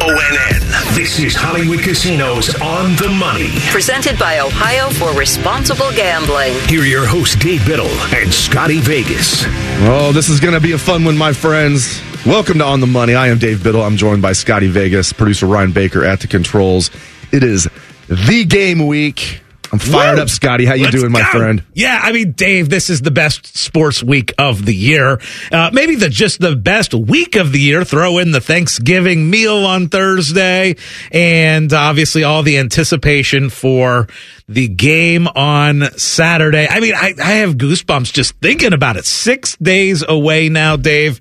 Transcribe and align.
From 0.00 0.16
ONN, 0.16 0.96
this 0.96 1.18
is 1.18 1.34
Hollywood 1.34 1.80
Casinos 1.80 2.54
on 2.60 2.96
the 2.96 3.08
money. 3.18 3.50
Presented 3.70 4.18
by 4.18 4.38
Ohio 4.38 4.88
for 4.90 5.12
Responsible 5.18 5.90
Gambling. 5.92 6.54
Here 6.68 6.82
are 6.82 6.86
your 6.86 7.06
hosts, 7.06 7.36
Dave 7.36 7.66
Biddle 7.66 7.88
and 8.14 8.32
Scotty 8.32 8.80
Vegas. 8.80 9.44
Oh, 9.82 10.10
this 10.12 10.28
is 10.28 10.40
going 10.40 10.54
to 10.54 10.60
be 10.60 10.72
a 10.72 10.78
fun 10.78 11.04
one, 11.04 11.18
my 11.18 11.32
friends. 11.32 12.00
Welcome 12.24 12.58
to 12.58 12.64
On 12.64 12.80
the 12.80 12.86
Money. 12.86 13.14
I 13.14 13.28
am 13.28 13.38
Dave 13.38 13.62
Biddle. 13.62 13.82
I'm 13.82 13.96
joined 13.96 14.22
by 14.22 14.32
Scotty 14.32 14.68
Vegas, 14.68 15.12
producer 15.12 15.46
Ryan 15.46 15.72
Baker 15.72 16.04
at 16.04 16.20
the 16.20 16.28
controls. 16.28 16.90
It 17.32 17.42
is 17.42 17.68
the 18.08 18.44
game 18.44 18.86
week. 18.86 19.42
I'm 19.72 19.78
fired 19.78 20.16
Woo! 20.16 20.22
up, 20.22 20.28
Scotty. 20.28 20.64
How 20.64 20.74
you 20.74 20.84
Let's 20.84 20.96
doing, 20.96 21.12
my 21.12 21.20
go. 21.20 21.38
friend? 21.38 21.64
Yeah, 21.74 22.00
I 22.02 22.12
mean, 22.12 22.32
Dave, 22.32 22.68
this 22.68 22.90
is 22.90 23.02
the 23.02 23.10
best 23.10 23.56
sports 23.56 24.02
week 24.02 24.32
of 24.36 24.66
the 24.66 24.74
year. 24.74 25.20
Uh, 25.52 25.70
maybe 25.72 25.94
the 25.94 26.08
just 26.08 26.40
the 26.40 26.56
best 26.56 26.92
week 26.92 27.36
of 27.36 27.52
the 27.52 27.60
year. 27.60 27.84
Throw 27.84 28.18
in 28.18 28.32
the 28.32 28.40
Thanksgiving 28.40 29.30
meal 29.30 29.64
on 29.64 29.88
Thursday, 29.88 30.76
and 31.12 31.72
obviously 31.72 32.24
all 32.24 32.42
the 32.42 32.58
anticipation 32.58 33.48
for 33.48 34.08
the 34.48 34.66
game 34.66 35.28
on 35.28 35.82
Saturday. 35.96 36.66
I 36.68 36.80
mean, 36.80 36.94
I, 36.94 37.14
I 37.22 37.32
have 37.34 37.54
goosebumps 37.54 38.12
just 38.12 38.34
thinking 38.38 38.72
about 38.72 38.96
it. 38.96 39.04
Six 39.04 39.56
days 39.56 40.02
away 40.06 40.48
now, 40.48 40.76
Dave. 40.76 41.20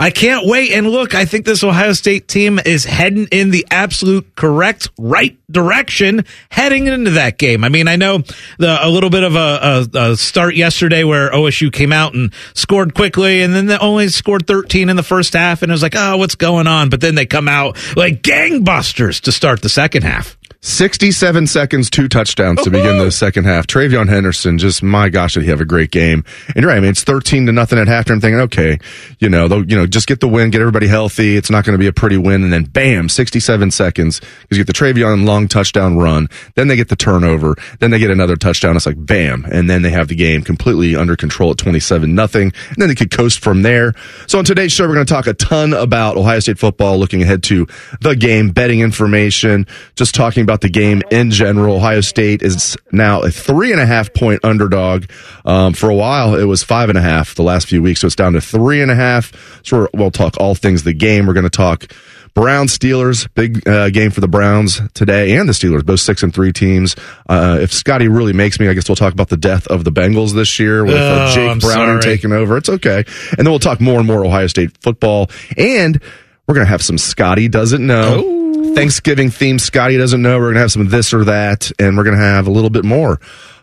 I 0.00 0.10
can't 0.10 0.46
wait. 0.46 0.70
And 0.70 0.88
look, 0.88 1.16
I 1.16 1.24
think 1.24 1.44
this 1.44 1.64
Ohio 1.64 1.92
State 1.92 2.28
team 2.28 2.60
is 2.64 2.84
heading 2.84 3.26
in 3.32 3.50
the 3.50 3.66
absolute 3.68 4.36
correct 4.36 4.90
right 4.96 5.36
direction 5.50 6.24
heading 6.50 6.86
into 6.86 7.10
that 7.12 7.36
game. 7.36 7.64
I 7.64 7.68
mean, 7.68 7.88
I 7.88 7.96
know 7.96 8.18
the, 8.58 8.78
a 8.80 8.88
little 8.88 9.10
bit 9.10 9.24
of 9.24 9.34
a, 9.34 9.88
a, 9.92 10.10
a 10.12 10.16
start 10.16 10.54
yesterday 10.54 11.02
where 11.02 11.30
OSU 11.32 11.72
came 11.72 11.92
out 11.92 12.14
and 12.14 12.32
scored 12.54 12.94
quickly 12.94 13.42
and 13.42 13.52
then 13.52 13.66
they 13.66 13.76
only 13.78 14.08
scored 14.08 14.46
13 14.46 14.88
in 14.88 14.94
the 14.94 15.02
first 15.02 15.32
half. 15.32 15.62
And 15.62 15.72
it 15.72 15.74
was 15.74 15.82
like, 15.82 15.96
oh, 15.96 16.16
what's 16.16 16.36
going 16.36 16.68
on? 16.68 16.90
But 16.90 17.00
then 17.00 17.16
they 17.16 17.26
come 17.26 17.48
out 17.48 17.76
like 17.96 18.22
gangbusters 18.22 19.20
to 19.22 19.32
start 19.32 19.62
the 19.62 19.68
second 19.68 20.04
half. 20.04 20.37
67 20.60 21.46
seconds, 21.46 21.88
two 21.88 22.08
touchdowns 22.08 22.60
to 22.62 22.70
begin 22.70 22.98
the 22.98 23.12
second 23.12 23.44
half. 23.44 23.68
TreVeyon 23.68 24.08
Henderson, 24.08 24.58
just 24.58 24.82
my 24.82 25.08
gosh, 25.08 25.34
did 25.34 25.44
he 25.44 25.50
have 25.50 25.60
a 25.60 25.64
great 25.64 25.92
game? 25.92 26.24
And 26.48 26.56
you're 26.56 26.68
right, 26.68 26.78
I 26.78 26.80
mean, 26.80 26.90
it's 26.90 27.04
13 27.04 27.46
to 27.46 27.52
nothing 27.52 27.78
at 27.78 27.86
halftime. 27.86 28.14
I'm 28.14 28.20
thinking, 28.20 28.40
okay, 28.40 28.78
you 29.20 29.28
know, 29.28 29.46
they'll, 29.46 29.64
you 29.64 29.76
know, 29.76 29.86
just 29.86 30.08
get 30.08 30.18
the 30.18 30.26
win, 30.26 30.50
get 30.50 30.60
everybody 30.60 30.88
healthy. 30.88 31.36
It's 31.36 31.48
not 31.48 31.64
going 31.64 31.74
to 31.74 31.78
be 31.78 31.86
a 31.86 31.92
pretty 31.92 32.16
win. 32.16 32.42
And 32.42 32.52
then 32.52 32.64
bam, 32.64 33.08
67 33.08 33.70
seconds 33.70 34.18
because 34.18 34.58
you 34.58 34.64
get 34.64 34.66
the 34.66 34.72
TreVeyon 34.72 35.24
long 35.24 35.46
touchdown 35.46 35.96
run. 35.96 36.26
Then 36.56 36.66
they 36.66 36.74
get 36.74 36.88
the 36.88 36.96
turnover. 36.96 37.54
Then 37.78 37.92
they 37.92 38.00
get 38.00 38.10
another 38.10 38.34
touchdown. 38.34 38.74
It's 38.74 38.86
like 38.86 39.06
bam. 39.06 39.46
And 39.52 39.70
then 39.70 39.82
they 39.82 39.90
have 39.90 40.08
the 40.08 40.16
game 40.16 40.42
completely 40.42 40.96
under 40.96 41.14
control 41.14 41.52
at 41.52 41.58
27 41.58 42.16
nothing. 42.16 42.52
And 42.70 42.76
then 42.78 42.88
they 42.88 42.96
could 42.96 43.12
coast 43.12 43.38
from 43.38 43.62
there. 43.62 43.94
So 44.26 44.40
on 44.40 44.44
today's 44.44 44.72
show, 44.72 44.88
we're 44.88 44.94
going 44.94 45.06
to 45.06 45.14
talk 45.14 45.28
a 45.28 45.34
ton 45.34 45.72
about 45.72 46.16
Ohio 46.16 46.40
State 46.40 46.58
football, 46.58 46.98
looking 46.98 47.22
ahead 47.22 47.44
to 47.44 47.68
the 48.00 48.16
game, 48.16 48.50
betting 48.50 48.80
information, 48.80 49.64
just 49.94 50.16
talking 50.16 50.47
about 50.48 50.62
the 50.62 50.68
game 50.70 51.02
in 51.10 51.30
general. 51.30 51.76
Ohio 51.76 52.00
State 52.00 52.42
is 52.42 52.74
now 52.90 53.20
a 53.20 53.30
three 53.30 53.70
and 53.72 53.80
a 53.80 53.86
half 53.86 54.14
point 54.14 54.44
underdog. 54.44 55.04
Um, 55.44 55.74
for 55.74 55.90
a 55.90 55.94
while, 55.94 56.34
it 56.36 56.44
was 56.44 56.62
five 56.62 56.88
and 56.88 56.96
a 56.96 57.02
half 57.02 57.34
the 57.34 57.42
last 57.42 57.68
few 57.68 57.82
weeks, 57.82 58.00
so 58.00 58.06
it's 58.06 58.16
down 58.16 58.32
to 58.32 58.40
three 58.40 58.80
and 58.80 58.90
a 58.90 58.94
half. 58.94 59.60
So 59.62 59.78
we're, 59.80 59.88
we'll 59.92 60.10
talk 60.10 60.36
all 60.38 60.54
things 60.54 60.84
the 60.84 60.94
game. 60.94 61.26
We're 61.26 61.34
going 61.34 61.44
to 61.44 61.50
talk 61.50 61.92
Browns 62.34 62.78
Steelers, 62.78 63.28
big 63.34 63.66
uh, 63.68 63.90
game 63.90 64.10
for 64.10 64.20
the 64.22 64.28
Browns 64.28 64.80
today, 64.94 65.36
and 65.36 65.46
the 65.48 65.52
Steelers, 65.52 65.84
both 65.84 66.00
six 66.00 66.22
and 66.22 66.32
three 66.32 66.52
teams. 66.52 66.96
Uh, 67.28 67.58
if 67.60 67.72
Scotty 67.72 68.08
really 68.08 68.32
makes 68.32 68.58
me, 68.60 68.68
I 68.68 68.74
guess 68.74 68.88
we'll 68.88 68.96
talk 68.96 69.12
about 69.12 69.28
the 69.28 69.36
death 69.36 69.66
of 69.66 69.84
the 69.84 69.92
Bengals 69.92 70.32
this 70.34 70.58
year 70.58 70.82
with 70.84 70.94
uh, 70.94 71.26
Oh, 71.30 71.34
Jake 71.34 71.50
I'm 71.50 71.58
Browning 71.58 72.00
sorry. 72.00 72.16
taking 72.16 72.32
over. 72.32 72.56
It's 72.56 72.68
okay, 72.68 73.04
and 73.36 73.38
then 73.38 73.50
we'll 73.50 73.58
talk 73.58 73.80
more 73.80 73.98
and 73.98 74.06
more 74.06 74.24
Ohio 74.24 74.46
State 74.46 74.70
football, 74.80 75.30
and 75.58 76.00
we're 76.46 76.54
going 76.54 76.64
to 76.66 76.70
have 76.70 76.82
some 76.82 76.96
Scotty 76.96 77.48
doesn't 77.48 77.84
know. 77.86 78.37
Thanksgiving 78.74 79.28
themed 79.28 79.60
Scotty 79.60 79.96
doesn't 79.96 80.22
know. 80.22 80.38
We're 80.38 80.46
going 80.46 80.54
to 80.54 80.60
have 80.60 80.72
some 80.72 80.88
this 80.88 81.12
or 81.12 81.24
that, 81.24 81.70
and 81.78 81.96
we're 81.96 82.04
going 82.04 82.16
to 82.16 82.22
have 82.22 82.46
a 82.46 82.50
little 82.50 82.70
bit 82.70 82.84
more 82.84 83.20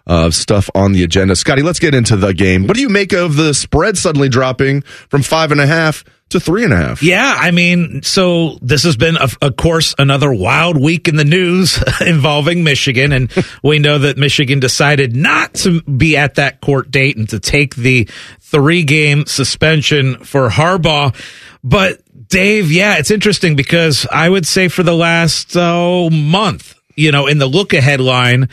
of 0.08 0.36
stuff 0.36 0.70
on 0.76 0.92
the 0.92 1.04
agenda. 1.04 1.36
Scotty, 1.36 1.62
let's 1.62 1.80
get 1.80 1.96
into 1.96 2.16
the 2.16 2.34
game. 2.34 2.68
What 2.68 2.76
do 2.76 2.82
you 2.82 2.90
make 2.90 3.14
of 3.14 3.36
the 3.36 3.54
spread 3.54 3.98
suddenly 3.98 4.30
dropping 4.30 4.82
from 4.82 5.24
five 5.24 5.52
and 5.52 5.60
a 5.60 5.66
half 5.66 6.04
to 6.30 6.40
three 6.40 6.64
and 6.64 6.74
a 6.74 6.76
half? 6.76 7.02
Yeah, 7.02 7.36
I 7.38 7.52
mean, 7.52 8.04
so 8.04 8.60
this 8.62 8.84
has 8.84 8.98
been, 8.98 9.18
of, 9.18 9.38
of 9.42 9.56
course, 9.56 9.96
another 9.98 10.32
wild 10.32 10.80
week 10.80 11.08
in 11.08 11.16
the 11.16 11.26
news 11.26 11.82
involving 12.02 12.64
Michigan, 12.64 13.12
and 13.12 13.32
we 13.64 13.80
know 13.80 13.98
that 14.00 14.18
Michigan 14.18 14.60
decided 14.60 15.16
not 15.16 15.54
to 15.56 15.82
be 15.84 16.18
at 16.18 16.36
that 16.36 16.62
court 16.62 16.92
date 16.92 17.18
and 17.18 17.30
to 17.30 17.40
take 17.40 17.76
the 17.76 18.08
three-game 18.42 19.26
suspension 19.26 20.24
for 20.24 20.50
Harbaugh. 20.50 21.16
But 21.64 22.02
Dave, 22.36 22.70
yeah, 22.70 22.98
it's 22.98 23.12
interesting 23.12 23.56
because 23.56 24.06
I 24.12 24.28
would 24.28 24.46
say 24.46 24.68
for 24.68 24.84
the 24.84 24.94
last 24.94 25.56
oh, 25.56 26.10
month, 26.10 26.76
you 26.94 27.14
know, 27.14 27.28
in 27.28 27.38
the 27.38 27.46
look-ahead 27.46 28.02
line. 28.02 28.50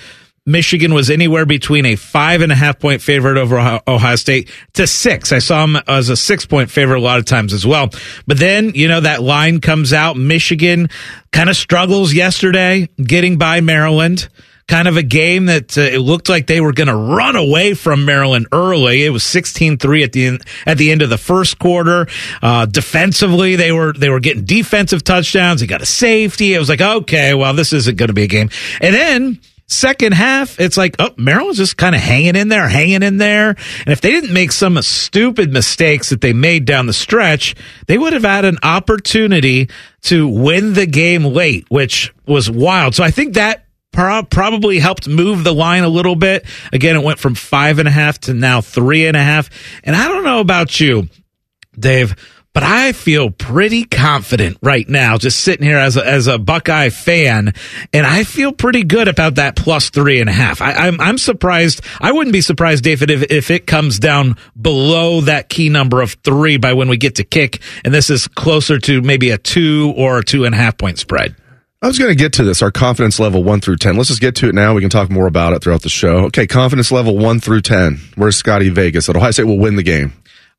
Michigan 0.47 0.95
was 0.95 1.11
anywhere 1.11 1.47
between 1.47 1.85
a 1.87 1.97
five 1.97 2.43
and 2.43 2.53
a 2.53 2.55
half 2.55 2.79
point 2.79 3.03
favorite 3.03 3.39
over 3.39 3.59
Ohio- 3.59 3.81
Ohio 3.89 4.15
State 4.15 4.49
to 4.75 4.87
six. 4.87 5.33
I 5.33 5.41
saw 5.41 5.67
them 5.67 5.83
as 5.89 6.11
a 6.11 6.17
six 6.17 6.47
point 6.47 6.71
favorite 6.71 6.99
a 6.99 7.01
lot 7.01 7.19
of 7.19 7.25
times 7.25 7.53
as 7.53 7.67
well. 7.67 7.91
But 8.25 8.39
then, 8.39 8.71
you 8.77 8.87
know, 8.87 9.01
that 9.01 9.21
line 9.21 9.61
comes 9.61 9.93
out. 9.93 10.17
Michigan 10.17 10.89
kind 11.33 11.51
of 11.51 11.57
struggles 11.57 12.15
yesterday 12.15 12.89
getting 13.03 13.37
by 13.37 13.61
Maryland. 13.63 14.29
Kind 14.69 14.89
of 14.89 14.97
a 14.97 15.03
game 15.03 15.47
that 15.47 15.77
uh, 15.77 15.83
it 15.83 15.99
looked 15.99 16.29
like 16.29 16.47
they 16.47 16.61
were 16.61 16.73
going 16.73 16.89
to 16.89 16.97
run 16.97 17.37
away 17.37 17.75
from 17.75 18.05
Maryland 18.05 18.47
early. 18.53 19.05
It 19.05 19.11
was 19.11 19.23
16-3 19.23 20.05
at 20.05 20.13
the 20.13 20.27
end, 20.27 20.43
at 20.67 20.79
the 20.79 20.91
end 20.91 21.03
of 21.03 21.11
the 21.11 21.19
first 21.19 21.59
quarter. 21.59 22.07
Uh, 22.41 22.67
defensively, 22.67 23.57
they 23.57 23.73
were 23.73 23.93
they 23.93 24.09
were 24.09 24.21
getting 24.21 24.45
defensive 24.45 25.05
touchdowns. 25.05 25.61
They 25.61 25.67
got 25.67 25.83
a 25.83 25.87
safety. 25.87 26.55
It 26.55 26.59
was 26.59 26.69
like, 26.69 26.81
okay, 26.81 27.35
well, 27.35 27.55
this 27.55 27.73
isn't 27.73 27.97
going 27.97 28.09
to 28.09 28.15
be 28.15 28.25
a 28.25 28.29
game. 28.29 28.51
And 28.81 28.95
then 28.95 29.41
Second 29.73 30.13
half, 30.13 30.61
it's 30.61 30.77
like, 30.77 30.97
oh, 30.99 31.11
Maryland's 31.17 31.57
just 31.57 31.79
kind 31.79 31.95
of 31.95 32.01
hanging 32.03 32.37
in 32.37 32.49
there, 32.49 32.69
hanging 32.69 33.03
in 33.03 33.17
there. 33.17 33.51
And 33.51 33.89
if 33.89 34.03
they 34.03 34.11
didn't 34.11 34.33
make 34.33 34.53
some 34.53 34.81
stupid 34.83 35.51
mistakes 35.51 36.11
that 36.11 36.21
they 36.21 36.35
made 36.35 36.67
down 36.67 36.87
the 36.87 36.93
stretch, 36.93 37.55
they 37.87 37.97
would 37.97 38.13
have 38.13 38.23
had 38.23 38.45
an 38.45 38.59
opportunity 38.63 39.71
to 40.03 40.29
win 40.29 40.75
the 40.75 40.85
game 40.85 41.25
late, 41.25 41.65
which 41.71 42.13
was 42.27 42.51
wild. 42.51 42.95
So 42.95 43.03
I 43.03 43.11
think 43.11 43.35
that 43.35 43.65
probably 43.93 44.79
helped 44.79 45.09
move 45.09 45.45
the 45.45 45.55
line 45.55 45.85
a 45.85 45.89
little 45.89 46.17
bit. 46.17 46.45
Again, 46.73 46.97
it 46.97 47.03
went 47.03 47.19
from 47.19 47.35
five 47.35 47.79
and 47.79 47.87
a 47.87 47.93
half 47.93 48.19
to 48.21 48.35
now 48.35 48.61
three 48.61 49.07
and 49.07 49.17
a 49.17 49.23
half. 49.23 49.51
And 49.85 49.95
I 49.95 50.09
don't 50.09 50.25
know 50.25 50.41
about 50.41 50.81
you, 50.81 51.09
Dave, 51.79 52.17
but 52.55 52.63
I 52.63 52.93
feel 52.93 53.31
pretty 53.31 53.85
confident 53.85 54.59
right 54.63 54.87
now, 54.87 55.17
just 55.17 55.41
sitting 55.41 55.67
here 55.67 55.79
as 55.79 55.97
a, 55.97 56.07
as 56.07 56.27
a 56.27 56.39
Buckeye 56.39 56.91
fan, 56.91 57.55
and 57.95 58.07
I 58.07 58.25
feel 58.25 58.53
pretty 58.53 58.85
good 58.85 59.09
about 59.09 59.37
that 59.37 59.57
plus 59.57 59.89
three 59.89 60.21
and 60.21 60.29
a 60.29 60.33
half. 60.33 60.61
I, 60.61 60.73
I'm 60.73 61.01
I'm 61.01 61.17
surprised. 61.17 61.81
I 61.99 62.13
wouldn't 62.13 62.35
be 62.35 62.43
surprised, 62.43 62.85
David, 62.85 63.11
if 63.11 63.23
if 63.31 63.51
it 63.51 63.67
comes 63.67 63.99
down 63.99 64.37
below 64.61 65.23
that 65.23 65.49
key 65.49 65.71
number 65.71 66.03
of 66.03 66.13
three 66.25 66.59
by 66.59 66.75
when 66.75 66.89
we 66.89 66.99
get 66.99 67.15
to 67.17 67.25
kick, 67.25 67.63
and 67.85 67.95
this 67.95 68.11
is 68.11 68.29
closer 68.29 68.79
to 68.81 69.01
maybe 69.01 69.31
a 69.31 69.39
two 69.39 69.95
or 69.97 70.23
two 70.23 70.45
and 70.45 70.55
a 70.55 70.59
half 70.59 70.77
point 70.77 70.99
spread. 70.99 71.35
I 71.83 71.89
was 71.89 71.99
going 71.99 72.11
to 72.11 72.15
get 72.15 72.35
to 72.35 72.45
this, 72.45 72.63
our 72.63 72.71
confidence 72.71 73.19
level 73.19 73.43
one 73.43 73.61
through 73.61 73.79
10. 73.79 73.97
Let's 73.97 74.09
just 74.09 74.21
get 74.21 74.37
to 74.37 74.49
it 74.49 74.55
now. 74.55 74.73
We 74.73 74.81
can 74.83 74.89
talk 74.89 75.11
more 75.11 75.27
about 75.27 75.53
it 75.53 75.65
throughout 75.65 75.83
the 75.83 75.89
show. 75.89 76.27
Okay, 76.27 76.47
confidence 76.47 76.93
level 76.93 77.19
one 77.19 77.41
through 77.41 77.63
10. 77.63 77.99
Where's 78.15 78.37
Scotty 78.37 78.69
Vegas? 78.69 79.07
That 79.07 79.17
Ohio 79.17 79.33
State 79.33 79.47
will 79.47 79.59
win 79.59 79.75
the 79.75 79.83
game. 79.83 80.13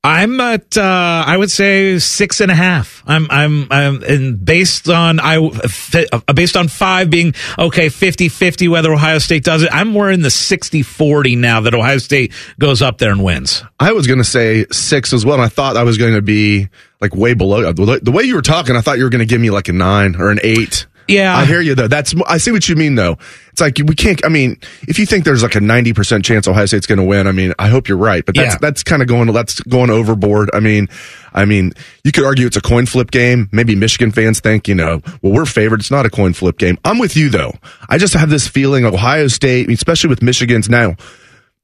I'm 0.04 0.42
at, 0.42 0.78
uh, 0.78 1.24
I 1.26 1.38
would 1.38 1.50
say 1.50 1.98
six 2.00 2.42
and 2.42 2.52
a 2.52 2.56
half. 2.56 3.02
I'm, 3.08 3.28
I'm, 3.30 3.72
I'm, 3.72 4.04
and 4.04 4.44
based 4.44 4.90
on, 4.90 5.22
I, 5.22 5.38
uh, 5.38 6.34
based 6.34 6.58
on 6.58 6.68
five 6.68 7.10
being, 7.10 7.34
okay, 7.58 7.88
50 7.88 8.28
50, 8.28 8.68
whether 8.68 8.92
Ohio 8.92 9.20
State 9.20 9.46
does 9.46 9.64
it, 9.64 9.70
I'm 9.72 9.88
more 9.88 10.12
in 10.12 10.24
the 10.24 10.30
60 10.30 10.82
40 10.82 11.38
now 11.38 11.62
that 11.62 11.74
Ohio 11.74 12.00
State 12.00 12.34
goes 12.60 12.82
up 12.82 12.98
there 12.98 13.12
and 13.12 13.24
wins. 13.24 13.64
I 13.80 13.94
was 13.94 14.08
going 14.08 14.20
to 14.20 14.26
say 14.26 14.66
six 14.74 15.14
as 15.14 15.26
well. 15.26 15.36
And 15.36 15.44
I 15.44 15.48
thought 15.48 15.78
I 15.78 15.84
was 15.84 15.98
going 15.98 16.16
to 16.16 16.22
be 16.22 16.68
like 17.00 17.16
way 17.16 17.34
below 17.34 17.72
the 17.72 18.12
way 18.12 18.24
you 18.24 18.36
were 18.36 18.42
talking. 18.42 18.76
I 18.76 18.82
thought 18.82 18.98
you 18.98 19.06
were 19.06 19.10
going 19.10 19.20
to 19.20 19.26
give 19.26 19.40
me 19.40 19.52
like 19.52 19.70
a 19.70 19.74
nine 19.74 20.18
or 20.18 20.30
an 20.30 20.40
eight. 20.44 20.86
Yeah. 21.08 21.36
I 21.36 21.46
hear 21.46 21.62
you 21.62 21.76
though. 21.76 21.88
That's 21.88 22.14
I 22.28 22.38
see 22.38 22.52
what 22.52 22.68
you 22.70 22.76
mean 22.76 22.96
though. 22.96 23.18
It's 23.52 23.62
like 23.62 23.78
we 23.86 23.94
can't. 23.94 24.24
I 24.26 24.30
mean, 24.30 24.58
if 24.88 24.98
you 24.98 25.06
think 25.06 25.26
there's 25.26 25.44
like 25.44 25.56
a 25.56 25.60
ninety 25.62 25.94
percent 25.94 26.26
chance 26.26 26.48
Ohio 26.48 26.66
State's 26.66 26.88
going 26.88 26.98
to 26.98 27.04
win, 27.04 27.28
I 27.28 27.32
mean, 27.32 27.54
I 27.60 27.68
hope 27.68 27.88
you're 27.88 27.98
right. 27.98 28.26
But 28.26 28.36
that's 28.36 28.54
Yeah. 28.56 28.58
that's 28.60 28.84
kind 28.84 29.02
of 29.02 29.08
going 29.08 29.32
that's 29.34 29.60
going 29.62 29.90
overboard. 29.90 30.50
I 30.54 30.60
mean, 30.60 30.88
I 31.34 31.46
mean, 31.46 31.74
you 32.04 32.12
could 32.12 32.24
argue 32.24 32.48
it's 32.48 32.58
a 32.58 32.62
coin 32.62 32.86
flip 32.86 33.12
game. 33.12 33.50
Maybe 33.52 33.76
Michigan 33.76 34.12
fans 34.12 34.40
think, 34.40 34.68
you 34.68 34.76
know, 34.76 35.02
well, 35.22 35.34
we're 35.34 35.46
favored. 35.46 35.82
It's 35.82 35.92
not 35.92 36.06
a 36.06 36.10
coin 36.10 36.34
flip 36.34 36.58
game. 36.58 36.78
I'm 36.86 37.00
with 37.00 37.16
you 37.16 37.30
though. 37.30 37.54
I 37.90 37.98
just 37.98 38.14
have 38.16 38.30
this 38.30 38.48
feeling 38.48 38.86
Ohio 38.86 39.28
State, 39.28 39.70
especially 39.70 40.10
with 40.10 40.22
Michigan's 40.24 40.70
now. 40.70 40.96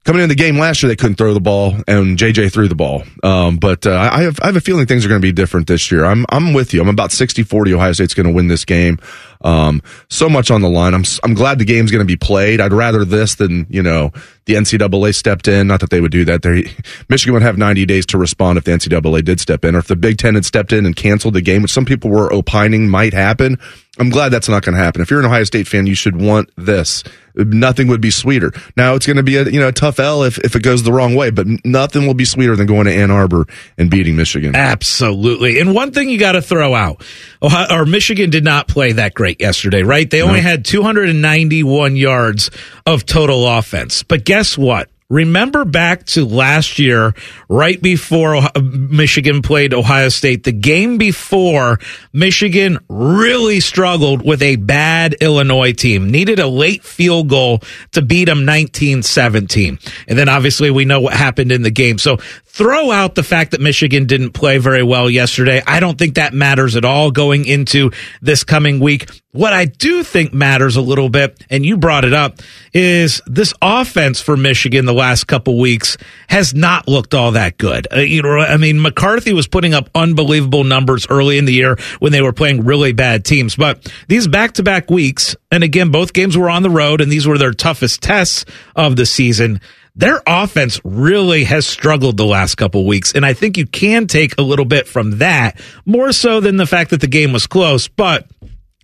Coming 0.06 0.24
in 0.24 0.30
the 0.30 0.36
game 0.36 0.58
last 0.58 0.82
year, 0.82 0.88
they 0.88 0.96
couldn't 0.96 1.18
throw 1.18 1.34
the 1.34 1.42
ball, 1.42 1.76
and 1.86 2.18
JJ 2.18 2.54
threw 2.54 2.70
the 2.70 2.76
ball. 2.76 3.04
Um, 3.22 3.58
but 3.58 3.86
uh, 3.86 4.10
I 4.12 4.24
have 4.24 4.40
I 4.42 4.46
have 4.48 4.56
a 4.56 4.62
feeling 4.62 4.88
things 4.88 5.06
are 5.06 5.10
going 5.10 5.22
to 5.22 5.26
be 5.26 5.34
different 5.34 5.68
this 5.68 5.92
year. 5.92 6.06
I'm 6.06 6.26
I'm 6.30 6.54
with 6.54 6.74
you. 6.74 6.82
I'm 6.82 6.88
about 6.88 7.10
60-40 7.10 7.74
Ohio 7.74 7.92
State's 7.92 8.14
going 8.14 8.26
to 8.26 8.32
win 8.32 8.48
this 8.48 8.64
game. 8.64 8.98
Um, 9.42 9.82
so 10.10 10.30
much 10.30 10.52
on 10.52 10.62
the 10.62 10.70
line. 10.70 10.94
I'm 10.94 11.04
I'm 11.24 11.34
glad 11.34 11.60
the 11.60 11.66
game's 11.66 11.92
going 11.92 12.00
to 12.00 12.06
be 12.06 12.16
played. 12.16 12.62
I'd 12.62 12.74
rather 12.74 13.04
this 13.04 13.36
than 13.36 13.68
you 13.70 13.84
know 13.84 14.12
the 14.46 14.56
NCAA 14.56 15.14
stepped 15.14 15.50
in. 15.50 15.68
Not 15.68 15.82
that 15.82 15.90
they 15.90 16.00
would 16.00 16.12
do 16.12 16.26
that. 16.26 16.44
They 16.44 16.72
Michigan 17.10 17.34
would 17.34 17.44
have 17.44 17.58
90 17.58 17.86
days 17.86 18.06
to 18.08 18.18
respond 18.18 18.58
if 18.58 18.64
the 18.64 18.72
NCAA 18.72 19.24
did 19.26 19.42
step 19.42 19.66
in, 19.66 19.76
or 19.76 19.80
if 19.80 19.88
the 19.88 19.98
Big 19.98 20.18
Ten 20.18 20.36
had 20.36 20.46
stepped 20.46 20.72
in 20.72 20.86
and 20.86 20.96
canceled 20.96 21.34
the 21.34 21.42
game, 21.42 21.62
which 21.62 21.72
some 21.72 21.86
people 21.86 22.10
were 22.10 22.32
opining 22.32 22.90
might 22.90 23.14
happen. 23.14 23.60
I'm 24.00 24.10
glad 24.10 24.30
that's 24.30 24.48
not 24.48 24.64
going 24.64 24.76
to 24.76 24.82
happen. 24.82 25.02
If 25.02 25.12
you're 25.12 25.20
an 25.20 25.26
Ohio 25.26 25.44
State 25.44 25.68
fan, 25.68 25.86
you 25.86 25.96
should 25.96 26.20
want 26.22 26.50
this. 26.56 27.04
Nothing 27.48 27.88
would 27.88 28.02
be 28.02 28.12
sweeter. 28.12 28.52
Now 28.76 28.96
it's 28.96 29.06
going 29.06 29.18
to 29.18 29.24
be 29.24 29.38
a 29.38 29.50
you 29.50 29.60
know 29.60 29.70
a 29.70 29.72
tough 29.72 30.00
L 30.00 30.24
if, 30.24 30.38
if 30.40 30.56
it 30.56 30.64
goes 30.64 30.84
the 30.84 30.94
wrong 30.94 31.16
way, 31.16 31.30
but 31.30 31.48
nothing 31.66 32.06
will 32.06 32.14
be 32.14 32.26
sweeter 32.26 32.56
than 32.56 32.68
going 32.68 32.86
to 32.86 32.94
Ann 32.94 33.12
Arbor 33.12 33.46
and 33.78 33.90
beating 33.90 34.16
Michigan. 34.16 34.56
Absolutely. 34.56 35.60
And 35.60 35.74
one 35.74 35.92
thing 35.92 36.10
you 36.10 36.20
got 36.20 36.34
to 36.34 36.42
throw 36.42 36.74
out, 36.74 37.04
Ohio, 37.42 37.82
or 37.82 37.86
Michigan 37.86 38.30
did 38.30 38.44
not 38.44 38.68
play 38.68 38.94
that 38.94 39.14
great 39.14 39.40
yesterday, 39.42 39.84
right? 39.84 40.10
They 40.10 40.22
only 40.22 40.42
had 40.42 40.66
291 40.66 41.96
yards 41.96 42.52
of 42.86 43.06
total 43.06 43.48
offense. 43.48 44.04
But 44.04 44.26
guess 44.26 44.58
what? 44.58 44.90
Remember 45.10 45.66
back 45.66 46.06
to 46.08 46.24
last 46.24 46.78
year, 46.78 47.16
right 47.48 47.82
before 47.82 48.36
uh, 48.36 48.50
Michigan 48.62 49.42
played 49.42 49.74
Ohio 49.74 50.10
State, 50.10 50.44
the 50.44 50.52
game 50.52 51.00
before 51.00 51.80
Michigan 52.14 52.78
really 52.88 53.60
struggled 53.60 54.24
with 54.24 54.44
a 54.44 54.58
bad 54.58 55.16
Illinois 55.16 55.74
team, 55.74 56.12
needed 56.12 56.38
a 56.38 56.46
late 56.46 56.84
field 56.84 57.28
goal 57.28 57.64
to 57.94 58.04
beat 58.04 58.26
them 58.26 58.46
1917. 58.46 59.80
And 60.08 60.20
then 60.20 60.30
obviously 60.30 60.70
we 60.70 60.86
know 60.86 61.02
what 61.02 61.16
happened 61.16 61.52
in 61.52 61.64
the 61.64 61.72
game. 61.72 61.98
So 61.98 62.18
throw 62.60 62.92
out 62.92 63.16
the 63.16 63.24
fact 63.24 63.52
that 63.52 63.62
Michigan 63.62 64.06
didn't 64.06 64.32
play 64.32 64.58
very 64.58 64.84
well 64.84 65.10
yesterday. 65.10 65.64
I 65.66 65.80
don't 65.80 65.98
think 65.98 66.16
that 66.16 66.34
matters 66.34 66.76
at 66.76 66.84
all 66.84 67.10
going 67.10 67.46
into 67.46 67.92
this 68.22 68.44
coming 68.44 68.82
week. 68.82 69.10
What 69.32 69.54
I 69.54 69.64
do 69.64 70.04
think 70.04 70.34
matters 70.34 70.76
a 70.76 70.82
little 70.82 71.08
bit, 71.08 71.42
and 71.50 71.66
you 71.66 71.78
brought 71.78 72.04
it 72.04 72.12
up, 72.12 72.42
is 72.74 73.22
this 73.26 73.54
offense 73.62 74.20
for 74.20 74.36
Michigan 74.36 74.86
the 74.86 74.94
last 74.94 75.24
couple 75.26 75.58
weeks 75.58 75.96
has 76.28 76.54
not 76.54 76.86
looked 76.86 77.14
all 77.14 77.32
that 77.32 77.58
good. 77.58 77.88
Uh, 77.96 78.02
you 78.02 78.24
know, 78.24 78.40
I 78.40 78.58
mean, 78.58 78.82
McCarthy 78.82 79.32
was 79.32 79.48
putting 79.48 79.74
up 79.74 79.90
unbelievable 79.96 80.66
numbers 80.66 81.08
early 81.10 81.38
in 81.38 81.46
the 81.46 81.54
year 81.54 81.78
when 82.00 82.12
they 82.12 82.22
were 82.22 82.34
playing 82.34 82.66
really 82.66 82.92
bad 82.92 83.24
teams, 83.24 83.56
but 83.56 83.90
these 84.10 84.28
back-to-back 84.28 84.92
weeks, 84.92 85.34
and 85.50 85.64
again, 85.64 85.92
both 85.92 86.12
games 86.12 86.38
were 86.38 86.50
on 86.50 86.62
the 86.62 86.70
road, 86.70 87.00
and 87.00 87.10
these 87.10 87.26
were 87.26 87.38
their 87.38 87.54
toughest 87.54 88.02
tests 88.02 88.44
of 88.76 88.98
the 88.98 89.06
season 89.06 89.62
their 89.96 90.22
offense 90.26 90.80
really 90.84 91.44
has 91.44 91.68
struggled 91.68 92.18
the 92.18 92.26
last 92.26 92.56
couple 92.56 92.86
weeks. 92.86 93.14
And 93.14 93.26
I 93.26 93.34
think 93.34 93.58
you 93.58 93.66
can 93.66 94.08
take 94.08 94.38
a 94.38 94.42
little 94.42 94.66
bit 94.66 94.88
from 94.88 95.20
that 95.20 95.60
more 95.86 96.12
so 96.12 96.40
than 96.40 96.58
the 96.58 96.68
fact 96.68 96.92
that 96.92 97.02
the 97.02 97.08
game 97.08 97.34
was 97.34 97.48
close. 97.48 97.88
But, 97.88 98.28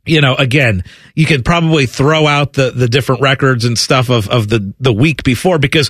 you 0.06 0.22
know, 0.22 0.36
again, 0.36 0.84
you 1.16 1.26
can 1.26 1.44
probably 1.44 1.86
throw 1.86 2.28
out 2.28 2.54
the, 2.54 2.72
the 2.72 2.88
different 2.88 3.22
records 3.22 3.66
and 3.66 3.78
stuff 3.78 4.10
of, 4.10 4.30
of 4.30 4.50
the, 4.50 4.74
the 4.80 4.94
week 4.94 5.24
before 5.24 5.58
because 5.58 5.90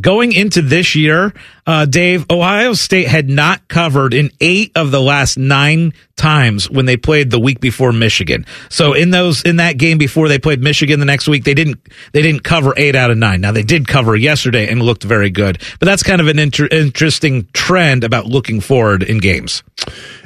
going 0.00 0.32
into 0.32 0.62
this 0.62 0.94
year, 0.94 1.32
uh, 1.66 1.84
Dave, 1.84 2.26
Ohio 2.30 2.72
State 2.72 3.06
had 3.06 3.28
not 3.28 3.68
covered 3.68 4.14
in 4.14 4.30
eight 4.40 4.72
of 4.74 4.90
the 4.90 5.00
last 5.00 5.38
nine 5.38 5.92
times 6.16 6.70
when 6.70 6.86
they 6.86 6.96
played 6.96 7.30
the 7.30 7.38
week 7.38 7.60
before 7.60 7.92
Michigan. 7.92 8.46
So 8.68 8.92
in 8.92 9.10
those 9.10 9.42
in 9.42 9.56
that 9.56 9.76
game 9.76 9.98
before 9.98 10.28
they 10.28 10.38
played 10.38 10.62
Michigan 10.62 11.00
the 11.00 11.06
next 11.06 11.28
week, 11.28 11.44
they 11.44 11.54
didn't 11.54 11.80
they 12.12 12.22
didn't 12.22 12.44
cover 12.44 12.74
eight 12.76 12.94
out 12.94 13.10
of 13.10 13.18
nine. 13.18 13.40
Now 13.40 13.52
they 13.52 13.62
did 13.62 13.88
cover 13.88 14.16
yesterday 14.16 14.68
and 14.68 14.82
looked 14.82 15.04
very 15.04 15.30
good, 15.30 15.60
but 15.78 15.86
that's 15.86 16.02
kind 16.02 16.20
of 16.20 16.28
an 16.28 16.38
inter- 16.38 16.68
interesting 16.70 17.48
trend 17.52 18.04
about 18.04 18.26
looking 18.26 18.60
forward 18.60 19.02
in 19.02 19.18
games. 19.18 19.62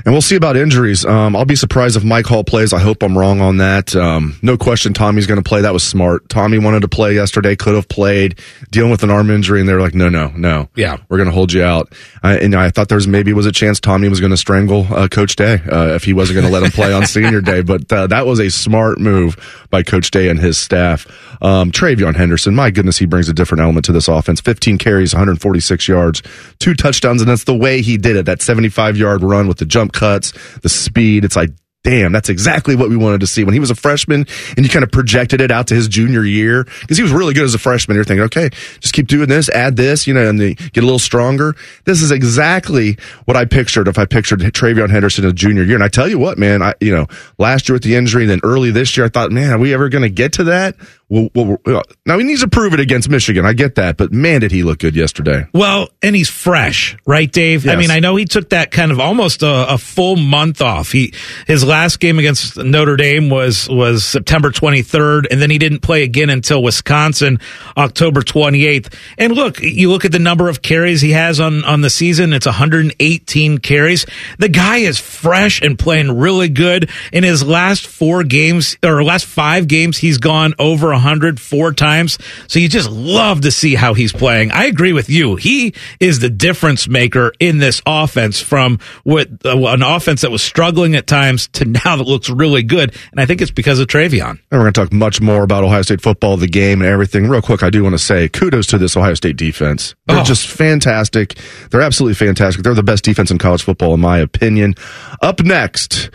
And 0.04 0.14
we'll 0.14 0.22
see 0.22 0.36
about 0.36 0.56
injuries. 0.56 1.04
Um, 1.04 1.34
I'll 1.34 1.44
be 1.44 1.56
surprised 1.56 1.96
if 1.96 2.04
Mike 2.04 2.26
Hall 2.26 2.44
plays. 2.44 2.72
I 2.72 2.78
hope 2.78 3.02
I'm 3.02 3.16
wrong 3.16 3.40
on 3.40 3.56
that. 3.56 3.96
Um, 3.96 4.35
no 4.42 4.56
question, 4.56 4.92
Tommy's 4.92 5.26
going 5.26 5.42
to 5.42 5.48
play. 5.48 5.62
That 5.62 5.72
was 5.72 5.82
smart. 5.82 6.28
Tommy 6.28 6.58
wanted 6.58 6.80
to 6.80 6.88
play 6.88 7.14
yesterday, 7.14 7.56
could 7.56 7.74
have 7.74 7.88
played, 7.88 8.38
dealing 8.70 8.90
with 8.90 9.02
an 9.02 9.10
arm 9.10 9.30
injury, 9.30 9.60
and 9.60 9.68
they're 9.68 9.80
like, 9.80 9.94
no, 9.94 10.08
no, 10.08 10.28
no. 10.28 10.68
Yeah. 10.74 10.98
we're 11.08 11.16
going 11.16 11.28
to 11.28 11.34
hold 11.34 11.52
you 11.52 11.62
out. 11.62 11.92
I, 12.22 12.38
and 12.38 12.54
I 12.54 12.70
thought 12.70 12.88
there 12.88 12.96
was 12.96 13.08
maybe 13.08 13.32
was 13.32 13.46
a 13.46 13.52
chance 13.52 13.80
Tommy 13.80 14.08
was 14.08 14.20
going 14.20 14.30
to 14.30 14.36
strangle 14.36 14.86
uh, 14.90 15.08
Coach 15.08 15.36
Day 15.36 15.60
uh, 15.70 15.94
if 15.94 16.04
he 16.04 16.12
wasn't 16.12 16.36
going 16.36 16.46
to 16.46 16.52
let 16.52 16.62
him 16.62 16.70
play 16.70 16.92
on 16.92 17.06
Senior 17.06 17.40
Day. 17.40 17.62
But 17.62 17.92
uh, 17.92 18.06
that 18.08 18.26
was 18.26 18.40
a 18.40 18.50
smart 18.50 18.98
move 18.98 19.66
by 19.70 19.82
Coach 19.82 20.10
Day 20.10 20.28
and 20.28 20.38
his 20.38 20.58
staff. 20.58 21.06
Um, 21.42 21.72
TreVeyon 21.72 22.16
Henderson, 22.16 22.54
my 22.54 22.70
goodness, 22.70 22.98
he 22.98 23.06
brings 23.06 23.28
a 23.28 23.34
different 23.34 23.62
element 23.62 23.84
to 23.86 23.92
this 23.92 24.08
offense. 24.08 24.40
15 24.40 24.78
carries, 24.78 25.14
146 25.14 25.88
yards, 25.88 26.22
two 26.58 26.74
touchdowns, 26.74 27.20
and 27.20 27.30
that's 27.30 27.44
the 27.44 27.56
way 27.56 27.82
he 27.82 27.96
did 27.96 28.16
it. 28.16 28.26
That 28.26 28.42
75 28.42 28.96
yard 28.96 29.22
run 29.22 29.48
with 29.48 29.58
the 29.58 29.66
jump 29.66 29.92
cuts, 29.92 30.32
the 30.60 30.68
speed. 30.68 31.24
It's 31.24 31.36
like 31.36 31.50
damn, 31.86 32.10
that's 32.10 32.28
exactly 32.28 32.74
what 32.74 32.88
we 32.88 32.96
wanted 32.96 33.20
to 33.20 33.28
see. 33.28 33.44
When 33.44 33.54
he 33.54 33.60
was 33.60 33.70
a 33.70 33.76
freshman 33.76 34.26
and 34.56 34.66
you 34.66 34.68
kind 34.68 34.82
of 34.82 34.90
projected 34.90 35.40
it 35.40 35.52
out 35.52 35.68
to 35.68 35.74
his 35.76 35.86
junior 35.86 36.24
year, 36.24 36.64
because 36.80 36.96
he 36.96 37.02
was 37.04 37.12
really 37.12 37.32
good 37.32 37.44
as 37.44 37.54
a 37.54 37.60
freshman, 37.60 37.94
you're 37.94 38.02
thinking, 38.02 38.24
okay, 38.24 38.50
just 38.80 38.92
keep 38.92 39.06
doing 39.06 39.28
this, 39.28 39.48
add 39.50 39.76
this, 39.76 40.04
you 40.04 40.12
know, 40.12 40.28
and 40.28 40.40
get 40.40 40.82
a 40.82 40.86
little 40.86 40.98
stronger. 40.98 41.54
This 41.84 42.02
is 42.02 42.10
exactly 42.10 42.98
what 43.26 43.36
I 43.36 43.44
pictured 43.44 43.86
if 43.86 44.00
I 44.00 44.04
pictured 44.04 44.40
TreVeyon 44.40 44.90
Henderson 44.90 45.26
as 45.26 45.30
a 45.30 45.34
junior 45.34 45.62
year. 45.62 45.76
And 45.76 45.84
I 45.84 45.88
tell 45.88 46.08
you 46.08 46.18
what, 46.18 46.38
man, 46.38 46.60
I, 46.60 46.74
you 46.80 46.92
know, 46.92 47.06
last 47.38 47.68
year 47.68 47.74
with 47.74 47.84
the 47.84 47.94
injury, 47.94 48.24
and 48.24 48.30
then 48.32 48.40
early 48.42 48.72
this 48.72 48.96
year, 48.96 49.06
I 49.06 49.08
thought, 49.08 49.30
man, 49.30 49.52
are 49.52 49.58
we 49.58 49.72
ever 49.72 49.88
going 49.88 50.02
to 50.02 50.10
get 50.10 50.32
to 50.34 50.44
that? 50.44 50.74
Well, 51.08 51.28
well, 51.36 51.58
well, 51.64 51.76
uh, 51.76 51.82
now 52.04 52.18
he 52.18 52.24
needs 52.24 52.40
to 52.40 52.48
prove 52.48 52.74
it 52.74 52.80
against 52.80 53.08
Michigan. 53.08 53.46
I 53.46 53.52
get 53.52 53.76
that, 53.76 53.96
but 53.96 54.12
man, 54.12 54.40
did 54.40 54.50
he 54.50 54.64
look 54.64 54.80
good 54.80 54.96
yesterday. 54.96 55.46
Well, 55.52 55.88
and 56.02 56.16
he's 56.16 56.28
fresh, 56.28 56.96
right, 57.06 57.30
Dave? 57.30 57.68
I 57.68 57.76
mean, 57.76 57.92
I 57.92 58.00
know 58.00 58.16
he 58.16 58.24
took 58.24 58.48
that 58.50 58.72
kind 58.72 58.90
of 58.90 58.98
almost 58.98 59.44
a, 59.44 59.74
a 59.74 59.78
full 59.78 60.16
month 60.16 60.60
off. 60.60 60.90
He 60.90 61.14
his 61.46 61.62
last 61.62 62.00
game 62.00 62.18
against 62.18 62.56
Notre 62.56 62.96
Dame 62.96 63.30
was 63.30 63.68
was 63.68 64.04
September 64.04 64.50
23rd, 64.50 65.26
and 65.30 65.40
then 65.40 65.48
he 65.48 65.58
didn't 65.58 65.78
play 65.78 66.02
again 66.02 66.28
until 66.28 66.60
Wisconsin, 66.60 67.38
October 67.76 68.22
28th. 68.22 68.92
And 69.16 69.32
look, 69.32 69.60
you 69.60 69.90
look 69.90 70.04
at 70.04 70.10
the 70.10 70.18
number 70.18 70.48
of 70.48 70.60
carries 70.60 71.02
he 71.02 71.12
has 71.12 71.38
on 71.38 71.64
on 71.64 71.82
the 71.82 71.90
season; 71.90 72.32
it's 72.32 72.46
118 72.46 73.58
carries. 73.58 74.06
The 74.38 74.48
guy 74.48 74.78
is 74.78 74.98
fresh 74.98 75.62
and 75.62 75.78
playing 75.78 76.18
really 76.18 76.48
good. 76.48 76.90
In 77.12 77.22
his 77.22 77.44
last 77.44 77.86
four 77.86 78.24
games 78.24 78.76
or 78.82 79.04
last 79.04 79.26
five 79.26 79.68
games, 79.68 79.98
he's 79.98 80.18
gone 80.18 80.52
over 80.58 80.95
100 80.96 81.40
four 81.40 81.72
times. 81.72 82.18
So 82.48 82.58
you 82.58 82.68
just 82.68 82.90
love 82.90 83.42
to 83.42 83.50
see 83.50 83.74
how 83.74 83.94
he's 83.94 84.12
playing. 84.12 84.50
I 84.50 84.64
agree 84.66 84.92
with 84.92 85.08
you. 85.08 85.36
He 85.36 85.74
is 86.00 86.18
the 86.20 86.30
difference 86.30 86.88
maker 86.88 87.32
in 87.40 87.58
this 87.58 87.80
offense 87.86 88.40
from 88.40 88.78
what 89.04 89.28
uh, 89.44 89.56
an 89.68 89.82
offense 89.82 90.22
that 90.22 90.30
was 90.30 90.42
struggling 90.42 90.94
at 90.96 91.06
times 91.06 91.48
to 91.54 91.64
now 91.64 91.96
that 91.96 92.04
looks 92.06 92.28
really 92.30 92.62
good. 92.62 92.94
And 93.12 93.20
I 93.20 93.26
think 93.26 93.40
it's 93.40 93.50
because 93.50 93.78
of 93.78 93.86
TreVeyon. 93.88 94.30
And 94.30 94.40
we're 94.50 94.58
going 94.60 94.72
to 94.72 94.80
talk 94.80 94.92
much 94.92 95.20
more 95.20 95.42
about 95.42 95.64
Ohio 95.64 95.82
State 95.82 96.00
football, 96.00 96.36
the 96.36 96.46
game, 96.48 96.80
and 96.82 96.90
everything. 96.90 97.28
Real 97.28 97.42
quick, 97.42 97.62
I 97.62 97.70
do 97.70 97.82
want 97.82 97.94
to 97.94 97.98
say 97.98 98.28
kudos 98.28 98.66
to 98.68 98.78
this 98.78 98.96
Ohio 98.96 99.14
State 99.14 99.36
defense. 99.36 99.94
They're 100.06 100.18
Oh. 100.20 100.24
just 100.24 100.46
fantastic. 100.48 101.34
They're 101.70 101.82
absolutely 101.82 102.14
fantastic. 102.14 102.62
They're 102.62 102.74
the 102.74 102.82
best 102.82 103.04
defense 103.04 103.30
in 103.30 103.38
college 103.38 103.62
football, 103.62 103.94
in 103.94 104.00
my 104.00 104.18
opinion. 104.18 104.74
Up 105.22 105.42
next, 105.42 106.10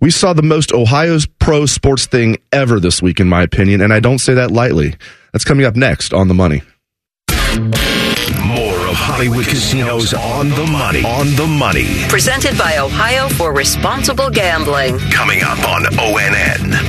we 0.00 0.10
saw 0.10 0.32
the 0.32 0.42
most 0.42 0.72
Ohio's 0.72 1.26
pro 1.26 1.66
sports 1.66 2.06
thing 2.06 2.38
ever 2.52 2.80
this 2.80 3.02
week, 3.02 3.20
in 3.20 3.28
my 3.28 3.42
opinion, 3.42 3.80
and 3.80 3.92
I 3.92 4.00
don't 4.00 4.18
say 4.18 4.34
that 4.34 4.50
lightly. 4.50 4.94
That's 5.32 5.44
coming 5.44 5.64
up 5.64 5.76
next 5.76 6.12
on 6.12 6.28
The 6.28 6.34
Money. 6.34 6.62
More 8.44 8.76
of 8.88 8.94
Hollywood 8.94 9.46
Casinos 9.46 10.12
on 10.14 10.50
the 10.50 10.66
money. 10.66 11.04
On 11.04 11.26
the 11.36 11.46
money. 11.46 11.86
Presented 12.08 12.58
by 12.58 12.78
Ohio 12.78 13.28
for 13.28 13.52
Responsible 13.52 14.30
Gambling. 14.30 14.98
Coming 15.10 15.42
up 15.42 15.58
on 15.68 15.84
ONN. 15.84 16.88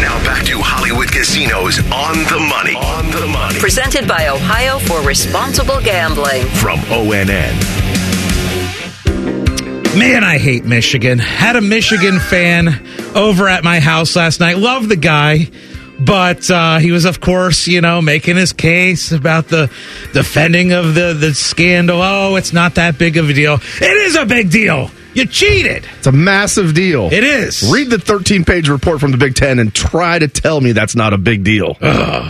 Now 0.00 0.18
back 0.24 0.44
to 0.46 0.58
Hollywood 0.58 1.06
Casinos 1.12 1.78
on 1.92 2.18
the 2.24 2.44
money. 2.50 2.74
On 2.74 3.08
the 3.12 3.28
money. 3.28 3.60
Presented 3.60 4.08
by 4.08 4.26
Ohio 4.26 4.80
for 4.80 5.00
Responsible 5.02 5.80
Gambling. 5.80 6.44
From 6.46 6.80
ONN. 6.90 7.54
Man, 9.96 10.24
I 10.24 10.38
hate 10.38 10.64
Michigan. 10.64 11.20
Had 11.20 11.54
a 11.54 11.60
Michigan 11.60 12.18
fan 12.18 12.84
over 13.14 13.48
at 13.48 13.62
my 13.62 13.78
house 13.78 14.16
last 14.16 14.40
night. 14.40 14.58
Love 14.58 14.88
the 14.88 14.96
guy. 14.96 15.48
But 16.00 16.50
uh, 16.50 16.78
he 16.78 16.90
was, 16.90 17.04
of 17.04 17.20
course, 17.20 17.68
you 17.68 17.80
know, 17.80 18.02
making 18.02 18.34
his 18.34 18.52
case 18.52 19.12
about 19.12 19.46
the 19.46 19.70
defending 20.12 20.72
of 20.72 20.96
the, 20.96 21.14
the 21.14 21.34
scandal. 21.34 22.02
Oh, 22.02 22.34
it's 22.34 22.52
not 22.52 22.74
that 22.74 22.98
big 22.98 23.16
of 23.16 23.30
a 23.30 23.32
deal. 23.32 23.60
It 23.80 23.96
is 24.08 24.16
a 24.16 24.26
big 24.26 24.50
deal. 24.50 24.90
You 25.14 25.26
cheated. 25.26 25.86
It's 25.98 26.06
a 26.06 26.12
massive 26.12 26.74
deal. 26.74 27.08
It 27.12 27.24
is. 27.24 27.68
Read 27.72 27.90
the 27.90 27.98
13 27.98 28.44
page 28.44 28.68
report 28.68 29.00
from 29.00 29.10
the 29.10 29.16
Big 29.16 29.34
Ten 29.34 29.58
and 29.58 29.74
try 29.74 30.18
to 30.18 30.28
tell 30.28 30.60
me 30.60 30.72
that's 30.72 30.94
not 30.94 31.12
a 31.12 31.18
big 31.18 31.42
deal. 31.44 31.74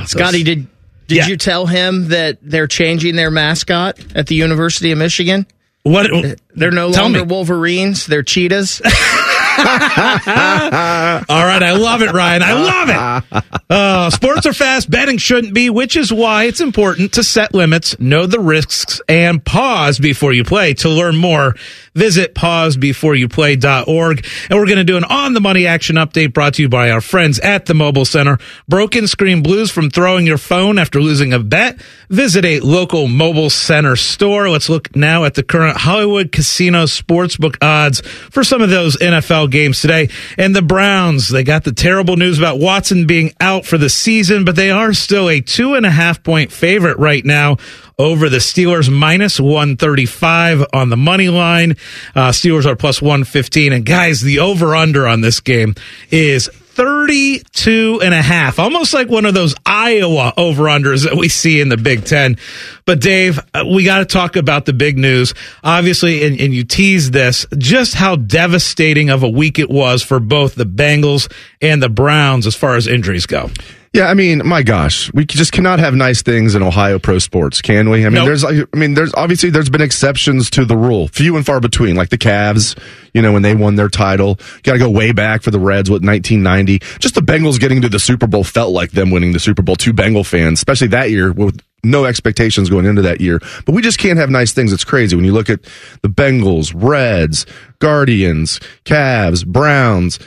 Scotty, 0.06 0.42
did 0.42 0.66
did 1.06 1.16
Yeah. 1.16 1.26
you 1.26 1.37
tell 1.37 1.66
him 1.66 2.08
that 2.08 2.38
they're 2.42 2.66
changing 2.66 3.16
their 3.16 3.30
mascot 3.30 3.99
at 4.14 4.26
the 4.26 4.35
University 4.35 4.92
of 4.92 4.99
Michigan? 4.99 5.47
What? 5.82 6.11
They're 6.54 6.70
no 6.70 6.92
Tell 6.92 7.04
longer 7.04 7.20
me. 7.20 7.26
Wolverines; 7.26 8.06
they're 8.06 8.23
cheetahs. 8.23 8.80
All 9.58 9.64
right, 9.64 11.62
I 11.62 11.73
love 11.73 12.02
it, 12.02 12.12
Ryan. 12.12 12.42
I 12.42 12.52
love 12.52 12.88
it. 13.32 13.44
Uh, 13.70 14.11
sports 14.11 14.47
are 14.47 14.52
fast, 14.52 14.90
betting 14.90 15.18
shouldn't 15.18 15.54
be, 15.54 15.70
which 15.70 15.97
is 15.97 16.12
why 16.12 16.44
it's 16.44 16.61
important 16.61 17.14
to 17.14 17.25
set 17.25 17.54
limits, 17.54 17.99
know 17.99 18.26
the 18.26 18.38
risks, 18.40 19.00
and 19.08 19.42
pause 19.44 19.99
before 19.99 20.32
you 20.32 20.44
play. 20.44 20.75
To 20.75 20.88
learn 20.88 21.16
more, 21.16 21.54
visit 21.98 22.34
pausebeforeyouplay.org. 22.34 24.26
And 24.48 24.58
we're 24.58 24.66
going 24.66 24.78
to 24.78 24.84
do 24.84 24.96
an 24.96 25.04
on 25.04 25.34
the 25.34 25.40
money 25.40 25.66
action 25.66 25.96
update 25.96 26.32
brought 26.32 26.54
to 26.54 26.62
you 26.62 26.68
by 26.68 26.90
our 26.90 27.00
friends 27.00 27.40
at 27.40 27.66
the 27.66 27.74
Mobile 27.74 28.04
Center. 28.04 28.38
Broken 28.68 29.08
screen 29.08 29.42
blues 29.42 29.70
from 29.70 29.90
throwing 29.90 30.26
your 30.26 30.38
phone 30.38 30.78
after 30.78 31.00
losing 31.00 31.32
a 31.32 31.40
bet? 31.40 31.80
Visit 32.08 32.44
a 32.44 32.60
local 32.60 33.08
Mobile 33.08 33.50
Center 33.50 33.96
store. 33.96 34.48
Let's 34.48 34.68
look 34.68 34.94
now 34.94 35.24
at 35.24 35.34
the 35.34 35.42
current 35.42 35.76
Hollywood 35.76 36.30
Casino 36.30 36.84
Sportsbook 36.84 37.56
odds 37.60 38.00
for 38.00 38.44
some 38.44 38.62
of 38.62 38.70
those 38.70 38.96
NFL 38.96 39.50
games 39.50 39.80
today. 39.80 40.08
And 40.38 40.54
the 40.54 40.62
Browns, 40.62 41.28
they 41.28 41.42
got 41.42 41.64
the 41.64 41.72
terrible 41.72 42.16
news 42.16 42.38
about 42.38 42.60
Watson 42.60 43.06
being 43.06 43.32
out 43.40 43.66
for 43.66 43.76
the 43.76 43.90
season, 43.90 44.44
but 44.44 44.54
they 44.54 44.70
are 44.70 44.92
still 44.92 45.28
a 45.28 45.40
two 45.40 45.74
and 45.74 45.84
a 45.84 45.90
half 45.90 46.22
point 46.22 46.52
favorite 46.52 46.98
right 46.98 47.24
now 47.24 47.56
over 47.98 48.28
the 48.28 48.38
Steelers 48.38 48.90
minus 48.90 49.40
135 49.40 50.64
on 50.72 50.88
the 50.88 50.96
money 50.96 51.28
line. 51.28 51.72
Uh, 52.14 52.30
Steelers 52.30 52.64
are 52.64 52.76
plus 52.76 53.02
115. 53.02 53.72
And 53.72 53.84
guys, 53.84 54.20
the 54.20 54.38
over 54.38 54.76
under 54.76 55.06
on 55.06 55.20
this 55.20 55.40
game 55.40 55.74
is 56.10 56.48
32 56.78 58.00
and 58.04 58.14
a 58.14 58.22
half, 58.22 58.60
almost 58.60 58.94
like 58.94 59.08
one 59.08 59.24
of 59.24 59.34
those 59.34 59.52
Iowa 59.66 60.32
over 60.36 60.64
unders 60.64 61.02
that 61.02 61.16
we 61.16 61.28
see 61.28 61.60
in 61.60 61.70
the 61.70 61.76
Big 61.76 62.04
Ten. 62.04 62.36
But 62.84 63.00
Dave, 63.00 63.40
uh, 63.52 63.64
we 63.68 63.82
got 63.82 63.98
to 63.98 64.04
talk 64.04 64.36
about 64.36 64.64
the 64.64 64.72
big 64.72 64.96
news. 64.96 65.34
Obviously, 65.64 66.24
and, 66.24 66.40
and 66.40 66.54
you 66.54 66.62
teased 66.62 67.12
this, 67.12 67.46
just 67.58 67.94
how 67.94 68.14
devastating 68.14 69.10
of 69.10 69.24
a 69.24 69.28
week 69.28 69.58
it 69.58 69.68
was 69.68 70.04
for 70.04 70.20
both 70.20 70.54
the 70.54 70.66
Bengals 70.66 71.28
and 71.60 71.82
the 71.82 71.88
Browns 71.88 72.46
as 72.46 72.54
far 72.54 72.76
as 72.76 72.86
injuries 72.86 73.26
go. 73.26 73.50
Yeah, 73.95 74.09
I 74.09 74.14
mean, 74.14 74.47
my 74.47 74.62
gosh, 74.62 75.11
we 75.14 75.25
just 75.25 75.52
cannot 75.52 75.78
have 75.78 75.95
nice 75.95 76.21
things 76.23 76.54
in 76.54 76.62
Ohio 76.62 76.99
pro 76.99 77.18
sports, 77.18 77.62
can 77.62 77.88
we? 77.88 78.04
I 78.04 78.11
mean, 78.11 78.14
Nope. 78.14 78.26
there's, 78.26 78.45
I 78.45 78.64
mean, 78.75 78.95
there's 78.95 79.14
obviously 79.14 79.49
there's 79.50 79.71
been 79.71 79.80
exceptions 79.80 80.50
to 80.50 80.64
the 80.66 80.76
rule, 80.76 81.09
few 81.09 81.37
and 81.37 81.47
far 81.47 81.59
between, 81.59 81.97
like 81.97 82.11
the 82.11 82.18
Cavs, 82.18 82.78
you 83.14 83.23
know, 83.23 83.33
when 83.33 83.42
they 83.42 83.54
won 83.54 83.76
their 83.76 83.88
title. 83.88 84.38
Got 84.62 84.75
to 84.75 84.78
go 84.78 84.90
way 84.90 85.12
back 85.12 85.42
for 85.42 85.50
the 85.50 85.59
Reds, 85.59 85.88
with 85.90 86.04
1990. 86.04 86.80
Just 86.99 87.14
the 87.14 87.23
Bengals 87.23 87.59
getting 87.59 87.80
to 87.83 87.88
the 87.88 87.99
Super 87.99 88.26
Bowl 88.26 88.45
felt 88.45 88.73
like 88.73 88.90
them 88.90 89.11
winning 89.11 89.33
the 89.33 89.40
Super 89.40 89.62
Bowl. 89.62 89.75
Two 89.76 89.92
Bengal 89.95 90.23
fans, 90.25 90.59
especially 90.59 90.88
that 90.88 91.11
year 91.11 91.33
with 91.33 91.61
no 91.83 92.04
expectations 92.04 92.68
going 92.68 92.85
into 92.85 93.02
that 93.02 93.21
year. 93.23 93.40
But 93.64 93.75
we 93.75 93.80
just 93.80 93.99
can't 93.99 94.18
have 94.18 94.28
nice 94.30 94.52
things. 94.52 94.73
It's 94.73 94.85
crazy 94.85 95.16
when 95.16 95.25
you 95.25 95.33
look 95.33 95.49
at 95.49 95.62
the 96.02 96.09
Bengals, 96.09 96.73
Reds, 96.76 97.47
Guardians, 97.78 98.61
Cavs, 98.85 99.47
Browns. 99.47 100.18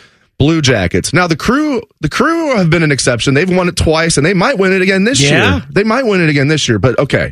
Blue 0.41 0.59
Jackets. 0.59 1.13
Now 1.13 1.27
the 1.27 1.35
crew, 1.35 1.83
the 1.99 2.09
crew 2.09 2.55
have 2.57 2.71
been 2.71 2.81
an 2.81 2.91
exception. 2.91 3.35
They've 3.35 3.47
won 3.55 3.67
it 3.67 3.75
twice, 3.75 4.17
and 4.17 4.25
they 4.25 4.33
might 4.33 4.57
win 4.57 4.73
it 4.73 4.81
again 4.81 5.03
this 5.03 5.21
Yeah. 5.21 5.57
year. 5.57 5.63
They 5.69 5.83
might 5.83 6.03
win 6.07 6.19
it 6.19 6.29
again 6.29 6.47
this 6.47 6.67
year. 6.67 6.79
But 6.79 6.97
okay, 6.97 7.31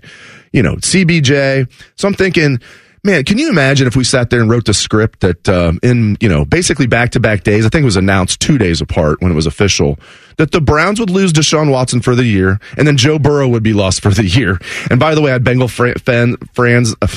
you 0.53 0.61
know 0.61 0.75
CBJ. 0.75 1.65
So 1.95 2.07
I'm 2.07 2.13
thinking, 2.13 2.59
man, 3.03 3.23
can 3.23 3.39
you 3.39 3.49
imagine 3.49 3.87
if 3.87 3.95
we 3.95 4.03
sat 4.03 4.29
there 4.29 4.41
and 4.41 4.49
wrote 4.49 4.65
the 4.65 4.75
script 4.75 5.21
that 5.21 5.49
um, 5.49 5.79
in 5.81 6.17
you 6.19 6.29
know 6.29 6.45
basically 6.45 6.85
back 6.85 7.09
to 7.11 7.19
back 7.19 7.43
days? 7.43 7.65
I 7.65 7.69
think 7.69 7.81
it 7.81 7.85
was 7.85 7.95
announced 7.97 8.39
two 8.41 8.59
days 8.59 8.79
apart 8.79 9.21
when 9.21 9.31
it 9.31 9.35
was 9.35 9.47
official 9.47 9.97
that 10.37 10.51
the 10.51 10.61
Browns 10.61 10.99
would 10.99 11.09
lose 11.09 11.33
Deshaun 11.33 11.71
Watson 11.71 12.01
for 12.01 12.13
the 12.15 12.23
year, 12.25 12.59
and 12.77 12.87
then 12.87 12.95
Joe 12.95 13.17
Burrow 13.19 13.47
would 13.47 13.63
be 13.63 13.73
lost 13.73 14.01
for 14.01 14.11
the 14.11 14.23
year. 14.25 14.59
And 14.91 14.99
by 14.99 15.15
the 15.15 15.21
way, 15.21 15.31
I 15.31 15.33
had 15.33 15.43
Bengal 15.43 15.67
fr- 15.67 15.97
fan 16.05 16.37
friends, 16.53 16.95
uh, 17.01 17.07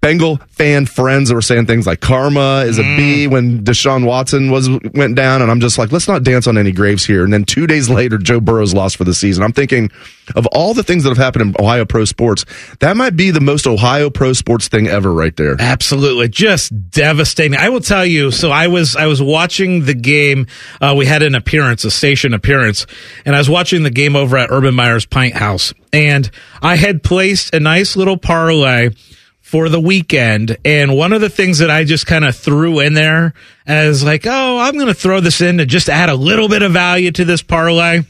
Bengal 0.00 0.38
fan 0.48 0.86
friends 0.86 1.28
that 1.28 1.34
were 1.34 1.42
saying 1.42 1.66
things 1.66 1.86
like 1.86 2.00
"karma 2.00 2.64
is 2.66 2.78
a 2.78 2.82
B" 2.82 3.26
when 3.26 3.64
Deshaun 3.64 4.04
Watson 4.04 4.50
was 4.50 4.68
went 4.94 5.14
down, 5.14 5.42
and 5.42 5.50
I'm 5.50 5.60
just 5.60 5.78
like, 5.78 5.92
let's 5.92 6.08
not 6.08 6.22
dance 6.22 6.46
on 6.46 6.58
any 6.58 6.72
graves 6.72 7.04
here. 7.04 7.24
And 7.24 7.32
then 7.32 7.44
two 7.44 7.66
days 7.66 7.88
later, 7.90 8.18
Joe 8.18 8.40
Burrow's 8.40 8.74
lost 8.74 8.96
for 8.96 9.04
the 9.04 9.14
season. 9.14 9.42
I'm 9.42 9.52
thinking 9.52 9.90
of 10.36 10.46
all 10.48 10.74
the 10.74 10.82
things 10.82 11.04
that 11.04 11.10
have 11.10 11.18
happened 11.18 11.54
in 11.54 11.64
Ohio 11.64 11.84
pro 11.84 12.04
sports, 12.04 12.44
that 12.80 12.96
might 12.96 13.16
be 13.16 13.30
the 13.30 13.40
most 13.40 13.66
Ohio 13.66 14.10
pro 14.10 14.32
sports 14.32 14.68
thing 14.68 14.86
ever, 14.86 15.12
right 15.12 15.36
there. 15.36 15.56
Absolutely, 15.58 16.28
just 16.28 16.90
devastating. 16.90 17.56
I 17.58 17.68
will 17.68 17.80
tell 17.80 18.06
you. 18.06 18.30
So 18.30 18.50
I 18.50 18.68
was 18.68 18.96
I 18.96 19.06
was 19.06 19.20
watching 19.20 19.84
the 19.84 19.94
game. 19.94 20.46
Uh, 20.80 20.94
we 20.96 21.06
had 21.06 21.22
an 21.22 21.34
appearance, 21.34 21.84
a 21.84 21.90
station 21.90 22.34
appearance, 22.34 22.86
and 23.24 23.34
I 23.34 23.38
was 23.38 23.50
watching 23.50 23.82
the 23.82 23.90
game 23.90 24.16
over 24.16 24.36
at 24.36 24.50
Urban 24.50 24.74
Meyer's 24.74 25.06
Pint 25.06 25.34
House, 25.34 25.74
and 25.92 26.30
I 26.62 26.76
had 26.76 27.02
placed 27.02 27.54
a 27.54 27.60
nice 27.60 27.96
little 27.96 28.16
parlay 28.16 28.90
for 29.50 29.68
the 29.68 29.80
weekend. 29.80 30.56
And 30.64 30.96
one 30.96 31.12
of 31.12 31.20
the 31.20 31.28
things 31.28 31.58
that 31.58 31.70
I 31.70 31.82
just 31.82 32.06
kind 32.06 32.24
of 32.24 32.36
threw 32.36 32.78
in 32.78 32.94
there 32.94 33.34
as 33.66 34.04
like, 34.04 34.24
oh, 34.24 34.58
I'm 34.58 34.74
going 34.74 34.86
to 34.86 34.94
throw 34.94 35.18
this 35.18 35.40
in 35.40 35.58
to 35.58 35.66
just 35.66 35.88
add 35.88 36.08
a 36.08 36.14
little 36.14 36.48
bit 36.48 36.62
of 36.62 36.70
value 36.70 37.10
to 37.10 37.24
this 37.24 37.42
parlay. 37.42 38.02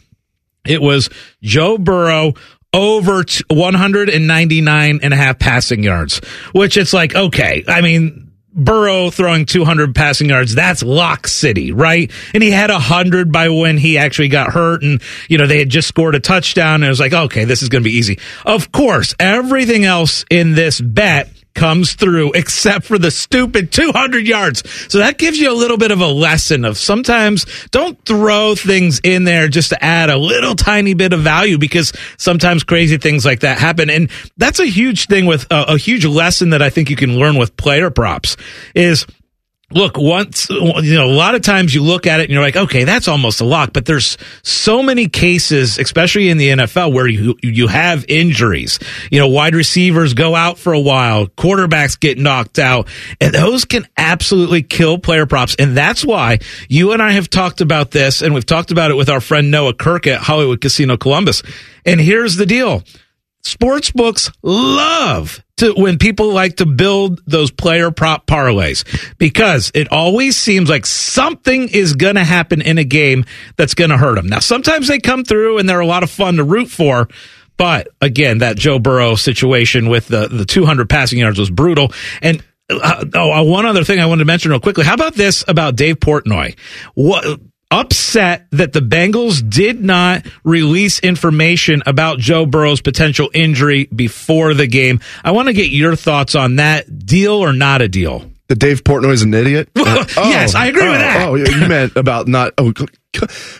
It 0.66 0.82
was 0.82 1.08
Joe 1.42 1.78
Burrow 1.78 2.34
over 2.74 3.24
199 3.48 5.00
and 5.02 5.14
a 5.14 5.16
half 5.16 5.38
passing 5.38 5.82
yards, 5.82 6.20
which 6.52 6.76
it's 6.76 6.92
like, 6.92 7.14
okay, 7.14 7.64
I 7.66 7.80
mean, 7.80 8.29
Burrow 8.52 9.10
throwing 9.10 9.46
200 9.46 9.94
passing 9.94 10.28
yards, 10.28 10.54
that's 10.54 10.82
lock 10.82 11.26
city, 11.28 11.72
right? 11.72 12.10
And 12.34 12.42
he 12.42 12.50
had 12.50 12.70
100 12.70 13.32
by 13.32 13.48
when 13.48 13.78
he 13.78 13.98
actually 13.98 14.28
got 14.28 14.52
hurt 14.52 14.82
and, 14.82 15.00
you 15.28 15.38
know, 15.38 15.46
they 15.46 15.58
had 15.58 15.68
just 15.68 15.88
scored 15.88 16.14
a 16.14 16.20
touchdown 16.20 16.76
and 16.76 16.84
it 16.84 16.88
was 16.88 17.00
like, 17.00 17.12
okay, 17.12 17.44
this 17.44 17.62
is 17.62 17.68
going 17.68 17.82
to 17.82 17.88
be 17.88 17.96
easy. 17.96 18.18
Of 18.44 18.72
course, 18.72 19.14
everything 19.20 19.84
else 19.84 20.24
in 20.30 20.54
this 20.54 20.80
bet 20.80 21.30
comes 21.54 21.94
through 21.94 22.32
except 22.32 22.84
for 22.84 22.98
the 22.98 23.10
stupid 23.10 23.72
200 23.72 24.26
yards. 24.26 24.68
So 24.90 24.98
that 24.98 25.18
gives 25.18 25.38
you 25.38 25.50
a 25.50 25.54
little 25.54 25.76
bit 25.76 25.90
of 25.90 26.00
a 26.00 26.06
lesson 26.06 26.64
of 26.64 26.78
sometimes 26.78 27.46
don't 27.70 28.02
throw 28.04 28.54
things 28.54 29.00
in 29.02 29.24
there 29.24 29.48
just 29.48 29.70
to 29.70 29.84
add 29.84 30.10
a 30.10 30.16
little 30.16 30.54
tiny 30.54 30.94
bit 30.94 31.12
of 31.12 31.20
value 31.20 31.58
because 31.58 31.92
sometimes 32.16 32.64
crazy 32.64 32.98
things 32.98 33.24
like 33.24 33.40
that 33.40 33.58
happen. 33.58 33.90
And 33.90 34.10
that's 34.36 34.60
a 34.60 34.66
huge 34.66 35.06
thing 35.06 35.26
with 35.26 35.46
a, 35.50 35.74
a 35.74 35.78
huge 35.78 36.04
lesson 36.04 36.50
that 36.50 36.62
I 36.62 36.70
think 36.70 36.90
you 36.90 36.96
can 36.96 37.18
learn 37.18 37.36
with 37.36 37.56
player 37.56 37.90
props 37.90 38.36
is 38.74 39.06
look 39.72 39.96
once 39.96 40.50
you 40.50 40.94
know 40.94 41.06
a 41.06 41.14
lot 41.14 41.34
of 41.34 41.42
times 41.42 41.74
you 41.74 41.82
look 41.82 42.06
at 42.06 42.20
it 42.20 42.24
and 42.24 42.32
you're 42.32 42.42
like 42.42 42.56
okay 42.56 42.84
that's 42.84 43.08
almost 43.08 43.40
a 43.40 43.44
lock. 43.44 43.72
But 43.72 43.86
there's 43.86 44.18
so 44.42 44.82
many 44.82 45.08
cases 45.08 45.78
especially 45.78 46.28
in 46.28 46.38
the 46.38 46.48
NFL 46.48 46.92
where 46.92 47.06
you 47.06 47.36
you 47.42 47.68
have 47.68 48.04
injuries. 48.08 48.78
You 49.10 49.20
know 49.20 49.28
wide 49.28 49.54
receivers 49.54 50.14
go 50.14 50.34
out 50.34 50.58
for 50.58 50.72
a 50.72 50.80
while 50.80 51.26
quarterbacks 51.26 51.98
get 51.98 52.18
knocked 52.18 52.58
out 52.58 52.88
and 53.20 53.34
those 53.34 53.64
can 53.64 53.86
absolutely 53.96 54.62
kill 54.62 54.98
player 54.98 55.26
props. 55.26 55.54
And 55.58 55.76
that's 55.76 56.04
why 56.04 56.38
you 56.68 56.92
and 56.92 57.02
I 57.02 57.12
have 57.12 57.30
talked 57.30 57.60
about 57.60 57.90
this 57.90 58.22
and 58.22 58.34
we've 58.34 58.46
talked 58.46 58.70
about 58.70 58.90
it 58.90 58.94
with 58.94 59.08
our 59.08 59.20
friend 59.20 59.50
Noah 59.50 59.74
Kirk 59.74 60.06
at 60.06 60.20
Hollywood 60.20 60.60
Casino 60.60 60.96
Columbus. 60.96 61.42
And 61.84 62.00
here's 62.00 62.36
the 62.36 62.46
deal. 62.46 62.82
Sports 63.42 63.90
books 63.90 64.30
love 64.42 65.42
to 65.60 65.72
when 65.74 65.98
people 65.98 66.32
like 66.32 66.56
to 66.56 66.66
build 66.66 67.22
those 67.26 67.50
player 67.50 67.90
prop 67.90 68.26
parlays 68.26 68.84
because 69.18 69.70
it 69.74 69.90
always 69.92 70.36
seems 70.36 70.68
like 70.68 70.84
something 70.84 71.68
is 71.68 71.94
going 71.94 72.16
to 72.16 72.24
happen 72.24 72.60
in 72.60 72.78
a 72.78 72.84
game 72.84 73.24
that's 73.56 73.74
going 73.74 73.90
to 73.90 73.96
hurt 73.96 74.16
them. 74.16 74.26
Now, 74.26 74.40
sometimes 74.40 74.88
they 74.88 74.98
come 74.98 75.24
through 75.24 75.58
and 75.58 75.68
they're 75.68 75.80
a 75.80 75.86
lot 75.86 76.02
of 76.02 76.10
fun 76.10 76.36
to 76.36 76.44
root 76.44 76.68
for. 76.68 77.08
But 77.56 77.88
again, 78.00 78.38
that 78.38 78.56
Joe 78.56 78.78
Burrow 78.78 79.14
situation 79.16 79.88
with 79.88 80.08
the, 80.08 80.28
the 80.28 80.46
200 80.46 80.88
passing 80.88 81.18
yards 81.18 81.38
was 81.38 81.50
brutal. 81.50 81.92
And 82.22 82.42
uh, 82.70 83.04
oh, 83.14 83.32
uh, 83.32 83.42
one 83.44 83.66
other 83.66 83.84
thing 83.84 84.00
I 84.00 84.06
wanted 84.06 84.20
to 84.20 84.26
mention 84.26 84.50
real 84.50 84.60
quickly. 84.60 84.84
How 84.84 84.94
about 84.94 85.14
this 85.14 85.44
about 85.46 85.76
Dave 85.76 85.96
Portnoy? 85.96 86.56
What 86.94 87.40
upset 87.70 88.46
that 88.50 88.72
the 88.72 88.80
Bengals 88.80 89.48
did 89.48 89.82
not 89.82 90.26
release 90.44 91.00
information 91.00 91.82
about 91.86 92.18
Joe 92.18 92.46
Burrow's 92.46 92.80
potential 92.80 93.30
injury 93.32 93.84
before 93.84 94.54
the 94.54 94.66
game. 94.66 95.00
I 95.22 95.30
want 95.30 95.48
to 95.48 95.52
get 95.52 95.70
your 95.70 95.96
thoughts 95.96 96.34
on 96.34 96.56
that 96.56 97.06
deal 97.06 97.34
or 97.34 97.52
not 97.52 97.82
a 97.82 97.88
deal. 97.88 98.30
That 98.48 98.58
Dave 98.58 98.82
Portnoy 98.82 99.12
is 99.12 99.22
an 99.22 99.34
idiot? 99.34 99.70
Yes, 100.16 100.54
oh. 100.54 100.58
I 100.58 100.66
agree 100.66 100.86
oh, 100.86 100.90
with 100.90 101.00
that. 101.00 101.28
Oh, 101.28 101.34
you 101.36 101.68
meant 101.68 101.96
about 101.96 102.26
not. 102.28 102.52
Oh, 102.58 102.72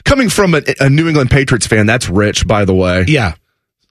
coming 0.04 0.28
from 0.28 0.54
a, 0.54 0.62
a 0.80 0.90
New 0.90 1.08
England 1.08 1.30
Patriots 1.30 1.66
fan, 1.66 1.86
that's 1.86 2.08
rich, 2.08 2.46
by 2.46 2.64
the 2.64 2.74
way. 2.74 3.04
Yeah. 3.08 3.34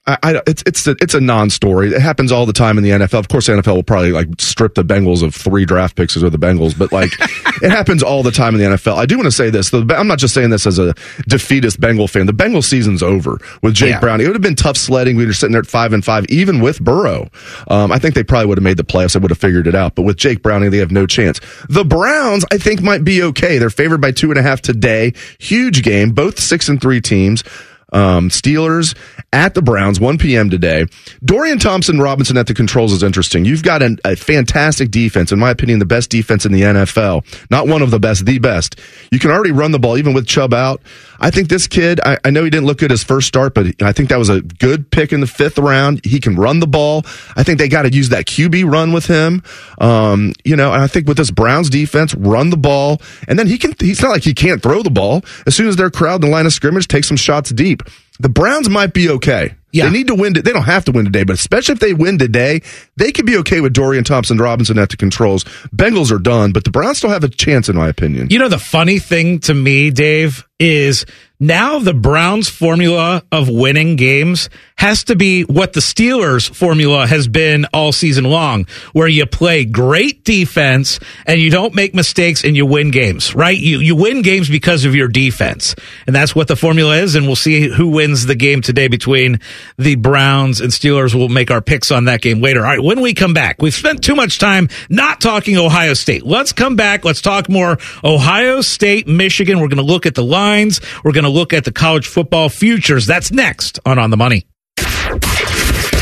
I, 0.09 0.17
I, 0.23 0.41
it's 0.47 0.63
it's 0.65 0.87
a, 0.87 0.95
it's 1.01 1.13
a 1.13 1.21
non-story. 1.21 1.89
It 1.93 2.01
happens 2.01 2.31
all 2.31 2.45
the 2.47 2.53
time 2.53 2.77
in 2.79 2.83
the 2.83 2.89
NFL. 2.89 3.19
Of 3.19 3.27
course, 3.27 3.45
the 3.45 3.53
NFL 3.53 3.75
will 3.75 3.83
probably 3.83 4.11
like 4.11 4.27
strip 4.39 4.73
the 4.73 4.83
Bengals 4.83 5.21
of 5.21 5.35
three 5.35 5.65
draft 5.65 5.95
picks 5.95 6.15
of 6.15 6.31
the 6.31 6.37
Bengals, 6.39 6.77
but 6.77 6.91
like 6.91 7.11
it 7.61 7.69
happens 7.69 8.01
all 8.01 8.23
the 8.23 8.31
time 8.31 8.55
in 8.55 8.61
the 8.61 8.75
NFL. 8.75 8.95
I 8.95 9.05
do 9.05 9.17
want 9.17 9.27
to 9.27 9.31
say 9.31 9.49
this. 9.51 9.69
The, 9.69 9.85
I'm 9.95 10.07
not 10.07 10.17
just 10.17 10.33
saying 10.33 10.49
this 10.49 10.65
as 10.65 10.79
a 10.79 10.95
defeatist 11.27 11.79
Bengal 11.79 12.07
fan. 12.07 12.25
The 12.25 12.33
Bengal 12.33 12.61
season's 12.63 13.03
over 13.03 13.37
with 13.61 13.75
Jake 13.75 13.91
Yeah. 13.91 13.99
Browning. 13.99 14.25
It 14.25 14.29
would 14.29 14.35
have 14.35 14.41
been 14.41 14.55
tough 14.55 14.77
sledding. 14.77 15.15
We 15.15 15.25
were 15.25 15.33
sitting 15.33 15.51
there 15.51 15.61
at 15.61 15.67
five 15.67 15.93
and 15.93 16.03
five, 16.03 16.25
even 16.29 16.59
with 16.59 16.79
Burrow. 16.83 17.29
Um, 17.67 17.91
I 17.91 17.99
think 17.99 18.15
they 18.15 18.23
probably 18.23 18.47
would 18.47 18.57
have 18.57 18.63
made 18.63 18.77
the 18.77 18.83
playoffs. 18.83 19.15
I 19.15 19.19
would 19.19 19.31
have 19.31 19.37
figured 19.37 19.67
it 19.67 19.75
out. 19.75 19.93
But 19.93 20.03
with 20.03 20.17
Jake 20.17 20.41
Browning, 20.41 20.71
they 20.71 20.77
have 20.77 20.91
no 20.91 21.05
chance. 21.05 21.39
The 21.69 21.85
Browns, 21.85 22.45
I 22.51 22.57
think, 22.57 22.81
might 22.81 23.03
be 23.03 23.21
okay. 23.23 23.59
They're 23.59 23.69
favored 23.69 24.01
by 24.01 24.11
two 24.11 24.31
and 24.31 24.39
a 24.39 24.43
half 24.43 24.61
today. 24.61 25.13
Huge 25.39 25.83
game. 25.83 26.11
Both 26.11 26.39
six 26.39 26.67
and 26.67 26.81
three 26.81 27.01
teams 27.01 27.43
um, 27.91 28.29
Steelers 28.29 28.95
at 29.31 29.53
the 29.53 29.61
Browns, 29.61 29.99
1 29.99 30.17
p.m. 30.17 30.49
today. 30.49 30.85
Dorian 31.23 31.59
Thompson 31.59 31.99
Robinson 31.99 32.37
at 32.37 32.47
the 32.47 32.53
controls 32.53 32.91
is 32.91 33.03
interesting. 33.03 33.45
You've 33.45 33.63
got 33.63 33.83
an, 33.83 33.99
a 34.03 34.15
fantastic 34.15 34.89
defense, 34.89 35.31
in 35.31 35.39
my 35.39 35.51
opinion, 35.51 35.79
the 35.79 35.85
best 35.85 36.09
defense 36.09 36.45
in 36.45 36.51
the 36.51 36.61
NFL. 36.61 37.23
Not 37.51 37.67
one 37.67 37.81
of 37.81 37.91
the 37.91 37.99
best, 37.99 38.25
the 38.25 38.39
best. 38.39 38.79
You 39.11 39.19
can 39.19 39.31
already 39.31 39.51
run 39.51 39.71
the 39.71 39.79
ball, 39.79 39.97
even 39.97 40.13
with 40.13 40.27
Chubb 40.27 40.53
out. 40.53 40.81
I 41.19 41.29
think 41.29 41.49
this 41.49 41.67
kid, 41.67 41.99
I, 42.03 42.17
I 42.23 42.29
know 42.29 42.43
he 42.43 42.49
didn't 42.49 42.65
look 42.65 42.79
good 42.79 42.91
his 42.91 43.03
first 43.03 43.27
start, 43.27 43.53
but 43.53 43.67
I 43.81 43.91
think 43.91 44.09
that 44.09 44.17
was 44.17 44.29
a 44.29 44.41
good 44.41 44.89
pick 44.89 45.11
in 45.11 45.19
the 45.19 45.27
fifth 45.27 45.59
round. 45.59 46.03
He 46.05 46.19
can 46.19 46.35
run 46.35 46.59
the 46.59 46.67
ball. 46.67 47.03
I 47.35 47.43
think 47.43 47.59
they 47.59 47.67
got 47.67 47.83
to 47.83 47.91
use 47.91 48.09
that 48.09 48.25
QB 48.25 48.71
run 48.71 48.93
with 48.93 49.05
him. 49.05 49.43
Um, 49.79 50.33
you 50.43 50.55
know, 50.55 50.73
and 50.73 50.81
I 50.81 50.87
think 50.87 51.07
with 51.07 51.17
this 51.17 51.29
Browns 51.29 51.69
defense, 51.69 52.15
run 52.15 52.49
the 52.49 52.57
ball, 52.57 53.01
and 53.27 53.37
then 53.37 53.47
he 53.47 53.57
can, 53.57 53.73
he's 53.79 54.01
not 54.01 54.11
like 54.11 54.23
he 54.23 54.33
can't 54.33 54.63
throw 54.63 54.81
the 54.81 54.89
ball. 54.89 55.23
As 55.45 55.55
soon 55.55 55.67
as 55.67 55.75
they're 55.75 55.91
crowded 55.91 56.23
in 56.25 56.31
the 56.31 56.35
line 56.35 56.45
of 56.45 56.53
scrimmage, 56.53 56.87
take 56.87 57.03
some 57.03 57.17
shots 57.17 57.51
deep. 57.51 57.83
The 58.19 58.29
Browns 58.29 58.69
might 58.69 58.93
be 58.93 59.09
okay. 59.09 59.55
Yeah. 59.71 59.85
They 59.85 59.91
need 59.91 60.07
to 60.07 60.15
win. 60.15 60.33
They 60.33 60.41
don't 60.41 60.63
have 60.63 60.85
to 60.85 60.91
win 60.91 61.05
today, 61.05 61.23
but 61.23 61.35
especially 61.35 61.73
if 61.73 61.79
they 61.79 61.93
win 61.93 62.17
today, 62.17 62.61
they 62.97 63.11
could 63.11 63.25
be 63.25 63.37
okay 63.37 63.61
with 63.61 63.73
Dorian 63.73 64.03
Thompson 64.03 64.37
Robinson 64.37 64.79
at 64.79 64.89
the 64.89 64.97
controls. 64.97 65.43
Bengals 65.75 66.11
are 66.11 66.19
done, 66.19 66.51
but 66.51 66.63
the 66.63 66.71
Browns 66.71 66.97
still 66.97 67.11
have 67.11 67.23
a 67.23 67.29
chance, 67.29 67.69
in 67.69 67.75
my 67.75 67.87
opinion. 67.87 68.27
You 68.31 68.39
know, 68.39 68.49
the 68.49 68.57
funny 68.57 68.97
thing 68.99 69.39
to 69.41 69.53
me, 69.53 69.91
Dave, 69.91 70.48
is 70.59 71.05
now 71.41 71.79
the 71.79 71.93
Browns' 71.93 72.49
formula 72.49 73.23
of 73.31 73.47
winning 73.47 73.95
games 73.95 74.49
has 74.75 75.05
to 75.05 75.15
be 75.15 75.43
what 75.43 75.71
the 75.71 75.79
Steelers' 75.79 76.53
formula 76.53 77.07
has 77.07 77.29
been 77.29 77.65
all 77.73 77.93
season 77.93 78.25
long, 78.25 78.65
where 78.91 79.07
you 79.07 79.25
play 79.25 79.63
great 79.63 80.25
defense 80.25 80.99
and 81.25 81.39
you 81.39 81.49
don't 81.49 81.75
make 81.75 81.93
mistakes 81.93 82.43
and 82.43 82.57
you 82.57 82.65
win 82.65 82.91
games, 82.91 83.35
right? 83.35 83.57
You, 83.57 83.79
you 83.79 83.95
win 83.95 84.21
games 84.21 84.49
because 84.49 84.83
of 84.83 84.95
your 84.95 85.07
defense. 85.07 85.75
And 86.07 86.15
that's 86.15 86.35
what 86.35 86.49
the 86.49 86.57
formula 86.57 86.97
is. 86.97 87.15
And 87.15 87.25
we'll 87.25 87.37
see 87.37 87.69
who 87.69 87.87
wins 87.87 88.25
the 88.25 88.35
game 88.35 88.61
today 88.61 88.89
between 88.89 89.39
the 89.77 89.95
Browns 89.95 90.59
and 90.59 90.71
Steelers. 90.71 91.15
We'll 91.15 91.29
make 91.29 91.51
our 91.51 91.61
picks 91.61 91.89
on 91.91 92.05
that 92.05 92.21
game 92.21 92.41
later. 92.41 92.59
All 92.59 92.71
right. 92.71 92.83
When 92.83 92.99
we 92.99 93.13
come 93.13 93.33
back, 93.33 93.61
we've 93.61 93.73
spent 93.73 94.03
too 94.03 94.15
much 94.15 94.39
time 94.39 94.67
not 94.89 95.21
talking 95.21 95.57
Ohio 95.57 95.93
State. 95.93 96.25
Let's 96.25 96.51
come 96.51 96.75
back. 96.75 97.05
Let's 97.05 97.21
talk 97.21 97.49
more 97.49 97.77
Ohio 98.03 98.59
State, 98.59 99.07
Michigan. 99.07 99.59
We're 99.59 99.67
going 99.67 99.77
to 99.77 99.83
look 99.83 100.05
at 100.05 100.15
the 100.15 100.23
lines. 100.49 100.81
We're 101.03 101.11
going 101.11 101.25
to 101.25 101.29
look 101.29 101.53
at 101.53 101.63
the 101.65 101.71
college 101.71 102.07
football 102.07 102.49
futures. 102.49 103.05
That's 103.05 103.31
next 103.31 103.79
on 103.85 103.99
On 103.99 104.09
the 104.09 104.17
Money. 104.17 104.45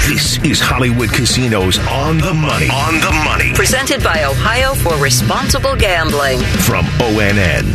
This 0.07 0.37
is 0.43 0.59
Hollywood 0.61 1.09
Casinos 1.09 1.79
on 1.89 2.17
the 2.19 2.33
money. 2.33 2.69
On 2.69 2.93
the 3.01 3.11
money 3.25 3.53
Presented 3.53 4.01
by 4.01 4.23
Ohio 4.23 4.73
for 4.75 4.95
Responsible 5.03 5.75
Gambling. 5.75 6.39
from 6.65 6.85
ONN. 6.99 7.65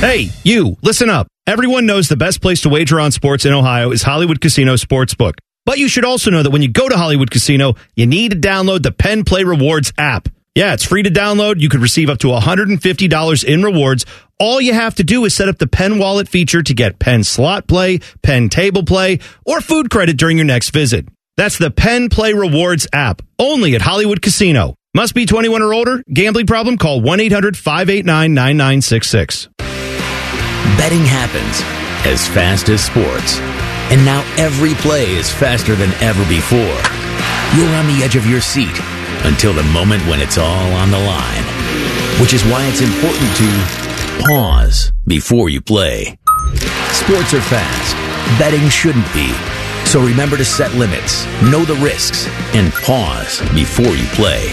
Hey, 0.00 0.30
you, 0.42 0.76
listen 0.82 1.08
up. 1.08 1.28
Everyone 1.46 1.86
knows 1.86 2.08
the 2.08 2.16
best 2.16 2.42
place 2.42 2.62
to 2.62 2.68
wager 2.68 2.98
on 2.98 3.12
sports 3.12 3.44
in 3.44 3.52
Ohio 3.52 3.92
is 3.92 4.02
Hollywood 4.02 4.40
Casino 4.40 4.74
Sportsbook. 4.74 5.34
But 5.64 5.78
you 5.78 5.88
should 5.88 6.04
also 6.04 6.32
know 6.32 6.42
that 6.42 6.50
when 6.50 6.62
you 6.62 6.68
go 6.68 6.88
to 6.88 6.96
Hollywood 6.96 7.30
Casino, 7.30 7.74
you 7.94 8.06
need 8.06 8.32
to 8.32 8.36
download 8.38 8.82
the 8.82 8.90
Penn 8.90 9.22
Play 9.24 9.44
Rewards 9.44 9.92
app. 9.96 10.28
Yeah, 10.54 10.74
it's 10.74 10.84
free 10.84 11.02
to 11.02 11.10
download. 11.10 11.60
You 11.60 11.70
could 11.70 11.80
receive 11.80 12.10
up 12.10 12.18
to 12.18 12.26
$150 12.26 13.44
in 13.44 13.62
rewards. 13.62 14.04
All 14.38 14.60
you 14.60 14.74
have 14.74 14.94
to 14.96 15.04
do 15.04 15.24
is 15.24 15.34
set 15.34 15.48
up 15.48 15.56
the 15.56 15.66
Penn 15.66 15.98
Wallet 15.98 16.28
feature 16.28 16.62
to 16.62 16.74
get 16.74 16.98
Penn 16.98 17.24
Slot 17.24 17.66
Play, 17.66 18.00
Penn 18.22 18.50
Table 18.50 18.84
Play, 18.84 19.20
or 19.46 19.62
food 19.62 19.90
credit 19.90 20.18
during 20.18 20.36
your 20.36 20.44
next 20.44 20.70
visit. 20.70 21.08
That's 21.38 21.56
the 21.56 21.70
Penn 21.70 22.10
Play 22.10 22.34
Rewards 22.34 22.86
app, 22.92 23.22
only 23.38 23.74
at 23.74 23.80
Hollywood 23.80 24.20
Casino. 24.20 24.74
Must 24.94 25.14
be 25.14 25.24
21 25.24 25.62
or 25.62 25.72
older. 25.72 26.04
Gambling 26.12 26.46
problem? 26.46 26.76
Call 26.76 27.00
1 27.00 27.20
800 27.20 27.56
589 27.56 28.34
9966. 28.34 29.48
Betting 30.76 31.06
happens 31.06 31.62
as 32.06 32.28
fast 32.28 32.68
as 32.68 32.84
sports. 32.84 33.38
And 33.90 34.04
now 34.04 34.20
every 34.36 34.74
play 34.74 35.06
is 35.12 35.32
faster 35.32 35.74
than 35.74 35.92
ever 36.02 36.28
before. 36.28 36.58
You're 37.56 37.74
on 37.74 37.86
the 37.86 38.02
edge 38.02 38.16
of 38.16 38.26
your 38.26 38.42
seat 38.42 38.78
until 39.24 39.52
the 39.52 39.62
moment 39.64 40.06
when 40.06 40.20
it's 40.20 40.38
all 40.38 40.72
on 40.72 40.90
the 40.90 40.98
line. 40.98 41.44
Which 42.20 42.34
is 42.34 42.44
why 42.44 42.64
it's 42.66 42.80
important 42.80 43.36
to 43.36 44.24
pause 44.26 44.92
before 45.06 45.48
you 45.48 45.60
play. 45.60 46.18
Sports 46.92 47.34
are 47.34 47.40
fast. 47.40 47.96
Betting 48.38 48.68
shouldn't 48.68 49.12
be. 49.12 49.32
So 49.84 50.00
remember 50.00 50.36
to 50.36 50.44
set 50.44 50.74
limits, 50.74 51.26
know 51.42 51.64
the 51.64 51.74
risks, 51.76 52.26
and 52.54 52.72
pause 52.72 53.40
before 53.54 53.94
you 53.96 54.06
play. 54.14 54.52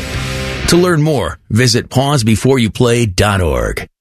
To 0.70 0.78
learn 0.78 1.02
more, 1.02 1.40
visit 1.50 1.90
pausebeforeyouplay.org. 1.90 3.88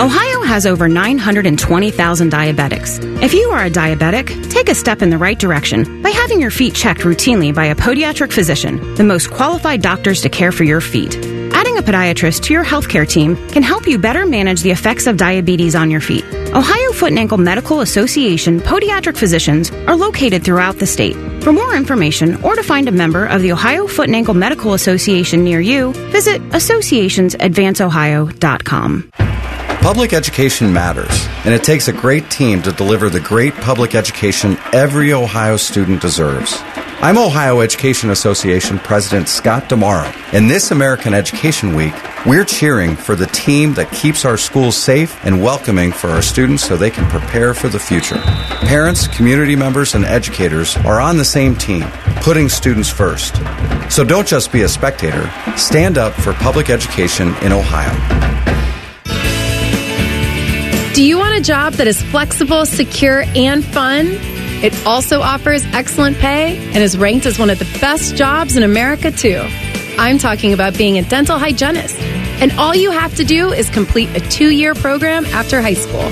Ohio 0.00 0.40
has 0.42 0.64
over 0.66 0.88
920,000 0.88 2.32
diabetics. 2.32 2.98
If 3.22 3.34
you 3.34 3.50
are 3.50 3.66
a 3.66 3.70
diabetic, 3.70 4.50
take 4.50 4.68
a 4.70 4.74
step 4.74 5.02
in 5.02 5.10
the 5.10 5.18
right 5.18 5.38
direction 5.38 6.00
by 6.02 6.08
having 6.10 6.40
your 6.40 6.50
feet 6.50 6.74
checked 6.74 7.02
routinely 7.02 7.54
by 7.54 7.66
a 7.66 7.74
podiatric 7.74 8.32
physician, 8.32 8.94
the 8.94 9.04
most 9.04 9.30
qualified 9.30 9.82
doctors 9.82 10.22
to 10.22 10.30
care 10.30 10.50
for 10.50 10.64
your 10.64 10.80
feet. 10.80 11.14
Adding 11.54 11.76
a 11.78 11.82
podiatrist 11.82 12.42
to 12.44 12.54
your 12.54 12.64
healthcare 12.64 13.06
team 13.08 13.36
can 13.48 13.62
help 13.62 13.86
you 13.86 13.98
better 13.98 14.24
manage 14.26 14.62
the 14.62 14.70
effects 14.70 15.06
of 15.06 15.18
diabetes 15.18 15.74
on 15.76 15.90
your 15.90 16.00
feet. 16.00 16.24
Ohio 16.54 16.92
Foot 16.92 17.10
and 17.10 17.18
Ankle 17.18 17.36
Medical 17.38 17.80
Association 17.80 18.60
podiatric 18.60 19.16
physicians 19.18 19.70
are 19.86 19.94
located 19.94 20.42
throughout 20.42 20.78
the 20.78 20.86
state. 20.86 21.14
For 21.44 21.52
more 21.52 21.74
information 21.76 22.42
or 22.42 22.56
to 22.56 22.62
find 22.62 22.88
a 22.88 22.92
member 22.92 23.26
of 23.26 23.42
the 23.42 23.52
Ohio 23.52 23.86
Foot 23.86 24.06
and 24.08 24.16
Ankle 24.16 24.34
Medical 24.34 24.72
Association 24.72 25.44
near 25.44 25.60
you, 25.60 25.92
visit 26.10 26.40
associationsadvanceohio.com. 26.48 29.10
Public 29.82 30.12
education 30.12 30.72
matters, 30.72 31.26
and 31.44 31.52
it 31.52 31.64
takes 31.64 31.88
a 31.88 31.92
great 31.92 32.30
team 32.30 32.62
to 32.62 32.70
deliver 32.70 33.10
the 33.10 33.18
great 33.18 33.52
public 33.54 33.96
education 33.96 34.56
every 34.72 35.12
Ohio 35.12 35.56
student 35.56 36.00
deserves. 36.00 36.54
I'm 37.02 37.18
Ohio 37.18 37.58
Education 37.58 38.10
Association 38.10 38.78
President 38.78 39.28
Scott 39.28 39.64
DiMauro, 39.64 40.08
and 40.32 40.48
this 40.48 40.70
American 40.70 41.14
Education 41.14 41.74
Week, 41.74 41.92
we're 42.24 42.44
cheering 42.44 42.94
for 42.94 43.16
the 43.16 43.26
team 43.26 43.74
that 43.74 43.90
keeps 43.90 44.24
our 44.24 44.36
schools 44.36 44.76
safe 44.76 45.18
and 45.26 45.42
welcoming 45.42 45.90
for 45.90 46.10
our 46.10 46.22
students 46.22 46.62
so 46.64 46.76
they 46.76 46.88
can 46.88 47.10
prepare 47.10 47.52
for 47.52 47.68
the 47.68 47.80
future. 47.80 48.20
Parents, 48.60 49.08
community 49.08 49.56
members, 49.56 49.96
and 49.96 50.04
educators 50.04 50.76
are 50.76 51.00
on 51.00 51.16
the 51.16 51.24
same 51.24 51.56
team, 51.56 51.82
putting 52.22 52.48
students 52.48 52.88
first. 52.88 53.34
So 53.90 54.04
don't 54.04 54.28
just 54.28 54.52
be 54.52 54.62
a 54.62 54.68
spectator, 54.68 55.28
stand 55.56 55.98
up 55.98 56.12
for 56.12 56.34
public 56.34 56.70
education 56.70 57.34
in 57.42 57.50
Ohio. 57.50 58.30
Do 60.94 61.02
you 61.02 61.16
want 61.16 61.34
a 61.38 61.40
job 61.40 61.72
that 61.74 61.86
is 61.86 62.02
flexible, 62.02 62.66
secure, 62.66 63.24
and 63.34 63.64
fun? 63.64 64.08
It 64.62 64.74
also 64.86 65.22
offers 65.22 65.64
excellent 65.72 66.18
pay 66.18 66.58
and 66.58 66.76
is 66.76 66.98
ranked 66.98 67.24
as 67.24 67.38
one 67.38 67.48
of 67.48 67.58
the 67.58 67.78
best 67.80 68.14
jobs 68.14 68.58
in 68.58 68.62
America, 68.62 69.10
too. 69.10 69.40
I'm 69.98 70.18
talking 70.18 70.52
about 70.52 70.76
being 70.76 70.98
a 70.98 71.02
dental 71.02 71.38
hygienist. 71.38 71.98
And 72.42 72.52
all 72.58 72.74
you 72.74 72.90
have 72.90 73.14
to 73.14 73.24
do 73.24 73.54
is 73.54 73.70
complete 73.70 74.10
a 74.14 74.20
two 74.20 74.50
year 74.50 74.74
program 74.74 75.24
after 75.26 75.62
high 75.62 75.72
school. 75.72 76.06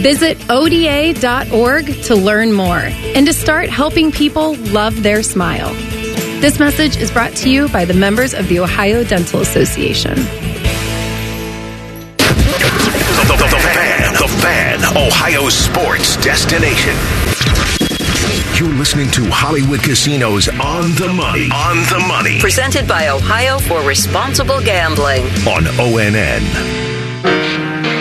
Visit 0.00 0.38
ODA.org 0.48 2.02
to 2.04 2.14
learn 2.14 2.54
more 2.54 2.88
and 3.14 3.26
to 3.26 3.34
start 3.34 3.68
helping 3.68 4.10
people 4.12 4.54
love 4.54 5.02
their 5.02 5.22
smile. 5.22 5.74
This 6.40 6.58
message 6.58 6.96
is 6.96 7.10
brought 7.10 7.34
to 7.36 7.50
you 7.50 7.68
by 7.68 7.84
the 7.84 7.94
members 7.94 8.32
of 8.32 8.48
the 8.48 8.60
Ohio 8.60 9.04
Dental 9.04 9.42
Association. 9.42 10.16
Ohio 15.02 15.48
sports 15.48 16.16
destination. 16.18 16.94
You're 18.56 18.72
listening 18.78 19.10
to 19.10 19.28
Hollywood 19.32 19.82
Casinos 19.82 20.46
on 20.46 20.92
the 20.94 21.12
money. 21.12 21.48
On 21.52 21.76
the 21.90 22.04
money. 22.06 22.38
Presented 22.38 22.86
by 22.86 23.08
Ohio 23.08 23.58
for 23.58 23.82
Responsible 23.82 24.60
Gambling. 24.60 25.24
On 25.44 25.64
ONN. 25.64 26.42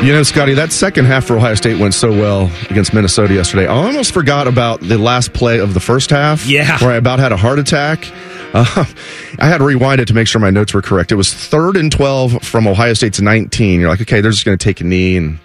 You 0.05 0.13
know, 0.13 0.21
Scotty, 0.21 0.53
that 0.53 0.71
second 0.71 1.05
half 1.05 1.25
for 1.25 1.37
Ohio 1.37 1.55
State 1.55 1.79
went 1.79 1.95
so 1.95 2.11
well 2.11 2.51
against 2.69 2.93
Minnesota 2.93 3.33
yesterday. 3.33 3.65
I 3.65 3.73
almost 3.73 4.11
forgot 4.11 4.47
about 4.47 4.81
the 4.81 4.99
last 4.99 5.33
play 5.33 5.59
of 5.59 5.73
the 5.73 5.79
first 5.79 6.11
half. 6.11 6.45
Yeah. 6.45 6.77
Where 6.81 6.91
I 6.91 6.97
about 6.97 7.17
had 7.17 7.31
a 7.31 7.37
heart 7.37 7.57
attack. 7.57 8.11
Uh, 8.53 8.85
I 9.39 9.47
had 9.47 9.57
to 9.57 9.63
rewind 9.63 10.01
it 10.01 10.07
to 10.09 10.13
make 10.13 10.27
sure 10.27 10.39
my 10.39 10.51
notes 10.51 10.71
were 10.75 10.83
correct. 10.83 11.11
It 11.11 11.15
was 11.15 11.33
third 11.33 11.77
and 11.77 11.91
12 11.91 12.43
from 12.43 12.67
Ohio 12.67 12.93
State's 12.93 13.19
19. 13.19 13.79
You're 13.79 13.89
like, 13.89 14.01
okay, 14.01 14.21
they're 14.21 14.29
just 14.29 14.45
going 14.45 14.55
to 14.55 14.63
take 14.63 14.81
a 14.81 14.83
knee 14.83 15.17
and, 15.17 15.39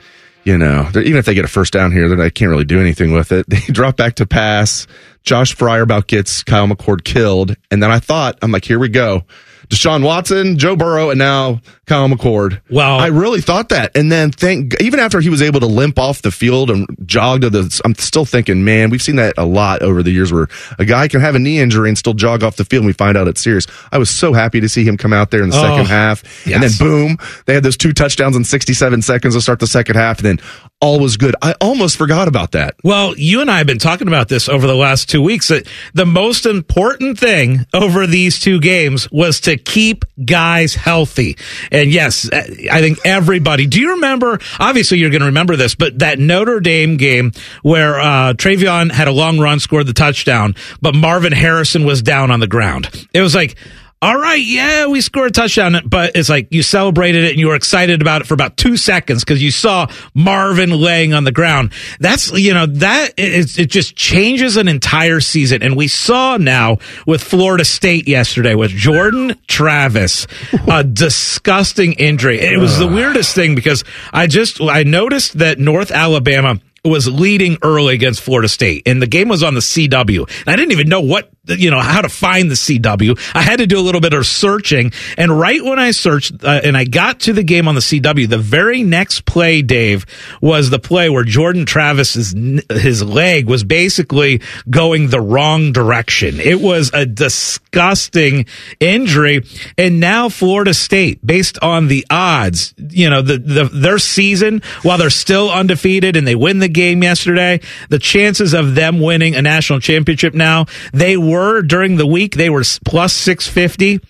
you 0.46 0.56
know, 0.56 0.88
even 0.94 1.16
if 1.16 1.26
they 1.26 1.34
get 1.34 1.44
a 1.44 1.48
first 1.48 1.72
down 1.72 1.90
here, 1.90 2.08
then 2.08 2.18
they 2.18 2.30
can't 2.30 2.50
really 2.50 2.64
do 2.64 2.80
anything 2.80 3.12
with 3.12 3.32
it. 3.32 3.46
They 3.56 3.58
drop 3.72 3.96
back 3.96 4.14
to 4.16 4.26
pass. 4.26 4.86
Josh 5.24 5.56
Fryar 5.56 5.82
about 5.82 6.06
gets 6.06 6.44
Kyle 6.44 6.68
McCord 6.68 7.02
killed. 7.02 7.56
And 7.70 7.82
then 7.82 7.90
I 7.90 7.98
thought, 7.98 8.38
I'm 8.42 8.52
like, 8.52 8.64
here 8.64 8.78
we 8.78 8.88
go. 8.88 9.24
Deshaun 9.68 10.04
Watson, 10.04 10.58
Joe 10.58 10.76
Burrow, 10.76 11.10
and 11.10 11.18
now 11.18 11.60
Kyle 11.86 12.08
McCord. 12.08 12.60
Wow. 12.70 12.98
I 12.98 13.08
really 13.08 13.40
thought 13.40 13.68
that. 13.70 13.96
And 13.96 14.10
then 14.10 14.30
thank, 14.30 14.80
even 14.80 15.00
after 15.00 15.20
he 15.20 15.28
was 15.28 15.42
able 15.42 15.60
to 15.60 15.66
limp 15.66 15.98
off 15.98 16.22
the 16.22 16.30
field 16.30 16.70
and 16.70 16.86
jog 17.04 17.42
to 17.42 17.50
the, 17.50 17.80
I'm 17.84 17.94
still 17.94 18.24
thinking, 18.24 18.64
man, 18.64 18.90
we've 18.90 19.02
seen 19.02 19.16
that 19.16 19.34
a 19.38 19.44
lot 19.44 19.82
over 19.82 20.02
the 20.02 20.10
years 20.10 20.32
where 20.32 20.48
a 20.78 20.84
guy 20.84 21.08
can 21.08 21.20
have 21.20 21.34
a 21.34 21.38
knee 21.38 21.58
injury 21.58 21.88
and 21.88 21.96
still 21.98 22.14
jog 22.14 22.42
off 22.42 22.56
the 22.56 22.64
field 22.64 22.80
and 22.82 22.86
we 22.86 22.92
find 22.92 23.16
out 23.16 23.28
it's 23.28 23.40
serious. 23.40 23.66
I 23.92 23.98
was 23.98 24.10
so 24.10 24.32
happy 24.32 24.60
to 24.60 24.68
see 24.68 24.84
him 24.84 24.96
come 24.96 25.12
out 25.12 25.30
there 25.30 25.42
in 25.42 25.50
the 25.50 25.56
Oh, 25.56 25.62
second 25.62 25.86
half. 25.86 26.46
yes. 26.46 26.54
And 26.54 26.62
then 26.62 26.70
boom, 26.78 27.18
they 27.46 27.54
had 27.54 27.62
those 27.62 27.76
two 27.76 27.92
touchdowns 27.92 28.36
in 28.36 28.44
67 28.44 29.02
seconds 29.02 29.34
to 29.34 29.40
start 29.40 29.60
the 29.60 29.66
second 29.66 29.96
half. 29.96 30.18
And 30.18 30.38
then 30.38 30.46
all 30.80 31.00
was 31.00 31.16
good. 31.16 31.34
I 31.40 31.54
almost 31.60 31.96
forgot 31.96 32.28
about 32.28 32.52
that. 32.52 32.74
Well, 32.84 33.16
you 33.16 33.40
and 33.40 33.50
I 33.50 33.58
have 33.58 33.66
been 33.66 33.78
talking 33.78 34.08
about 34.08 34.28
this 34.28 34.48
over 34.48 34.66
the 34.66 34.74
last 34.74 35.08
two 35.08 35.22
weeks. 35.22 35.48
That 35.48 35.66
the 35.94 36.04
most 36.04 36.44
important 36.46 37.18
thing 37.18 37.64
over 37.72 38.06
these 38.06 38.38
two 38.38 38.60
games 38.60 39.10
was 39.10 39.40
to 39.42 39.55
keep 39.64 40.04
guys 40.24 40.74
healthy. 40.74 41.36
And 41.70 41.90
yes, 41.92 42.28
I 42.32 42.80
think 42.80 42.98
everybody. 43.04 43.66
Do 43.66 43.80
you 43.80 43.92
remember? 43.92 44.38
Obviously, 44.58 44.98
you're 44.98 45.10
going 45.10 45.20
to 45.20 45.26
remember 45.26 45.56
this, 45.56 45.74
but 45.74 45.98
that 46.00 46.18
Notre 46.18 46.60
Dame 46.60 46.96
game 46.96 47.32
where 47.62 48.00
uh, 48.00 48.32
TreVeyon 48.34 48.90
had 48.90 49.08
a 49.08 49.12
long 49.12 49.38
run, 49.38 49.60
scored 49.60 49.86
the 49.86 49.92
touchdown, 49.92 50.54
but 50.80 50.94
Marvin 50.94 51.32
Harrison 51.32 51.84
was 51.84 52.02
down 52.02 52.30
on 52.30 52.40
the 52.40 52.48
ground. 52.48 53.08
It 53.12 53.20
was 53.20 53.34
like. 53.34 53.56
All 54.02 54.14
right, 54.14 54.42
yeah, 54.44 54.88
we 54.88 55.00
scored 55.00 55.30
a 55.30 55.32
touchdown, 55.32 55.80
but 55.86 56.16
it's 56.16 56.28
like 56.28 56.48
you 56.50 56.62
celebrated 56.62 57.24
it 57.24 57.30
and 57.30 57.40
you 57.40 57.48
were 57.48 57.54
excited 57.54 58.02
about 58.02 58.20
it 58.20 58.26
for 58.26 58.34
about 58.34 58.58
two 58.58 58.76
seconds 58.76 59.24
because 59.24 59.42
you 59.42 59.50
saw 59.50 59.86
Marvin 60.14 60.68
laying 60.68 61.14
on 61.14 61.24
the 61.24 61.32
ground. 61.32 61.72
That's, 61.98 62.30
you 62.30 62.52
know, 62.52 62.66
that 62.66 63.18
is, 63.18 63.58
it 63.58 63.70
just 63.70 63.96
changes 63.96 64.58
an 64.58 64.68
entire 64.68 65.20
season. 65.20 65.62
And 65.62 65.76
we 65.76 65.88
saw 65.88 66.36
now 66.36 66.76
with 67.06 67.22
Florida 67.24 67.64
State 67.64 68.06
yesterday 68.06 68.54
with 68.54 68.70
Jordan 68.70 69.34
Travis, 69.48 70.26
a 70.68 70.84
disgusting 70.84 71.94
injury. 71.94 72.38
It 72.38 72.60
was 72.60 72.78
the 72.78 72.86
weirdest 72.86 73.34
thing 73.34 73.54
because 73.54 73.82
I 74.12 74.26
just, 74.26 74.60
I 74.60 74.82
noticed 74.82 75.38
that 75.38 75.58
North 75.58 75.90
Alabama 75.90 76.60
was 76.84 77.08
leading 77.08 77.58
early 77.62 77.94
against 77.94 78.20
Florida 78.20 78.48
State, 78.48 78.82
and 78.86 79.02
the 79.02 79.06
game 79.06 79.28
was 79.28 79.42
on 79.42 79.54
the 79.54 79.60
CW. 79.60 80.20
And 80.20 80.48
I 80.48 80.56
didn't 80.56 80.72
even 80.72 80.88
know 80.88 81.00
what 81.00 81.30
you 81.48 81.70
know 81.70 81.80
how 81.80 82.00
to 82.00 82.08
find 82.08 82.50
the 82.50 82.54
CW. 82.54 83.18
I 83.34 83.42
had 83.42 83.58
to 83.58 83.66
do 83.66 83.78
a 83.78 83.80
little 83.80 84.00
bit 84.00 84.12
of 84.12 84.26
searching, 84.26 84.92
and 85.16 85.38
right 85.38 85.62
when 85.62 85.78
I 85.78 85.90
searched 85.90 86.44
uh, 86.44 86.60
and 86.64 86.76
I 86.76 86.84
got 86.84 87.20
to 87.20 87.32
the 87.32 87.42
game 87.42 87.68
on 87.68 87.74
the 87.74 87.80
CW, 87.80 88.28
the 88.28 88.38
very 88.38 88.82
next 88.82 89.24
play, 89.24 89.62
Dave, 89.62 90.06
was 90.40 90.70
the 90.70 90.78
play 90.78 91.08
where 91.08 91.24
Jordan 91.24 91.66
Travis's 91.66 92.34
his 92.70 93.02
leg 93.02 93.48
was 93.48 93.64
basically 93.64 94.42
going 94.68 95.08
the 95.08 95.20
wrong 95.20 95.72
direction. 95.72 96.40
It 96.40 96.60
was 96.60 96.90
a 96.92 97.06
disgusting 97.06 98.46
injury, 98.80 99.44
and 99.78 100.00
now 100.00 100.28
Florida 100.28 100.74
State, 100.74 101.24
based 101.24 101.58
on 101.62 101.88
the 101.88 102.06
odds, 102.10 102.74
you 102.78 103.10
know, 103.10 103.22
the, 103.22 103.38
the 103.38 103.64
their 103.64 103.98
season 103.98 104.62
while 104.82 104.98
they're 104.98 105.10
still 105.10 105.50
undefeated 105.50 106.16
and 106.16 106.26
they 106.26 106.34
win 106.34 106.58
the 106.58 106.68
game 106.68 107.02
yesterday, 107.02 107.60
the 107.88 107.98
chances 107.98 108.54
of 108.54 108.74
them 108.74 109.00
winning 109.00 109.34
a 109.34 109.42
national 109.42 109.80
championship 109.80 110.34
now, 110.34 110.66
they 110.92 111.16
were 111.16 111.35
during 111.62 111.96
the 111.96 112.06
week, 112.06 112.34
they 112.34 112.50
were 112.50 112.64
plus 112.84 113.12
650. 113.12 114.00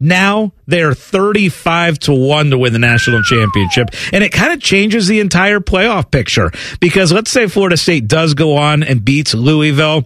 Now 0.00 0.52
they're 0.66 0.94
35 0.94 1.98
to 2.00 2.12
1 2.12 2.50
to 2.50 2.58
win 2.58 2.72
the 2.72 2.78
national 2.78 3.22
championship. 3.22 3.88
And 4.12 4.22
it 4.22 4.30
kind 4.30 4.52
of 4.52 4.60
changes 4.60 5.08
the 5.08 5.20
entire 5.20 5.60
playoff 5.60 6.10
picture 6.10 6.52
because 6.80 7.12
let's 7.12 7.30
say 7.30 7.48
Florida 7.48 7.76
State 7.76 8.06
does 8.06 8.34
go 8.34 8.56
on 8.56 8.82
and 8.82 9.04
beats 9.04 9.34
Louisville. 9.34 10.04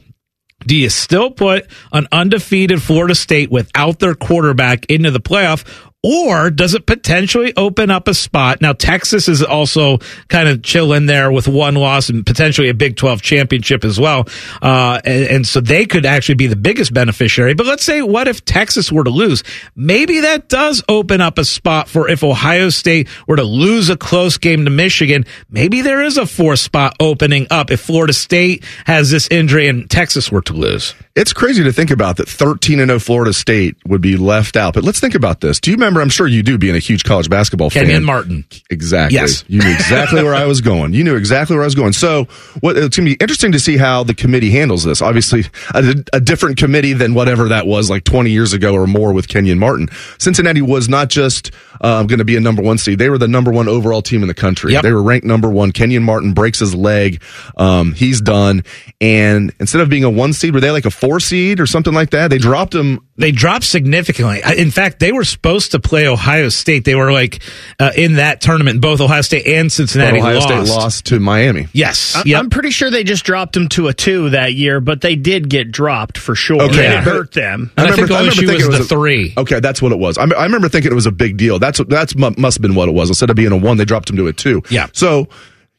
Do 0.66 0.76
you 0.76 0.88
still 0.88 1.30
put 1.30 1.66
an 1.92 2.06
undefeated 2.12 2.80
Florida 2.80 3.14
State 3.14 3.50
without 3.50 3.98
their 3.98 4.14
quarterback 4.14 4.87
into 4.87 5.11
the 5.11 5.20
playoff? 5.20 5.64
Or 6.03 6.51
does 6.51 6.75
it 6.75 6.85
potentially 6.85 7.53
open 7.57 7.88
up 7.88 8.09
a 8.09 8.15
spot? 8.15 8.61
Now, 8.61 8.73
Texas 8.73 9.29
is 9.29 9.41
also 9.41 9.99
kind 10.27 10.49
of 10.49 10.62
chill 10.65 10.93
in 10.93 11.07
there 11.07 11.31
with 11.31 11.47
one 11.47 11.77
loss 11.77 12.09
and 12.09 12.27
potentially 12.27 12.69
a 12.69 12.75
Big 12.75 12.97
12 12.97 13.23
championship 13.23 13.85
as 13.85 14.01
well. 14.01 14.27
Uh, 14.61 15.01
and, 15.05 15.25
and 15.27 15.47
so 15.47 15.61
they 15.61 15.87
could 15.87 16.05
actually 16.05 16.35
be 16.35 16.49
the 16.49 16.57
biggest 16.57 16.93
beneficiary. 16.93 17.55
But 17.55 17.67
let's 17.67 17.85
say, 17.85 18.03
what 18.03 18.27
if 18.27 18.45
Texas 18.45 18.91
were 18.91 19.05
to 19.05 19.11
lose? 19.11 19.45
Maybe 19.77 20.21
that 20.21 20.49
does 20.49 20.83
open 20.88 21.21
up 21.21 21.38
a 21.38 21.45
spot 21.45 21.88
for 21.88 22.09
if 22.09 22.25
Ohio 22.25 22.71
State 22.71 23.09
were 23.29 23.37
to 23.37 23.45
lose 23.45 23.88
a 23.88 23.97
close 23.97 24.38
game 24.38 24.65
to 24.65 24.73
Michigan. 24.73 25.25
Maybe 25.51 25.83
there 25.83 26.03
is 26.03 26.19
a 26.19 26.27
fourth 26.27 26.59
spot 26.59 26.97
opening 26.99 27.47
up 27.49 27.71
if 27.71 27.81
Florida 27.81 28.12
State 28.12 28.65
has 28.87 29.12
this 29.12 29.29
injury 29.29 29.69
and 29.69 29.88
Texas 29.88 30.33
were 30.33 30.43
to 30.43 30.53
lose. 30.53 30.97
It's 31.15 31.33
crazy 31.33 31.62
to 31.62 31.73
think 31.73 31.93
about 31.93 32.17
that 32.17 32.29
13 32.29 32.81
and 32.81 32.88
0 32.88 32.99
Florida 32.99 33.33
State 33.33 33.77
would 33.87 34.01
be 34.01 34.17
left 34.17 34.57
out. 34.57 34.75
But 34.75 34.83
let's 34.83 34.99
think 34.99 35.15
about 35.15 35.41
this. 35.41 35.61
Do 35.61 35.71
you 35.71 35.77
remember? 35.77 35.91
I'm 36.00 36.09
sure 36.09 36.26
you 36.26 36.42
do, 36.42 36.59
being 36.59 36.76
a 36.76 36.81
huge 36.81 37.05
college 37.05 37.28
basketball 37.28 37.70
fan. 37.70 37.85
Kenyon 37.85 38.05
Martin. 38.05 38.44
Exactly. 38.70 39.18
Yes. 39.18 39.44
You 39.48 39.61
knew 39.61 39.72
exactly 39.72 40.22
where 40.22 40.35
I 40.35 40.46
was 40.46 40.61
going. 40.62 40.92
You 40.94 41.05
knew 41.05 41.16
exactly 41.16 41.57
where 41.57 41.62
I 41.62 41.66
was 41.66 41.74
going. 41.74 41.92
So, 41.92 42.24
what 42.61 42.76
it's 42.76 42.96
going 42.96 43.09
to 43.09 43.16
be 43.16 43.22
interesting 43.22 43.52
to 43.52 43.61
see 43.61 43.76
how 43.76 44.05
the 44.05 44.14
committee 44.14 44.50
handles 44.50 44.85
this. 44.85 45.02
Obviously, 45.02 45.44
a, 45.74 45.94
a 46.12 46.20
different 46.20 46.57
committee 46.57 46.92
than 46.92 47.14
whatever 47.14 47.48
that 47.48 47.66
was 47.66 47.90
like 47.90 48.05
20 48.05 48.31
years 48.31 48.52
ago 48.52 48.74
or 48.74 48.87
more 48.87 49.12
with 49.12 49.28
Kenyon 49.28 49.59
Martin. 49.59 49.88
Cincinnati 50.18 50.62
was 50.62 50.88
not 50.88 51.09
just 51.09 51.50
um, 51.81 52.07
going 52.07 52.18
to 52.18 52.24
be 52.24 52.37
a 52.37 52.40
number 52.40 52.62
one 52.62 52.78
seed; 52.78 52.98
they 52.98 53.11
were 53.11 53.18
the 53.18 53.28
number 53.28 53.50
one 53.50 53.68
overall 53.68 54.02
team 54.02 54.22
in 54.22 54.28
the 54.28 54.35
country. 54.35 54.72
Yep. 54.72 54.83
They 54.83 54.92
were 54.92 55.02
ranked 55.02 55.26
number 55.26 55.48
one. 55.48 55.72
Kenyon 55.72 56.02
Martin 56.02 56.33
breaks 56.33 56.59
his 56.59 56.74
leg. 56.74 57.22
Um, 57.57 57.92
he's 57.92 58.20
done. 58.20 58.64
And 59.00 59.52
instead 59.61 59.81
of 59.81 59.88
being 59.88 60.05
a 60.05 60.11
one 60.11 60.33
seed, 60.33 60.55
were 60.55 60.61
they 60.61 60.70
like 60.70 60.85
a 60.85 60.90
four 60.90 61.20
seed 61.20 61.61
or 61.61 61.66
something 61.66 61.92
like 61.92 62.11
that? 62.11 62.28
They 62.28 62.38
dropped 62.38 62.74
him. 62.74 63.00
They 63.14 63.31
dropped 63.31 63.64
significantly. 63.64 64.40
In 64.57 64.70
fact, 64.70 64.98
they 64.98 65.12
were 65.12 65.25
supposed 65.25 65.72
to 65.72 65.79
play 65.79 66.07
Ohio 66.09 66.48
State. 66.48 66.87
They 66.87 66.94
were 66.94 67.12
like 67.12 67.42
uh, 67.79 67.90
in 67.94 68.14
that 68.14 68.40
tournament. 68.40 68.81
Both 68.81 69.03
Ohio 69.03 69.20
State 69.20 69.46
and 69.46 69.70
Cincinnati 69.70 70.18
Ohio 70.18 70.37
lost. 70.37 70.46
State 70.48 70.75
lost 70.75 71.07
to 71.07 71.20
Miami. 71.20 71.68
Yes. 71.75 72.16
I- 72.16 72.22
Yep. 72.25 72.38
I'm 72.40 72.48
pretty 72.51 72.70
sure 72.70 72.90
they 72.90 73.05
just 73.05 73.25
dropped 73.25 73.53
them 73.53 73.68
to 73.70 73.88
a 73.88 73.92
two 73.92 74.31
that 74.31 74.55
year, 74.55 74.81
but 74.81 75.03
they 75.03 75.14
did 75.14 75.51
get 75.51 75.70
dropped 75.70 76.16
for 76.16 76.35
sure. 76.35 76.62
Okay. 76.62 76.87
And 76.87 76.94
it 76.94 77.01
hurt 77.01 77.33
them. 77.33 77.70
And 77.77 77.88
I 77.88 77.94
think 77.94 78.09
remember- 78.09 78.31
OSU 78.31 78.46
thinking 78.46 78.66
was 78.68 78.77
it 78.77 78.79
the 78.79 78.85
a- 78.85 78.98
three. 78.98 79.35
Okay, 79.37 79.61
that's 79.61 79.83
what 79.83 79.92
it 79.92 79.98
was. 79.98 80.16
I, 80.16 80.22
I 80.22 80.44
remember 80.44 80.70
thinking 80.70 80.90
it 80.90 80.94
was 80.94 81.07
a 81.07 81.12
big 81.12 81.37
deal. 81.37 81.59
That's 81.59 81.81
that's 81.88 82.16
must 82.16 82.38
have 82.38 82.62
been 82.62 82.75
what 82.75 82.88
it 82.88 82.92
was. 82.94 83.11
Instead 83.11 83.29
of 83.29 83.37
being 83.37 83.53
a 83.53 83.57
one, 83.59 83.77
they 83.77 83.85
dropped 83.85 84.09
him 84.09 84.16
to 84.16 84.27
a 84.29 84.33
two. 84.33 84.62
Yeah. 84.70 84.87
So 84.94 85.29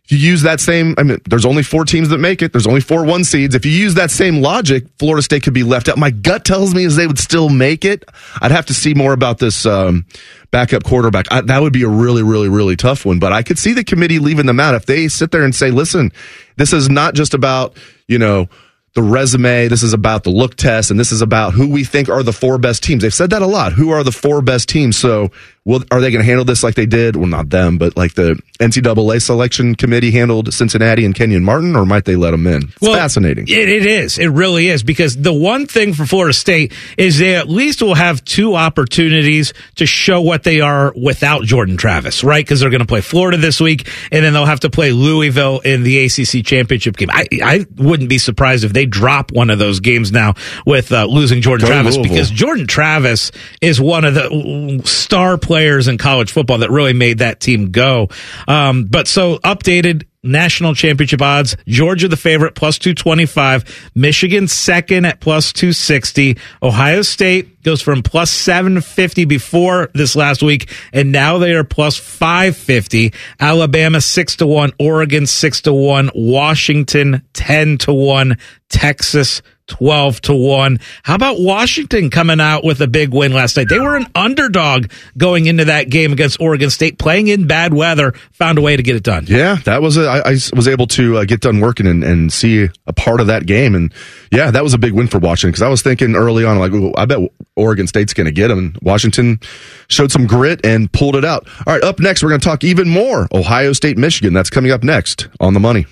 if 0.05 0.11
you 0.11 0.17
use 0.17 0.41
that 0.41 0.59
same, 0.59 0.95
I 0.97 1.03
mean, 1.03 1.21
there's 1.29 1.45
only 1.45 1.63
four 1.63 1.85
teams 1.85 2.09
that 2.09 2.17
make 2.17 2.41
it. 2.41 2.51
There's 2.51 2.67
only 2.67 2.81
four 2.81 3.05
one 3.05 3.23
seeds. 3.23 3.55
If 3.55 3.65
you 3.65 3.71
use 3.71 3.93
that 3.93 4.11
same 4.11 4.41
logic, 4.41 4.85
Florida 4.99 5.21
State 5.21 5.43
could 5.43 5.53
be 5.53 5.63
left 5.63 5.87
out. 5.87 5.97
My 5.97 6.11
gut 6.11 6.43
tells 6.43 6.75
me 6.75 6.83
is 6.83 6.97
they 6.97 7.07
would 7.07 7.19
still 7.19 7.47
make 7.47 7.85
it. 7.85 8.03
I'd 8.41 8.51
have 8.51 8.65
to 8.65 8.73
see 8.73 8.93
more 8.93 9.13
about 9.13 9.39
this 9.39 9.65
um, 9.65 10.05
backup 10.51 10.83
quarterback. 10.83 11.31
I, 11.31 11.39
that 11.41 11.61
would 11.61 11.71
be 11.71 11.83
a 11.83 11.87
really, 11.87 12.21
really, 12.21 12.49
really 12.49 12.75
tough 12.75 13.05
one. 13.05 13.19
But 13.19 13.31
I 13.31 13.43
could 13.43 13.57
see 13.57 13.71
the 13.71 13.85
committee 13.85 14.19
leaving 14.19 14.45
them 14.45 14.59
out 14.59 14.75
if 14.75 14.85
they 14.85 15.07
sit 15.07 15.31
there 15.31 15.45
and 15.45 15.55
say, 15.55 15.71
"Listen, 15.71 16.11
this 16.57 16.73
is 16.73 16.89
not 16.89 17.13
just 17.13 17.33
about 17.33 17.77
you 18.07 18.17
know." 18.17 18.49
the 18.95 19.01
resume. 19.01 19.67
This 19.67 19.81
is 19.81 19.93
about 19.93 20.23
the 20.23 20.29
look 20.29 20.55
test, 20.55 20.91
and 20.91 20.99
this 20.99 21.11
is 21.11 21.21
about 21.21 21.53
who 21.53 21.67
we 21.67 21.83
think 21.83 22.09
are 22.09 22.21
the 22.21 22.31
four 22.31 22.59
best 22.59 22.83
teams. 22.83 23.01
They've 23.01 23.13
said 23.13 23.31
that 23.31 23.41
a 23.41 23.47
lot. 23.47 23.73
Who 23.73 23.89
are 23.89 24.03
the 24.03 24.11
four 24.11 24.41
best 24.41 24.69
teams? 24.69 24.97
So 24.97 25.31
Well, 25.65 25.81
are 25.91 26.01
they 26.01 26.11
going 26.11 26.21
to 26.21 26.25
handle 26.25 26.43
this 26.43 26.61
like 26.61 26.75
they 26.75 26.85
did? 26.85 27.15
Well, 27.15 27.27
not 27.27 27.49
them, 27.49 27.77
but 27.77 27.95
like 27.95 28.15
the 28.15 28.37
NCAA 28.59 29.21
selection 29.21 29.75
committee 29.75 30.11
handled 30.11 30.53
Cincinnati 30.53 31.05
and 31.05 31.15
Kenyon 31.15 31.45
Martin, 31.45 31.77
or 31.77 31.85
might 31.85 32.03
they 32.03 32.17
let 32.17 32.31
them 32.31 32.45
in? 32.47 32.63
It's 32.63 32.81
Well, 32.81 32.95
fascinating. 32.95 33.47
It, 33.47 33.69
it 33.69 33.85
is. 33.85 34.17
It 34.17 34.27
really 34.27 34.67
is 34.67 34.83
because 34.83 35.15
the 35.15 35.31
one 35.31 35.65
thing 35.65 35.93
for 35.93 36.05
Florida 36.05 36.33
State 36.33 36.73
is 36.97 37.17
they 37.17 37.35
at 37.37 37.47
least 37.47 37.81
will 37.81 37.95
have 37.95 38.25
two 38.25 38.55
opportunities 38.55 39.53
to 39.75 39.85
show 39.85 40.19
what 40.19 40.43
they 40.43 40.59
are 40.59 40.91
without 41.01 41.43
Jordan 41.45 41.77
Travis, 41.77 42.25
right? 42.25 42.43
Because 42.43 42.59
they're 42.59 42.69
going 42.69 42.81
to 42.81 42.85
play 42.85 42.99
Florida 43.01 43.37
this 43.37 43.61
week, 43.61 43.89
and 44.11 44.25
then 44.25 44.33
they'll 44.33 44.45
have 44.45 44.59
to 44.61 44.69
play 44.69 44.91
Louisville 44.91 45.61
in 45.61 45.83
the 45.83 46.03
ACC 46.03 46.45
championship 46.45 46.97
game. 46.97 47.09
I, 47.09 47.25
I 47.41 47.65
wouldn't 47.77 48.09
be 48.09 48.17
surprised 48.17 48.65
if 48.65 48.73
they 48.73 48.85
drop 48.85 49.31
one 49.31 49.49
of 49.49 49.59
those 49.59 49.79
games 49.79 50.11
now 50.11 50.33
with 50.65 50.91
uh, 50.91 51.05
losing 51.05 51.41
Jordan 51.41 51.67
Go 51.67 51.71
Travis 51.71 51.95
Louisville. 51.95 52.13
because 52.15 52.31
Jordan 52.31 52.67
Travis 52.67 53.31
is 53.61 53.79
one 53.79 54.03
of 54.03 54.13
the 54.13 54.81
star 54.83 55.37
players 55.37 55.52
in 55.57 55.97
college 55.97 56.31
football 56.31 56.59
that 56.59 56.71
really 56.71 56.93
made 56.93 57.19
that 57.19 57.39
team 57.39 57.71
go. 57.71 58.09
Um, 58.47 58.85
but 58.85 59.07
so 59.07 59.37
updated 59.39 60.05
national 60.23 60.73
championship 60.73 61.21
odds 61.21 61.57
Georgia 61.67 62.07
the 62.07 62.17
favorite 62.17 62.55
plus 62.55 62.79
225, 62.79 63.91
Michigan 63.93 64.47
second 64.47 65.05
at 65.05 65.19
plus 65.19 65.51
260, 65.53 66.37
Ohio 66.61 67.01
State 67.01 67.61
goes 67.63 67.81
from 67.81 68.01
plus 68.01 68.31
750 68.31 69.25
before 69.25 69.89
this 69.93 70.15
last 70.15 70.41
week 70.41 70.71
and 70.93 71.11
now 71.11 71.37
they 71.37 71.53
are 71.53 71.63
plus 71.63 71.97
550, 71.97 73.13
Alabama 73.39 74.01
6 74.01 74.35
to 74.37 74.47
1, 74.47 74.71
Oregon 74.79 75.27
6 75.27 75.61
to 75.61 75.73
1, 75.73 76.11
Washington 76.15 77.21
10 77.33 77.77
to 77.79 77.93
1, 77.93 78.37
Texas 78.69 79.41
12 79.67 80.21
to 80.21 80.35
1. 80.35 80.79
How 81.03 81.15
about 81.15 81.39
Washington 81.39 82.09
coming 82.09 82.39
out 82.39 82.63
with 82.63 82.81
a 82.81 82.87
big 82.87 83.13
win 83.13 83.33
last 83.33 83.57
night? 83.57 83.69
They 83.69 83.79
were 83.79 83.95
an 83.95 84.07
underdog 84.15 84.91
going 85.17 85.45
into 85.45 85.65
that 85.65 85.89
game 85.89 86.11
against 86.11 86.41
Oregon 86.41 86.69
State, 86.69 86.97
playing 86.97 87.27
in 87.27 87.47
bad 87.47 87.73
weather, 87.73 88.13
found 88.31 88.57
a 88.57 88.61
way 88.61 88.75
to 88.75 88.83
get 88.83 88.95
it 88.95 89.03
done. 89.03 89.25
Yeah, 89.27 89.55
that 89.65 89.81
was 89.81 89.97
a, 89.97 90.07
I, 90.07 90.31
I 90.31 90.37
was 90.55 90.67
able 90.67 90.87
to 90.87 91.17
uh, 91.17 91.25
get 91.25 91.41
done 91.41 91.59
working 91.59 91.87
and, 91.87 92.03
and 92.03 92.31
see 92.31 92.69
a 92.87 92.93
part 92.93 93.21
of 93.21 93.27
that 93.27 93.45
game, 93.45 93.75
and 93.75 93.93
yeah, 94.31 94.51
that 94.51 94.63
was 94.63 94.73
a 94.73 94.77
big 94.77 94.93
win 94.93 95.07
for 95.07 95.19
Washington 95.19 95.51
because 95.51 95.61
I 95.61 95.69
was 95.69 95.81
thinking 95.81 96.15
early 96.15 96.45
on, 96.45 96.59
like, 96.59 96.71
I 96.97 97.05
bet 97.05 97.19
Oregon 97.55 97.87
State's 97.87 98.13
going 98.13 98.25
to 98.25 98.31
get 98.31 98.49
them, 98.49 98.57
and 98.57 98.77
Washington 98.81 99.39
showed 99.87 100.11
some 100.11 100.27
grit 100.27 100.65
and 100.65 100.91
pulled 100.91 101.15
it 101.15 101.25
out. 101.25 101.47
All 101.65 101.73
right, 101.73 101.83
up 101.83 101.99
next, 101.99 102.23
we're 102.23 102.29
going 102.29 102.41
to 102.41 102.47
talk 102.47 102.63
even 102.63 102.89
more 102.89 103.27
Ohio 103.33 103.73
State, 103.73 103.97
Michigan. 103.97 104.33
That's 104.33 104.49
coming 104.49 104.71
up 104.71 104.83
next 104.83 105.27
on 105.39 105.53
the 105.53 105.59
money. 105.59 105.85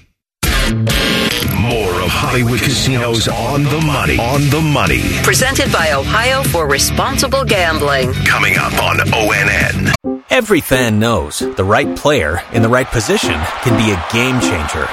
More 2.22 2.30
of 2.30 2.34
Hollywood 2.34 2.60
Casinos 2.60 3.28
on 3.28 3.64
the 3.64 3.82
money. 3.82 4.20
On 4.20 4.42
the 4.50 4.62
money. 4.62 5.02
Presented 5.24 5.72
by 5.72 5.94
Ohio 5.94 6.44
for 6.44 6.68
Responsible 6.68 7.44
Gambling. 7.44 8.14
Coming 8.26 8.58
up 8.58 8.74
on 8.84 8.98
ONN. 8.98 10.22
Every 10.30 10.62
fan 10.62 11.00
knows 11.00 11.40
the 11.40 11.64
right 11.64 11.96
player 11.98 12.42
in 12.54 12.62
the 12.62 12.70
right 12.70 12.88
position 12.88 13.34
can 13.64 13.76
be 13.76 13.92
a 13.92 14.14
game 14.14 14.40
changer. 14.40 14.88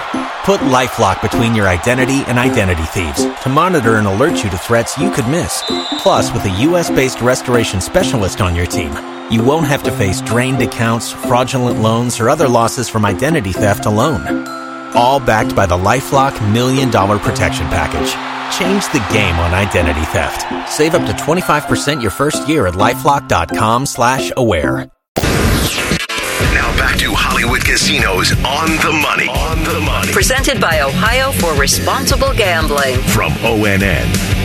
Put 0.45 0.61
LifeLock 0.61 1.21
between 1.21 1.55
your 1.55 1.69
identity 1.69 2.23
and 2.27 2.39
identity 2.39 2.85
thieves 2.85 3.25
to 3.43 3.49
monitor 3.49 3.97
and 3.97 4.07
alert 4.07 4.43
you 4.43 4.51
to 4.51 4.59
threats 4.59 4.97
you 4.97 5.11
could 5.11 5.29
miss. 5.29 5.63
Plus, 5.99 6.33
with 6.33 6.45
a 6.45 6.61
U.S.-based 6.63 7.21
restoration 7.21 7.81
specialist 7.81 8.41
on 8.41 8.57
your 8.57 8.67
team, 8.67 8.93
you 9.31 9.43
won't 9.43 9.67
have 9.67 9.83
to 9.83 9.93
face 9.93 10.23
drained 10.23 10.63
accounts, 10.63 11.13
fraudulent 11.13 11.81
loans, 11.81 12.21
or 12.21 12.31
other 12.31 12.49
losses 12.49 12.89
from 12.89 13.05
identity 13.05 13.53
theft 13.53 13.85
alone. 13.85 14.58
All 14.95 15.21
backed 15.21 15.55
by 15.55 15.67
the 15.67 15.77
LifeLock 15.77 16.53
Million 16.53 16.91
Dollar 16.91 17.19
Protection 17.19 17.67
Package. 17.67 18.13
Change 18.59 18.85
the 18.93 19.07
game 19.13 19.35
on 19.37 19.53
identity 19.53 20.05
theft. 20.07 20.47
Save 20.71 20.95
up 20.95 21.07
to 21.07 21.13
25% 21.13 22.01
your 22.01 22.11
first 22.11 22.49
year 22.49 22.67
at 22.67 22.75
LifeLock.com 22.75 23.87
slash 23.87 24.33
aware. 24.37 24.91
Now 25.19 26.77
back 26.77 26.99
to 26.99 27.13
Hollywood 27.15 27.65
Casinos 27.65 28.33
on 28.45 28.69
the 28.69 28.99
money. 29.03 29.29
On 29.29 29.63
the 29.65 29.81
money. 29.81 30.13
Presented 30.13 30.61
by 30.61 30.81
Ohio 30.81 31.33
for 31.33 31.55
Responsible 31.61 32.33
Gambling. 32.33 32.99
From 33.01 33.33
ONN. 33.45 34.39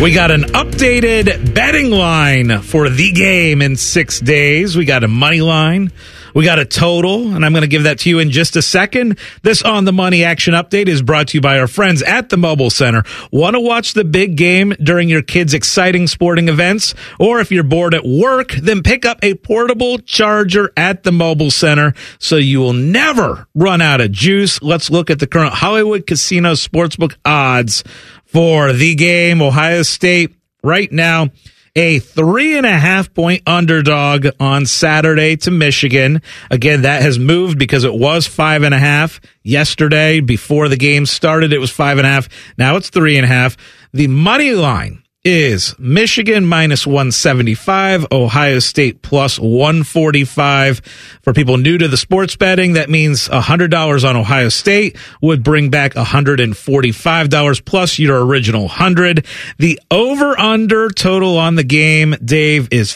We 0.00 0.12
got 0.12 0.30
an 0.30 0.42
updated 0.42 1.54
betting 1.54 1.90
line 1.90 2.60
for 2.60 2.88
the 2.88 3.10
game 3.10 3.60
in 3.60 3.74
six 3.76 4.20
days. 4.20 4.76
We 4.76 4.84
got 4.84 5.02
a 5.02 5.08
money 5.08 5.40
line. 5.40 5.90
We 6.38 6.44
got 6.44 6.60
a 6.60 6.64
total, 6.64 7.34
and 7.34 7.44
I'm 7.44 7.50
going 7.50 7.62
to 7.62 7.66
give 7.66 7.82
that 7.82 7.98
to 7.98 8.08
you 8.08 8.20
in 8.20 8.30
just 8.30 8.54
a 8.54 8.62
second. 8.62 9.18
This 9.42 9.60
on 9.60 9.86
the 9.86 9.92
money 9.92 10.22
action 10.22 10.54
update 10.54 10.86
is 10.86 11.02
brought 11.02 11.26
to 11.26 11.36
you 11.36 11.40
by 11.40 11.58
our 11.58 11.66
friends 11.66 12.00
at 12.00 12.28
the 12.28 12.36
Mobile 12.36 12.70
Center. 12.70 13.02
Want 13.32 13.54
to 13.54 13.60
watch 13.60 13.94
the 13.94 14.04
big 14.04 14.36
game 14.36 14.72
during 14.80 15.08
your 15.08 15.20
kids' 15.20 15.52
exciting 15.52 16.06
sporting 16.06 16.48
events? 16.48 16.94
Or 17.18 17.40
if 17.40 17.50
you're 17.50 17.64
bored 17.64 17.92
at 17.92 18.06
work, 18.06 18.52
then 18.52 18.84
pick 18.84 19.04
up 19.04 19.18
a 19.20 19.34
portable 19.34 19.98
charger 19.98 20.72
at 20.76 21.02
the 21.02 21.10
Mobile 21.10 21.50
Center 21.50 21.92
so 22.20 22.36
you 22.36 22.60
will 22.60 22.72
never 22.72 23.48
run 23.56 23.82
out 23.82 24.00
of 24.00 24.12
juice. 24.12 24.62
Let's 24.62 24.90
look 24.92 25.10
at 25.10 25.18
the 25.18 25.26
current 25.26 25.54
Hollywood 25.54 26.06
Casino 26.06 26.52
Sportsbook 26.52 27.16
odds 27.24 27.82
for 28.26 28.72
the 28.72 28.94
game. 28.94 29.42
Ohio 29.42 29.82
State 29.82 30.36
right 30.62 30.92
now 30.92 31.30
a 31.78 32.00
three 32.00 32.56
and 32.56 32.66
a 32.66 32.76
half 32.76 33.14
point 33.14 33.44
underdog 33.46 34.26
on 34.40 34.66
Saturday 34.66 35.36
to 35.36 35.52
Michigan. 35.52 36.20
Again, 36.50 36.82
that 36.82 37.02
has 37.02 37.20
moved 37.20 37.56
because 37.56 37.84
it 37.84 37.94
was 37.94 38.26
five 38.26 38.64
and 38.64 38.74
a 38.74 38.78
half 38.78 39.20
yesterday 39.44 40.18
before 40.18 40.68
the 40.68 40.76
game 40.76 41.06
started. 41.06 41.52
It 41.52 41.60
was 41.60 41.70
five 41.70 41.98
and 41.98 42.06
a 42.06 42.10
half. 42.10 42.28
Now 42.58 42.76
it's 42.76 42.90
three 42.90 43.16
and 43.16 43.24
a 43.24 43.28
half. 43.28 43.56
The 43.92 44.08
money 44.08 44.54
line 44.54 45.04
is 45.28 45.78
Michigan 45.78 46.46
minus 46.46 46.86
175, 46.86 48.06
Ohio 48.10 48.60
State 48.60 49.02
plus 49.02 49.38
145. 49.38 50.80
For 51.20 51.34
people 51.34 51.58
new 51.58 51.76
to 51.76 51.86
the 51.86 51.98
sports 51.98 52.34
betting, 52.34 52.72
that 52.72 52.88
means 52.88 53.28
$100 53.28 54.08
on 54.08 54.16
Ohio 54.16 54.48
State 54.48 54.96
would 55.20 55.44
bring 55.44 55.68
back 55.68 55.92
$145 55.92 57.64
plus 57.66 57.98
your 57.98 58.24
original 58.24 58.62
100. 58.62 59.26
The 59.58 59.78
over 59.90 60.38
under 60.40 60.88
total 60.88 61.36
on 61.36 61.56
the 61.56 61.64
game, 61.64 62.14
Dave, 62.24 62.68
is 62.70 62.90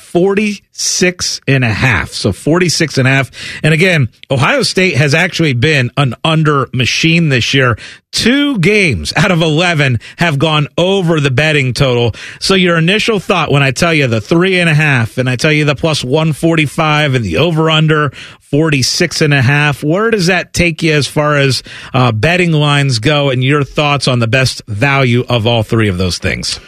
46 0.73 1.43
and 1.47 1.65
a 1.65 1.69
half. 1.69 2.13
So 2.13 2.33
46 2.33 2.97
and 2.97 3.07
a 3.07 3.11
half. 3.11 3.31
And 3.63 3.75
again, 3.75 4.09
Ohio 4.31 4.63
State 4.63 4.97
has 4.97 5.13
actually 5.13 5.53
been 5.53 5.91
an 5.99 6.15
under 6.25 6.67
machine 6.73 7.29
this 7.29 7.53
year. 7.53 7.77
Two 8.11 8.59
games 8.59 9.13
out 9.15 9.31
of 9.31 9.43
11 9.43 10.01
have 10.17 10.39
gone 10.39 10.69
over 10.79 11.21
the 11.21 11.31
betting 11.31 11.75
total. 11.75 12.13
So 12.41 12.55
your 12.55 12.79
initial 12.79 13.21
thought 13.21 13.53
when 13.53 13.63
I 13.63 13.71
tell 13.71 13.93
you 13.93 14.07
the 14.07 14.23
three 14.23 14.61
and 14.61 14.71
a 14.71 14.75
half 14.75 15.19
and 15.19 15.29
I 15.29 15.37
tell 15.37 15.53
you 15.53 15.67
the 15.67 15.75
plus 15.75 16.03
145 16.03 17.15
and 17.15 17.25
the 17.25 17.37
over 17.37 17.69
under 17.69 18.11
46 18.41 19.21
and 19.21 19.35
a 19.35 19.43
half, 19.43 19.85
where 19.85 20.11
does 20.11 20.29
that 20.29 20.55
take 20.55 20.83
you 20.83 20.95
as 20.95 21.07
far 21.07 21.37
as 21.37 21.63
uh, 21.93 22.13
betting 22.13 22.53
lines 22.53 22.99
go 22.99 23.29
and 23.29 23.45
your 23.45 23.63
thoughts 23.63 24.09
on 24.09 24.21
the 24.21 24.27
best 24.27 24.63
value 24.67 25.23
of 25.29 25.47
all 25.47 25.63
three 25.63 25.89
of 25.89 25.99
those 25.99 26.17
things? 26.17 26.59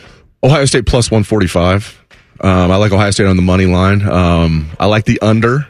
Ohio 0.43 0.67
State 0.67 0.85
plus 0.85 1.11
145. 1.11 2.04
Um, 2.41 2.71
I 2.71 2.77
like 2.77 2.93
Ohio 2.93 3.11
State 3.11 3.27
on 3.27 3.37
the 3.37 3.43
money 3.43 3.67
line. 3.67 4.03
Um, 4.07 4.71
I 4.79 4.87
like 4.87 5.05
the 5.05 5.21
under. 5.21 5.67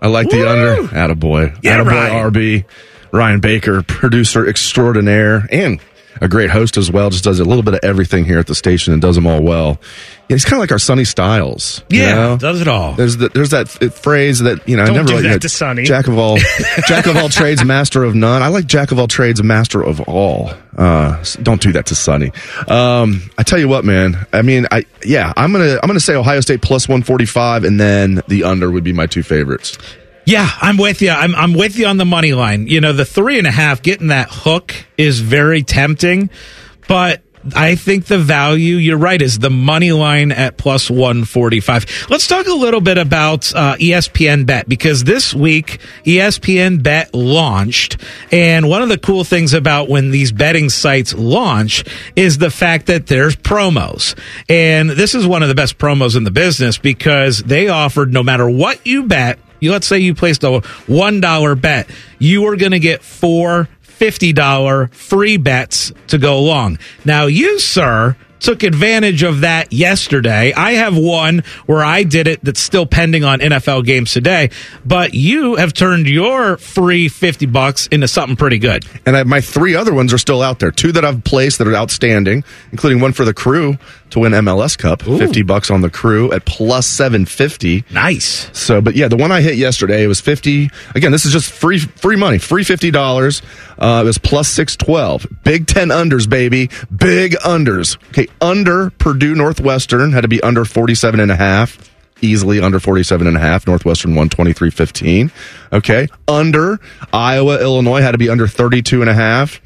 I 0.00 0.06
like 0.08 0.28
the 0.30 0.48
under. 0.48 0.76
Attaboy. 0.88 1.58
Yeah, 1.62 1.78
Attaboy 1.78 1.86
Ryan. 1.86 2.32
RB. 2.32 2.64
Ryan 3.10 3.40
Baker, 3.40 3.82
producer 3.82 4.46
extraordinaire 4.46 5.46
and 5.50 5.80
a 6.20 6.28
great 6.28 6.50
host 6.50 6.76
as 6.76 6.90
well. 6.90 7.10
Just 7.10 7.24
does 7.24 7.40
a 7.40 7.44
little 7.44 7.62
bit 7.62 7.74
of 7.74 7.80
everything 7.82 8.24
here 8.24 8.38
at 8.38 8.46
the 8.46 8.54
station 8.54 8.92
and 8.92 9.02
does 9.02 9.14
them 9.14 9.26
all 9.26 9.42
well. 9.42 9.80
Yeah, 10.28 10.34
he's 10.34 10.44
kind 10.44 10.54
of 10.54 10.60
like 10.60 10.72
our 10.72 10.78
Sonny 10.78 11.04
Styles. 11.04 11.82
you 11.88 12.00
Yeah, 12.02 12.14
know? 12.14 12.36
does 12.36 12.60
it 12.60 12.68
all. 12.68 12.92
There's 12.92 13.16
the, 13.16 13.30
there's 13.30 13.50
that 13.50 13.68
phrase 13.68 14.40
that 14.40 14.68
you 14.68 14.76
know 14.76 14.82
I 14.82 14.86
Don't 14.86 14.96
never 14.96 15.08
do 15.08 15.14
like 15.14 15.22
that 15.22 15.28
you 15.28 15.34
know, 15.34 15.38
to 15.38 15.48
Sonny. 15.48 15.84
Jack 15.84 16.06
of 16.06 16.18
all 16.18 16.36
Jack 16.86 17.06
of 17.06 17.16
all 17.16 17.28
trades, 17.28 17.64
master 17.64 18.04
of 18.04 18.14
none. 18.14 18.42
I 18.42 18.48
like 18.48 18.66
Jack 18.66 18.92
of 18.92 18.98
all 18.98 19.08
trades, 19.08 19.42
master 19.42 19.82
of 19.82 20.00
all. 20.02 20.50
Uh, 20.76 21.24
don't 21.42 21.60
do 21.60 21.72
that 21.72 21.86
to 21.86 21.94
Sonny. 21.96 22.30
Um, 22.68 23.30
I 23.36 23.42
tell 23.42 23.58
you 23.58 23.68
what, 23.68 23.84
man. 23.84 24.26
I 24.32 24.42
mean, 24.42 24.66
I 24.70 24.84
yeah, 25.04 25.32
I'm 25.36 25.52
gonna 25.52 25.78
I'm 25.82 25.86
gonna 25.88 25.98
say 25.98 26.14
Ohio 26.14 26.40
State 26.40 26.62
plus 26.62 26.86
145, 26.88 27.64
and 27.64 27.80
then 27.80 28.22
the 28.28 28.44
under 28.44 28.70
would 28.70 28.84
be 28.84 28.92
my 28.92 29.06
two 29.06 29.22
favorites. 29.22 29.76
Yeah, 30.28 30.46
I'm 30.60 30.76
with 30.76 31.00
you. 31.00 31.08
I'm 31.08 31.34
I'm 31.34 31.54
with 31.54 31.78
you 31.78 31.86
on 31.86 31.96
the 31.96 32.04
money 32.04 32.34
line. 32.34 32.66
You 32.66 32.82
know, 32.82 32.92
the 32.92 33.06
three 33.06 33.38
and 33.38 33.46
a 33.46 33.50
half 33.50 33.80
getting 33.80 34.08
that 34.08 34.28
hook 34.30 34.74
is 34.98 35.20
very 35.20 35.62
tempting, 35.62 36.28
but 36.86 37.22
I 37.56 37.76
think 37.76 38.04
the 38.04 38.18
value, 38.18 38.76
you're 38.76 38.98
right, 38.98 39.22
is 39.22 39.38
the 39.38 39.48
money 39.48 39.90
line 39.92 40.30
at 40.30 40.58
plus 40.58 40.90
145. 40.90 42.08
Let's 42.10 42.26
talk 42.26 42.46
a 42.46 42.52
little 42.52 42.82
bit 42.82 42.98
about 42.98 43.54
uh, 43.54 43.76
ESPN 43.76 44.44
Bet 44.44 44.68
because 44.68 45.02
this 45.02 45.32
week 45.32 45.80
ESPN 46.04 46.82
Bet 46.82 47.14
launched. 47.14 47.96
And 48.30 48.68
one 48.68 48.82
of 48.82 48.90
the 48.90 48.98
cool 48.98 49.24
things 49.24 49.54
about 49.54 49.88
when 49.88 50.10
these 50.10 50.30
betting 50.30 50.68
sites 50.68 51.14
launch 51.14 51.84
is 52.16 52.36
the 52.36 52.50
fact 52.50 52.88
that 52.88 53.06
there's 53.06 53.34
promos. 53.34 54.14
And 54.46 54.90
this 54.90 55.14
is 55.14 55.26
one 55.26 55.42
of 55.42 55.48
the 55.48 55.54
best 55.54 55.78
promos 55.78 56.18
in 56.18 56.24
the 56.24 56.30
business 56.30 56.76
because 56.76 57.42
they 57.44 57.68
offered 57.68 58.12
no 58.12 58.22
matter 58.22 58.50
what 58.50 58.86
you 58.86 59.04
bet, 59.04 59.38
you 59.60 59.70
let's 59.72 59.86
say 59.86 59.98
you 59.98 60.14
placed 60.14 60.44
a 60.44 60.60
one 60.86 61.20
dollar 61.20 61.54
bet, 61.54 61.88
you 62.18 62.46
are 62.46 62.56
going 62.56 62.72
to 62.72 62.78
get 62.78 63.02
four 63.02 63.68
$50 63.98 64.94
free 64.94 65.36
bets 65.36 65.92
to 66.06 66.18
go 66.18 66.38
along. 66.38 66.78
Now, 67.04 67.26
you, 67.26 67.58
sir, 67.58 68.16
took 68.40 68.62
advantage 68.62 69.22
of 69.22 69.40
that 69.40 69.72
yesterday. 69.72 70.52
I 70.52 70.72
have 70.72 70.96
one 70.96 71.42
where 71.66 71.84
I 71.84 72.02
did 72.02 72.26
it 72.26 72.42
that's 72.42 72.60
still 72.60 72.86
pending 72.86 73.24
on 73.24 73.40
NFL 73.40 73.84
games 73.84 74.12
today, 74.12 74.50
but 74.84 75.14
you 75.14 75.56
have 75.56 75.72
turned 75.72 76.08
your 76.08 76.56
free 76.56 77.08
50 77.08 77.46
bucks 77.46 77.86
into 77.88 78.08
something 78.08 78.36
pretty 78.36 78.58
good. 78.58 78.84
And 79.06 79.16
I, 79.16 79.24
my 79.24 79.40
three 79.40 79.74
other 79.74 79.94
ones 79.94 80.12
are 80.12 80.18
still 80.18 80.42
out 80.42 80.58
there. 80.58 80.70
Two 80.70 80.92
that 80.92 81.04
I've 81.04 81.24
placed 81.24 81.58
that 81.58 81.68
are 81.68 81.74
outstanding, 81.74 82.44
including 82.72 83.00
one 83.00 83.12
for 83.12 83.24
the 83.24 83.34
crew 83.34 83.76
to 84.10 84.20
win 84.20 84.32
MLS 84.32 84.76
Cup. 84.76 85.06
Ooh. 85.06 85.18
50 85.18 85.42
bucks 85.42 85.70
on 85.70 85.80
the 85.80 85.90
crew 85.90 86.32
at 86.32 86.44
plus 86.44 86.86
750. 86.86 87.84
Nice. 87.90 88.50
So, 88.58 88.80
but 88.80 88.96
yeah, 88.96 89.08
the 89.08 89.16
one 89.16 89.32
I 89.32 89.40
hit 89.40 89.56
yesterday 89.56 90.06
was 90.06 90.20
50. 90.20 90.70
Again, 90.94 91.12
this 91.12 91.26
is 91.26 91.32
just 91.32 91.50
free, 91.50 91.78
free 91.78 92.16
money, 92.16 92.38
free 92.38 92.64
$50. 92.64 93.42
Uh, 93.78 94.00
it 94.02 94.06
was 94.06 94.18
plus 94.18 94.48
612. 94.48 95.26
Big 95.44 95.66
10 95.66 95.88
unders, 95.88 96.28
baby. 96.28 96.70
Big 96.94 97.32
unders. 97.44 97.96
Okay. 98.08 98.27
Under 98.40 98.90
Purdue 98.90 99.34
Northwestern 99.34 100.12
had 100.12 100.22
to 100.22 100.28
be 100.28 100.40
under 100.42 100.64
47 100.64 101.20
and 101.20 101.30
a 101.30 101.36
half. 101.36 101.90
Easily 102.20 102.60
under 102.60 102.80
47 102.80 103.26
and 103.26 103.36
a 103.36 103.40
half. 103.40 103.66
Northwestern 103.66 104.14
123.15. 104.14 105.30
Okay. 105.72 106.08
Under 106.26 106.80
Iowa, 107.12 107.60
Illinois 107.60 108.00
had 108.00 108.12
to 108.12 108.18
be 108.18 108.28
under 108.28 108.48
32 108.48 109.02
and 109.02 109.10
a 109.10 109.14
half. 109.14 109.60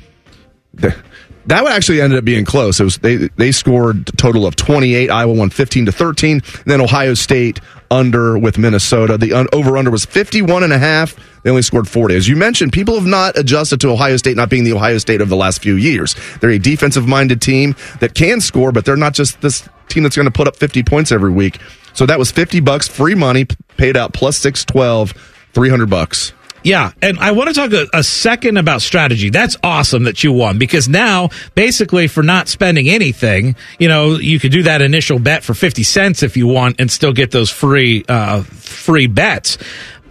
That 1.46 1.62
would 1.62 1.72
actually 1.72 2.00
ended 2.00 2.18
up 2.18 2.24
being 2.24 2.44
close. 2.44 2.78
It 2.81 2.85
was 2.85 2.98
they 2.98 3.16
they 3.37 3.52
scored 3.52 4.09
a 4.09 4.16
total 4.16 4.46
of 4.46 4.57
28. 4.57 5.11
Iowa 5.11 5.33
won 5.33 5.50
15 5.50 5.87
to 5.87 5.92
13. 5.92 6.37
And 6.37 6.64
then 6.66 6.81
Ohio 6.81 7.14
State 7.14 7.61
under 7.90 8.38
with 8.38 8.59
Minnesota. 8.59 9.18
The 9.18 9.33
un, 9.33 9.46
over 9.52 9.76
under 9.76 9.90
was 9.90 10.05
51 10.05 10.62
and 10.62 10.72
a 10.72 10.78
half. 10.78 11.16
They 11.42 11.50
only 11.50 11.62
scored 11.62 11.88
40. 11.88 12.14
As 12.14 12.28
you 12.28 12.37
mentioned, 12.37 12.72
people 12.72 12.94
have 12.94 13.07
not 13.07 13.37
adjusted 13.37 13.81
to 13.81 13.90
Ohio 13.90 14.16
State 14.16 14.37
not 14.37 14.48
being 14.48 14.64
the 14.64 14.72
Ohio 14.72 14.98
State 14.98 15.20
of 15.20 15.28
the 15.28 15.37
last 15.37 15.61
few 15.62 15.74
years. 15.74 16.14
They're 16.40 16.50
a 16.50 16.59
defensive 16.59 17.07
minded 17.07 17.42
team 17.42 17.74
that 18.00 18.14
can 18.14 18.40
score, 18.40 18.72
but 18.72 18.85
they're 18.85 18.96
not 18.96 19.12
just 19.12 19.40
this 19.40 19.68
team 19.88 20.05
that's 20.05 20.16
going 20.16 20.26
to 20.26 20.33
put 20.33 20.48
up 20.48 20.57
50 20.57 20.83
points 20.85 21.12
every 21.12 21.31
week. 21.31 21.59
So 21.92 22.07
that 22.07 22.18
was 22.18 22.31
50 22.31 22.61
bucks 22.61 22.88
free 22.88 23.14
money 23.14 23.46
paid 23.76 23.96
out 23.96 24.12
plus 24.14 24.38
612, 24.38 25.12
300 25.52 25.90
bucks. 25.90 26.33
Yeah, 26.64 26.92
and 27.03 27.18
I 27.18 27.33
want 27.33 27.48
to 27.48 27.55
talk 27.55 27.72
a, 27.72 27.88
a, 27.92 28.05
second 28.05 28.57
about 28.57 28.83
strategy. 28.83 29.31
That's 29.31 29.57
awesome 29.64 30.05
that 30.05 30.22
you 30.22 30.33
won 30.33 30.59
because 30.59 30.88
now, 30.88 31.31
basically, 31.55 32.07
for 32.07 32.22
not 32.22 32.48
spending 32.48 32.88
anything, 32.88 33.57
you 33.79 33.88
know, 33.88 34.14
you 34.14 34.38
could 34.38 34.53
do 34.53 34.62
that 34.64 34.81
initial 34.81 35.18
bet 35.18 35.42
for 35.42 35.55
fifty 35.55 35.83
cents 35.83 36.22
if 36.22 36.37
you 36.37 36.46
want, 36.46 36.81
and 36.81 36.90
still 36.90 37.12
get 37.12 37.33
those 37.33 37.51
free 37.51 38.05
uh, 38.09 38.42
free 38.42 39.09
bets. 39.09 39.59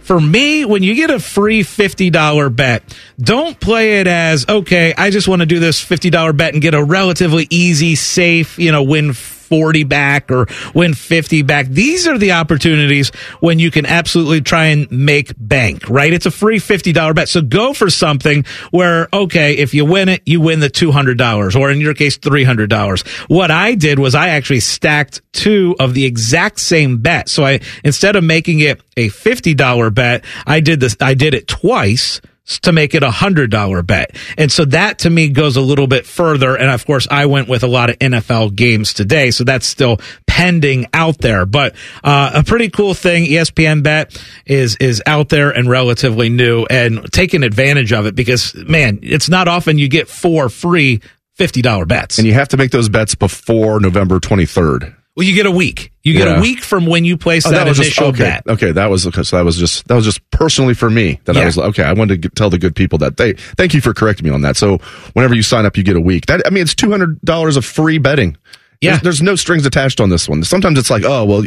For 0.02 0.20
me, 0.20 0.64
when 0.64 0.82
you 0.82 0.96
get 0.96 1.10
a 1.10 1.20
free 1.20 1.62
$50 1.62 2.56
bet, 2.56 2.82
don't 3.20 3.58
play 3.58 4.00
it 4.00 4.08
as, 4.08 4.44
okay, 4.48 4.92
I 4.98 5.10
just 5.10 5.28
want 5.28 5.40
to 5.40 5.46
do 5.46 5.60
this 5.60 5.82
$50 5.82 6.36
bet 6.36 6.54
and 6.54 6.60
get 6.60 6.74
a 6.74 6.82
relatively 6.82 7.46
easy, 7.50 7.94
safe, 7.94 8.58
you 8.58 8.72
know, 8.72 8.82
win 8.82 9.12
40 9.52 9.84
back 9.84 10.30
or 10.30 10.46
win 10.74 10.94
50 10.94 11.42
back. 11.42 11.66
These 11.66 12.08
are 12.08 12.16
the 12.16 12.32
opportunities 12.32 13.10
when 13.40 13.58
you 13.58 13.70
can 13.70 13.84
absolutely 13.84 14.40
try 14.40 14.68
and 14.68 14.90
make 14.90 15.34
bank, 15.36 15.90
right? 15.90 16.10
It's 16.10 16.24
a 16.24 16.30
free 16.30 16.58
$50 16.58 17.14
bet. 17.14 17.28
So 17.28 17.42
go 17.42 17.74
for 17.74 17.90
something 17.90 18.46
where, 18.70 19.10
okay, 19.12 19.58
if 19.58 19.74
you 19.74 19.84
win 19.84 20.08
it, 20.08 20.22
you 20.24 20.40
win 20.40 20.60
the 20.60 20.70
$200 20.70 21.60
or 21.60 21.70
in 21.70 21.82
your 21.82 21.92
case, 21.92 22.16
$300. 22.16 23.06
What 23.28 23.50
I 23.50 23.74
did 23.74 23.98
was 23.98 24.14
I 24.14 24.28
actually 24.30 24.60
stacked 24.60 25.20
two 25.34 25.76
of 25.78 25.92
the 25.92 26.06
exact 26.06 26.58
same 26.58 26.96
bet. 26.96 27.28
So 27.28 27.44
I, 27.44 27.60
instead 27.84 28.16
of 28.16 28.24
making 28.24 28.60
it 28.60 28.80
a 28.96 29.10
$50 29.10 29.94
bet, 29.94 30.24
I 30.46 30.60
did 30.60 30.80
this, 30.80 30.96
I 30.98 31.12
did 31.12 31.34
it 31.34 31.46
twice 31.46 32.22
to 32.62 32.72
make 32.72 32.94
it 32.94 33.02
a 33.02 33.10
hundred 33.10 33.50
dollar 33.50 33.82
bet. 33.82 34.16
And 34.36 34.50
so 34.50 34.64
that 34.66 35.00
to 35.00 35.10
me 35.10 35.28
goes 35.28 35.56
a 35.56 35.60
little 35.60 35.86
bit 35.86 36.06
further. 36.06 36.56
And 36.56 36.70
of 36.70 36.84
course, 36.84 37.06
I 37.10 37.26
went 37.26 37.48
with 37.48 37.62
a 37.62 37.68
lot 37.68 37.90
of 37.90 37.98
NFL 37.98 38.54
games 38.56 38.92
today. 38.92 39.30
So 39.30 39.44
that's 39.44 39.66
still 39.66 39.98
pending 40.26 40.86
out 40.92 41.18
there, 41.18 41.46
but, 41.46 41.74
uh, 42.02 42.32
a 42.34 42.42
pretty 42.42 42.68
cool 42.68 42.94
thing. 42.94 43.24
ESPN 43.24 43.82
bet 43.82 44.22
is, 44.46 44.76
is 44.76 45.02
out 45.06 45.28
there 45.28 45.50
and 45.50 45.68
relatively 45.68 46.28
new 46.28 46.66
and 46.68 47.10
taking 47.12 47.42
advantage 47.42 47.92
of 47.92 48.06
it 48.06 48.14
because 48.14 48.54
man, 48.54 48.98
it's 49.02 49.28
not 49.28 49.46
often 49.48 49.78
you 49.78 49.88
get 49.88 50.08
four 50.08 50.48
free 50.48 51.00
$50 51.38 51.88
bets. 51.88 52.18
And 52.18 52.26
you 52.26 52.34
have 52.34 52.48
to 52.48 52.56
make 52.56 52.70
those 52.70 52.88
bets 52.88 53.14
before 53.14 53.80
November 53.80 54.20
23rd. 54.20 54.94
Well, 55.14 55.26
you 55.26 55.34
get 55.34 55.44
a 55.44 55.50
week. 55.50 55.92
You 56.02 56.14
get 56.14 56.26
Yeah. 56.26 56.38
a 56.38 56.40
week 56.40 56.60
from 56.62 56.86
when 56.86 57.04
you 57.04 57.18
place 57.18 57.44
Oh, 57.46 57.50
that, 57.50 57.66
was 57.68 57.78
initial 57.78 58.12
just, 58.12 58.20
okay. 58.20 58.30
bet. 58.30 58.46
Okay, 58.54 58.72
that 58.72 58.88
was 58.88 59.06
okay. 59.06 59.22
So 59.22 59.36
that 59.36 59.44
was 59.44 59.58
just 59.58 59.86
that 59.88 59.94
was 59.94 60.06
just 60.06 60.20
personally 60.30 60.72
for 60.72 60.88
me 60.88 61.20
that 61.26 61.36
I 61.36 61.44
was 61.44 61.56
like, 61.58 61.68
okay. 61.70 61.82
I 61.82 61.92
wanted 61.92 62.14
to 62.22 62.28
get, 62.28 62.34
tell 62.34 62.48
the 62.48 62.58
good 62.58 62.74
people 62.74 62.98
that 63.00 63.18
they 63.18 63.34
thank 63.34 63.74
you 63.74 63.82
for 63.82 63.92
correcting 63.92 64.24
me 64.26 64.32
on 64.32 64.40
that. 64.40 64.56
So 64.56 64.78
whenever 65.12 65.34
you 65.34 65.42
sign 65.42 65.66
up, 65.66 65.76
you 65.76 65.82
get 65.82 65.96
a 65.96 66.00
week. 66.00 66.26
That 66.26 66.42
I 66.46 66.50
mean, 66.50 66.62
it's 66.62 66.74
two 66.74 66.90
hundred 66.90 67.20
dollars 67.20 67.56
of 67.58 67.64
free 67.66 67.98
betting. 67.98 68.38
Yeah. 68.80 68.92
there's, 68.92 69.02
there's 69.02 69.22
no 69.22 69.36
strings 69.36 69.66
attached 69.66 70.00
on 70.00 70.08
this 70.08 70.28
one. 70.28 70.42
Sometimes 70.44 70.78
it's 70.78 70.90
like, 70.90 71.04
oh 71.04 71.24
well, 71.26 71.44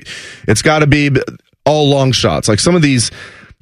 it's 0.48 0.62
got 0.62 0.80
to 0.80 0.88
be 0.88 1.10
all 1.66 1.90
long 1.90 2.12
shots. 2.12 2.48
Like 2.48 2.60
some 2.60 2.76
of 2.76 2.82
these. 2.84 3.10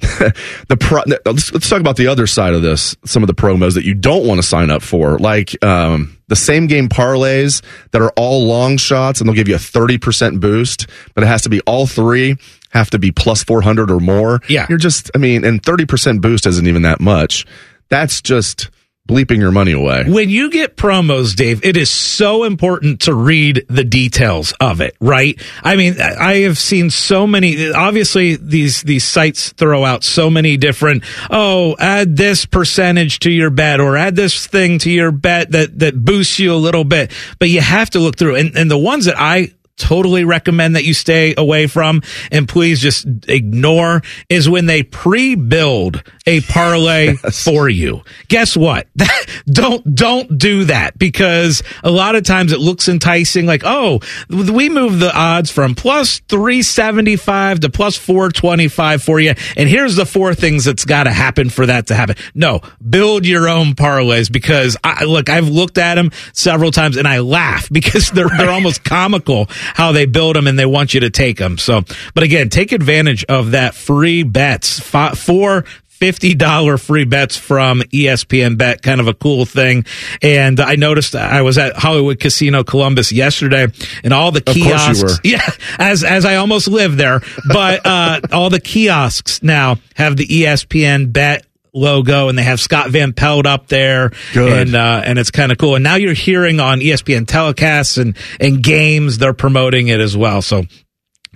the 0.68 0.76
pro, 0.78 1.02
let's, 1.24 1.52
let's 1.52 1.68
talk 1.68 1.80
about 1.80 1.96
the 1.96 2.08
other 2.08 2.26
side 2.26 2.54
of 2.54 2.62
this. 2.62 2.96
Some 3.04 3.22
of 3.22 3.26
the 3.26 3.34
promos 3.34 3.74
that 3.74 3.84
you 3.84 3.94
don't 3.94 4.26
want 4.26 4.38
to 4.38 4.46
sign 4.46 4.70
up 4.70 4.82
for, 4.82 5.18
like 5.18 5.62
um, 5.64 6.18
the 6.28 6.36
same 6.36 6.66
game 6.66 6.88
parlays 6.88 7.62
that 7.92 8.02
are 8.02 8.12
all 8.16 8.44
long 8.44 8.76
shots, 8.76 9.20
and 9.20 9.28
they'll 9.28 9.36
give 9.36 9.48
you 9.48 9.54
a 9.54 9.58
thirty 9.58 9.98
percent 9.98 10.40
boost, 10.40 10.86
but 11.14 11.24
it 11.24 11.26
has 11.26 11.42
to 11.42 11.48
be 11.48 11.60
all 11.62 11.86
three 11.86 12.36
have 12.70 12.90
to 12.90 12.98
be 12.98 13.12
plus 13.12 13.44
four 13.44 13.62
hundred 13.62 13.90
or 13.90 14.00
more. 14.00 14.40
Yeah. 14.48 14.66
you're 14.68 14.78
just, 14.78 15.10
I 15.14 15.18
mean, 15.18 15.44
and 15.44 15.62
thirty 15.62 15.86
percent 15.86 16.20
boost 16.20 16.46
isn't 16.46 16.66
even 16.66 16.82
that 16.82 17.00
much. 17.00 17.46
That's 17.88 18.20
just 18.20 18.70
bleeping 19.08 19.38
your 19.38 19.52
money 19.52 19.72
away. 19.72 20.04
When 20.08 20.30
you 20.30 20.50
get 20.50 20.76
promos, 20.76 21.36
Dave, 21.36 21.62
it 21.62 21.76
is 21.76 21.90
so 21.90 22.44
important 22.44 23.02
to 23.02 23.14
read 23.14 23.66
the 23.68 23.84
details 23.84 24.54
of 24.60 24.80
it, 24.80 24.96
right? 24.98 25.38
I 25.62 25.76
mean, 25.76 26.00
I 26.00 26.36
have 26.38 26.56
seen 26.56 26.88
so 26.88 27.26
many, 27.26 27.70
obviously 27.70 28.36
these, 28.36 28.82
these 28.82 29.04
sites 29.04 29.52
throw 29.52 29.84
out 29.84 30.04
so 30.04 30.30
many 30.30 30.56
different, 30.56 31.04
oh, 31.30 31.76
add 31.78 32.16
this 32.16 32.46
percentage 32.46 33.18
to 33.20 33.30
your 33.30 33.50
bet 33.50 33.78
or 33.78 33.98
add 33.98 34.16
this 34.16 34.46
thing 34.46 34.78
to 34.80 34.90
your 34.90 35.12
bet 35.12 35.50
that, 35.50 35.78
that 35.80 36.02
boosts 36.02 36.38
you 36.38 36.54
a 36.54 36.56
little 36.56 36.84
bit, 36.84 37.12
but 37.38 37.50
you 37.50 37.60
have 37.60 37.90
to 37.90 37.98
look 37.98 38.16
through 38.16 38.36
and, 38.36 38.56
and 38.56 38.70
the 38.70 38.78
ones 38.78 39.04
that 39.04 39.16
I 39.18 39.52
totally 39.76 40.24
recommend 40.24 40.76
that 40.76 40.84
you 40.84 40.94
stay 40.94 41.34
away 41.36 41.66
from 41.66 42.02
and 42.30 42.48
please 42.48 42.80
just 42.80 43.06
ignore 43.28 44.02
is 44.28 44.48
when 44.48 44.66
they 44.66 44.82
pre-build 44.82 46.02
a 46.26 46.40
parlay 46.42 47.14
for 47.32 47.68
you. 47.68 48.02
Guess 48.28 48.56
what? 48.56 48.86
don't 49.46 49.94
don't 49.94 50.38
do 50.38 50.64
that 50.64 50.98
because 50.98 51.62
a 51.82 51.90
lot 51.90 52.14
of 52.14 52.22
times 52.24 52.52
it 52.52 52.60
looks 52.60 52.88
enticing 52.88 53.46
like, 53.46 53.62
"Oh, 53.64 54.00
we 54.28 54.68
move 54.68 55.00
the 55.00 55.14
odds 55.14 55.50
from 55.50 55.74
plus 55.74 56.20
375 56.28 57.60
to 57.60 57.70
plus 57.70 57.96
425 57.96 59.02
for 59.02 59.20
you 59.20 59.34
and 59.56 59.68
here's 59.68 59.96
the 59.96 60.06
four 60.06 60.34
things 60.34 60.64
that's 60.64 60.84
got 60.84 61.04
to 61.04 61.10
happen 61.10 61.50
for 61.50 61.66
that 61.66 61.88
to 61.88 61.94
happen." 61.94 62.16
No, 62.34 62.60
build 62.88 63.26
your 63.26 63.48
own 63.48 63.74
parlays 63.74 64.30
because 64.30 64.76
I 64.84 65.04
look, 65.04 65.28
I've 65.28 65.48
looked 65.48 65.78
at 65.78 65.96
them 65.96 66.10
several 66.32 66.70
times 66.70 66.96
and 66.96 67.08
I 67.08 67.18
laugh 67.18 67.68
because 67.72 68.10
they're 68.10 68.28
they're 68.38 68.50
almost 68.50 68.84
comical 68.84 69.48
how 69.74 69.92
they 69.92 70.06
build 70.06 70.36
them 70.36 70.46
and 70.46 70.58
they 70.58 70.66
want 70.66 70.94
you 70.94 71.00
to 71.00 71.10
take 71.10 71.38
them. 71.38 71.58
So, 71.58 71.82
but 72.14 72.22
again, 72.24 72.48
take 72.50 72.72
advantage 72.72 73.24
of 73.24 73.52
that 73.52 73.74
free 73.74 74.22
bets. 74.22 74.80
Fi- 74.80 75.14
Four 75.14 75.64
$50 76.00 76.80
free 76.84 77.04
bets 77.04 77.36
from 77.36 77.80
ESPN 77.80 78.58
Bet, 78.58 78.82
kind 78.82 79.00
of 79.00 79.08
a 79.08 79.14
cool 79.14 79.46
thing. 79.46 79.86
And 80.20 80.60
I 80.60 80.74
noticed 80.74 81.14
I 81.14 81.42
was 81.42 81.56
at 81.56 81.76
Hollywood 81.76 82.20
Casino 82.20 82.62
Columbus 82.64 83.10
yesterday 83.12 83.68
and 84.02 84.12
all 84.12 84.30
the 84.30 84.40
Of 84.40 84.46
course 84.46 84.58
you 84.58 84.68
kiosks. 84.68 85.20
Yeah, 85.24 85.48
as, 85.78 86.04
as 86.04 86.24
I 86.24 86.36
almost 86.36 86.68
live 86.68 86.96
there, 86.96 87.20
but, 87.48 87.86
uh, 87.86 88.20
all 88.32 88.50
the 88.50 88.60
kiosks 88.60 89.42
now 89.42 89.78
have 89.94 90.16
the 90.16 90.26
ESPN 90.26 91.12
Bet 91.12 91.46
logo 91.74 92.28
and 92.28 92.38
they 92.38 92.42
have 92.42 92.60
Scott 92.60 92.90
Van 92.90 93.12
Pelt 93.12 93.46
up 93.46 93.66
there 93.66 94.12
Good. 94.32 94.68
and 94.68 94.74
uh, 94.74 95.02
and 95.04 95.18
it's 95.18 95.30
kind 95.30 95.52
of 95.52 95.58
cool 95.58 95.74
and 95.74 95.84
now 95.84 95.96
you're 95.96 96.14
hearing 96.14 96.60
on 96.60 96.80
ESPN 96.80 97.26
telecasts 97.26 98.00
and 98.00 98.16
and 98.40 98.62
games 98.62 99.18
they're 99.18 99.34
promoting 99.34 99.88
it 99.88 100.00
as 100.00 100.16
well 100.16 100.40
so 100.40 100.62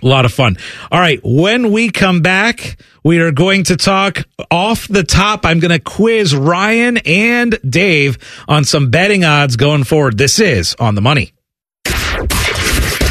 a 0.01 0.07
lot 0.07 0.25
of 0.25 0.31
fun. 0.31 0.57
All 0.91 0.99
right. 0.99 1.19
When 1.23 1.71
we 1.71 1.89
come 1.89 2.21
back, 2.21 2.77
we 3.03 3.19
are 3.19 3.31
going 3.31 3.65
to 3.65 3.75
talk 3.75 4.25
off 4.49 4.87
the 4.87 5.03
top. 5.03 5.45
I'm 5.45 5.59
going 5.59 5.71
to 5.71 5.79
quiz 5.79 6.35
Ryan 6.35 6.97
and 7.05 7.59
Dave 7.67 8.17
on 8.47 8.63
some 8.63 8.91
betting 8.91 9.25
odds 9.25 9.57
going 9.57 9.83
forward. 9.83 10.17
This 10.17 10.39
is 10.39 10.75
on 10.79 10.95
the 10.95 11.01
money. 11.01 11.33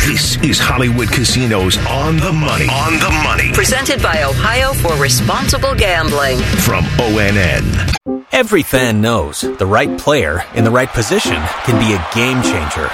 This 0.08 0.42
is 0.42 0.58
Hollywood 0.58 1.08
Casinos 1.10 1.76
on 1.86 2.16
the 2.16 2.32
money. 2.32 2.66
On 2.70 2.94
the 2.94 3.10
money. 3.22 3.52
Presented 3.52 4.02
by 4.02 4.22
Ohio 4.22 4.72
for 4.72 4.96
Responsible 4.96 5.74
Gambling. 5.74 6.38
From 6.64 6.86
ONN. 6.96 8.24
Every 8.32 8.62
fan 8.62 9.02
knows 9.02 9.42
the 9.42 9.66
right 9.66 9.98
player 9.98 10.44
in 10.54 10.64
the 10.64 10.70
right 10.70 10.88
position 10.88 11.36
can 11.66 11.78
be 11.78 11.92
a 11.92 12.08
game 12.14 12.42
changer. 12.42 12.88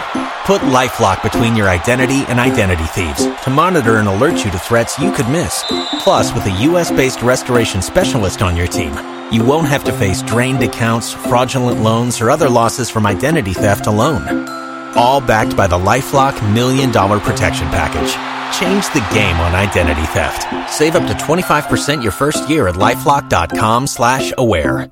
Put 0.45 0.63
LifeLock 0.63 1.23
between 1.23 1.55
your 1.55 1.69
identity 1.69 2.25
and 2.27 2.41
identity 2.41 2.87
thieves 2.87 3.25
to 3.45 3.51
monitor 3.51 3.99
and 3.99 4.09
alert 4.09 4.45
you 4.45 4.51
to 4.51 4.59
threats 4.59 4.99
you 4.99 5.13
could 5.13 5.29
miss. 5.29 5.63
Plus, 6.01 6.35
with 6.35 6.45
a 6.47 6.63
U.S.-based 6.63 7.23
restoration 7.23 7.81
specialist 7.81 8.43
on 8.43 8.57
your 8.57 8.67
team, 8.67 8.93
you 9.31 9.45
won't 9.45 9.69
have 9.69 9.85
to 9.85 9.93
face 9.93 10.21
drained 10.23 10.65
accounts, 10.65 11.13
fraudulent 11.13 11.81
loans, 11.81 12.21
or 12.21 12.33
other 12.33 12.51
losses 12.51 12.91
from 12.91 13.07
identity 13.07 13.53
theft 13.53 13.87
alone. 13.87 14.64
All 14.97 15.21
backed 15.21 15.57
by 15.57 15.67
the 15.67 15.77
LifeLock 15.79 16.55
Million 16.55 16.91
Dollar 16.91 17.21
Protection 17.21 17.67
Package. 17.69 18.13
Change 18.59 18.87
the 18.93 19.07
game 19.15 19.37
on 19.37 19.55
identity 19.55 20.07
theft. 20.07 20.47
Save 20.73 20.97
up 20.97 21.07
to 21.09 21.15
25% 21.15 22.03
your 22.03 22.13
first 22.13 22.49
year 22.49 22.69
at 22.69 22.77
LifeLock.com 22.77 23.87
slash 23.87 24.33
aware. 24.39 24.91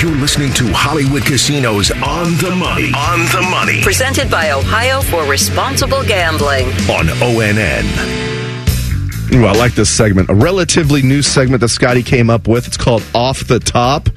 You're 0.00 0.16
listening 0.16 0.52
to 0.54 0.72
Hollywood 0.72 1.24
Casinos 1.24 1.90
on 1.90 2.32
the 2.38 2.54
money. 2.56 2.90
On 2.96 3.18
the 3.26 3.46
money. 3.50 3.82
Presented 3.82 4.30
by 4.30 4.52
Ohio 4.52 5.02
for 5.02 5.24
Responsible 5.24 6.02
Gambling. 6.02 6.68
On 6.88 7.06
ONN. 7.20 8.30
Ooh, 9.34 9.44
I 9.44 9.52
like 9.52 9.74
this 9.74 9.90
segment. 9.90 10.30
A 10.30 10.34
relatively 10.34 11.02
new 11.02 11.20
segment 11.20 11.60
that 11.60 11.68
Scotty 11.68 12.02
came 12.02 12.30
up 12.30 12.48
with. 12.48 12.66
It's 12.66 12.78
called 12.78 13.04
Off 13.14 13.46
the 13.46 13.60
Top. 13.60 14.08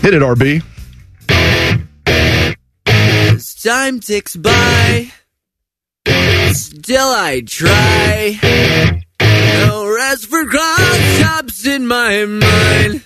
Hit 0.00 0.12
it, 0.12 0.22
RB. 0.22 0.62
Time 3.62 4.00
ticks 4.00 4.34
by, 4.34 5.12
still 6.52 7.12
I 7.14 7.42
try. 7.46 8.40
No 9.20 9.86
rest 9.86 10.26
for 10.26 10.44
cross 10.46 11.64
in 11.64 11.86
my 11.86 12.24
mind. 12.24 13.04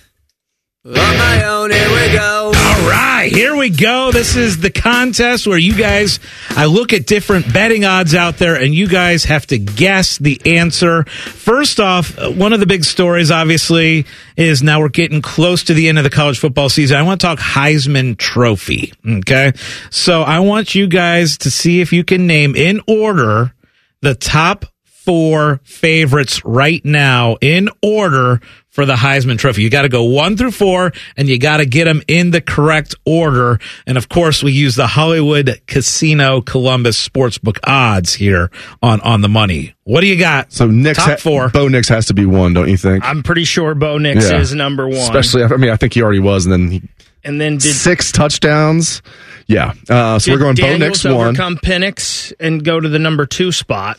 On 0.83 0.93
my 0.93 1.43
own, 1.43 1.69
here 1.69 1.89
we 1.89 2.11
go. 2.17 2.46
Right, 2.87 3.29
here 3.33 3.53
we 3.55 3.69
go. 3.69 4.11
This 4.13 4.37
is 4.37 4.59
the 4.59 4.69
contest 4.69 5.45
where 5.45 5.57
you 5.57 5.75
guys, 5.75 6.21
I 6.51 6.67
look 6.67 6.93
at 6.93 7.05
different 7.05 7.51
betting 7.51 7.83
odds 7.83 8.15
out 8.15 8.37
there, 8.37 8.55
and 8.55 8.73
you 8.73 8.87
guys 8.87 9.25
have 9.25 9.45
to 9.47 9.57
guess 9.57 10.17
the 10.17 10.39
answer. 10.45 11.03
First 11.03 11.81
off, 11.81 12.17
uh, 12.17 12.31
one 12.31 12.53
of 12.53 12.61
the 12.61 12.65
big 12.65 12.85
stories, 12.85 13.29
obviously, 13.29 14.05
is 14.37 14.63
now 14.63 14.79
we're 14.79 14.87
getting 14.87 15.21
close 15.21 15.63
to 15.65 15.73
the 15.73 15.89
end 15.89 15.97
of 15.97 16.05
the 16.05 16.09
college 16.09 16.39
football 16.39 16.69
season. 16.69 16.95
I 16.95 17.03
want 17.03 17.19
to 17.19 17.27
talk 17.27 17.39
Heisman 17.39 18.17
Trophy. 18.17 18.93
Okay. 19.05 19.51
So 19.89 20.21
I 20.21 20.39
want 20.39 20.73
you 20.73 20.87
guys 20.87 21.37
to 21.39 21.51
see 21.51 21.81
if 21.81 21.91
you 21.91 22.05
can 22.05 22.25
name 22.25 22.55
in 22.55 22.79
order 22.87 23.53
the 24.01 24.15
top 24.15 24.65
four 24.83 25.59
favorites 25.63 26.43
right 26.45 26.83
now 26.85 27.37
in 27.41 27.69
order 27.81 28.39
for 28.77 28.85
the 28.85 28.93
Heisman 28.93 29.39
Trophy. 29.39 29.63
You 29.63 29.71
got 29.71 29.81
to 29.81 29.89
go 29.89 30.03
one 30.03 30.37
through 30.37 30.51
four 30.51 30.91
and 31.17 31.27
you 31.27 31.39
got 31.39 31.57
to 31.57 31.65
get 31.65 31.85
them 31.85 32.03
in 32.07 32.29
the 32.29 32.41
correct 32.41 32.93
order. 33.07 33.59
And 33.87 33.97
of 33.97 34.07
course, 34.07 34.43
we 34.43 34.51
use 34.51 34.75
the 34.75 34.85
Hollywood 34.85 35.59
Casino 35.65 36.41
Columbus 36.41 36.95
Sportsbook 37.09 37.57
odds 37.63 38.13
here 38.13 38.51
on, 38.83 39.01
on 39.01 39.21
the 39.21 39.29
money. 39.29 39.73
What 39.85 40.01
do 40.01 40.07
you 40.07 40.15
got? 40.19 40.53
So 40.53 40.67
Nick's 40.67 40.99
top 40.99 41.07
ha- 41.09 41.15
four. 41.15 41.49
Bo 41.49 41.67
Nix 41.69 41.89
has 41.89 42.05
to 42.05 42.13
be 42.13 42.27
one, 42.27 42.53
don't 42.53 42.69
you 42.69 42.77
think? 42.77 43.03
I'm 43.03 43.23
pretty 43.23 43.45
sure 43.45 43.73
Bo 43.73 43.97
Nix 43.97 44.29
Yeah. 44.29 44.37
is 44.41 44.53
number 44.53 44.85
one. 44.87 44.97
Especially, 44.99 45.43
I 45.43 45.47
mean, 45.57 45.71
I 45.71 45.75
think 45.75 45.95
he 45.95 46.03
already 46.03 46.19
was, 46.19 46.45
and 46.45 46.53
then 46.53 46.69
he, 46.69 46.83
and 47.23 47.41
then 47.41 47.53
did 47.53 47.73
six 47.73 48.11
touchdowns. 48.11 49.01
Yeah. 49.47 49.73
Uh, 49.89 50.19
so 50.19 50.29
did 50.29 50.37
we're 50.39 50.53
going 50.53 50.55
Bo 50.55 50.77
Nix 50.77 51.03
one. 51.03 51.13
overcome 51.13 51.55
Penix 51.57 52.31
and 52.39 52.63
go 52.63 52.79
to 52.79 52.87
the 52.87 52.99
number 52.99 53.25
two 53.25 53.51
spot. 53.51 53.97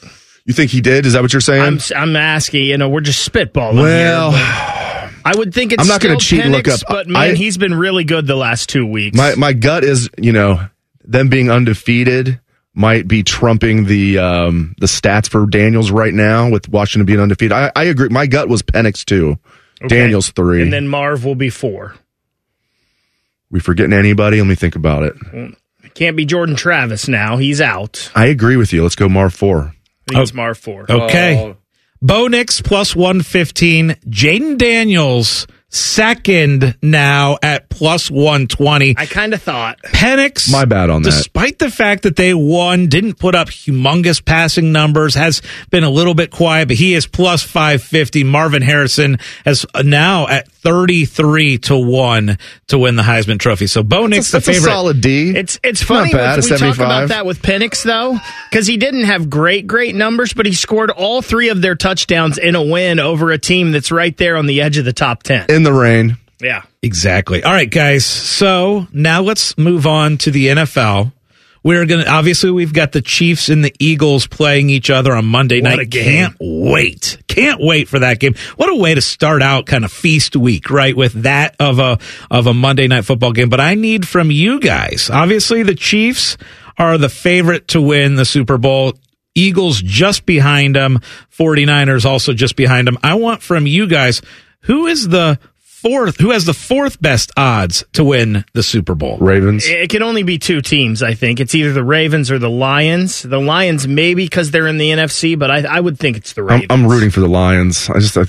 You 0.49 0.55
think 0.55 0.71
he 0.71 0.81
did? 0.81 1.05
Is 1.05 1.13
that 1.13 1.21
what 1.21 1.33
you're 1.35 1.41
saying? 1.43 1.63
I'm 1.63 1.79
I'm 1.95 2.17
asking. 2.17 2.65
You 2.65 2.79
know, 2.79 2.89
we're 2.89 3.03
just 3.03 3.31
spitballing. 3.31 3.83
Well, 3.83 4.31
here, 4.33 5.11
I 5.23 5.35
would 5.37 5.53
think 5.53 5.73
it's 5.75 5.83
I'm 5.83 5.87
not 5.89 6.01
going 6.01 6.15
gonna 6.15 6.21
cheat 6.21 6.41
and 6.41 6.53
look 6.53 6.67
up. 6.69 6.81
But 6.89 7.07
man, 7.07 7.23
I- 7.23 7.35
he's 7.35 7.59
been 7.59 7.75
really 7.75 8.05
good 8.05 8.27
the 8.27 8.35
last 8.35 8.71
two 8.71 8.87
weeks. 8.87 9.15
my 9.15 9.35
my 9.35 9.53
gut 9.53 9.85
is, 9.85 10.09
you 10.17 10.33
know, 10.33 10.59
them 11.05 11.29
being 11.29 11.51
undefeated 11.51 12.41
might 12.73 13.07
be 13.07 13.23
trumping 13.23 13.85
the 13.85 14.17
um 14.19 14.75
the 14.81 14.87
stats 14.87 15.29
for 15.29 15.45
Daniels 15.47 15.91
right 15.91 16.15
now 16.15 16.49
with 16.49 16.67
Washington 16.71 17.05
being 17.05 17.21
undefeated. 17.21 17.53
I, 17.53 17.71
I 17.77 17.85
agree. 17.85 18.09
My 18.09 18.27
gut 18.27 18.49
was 18.49 18.63
Penix 18.63 19.05
two, 19.05 19.37
Okay. 19.83 19.89
Daniels 19.99 20.31
three. 20.31 20.63
and 20.63 20.73
then 20.73 20.89
Marv 20.89 21.27
will 21.27 21.35
be 21.35 21.51
four. 21.51 21.95
we 23.51 23.61
forgetting 23.61 23.93
anybody? 23.93 24.39
Let 24.41 24.47
me 24.47 24.55
think 24.55 24.77
about 24.77 25.03
it. 25.03 25.15
It 25.85 25.95
can't 25.95 26.17
be 26.17 26.25
Jordan 26.25 26.57
Travis 26.57 27.07
now. 27.07 27.37
He's 27.37 27.61
out. 27.61 28.11
I 28.15 28.27
agree 28.27 28.57
with 28.57 28.73
you. 28.73 28.83
Let's 28.83 28.95
go 28.97 29.09
Marv 29.11 29.35
four. 29.35 29.75
Think 30.09 30.23
it's 30.23 30.33
oh. 30.33 30.37
Marv 30.37 30.59
four. 30.59 30.87
Okay. 30.89 31.39
Oh. 31.39 31.57
Bo 32.01 32.29
Nix 32.29 32.61
plus 32.61 32.95
115. 32.95 33.97
Jayden 34.09 34.57
Daniels 34.57 35.47
second 35.71 36.77
now 36.83 37.39
at 37.43 37.69
plus 37.69 38.11
120. 38.11 38.95
I 38.97 39.07
kind 39.07 39.35
of 39.35 39.43
thought. 39.43 39.81
Penix. 39.83 40.51
My 40.51 40.65
bad 40.65 40.91
on 40.91 41.03
that. 41.03 41.11
Despite 41.11 41.59
the 41.59 41.71
fact 41.71 42.03
that 42.05 42.17
they 42.17 42.35
won, 42.35 42.87
didn't 42.87 43.15
put 43.19 43.35
up 43.35 43.49
humongous 43.49 44.25
passing 44.25 44.73
numbers, 44.73 45.15
has 45.15 45.43
been 45.71 45.85
a 45.85 45.91
little 45.91 46.15
bit 46.15 46.31
quiet, 46.31 46.69
but 46.69 46.77
he 46.77 46.95
is 46.95 47.07
plus 47.07 47.43
550. 47.43 48.25
Marvin 48.25 48.63
Harrison 48.63 49.19
has 49.45 49.67
now 49.85 50.27
at 50.29 50.51
33 50.51 51.59
to 51.59 51.77
1 51.79 52.39
to 52.69 52.79
win 52.79 52.97
the 52.97 53.03
Heisman 53.03 53.39
Trophy. 53.39 53.67
So 53.67 53.83
Bo 53.83 54.07
Nix, 54.07 54.31
the 54.31 54.39
That's 54.39 54.49
a 54.49 54.53
favorite. 54.53 54.71
solid 54.71 55.01
D. 55.01 55.37
It's 55.37 55.61
it's 55.63 55.81
Not 55.83 55.87
funny 56.01 56.13
bad, 56.13 56.39
when 56.41 56.51
a 56.51 56.53
we 56.55 56.59
talk 56.59 56.77
about 56.77 57.09
that 57.09 57.27
with 57.27 57.41
Penix 57.43 57.83
though, 57.85 58.17
because 58.51 58.67
he 58.67 58.77
didn't 58.77 59.05
have 59.05 59.31
great 59.31 59.67
great 59.67 59.95
numbers, 59.95 60.33
but 60.33 60.47
he 60.47 60.53
scored 60.53 60.91
all 60.91 61.23
three 61.23 61.49
of 61.51 61.63
their 61.63 61.75
touchdowns 61.75 62.39
in 62.39 62.55
a 62.55 62.63
win 62.63 62.99
over 63.01 63.31
a 63.31 63.39
team 63.39 63.73
that's 63.73 63.93
right 63.93 64.17
there 64.17 64.37
on 64.37 64.47
the 64.47 64.61
edge 64.61 64.77
of 64.79 64.85
the 64.85 64.93
top 64.93 65.23
ten. 65.23 65.47
In 65.59 65.65
the 65.65 65.73
rain. 65.73 66.17
Yeah. 66.41 66.63
Exactly. 66.83 67.43
All 67.43 67.53
right, 67.53 67.69
guys. 67.69 68.07
So 68.07 68.87
now 68.93 69.21
let's 69.23 69.59
move 69.59 69.87
on 69.87 70.17
to 70.19 70.31
the 70.31 70.47
NFL. 70.47 71.13
We're 71.65 71.85
going 71.87 72.05
to, 72.05 72.11
obviously, 72.11 72.53
we've 72.53 72.73
got 72.73 72.93
the 72.93 73.03
Chiefs 73.03 73.49
and 73.49 73.65
the 73.65 73.75
Eagles 73.81 74.29
playing 74.29 74.71
each 74.71 74.89
other 74.89 75.13
on 75.13 75.27
Monday 75.27 75.61
What 75.61 75.71
night. 75.71 75.79
a 75.81 75.85
game. 75.85 76.05
Can't 76.05 76.37
wait. 76.41 77.19
Can't 77.27 77.61
wait 77.61 77.89
for 77.89 77.99
that 77.99 78.21
game. 78.21 78.37
What 78.57 78.71
a 78.71 78.77
way 78.77 78.95
to 78.95 79.01
start 79.01 79.43
out 79.43 79.67
kind 79.67 79.85
of 79.85 79.91
feast 79.93 80.37
week, 80.37 80.71
right? 80.71 80.97
With 80.97 81.25
that 81.25 81.57
of 81.59 81.81
a, 81.81 81.99
of 82.31 82.47
a 82.47 82.55
Monday 82.55 82.87
night 82.87 83.05
football 83.05 83.33
game. 83.33 83.49
But 83.51 83.61
I 83.61 83.75
need 83.75 84.07
from 84.07 84.31
you 84.31 84.61
guys, 84.61 85.11
obviously 85.13 85.65
the 85.65 85.75
Chiefs 85.75 86.37
are 86.79 86.97
the 86.97 87.09
favorite 87.09 87.67
to 87.69 87.83
win 87.83 88.15
the 88.15 88.25
Super 88.25 88.57
Bowl. 88.57 88.93
Eagles 89.35 89.83
just 89.83 90.25
behind 90.27 90.77
them. 90.77 91.01
49ers 91.37 92.05
also 92.07 92.33
just 92.33 92.55
behind 92.57 92.87
them. 92.87 92.99
I 93.03 93.15
want 93.15 93.43
from 93.43 93.67
you 93.67 93.89
guys, 93.89 94.23
who 94.63 94.87
is 94.87 95.09
the 95.09 95.39
fourth, 95.61 96.19
who 96.19 96.31
has 96.31 96.45
the 96.45 96.55
fourth 96.55 97.01
best 97.01 97.31
odds 97.37 97.85
to 97.93 98.05
win 98.05 98.45
the 98.53 98.63
Super 98.63 98.95
Bowl? 98.95 99.17
Ravens. 99.19 99.67
It 99.67 99.91
can 99.91 100.03
only 100.03 100.23
be 100.23 100.39
two 100.39 100.61
teams, 100.61 101.03
I 101.03 101.15
think. 101.15 101.41
It's 101.41 101.55
either 101.55 101.73
the 101.73 101.85
Ravens 101.85 102.31
or 102.31 102.39
the 102.39 102.51
Lions. 102.51 103.23
The 103.23 103.41
Lions 103.41 103.87
maybe 103.87 104.25
because 104.25 104.51
they're 104.51 104.67
in 104.67 104.79
the 104.79 104.91
NFC, 104.91 105.39
but 105.39 105.51
I, 105.51 105.77
I 105.77 105.81
would 105.81 105.99
think 105.99 106.17
it's 106.17 106.33
the 106.33 106.43
I'm, 106.43 106.49
Ravens. 106.49 106.67
I'm 106.71 106.87
rooting 106.87 107.11
for 107.11 107.21
the 107.21 107.29
Lions. 107.29 107.89
I 107.91 108.01
just 108.01 108.17
I, 108.17 108.25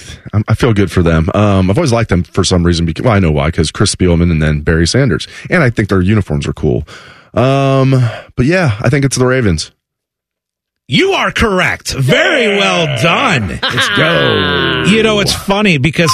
I 0.47 0.53
feel 0.53 0.73
good 0.73 0.91
for 0.91 1.01
them. 1.01 1.29
Um, 1.33 1.69
I've 1.69 1.77
always 1.77 1.93
liked 1.93 2.09
them 2.09 2.23
for 2.23 2.43
some 2.43 2.65
reason. 2.65 2.85
Because, 2.85 3.03
well, 3.03 3.13
I 3.13 3.19
know 3.19 3.31
why 3.31 3.47
because 3.47 3.71
Chris 3.71 3.93
Spielman 3.95 4.31
and 4.31 4.41
then 4.41 4.61
Barry 4.61 4.87
Sanders, 4.87 5.27
and 5.49 5.63
I 5.63 5.69
think 5.69 5.89
their 5.89 6.01
uniforms 6.01 6.47
are 6.47 6.53
cool. 6.53 6.87
Um, 7.33 7.91
but 8.35 8.45
yeah, 8.45 8.77
I 8.81 8.89
think 8.89 9.05
it's 9.05 9.17
the 9.17 9.25
Ravens. 9.25 9.71
You 10.91 11.11
are 11.11 11.31
correct. 11.31 11.93
Very 11.93 12.47
well 12.57 12.87
done. 12.99 13.59
Let's 13.61 13.89
go. 13.89 14.85
You 14.91 15.03
know, 15.03 15.19
it's 15.19 15.35
funny 15.35 15.77
because 15.77 16.09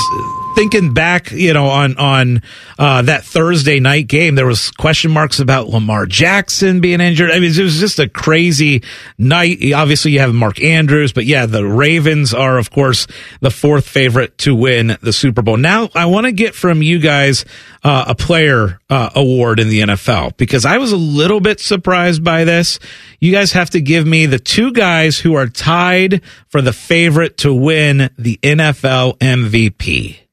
thinking 0.56 0.94
back, 0.94 1.32
you 1.32 1.54
know, 1.54 1.68
on 1.68 1.98
on 1.98 2.42
uh, 2.80 3.02
that 3.04 3.24
Thursday 3.24 3.80
night 3.80 4.08
game, 4.08 4.36
there 4.36 4.48
was 4.48 4.72
question 4.72 5.12
marks 5.12 5.40
about 5.40 5.68
Lamar 5.68 6.06
Jackson 6.06 6.82
being 6.82 7.02
injured. 7.02 7.30
I 7.30 7.40
mean, 7.40 7.52
it 7.52 7.62
was 7.62 7.80
just 7.80 8.00
a 8.00 8.10
crazy 8.10 8.82
night. 9.18 9.60
Obviously, 9.74 10.12
you 10.12 10.20
have 10.20 10.34
Mark 10.34 10.62
Andrews, 10.62 11.14
but 11.14 11.26
yeah, 11.26 11.46
the 11.46 11.66
Ravens 11.66 12.34
are, 12.34 12.58
of 12.58 12.72
course, 12.72 13.06
the 13.42 13.52
fourth 13.52 13.88
favorite 13.88 14.38
to 14.40 14.56
win 14.56 14.98
the 15.02 15.14
Super 15.14 15.42
Bowl. 15.42 15.58
Now, 15.58 15.90
I 15.94 16.06
want 16.06 16.26
to 16.26 16.32
get 16.32 16.56
from 16.56 16.82
you 16.82 17.00
guys 17.00 17.46
uh, 17.84 18.06
a 18.08 18.16
player 18.16 18.80
uh, 18.90 19.10
award 19.14 19.60
in 19.60 19.70
the 19.70 19.82
NFL 19.82 20.38
because 20.38 20.66
I 20.66 20.78
was 20.78 20.92
a 20.92 20.98
little 20.98 21.40
bit 21.40 21.60
surprised 21.60 22.24
by 22.24 22.46
this. 22.46 22.80
You 23.20 23.32
guys 23.32 23.52
have 23.52 23.70
to 23.72 23.82
give 23.82 24.08
me 24.08 24.26
the 24.26 24.40
two 24.40 24.72
guys 24.72 25.20
who 25.20 25.36
are 25.36 25.48
tied 25.48 26.22
for 26.48 26.62
the 26.62 26.74
favorite 26.74 27.38
to 27.40 27.54
win 27.54 28.10
the 28.18 28.40
NFL 28.42 29.18
MVP. 29.20 30.25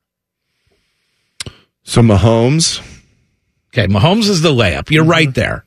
So 1.92 2.00
Mahomes. 2.00 2.80
Okay, 3.68 3.86
Mahomes 3.86 4.26
is 4.30 4.40
the 4.40 4.48
layup. 4.48 4.90
You're 4.90 5.04
right 5.04 5.32
there. 5.34 5.66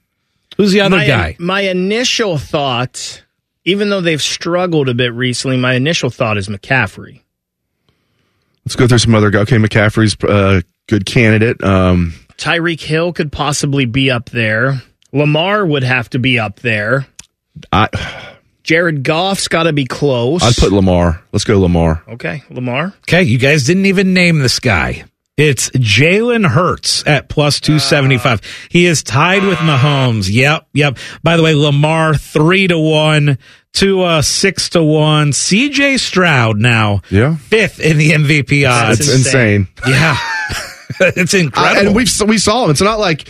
Who's 0.57 0.71
the 0.71 0.81
other 0.81 0.97
my, 0.97 1.05
guy? 1.05 1.35
My 1.37 1.61
initial 1.61 2.39
thought, 2.39 3.23
even 3.63 3.91
though 3.91 4.01
they've 4.01 4.19
struggled 4.19 4.89
a 4.89 4.95
bit 4.95 5.13
recently, 5.13 5.57
my 5.57 5.75
initial 5.75 6.09
thought 6.09 6.39
is 6.39 6.47
McCaffrey. 6.47 7.21
Let's 8.65 8.75
go 8.75 8.87
through 8.87 8.97
some 8.97 9.13
other 9.13 9.29
guys. 9.29 9.43
Okay, 9.43 9.57
McCaffrey's 9.57 10.17
a 10.27 10.63
good 10.87 11.05
candidate. 11.05 11.63
Um, 11.63 12.15
Tyreek 12.39 12.81
Hill 12.81 13.13
could 13.13 13.31
possibly 13.31 13.85
be 13.85 14.09
up 14.09 14.31
there. 14.31 14.81
Lamar 15.13 15.63
would 15.63 15.83
have 15.83 16.09
to 16.09 16.17
be 16.17 16.39
up 16.39 16.59
there. 16.61 17.05
I 17.71 17.87
Jared 18.63 19.03
Goff's 19.03 19.47
got 19.47 19.63
to 19.63 19.73
be 19.73 19.85
close. 19.85 20.41
I'd 20.41 20.55
put 20.55 20.71
Lamar. 20.71 21.21
Let's 21.31 21.45
go 21.45 21.59
Lamar. 21.59 22.01
Okay, 22.07 22.41
Lamar. 22.49 22.95
Okay, 23.01 23.21
you 23.21 23.37
guys 23.37 23.65
didn't 23.65 23.85
even 23.85 24.15
name 24.15 24.39
this 24.39 24.59
guy. 24.59 25.05
It's 25.37 25.69
Jalen 25.71 26.47
Hurts 26.47 27.05
at 27.05 27.27
plus 27.27 27.59
275. 27.59 28.41
he 28.69 28.85
is 28.85 29.03
tied 29.03 29.43
with 29.43 29.57
Mahomes. 29.57 30.29
Yep, 30.31 30.67
yep. 30.73 30.97
By 31.23 31.35
the 31.35 31.43
way, 31.43 31.53
Lamar 31.53 32.13
three 32.15 32.67
to 32.67 32.79
one, 32.79 33.37
to 33.73 34.01
uh 34.03 34.21
six 34.21 34.69
to 34.69 34.81
one. 34.83 35.31
CJ 35.31 35.99
Stroud 35.99 36.57
now 36.57 37.01
Yeah. 37.09 37.35
fifth 37.35 37.81
in 37.81 37.97
the 37.97 38.11
MVP 38.11 38.65
odds. 38.69 39.01
It's 39.01 39.13
insane. 39.13 39.67
Yeah. 39.85 40.15
it's 41.01 41.33
I, 41.33 41.39
incredible. 41.39 41.87
and 41.87 41.95
we 41.95 42.05
we 42.27 42.37
saw 42.37 42.63
him. 42.63 42.71
It's 42.71 42.81
not 42.81 42.99
like 42.99 43.27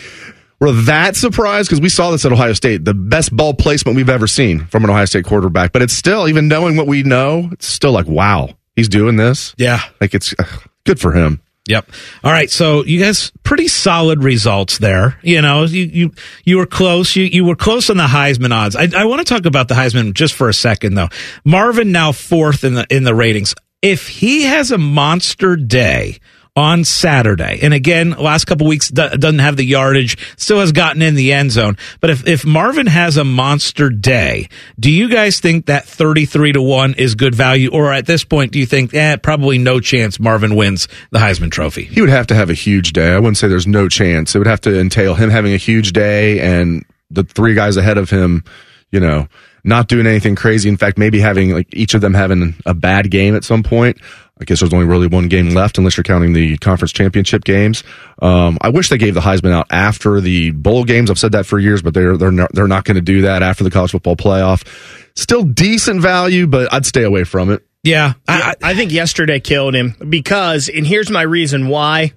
we're 0.60 0.72
that 0.82 1.16
surprised 1.16 1.68
because 1.68 1.80
we 1.80 1.88
saw 1.88 2.12
this 2.12 2.24
at 2.24 2.30
Ohio 2.32 2.52
State, 2.52 2.84
the 2.84 2.94
best 2.94 3.34
ball 3.36 3.52
placement 3.52 3.96
we've 3.96 4.08
ever 4.08 4.28
seen 4.28 4.66
from 4.66 4.84
an 4.84 4.90
Ohio 4.90 5.06
State 5.06 5.24
quarterback. 5.24 5.72
But 5.72 5.82
it's 5.82 5.92
still, 5.92 6.28
even 6.28 6.46
knowing 6.46 6.76
what 6.76 6.86
we 6.86 7.02
know, 7.02 7.48
it's 7.52 7.66
still 7.66 7.90
like, 7.92 8.06
wow, 8.06 8.50
he's 8.76 8.88
doing 8.88 9.16
this. 9.16 9.54
Yeah. 9.58 9.80
Like 10.00 10.14
it's 10.14 10.32
uh, 10.38 10.44
good 10.84 11.00
for 11.00 11.10
him. 11.12 11.40
Yep. 11.68 11.90
All 12.22 12.32
right. 12.32 12.50
So 12.50 12.84
you 12.84 13.00
guys, 13.00 13.32
pretty 13.42 13.68
solid 13.68 14.22
results 14.22 14.78
there. 14.78 15.18
You 15.22 15.42
know, 15.42 15.64
you 15.64 15.84
you 15.84 16.12
you 16.44 16.58
were 16.58 16.66
close. 16.66 17.16
You 17.16 17.24
you 17.24 17.44
were 17.44 17.56
close 17.56 17.90
on 17.90 17.96
the 17.96 18.04
Heisman 18.04 18.52
odds. 18.52 18.76
I, 18.76 18.88
I 18.96 19.04
want 19.04 19.26
to 19.26 19.34
talk 19.34 19.46
about 19.46 19.68
the 19.68 19.74
Heisman 19.74 20.14
just 20.14 20.34
for 20.34 20.48
a 20.48 20.54
second, 20.54 20.94
though. 20.94 21.08
Marvin 21.44 21.92
now 21.92 22.12
fourth 22.12 22.62
in 22.64 22.74
the 22.74 22.86
in 22.88 23.04
the 23.04 23.14
ratings. 23.14 23.54
If 23.82 24.08
he 24.08 24.44
has 24.44 24.70
a 24.70 24.78
monster 24.78 25.56
day 25.56 26.18
on 26.56 26.84
Saturday. 26.84 27.58
And 27.60 27.74
again, 27.74 28.10
last 28.12 28.46
couple 28.46 28.66
weeks 28.66 28.88
doesn't 28.88 29.38
have 29.38 29.58
the 29.58 29.64
yardage, 29.64 30.16
still 30.38 30.60
has 30.60 30.72
gotten 30.72 31.02
in 31.02 31.14
the 31.14 31.34
end 31.34 31.52
zone. 31.52 31.76
But 32.00 32.10
if, 32.10 32.26
if 32.26 32.46
Marvin 32.46 32.86
has 32.86 33.18
a 33.18 33.24
monster 33.24 33.90
day, 33.90 34.48
do 34.80 34.90
you 34.90 35.10
guys 35.10 35.38
think 35.38 35.66
that 35.66 35.84
33 35.84 36.52
to 36.52 36.62
1 36.62 36.94
is 36.94 37.14
good 37.14 37.34
value? 37.34 37.70
Or 37.70 37.92
at 37.92 38.06
this 38.06 38.24
point, 38.24 38.52
do 38.52 38.58
you 38.58 38.66
think, 38.66 38.94
eh, 38.94 39.16
probably 39.16 39.58
no 39.58 39.80
chance 39.80 40.18
Marvin 40.18 40.56
wins 40.56 40.88
the 41.10 41.18
Heisman 41.18 41.50
Trophy? 41.50 41.84
He 41.84 42.00
would 42.00 42.10
have 42.10 42.26
to 42.28 42.34
have 42.34 42.48
a 42.48 42.54
huge 42.54 42.94
day. 42.94 43.12
I 43.12 43.18
wouldn't 43.18 43.36
say 43.36 43.48
there's 43.48 43.66
no 43.66 43.88
chance. 43.88 44.34
It 44.34 44.38
would 44.38 44.46
have 44.46 44.62
to 44.62 44.80
entail 44.80 45.14
him 45.14 45.28
having 45.28 45.52
a 45.52 45.58
huge 45.58 45.92
day 45.92 46.40
and 46.40 46.84
the 47.10 47.22
three 47.22 47.54
guys 47.54 47.76
ahead 47.76 47.98
of 47.98 48.08
him, 48.08 48.44
you 48.90 49.00
know, 49.00 49.28
not 49.66 49.88
doing 49.88 50.06
anything 50.06 50.36
crazy. 50.36 50.68
In 50.68 50.76
fact, 50.76 50.96
maybe 50.96 51.18
having 51.18 51.50
like 51.50 51.68
each 51.72 51.94
of 51.94 52.00
them 52.00 52.14
having 52.14 52.54
a 52.64 52.72
bad 52.72 53.10
game 53.10 53.34
at 53.34 53.44
some 53.44 53.62
point. 53.62 53.98
I 54.38 54.44
guess 54.44 54.60
there's 54.60 54.72
only 54.72 54.86
really 54.86 55.06
one 55.06 55.28
game 55.28 55.50
left 55.50 55.78
unless 55.78 55.96
you're 55.96 56.04
counting 56.04 56.34
the 56.34 56.58
conference 56.58 56.92
championship 56.92 57.42
games. 57.42 57.82
Um, 58.20 58.58
I 58.60 58.68
wish 58.68 58.90
they 58.90 58.98
gave 58.98 59.14
the 59.14 59.20
Heisman 59.20 59.52
out 59.52 59.66
after 59.70 60.20
the 60.20 60.50
bowl 60.50 60.84
games. 60.84 61.10
I've 61.10 61.18
said 61.18 61.32
that 61.32 61.46
for 61.46 61.58
years, 61.58 61.82
but 61.82 61.94
they're 61.94 62.16
they're 62.16 62.30
not, 62.30 62.52
they're 62.52 62.68
not 62.68 62.84
going 62.84 62.96
to 62.96 63.00
do 63.00 63.22
that 63.22 63.42
after 63.42 63.64
the 63.64 63.70
college 63.70 63.92
football 63.92 64.16
playoff. 64.16 64.66
Still 65.16 65.42
decent 65.42 66.02
value, 66.02 66.46
but 66.46 66.72
I'd 66.72 66.84
stay 66.84 67.02
away 67.02 67.24
from 67.24 67.50
it. 67.50 67.66
Yeah, 67.82 68.14
I, 68.28 68.54
I 68.62 68.74
think 68.74 68.92
yesterday 68.92 69.40
killed 69.40 69.74
him 69.74 69.94
because, 70.08 70.68
and 70.68 70.86
here's 70.86 71.10
my 71.10 71.22
reason 71.22 71.68
why. 71.68 72.12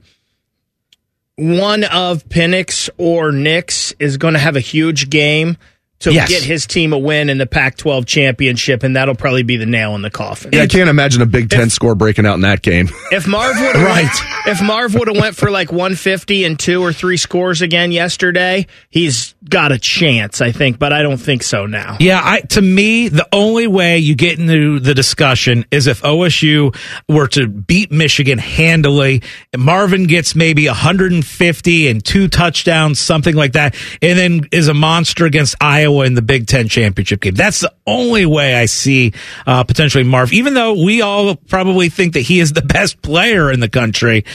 One 1.36 1.86
of 1.86 2.28
Penix 2.28 2.90
or 2.98 3.32
Nix 3.32 3.94
is 3.98 4.18
going 4.18 4.34
to 4.34 4.40
have 4.40 4.58
a 4.58 4.60
huge 4.60 5.10
game 5.10 5.58
to 6.00 6.14
Yes. 6.14 6.30
get 6.30 6.44
his 6.44 6.66
team 6.66 6.94
a 6.94 6.98
win 6.98 7.30
in 7.30 7.38
the 7.38 7.46
Pac-12 7.46 8.06
championship, 8.06 8.84
and 8.84 8.96
that'll 8.96 9.16
probably 9.16 9.44
be 9.44 9.58
the 9.58 9.66
nail 9.66 9.96
in 9.96 10.02
the 10.02 10.10
coffin. 10.10 10.52
Yeah, 10.54 10.62
I 10.64 10.68
can't 10.68 10.90
imagine 10.90 11.22
a 11.22 11.26
Big 11.26 11.50
Ten 11.50 11.70
score 11.70 11.94
breaking 11.96 12.26
out 12.26 12.36
in 12.36 12.42
that 12.42 12.62
game. 12.62 12.90
If 13.12 13.28
Marv 13.28 13.60
would 13.60 13.76
right, 13.76 14.10
if 14.46 14.62
Marv 14.62 14.94
would 14.94 15.08
have 15.08 15.18
went 15.18 15.36
for 15.36 15.50
like 15.52 15.72
150 15.72 16.44
and 16.46 16.58
two 16.60 16.82
or 16.82 16.94
three 16.94 17.18
scores 17.18 17.62
again 17.62 17.92
yesterday, 17.92 18.68
he's 18.90 19.34
got 19.50 19.72
a 19.72 19.80
chance, 19.80 20.42
I 20.42 20.52
think, 20.52 20.80
but 20.80 20.94
I 20.94 21.02
don't 21.02 21.18
think 21.18 21.44
so 21.44 21.66
now. 21.66 21.98
Yeah, 22.00 22.22
I 22.24 22.42
to 22.42 22.62
me 22.62 23.10
the 23.10 23.28
only 23.32 23.68
way 23.68 23.98
you 24.00 24.16
get 24.16 24.40
into 24.40 24.80
the 24.80 24.94
discussion 24.94 25.66
is 25.72 25.88
if 25.88 26.02
OSU 26.02 26.76
were 27.08 27.28
to 27.30 27.48
beat 27.48 27.92
Michigan 27.92 28.38
handily. 28.38 29.22
Marvin 29.58 30.06
gets 30.06 30.36
maybe 30.36 30.68
150 30.68 31.88
and 31.88 32.04
two 32.04 32.28
touchdowns, 32.28 33.00
something 33.00 33.36
like 33.36 33.54
that, 33.54 33.76
and 34.02 34.18
then 34.18 34.42
is 34.52 34.68
a 34.68 34.74
monster 34.74 35.26
against 35.26 35.56
Iowa 35.62 36.06
in 36.06 36.14
the 36.14 36.22
Big 36.22 36.48
Ten 36.48 36.68
championship 36.68 37.22
game. 37.22 37.36
That's 37.36 37.62
the 37.62 37.74
only 37.86 38.26
way 38.26 38.56
I 38.56 38.66
see 38.66 39.14
uh, 39.46 39.64
potentially 39.64 40.04
Marv. 40.04 40.34
Even 40.34 40.54
though 40.54 40.84
we 40.84 41.02
all 41.02 41.36
probably 41.36 41.90
think 41.90 42.14
that 42.14 42.22
he 42.22 42.40
is 42.40 42.54
the 42.54 42.62
best 42.70 43.02
player 43.02 43.52
in 43.52 43.60
the 43.60 43.70
country, 43.70 44.26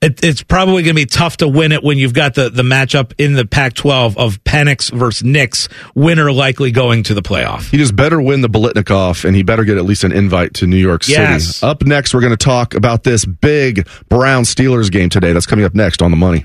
it, 0.00 0.22
it's 0.24 0.42
probably 0.42 0.82
going 0.82 0.96
to 0.96 1.02
be 1.02 1.06
tough 1.06 1.38
to 1.38 1.48
win 1.48 1.72
it 1.72 1.82
when 1.82 1.98
you've 1.98 2.14
got 2.14 2.34
the 2.34 2.50
the 2.50 2.62
matchup 2.62 3.12
in 3.18 3.34
the 3.34 3.46
Pac-12 3.46 4.16
of 4.16 4.42
Penix 4.60 4.90
versus 4.92 5.24
Nix, 5.24 5.68
winner 5.94 6.30
likely 6.32 6.70
going 6.70 7.02
to 7.04 7.14
the 7.14 7.22
playoff. 7.22 7.70
He 7.70 7.78
just 7.78 7.96
better 7.96 8.20
win 8.20 8.42
the 8.42 8.48
Biletnikoff, 8.48 9.24
and 9.24 9.34
he 9.34 9.42
better 9.42 9.64
get 9.64 9.78
at 9.78 9.84
least 9.84 10.04
an 10.04 10.12
invite 10.12 10.54
to 10.54 10.66
New 10.66 10.76
York 10.76 11.04
City. 11.04 11.20
Yes. 11.20 11.62
Up 11.62 11.82
next, 11.82 12.12
we're 12.12 12.20
going 12.20 12.36
to 12.36 12.36
talk 12.36 12.74
about 12.74 13.04
this 13.04 13.24
big 13.24 13.88
Brown 14.08 14.44
Steelers 14.44 14.90
game 14.90 15.08
today. 15.08 15.32
That's 15.32 15.46
coming 15.46 15.64
up 15.64 15.74
next 15.74 16.02
on 16.02 16.10
the 16.10 16.16
money. 16.16 16.44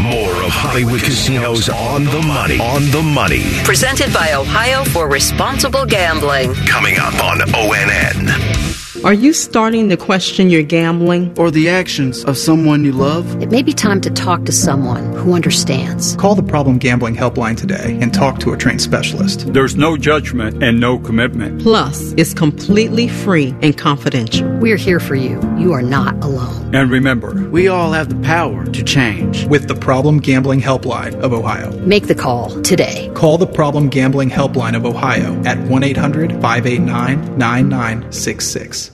More 0.00 0.32
of 0.42 0.50
Hollywood 0.50 1.00
Casinos 1.00 1.68
on 1.68 2.04
the 2.04 2.22
money. 2.22 2.58
On 2.58 2.82
the 2.90 3.02
money. 3.02 3.42
Presented 3.64 4.12
by 4.12 4.32
Ohio 4.32 4.84
for 4.84 5.08
Responsible 5.08 5.84
Gambling. 5.84 6.54
Coming 6.66 6.96
up 6.98 7.14
on 7.22 7.40
ONN. 7.40 8.83
Are 9.04 9.12
you 9.12 9.34
starting 9.34 9.90
to 9.90 9.98
question 9.98 10.48
your 10.48 10.62
gambling 10.62 11.38
or 11.38 11.50
the 11.50 11.68
actions 11.68 12.24
of 12.24 12.38
someone 12.38 12.86
you 12.86 12.92
love? 12.92 13.42
It 13.42 13.50
may 13.50 13.62
be 13.62 13.74
time 13.74 14.00
to 14.00 14.10
talk 14.10 14.46
to 14.46 14.52
someone 14.52 15.12
who 15.12 15.34
understands. 15.34 16.16
Call 16.16 16.34
the 16.34 16.42
Problem 16.42 16.78
Gambling 16.78 17.14
Helpline 17.14 17.54
today 17.54 17.98
and 18.00 18.14
talk 18.14 18.40
to 18.40 18.54
a 18.54 18.56
trained 18.56 18.80
specialist. 18.80 19.52
There's 19.52 19.76
no 19.76 19.98
judgment 19.98 20.62
and 20.62 20.80
no 20.80 20.98
commitment. 20.98 21.60
Plus, 21.60 22.14
it's 22.16 22.32
completely 22.32 23.06
free 23.06 23.54
and 23.60 23.76
confidential. 23.76 24.48
We're 24.56 24.78
here 24.78 25.00
for 25.00 25.16
you. 25.16 25.38
You 25.58 25.74
are 25.74 25.82
not 25.82 26.14
alone. 26.24 26.74
And 26.74 26.90
remember, 26.90 27.46
We 27.50 27.68
all 27.68 27.92
have 27.92 28.08
the 28.08 28.26
power 28.26 28.64
to 28.64 28.82
change. 28.82 29.44
With 29.48 29.68
the 29.68 29.74
Problem 29.74 30.18
Gambling 30.18 30.62
Helpline 30.62 31.14
of 31.20 31.34
Ohio. 31.34 31.78
Make 31.80 32.06
the 32.06 32.14
call 32.14 32.62
today. 32.62 33.10
Call 33.14 33.36
the 33.36 33.46
Problem 33.46 33.90
Gambling 33.90 34.30
Helpline 34.30 34.74
of 34.74 34.86
Ohio 34.86 35.42
at 35.44 35.58
1 35.58 35.82
800 35.82 36.32
589 36.40 37.36
9966. 37.36 38.93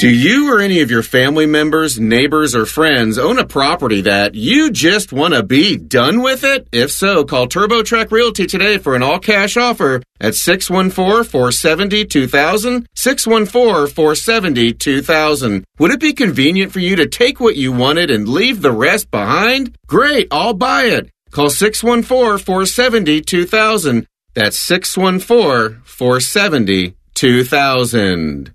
Do 0.00 0.08
you 0.08 0.50
or 0.50 0.60
any 0.60 0.80
of 0.80 0.90
your 0.90 1.02
family 1.02 1.44
members, 1.44 2.00
neighbors, 2.00 2.54
or 2.54 2.64
friends 2.64 3.18
own 3.18 3.38
a 3.38 3.44
property 3.44 4.00
that 4.00 4.34
you 4.34 4.70
just 4.70 5.12
want 5.12 5.34
to 5.34 5.42
be 5.42 5.76
done 5.76 6.22
with 6.22 6.42
it? 6.42 6.66
If 6.72 6.90
so, 6.90 7.22
call 7.22 7.46
TurboTrack 7.46 8.10
Realty 8.10 8.46
today 8.46 8.78
for 8.78 8.96
an 8.96 9.02
all 9.02 9.18
cash 9.18 9.58
offer 9.58 10.02
at 10.18 10.34
614 10.34 11.30
470 11.30 12.06
2000. 12.06 12.88
614 12.94 13.94
470 13.94 14.72
2000. 14.72 15.64
Would 15.78 15.90
it 15.90 16.00
be 16.00 16.14
convenient 16.14 16.72
for 16.72 16.80
you 16.80 16.96
to 16.96 17.06
take 17.06 17.38
what 17.38 17.56
you 17.56 17.70
wanted 17.70 18.10
and 18.10 18.26
leave 18.26 18.62
the 18.62 18.72
rest 18.72 19.10
behind? 19.10 19.76
Great, 19.86 20.28
I'll 20.30 20.54
buy 20.54 20.84
it. 20.84 21.10
Call 21.30 21.50
614 21.50 22.42
470 22.42 23.20
2000. 23.20 24.06
That's 24.32 24.56
614 24.56 25.82
470 25.84 26.96
2000. 27.14 28.54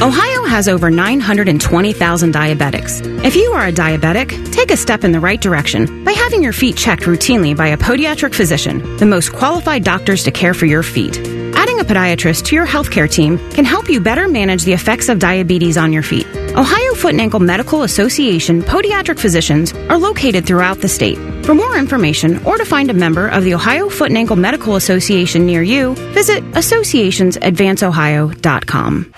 Ohio 0.00 0.44
has 0.44 0.68
over 0.68 0.92
920,000 0.92 2.32
diabetics. 2.32 3.24
If 3.24 3.34
you 3.34 3.50
are 3.50 3.66
a 3.66 3.72
diabetic, 3.72 4.52
take 4.52 4.70
a 4.70 4.76
step 4.76 5.02
in 5.02 5.10
the 5.10 5.18
right 5.18 5.40
direction 5.40 6.04
by 6.04 6.12
having 6.12 6.40
your 6.40 6.52
feet 6.52 6.76
checked 6.76 7.02
routinely 7.02 7.56
by 7.56 7.66
a 7.68 7.76
podiatric 7.76 8.32
physician, 8.32 8.96
the 8.98 9.06
most 9.06 9.32
qualified 9.32 9.82
doctors 9.82 10.22
to 10.22 10.30
care 10.30 10.54
for 10.54 10.66
your 10.66 10.84
feet. 10.84 11.18
Adding 11.56 11.80
a 11.80 11.84
podiatrist 11.84 12.44
to 12.44 12.54
your 12.54 12.64
healthcare 12.64 13.10
team 13.10 13.38
can 13.50 13.64
help 13.64 13.90
you 13.90 14.00
better 14.00 14.28
manage 14.28 14.62
the 14.62 14.72
effects 14.72 15.08
of 15.08 15.18
diabetes 15.18 15.76
on 15.76 15.92
your 15.92 16.04
feet. 16.04 16.28
Ohio 16.54 16.94
Foot 16.94 17.10
and 17.10 17.20
Ankle 17.20 17.40
Medical 17.40 17.82
Association 17.82 18.62
podiatric 18.62 19.18
physicians 19.18 19.72
are 19.72 19.98
located 19.98 20.46
throughout 20.46 20.80
the 20.80 20.86
state. 20.86 21.18
For 21.44 21.56
more 21.56 21.76
information 21.76 22.40
or 22.44 22.56
to 22.56 22.64
find 22.64 22.88
a 22.88 22.94
member 22.94 23.26
of 23.26 23.42
the 23.42 23.54
Ohio 23.54 23.88
Foot 23.88 24.10
and 24.10 24.18
Ankle 24.18 24.36
Medical 24.36 24.76
Association 24.76 25.44
near 25.44 25.64
you, 25.64 25.96
visit 26.14 26.44
associationsadvanceohio.com. 26.52 29.14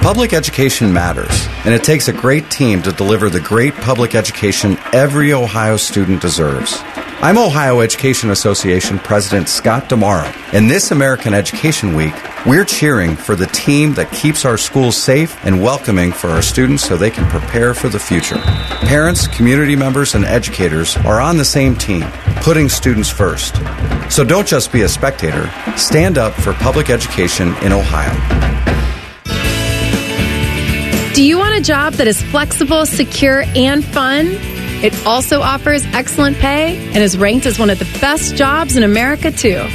Public 0.00 0.32
education 0.32 0.92
matters, 0.92 1.48
and 1.64 1.74
it 1.74 1.82
takes 1.82 2.06
a 2.06 2.12
great 2.12 2.50
team 2.50 2.80
to 2.82 2.92
deliver 2.92 3.28
the 3.28 3.40
great 3.40 3.74
public 3.74 4.14
education 4.14 4.78
every 4.92 5.32
Ohio 5.32 5.76
student 5.76 6.22
deserves. 6.22 6.78
I'm 7.20 7.36
Ohio 7.36 7.80
Education 7.80 8.30
Association 8.30 9.00
President 9.00 9.48
Scott 9.48 9.90
DiMauro, 9.90 10.32
and 10.54 10.70
this 10.70 10.92
American 10.92 11.34
Education 11.34 11.94
Week, 11.94 12.14
we're 12.46 12.64
cheering 12.64 13.16
for 13.16 13.34
the 13.34 13.48
team 13.48 13.92
that 13.94 14.10
keeps 14.12 14.44
our 14.44 14.56
schools 14.56 14.96
safe 14.96 15.36
and 15.44 15.60
welcoming 15.60 16.12
for 16.12 16.28
our 16.30 16.42
students 16.42 16.84
so 16.84 16.96
they 16.96 17.10
can 17.10 17.28
prepare 17.28 17.74
for 17.74 17.88
the 17.88 17.98
future. 17.98 18.38
Parents, 18.86 19.26
community 19.26 19.74
members, 19.74 20.14
and 20.14 20.24
educators 20.24 20.96
are 20.98 21.20
on 21.20 21.36
the 21.36 21.44
same 21.44 21.74
team, 21.74 22.04
putting 22.36 22.68
students 22.68 23.10
first. 23.10 23.56
So 24.10 24.24
don't 24.24 24.46
just 24.46 24.72
be 24.72 24.82
a 24.82 24.88
spectator, 24.88 25.50
stand 25.76 26.18
up 26.18 26.34
for 26.34 26.54
public 26.54 26.88
education 26.88 27.48
in 27.62 27.72
Ohio. 27.72 28.67
Do 31.18 31.24
you 31.24 31.36
want 31.36 31.56
a 31.56 31.60
job 31.60 31.94
that 31.94 32.06
is 32.06 32.22
flexible, 32.22 32.86
secure, 32.86 33.42
and 33.56 33.84
fun? 33.84 34.28
It 34.84 34.94
also 35.04 35.40
offers 35.40 35.84
excellent 35.86 36.36
pay 36.36 36.76
and 36.76 36.98
is 36.98 37.18
ranked 37.18 37.44
as 37.44 37.58
one 37.58 37.70
of 37.70 37.80
the 37.80 37.98
best 38.00 38.36
jobs 38.36 38.76
in 38.76 38.84
America, 38.84 39.32
too. 39.32 39.66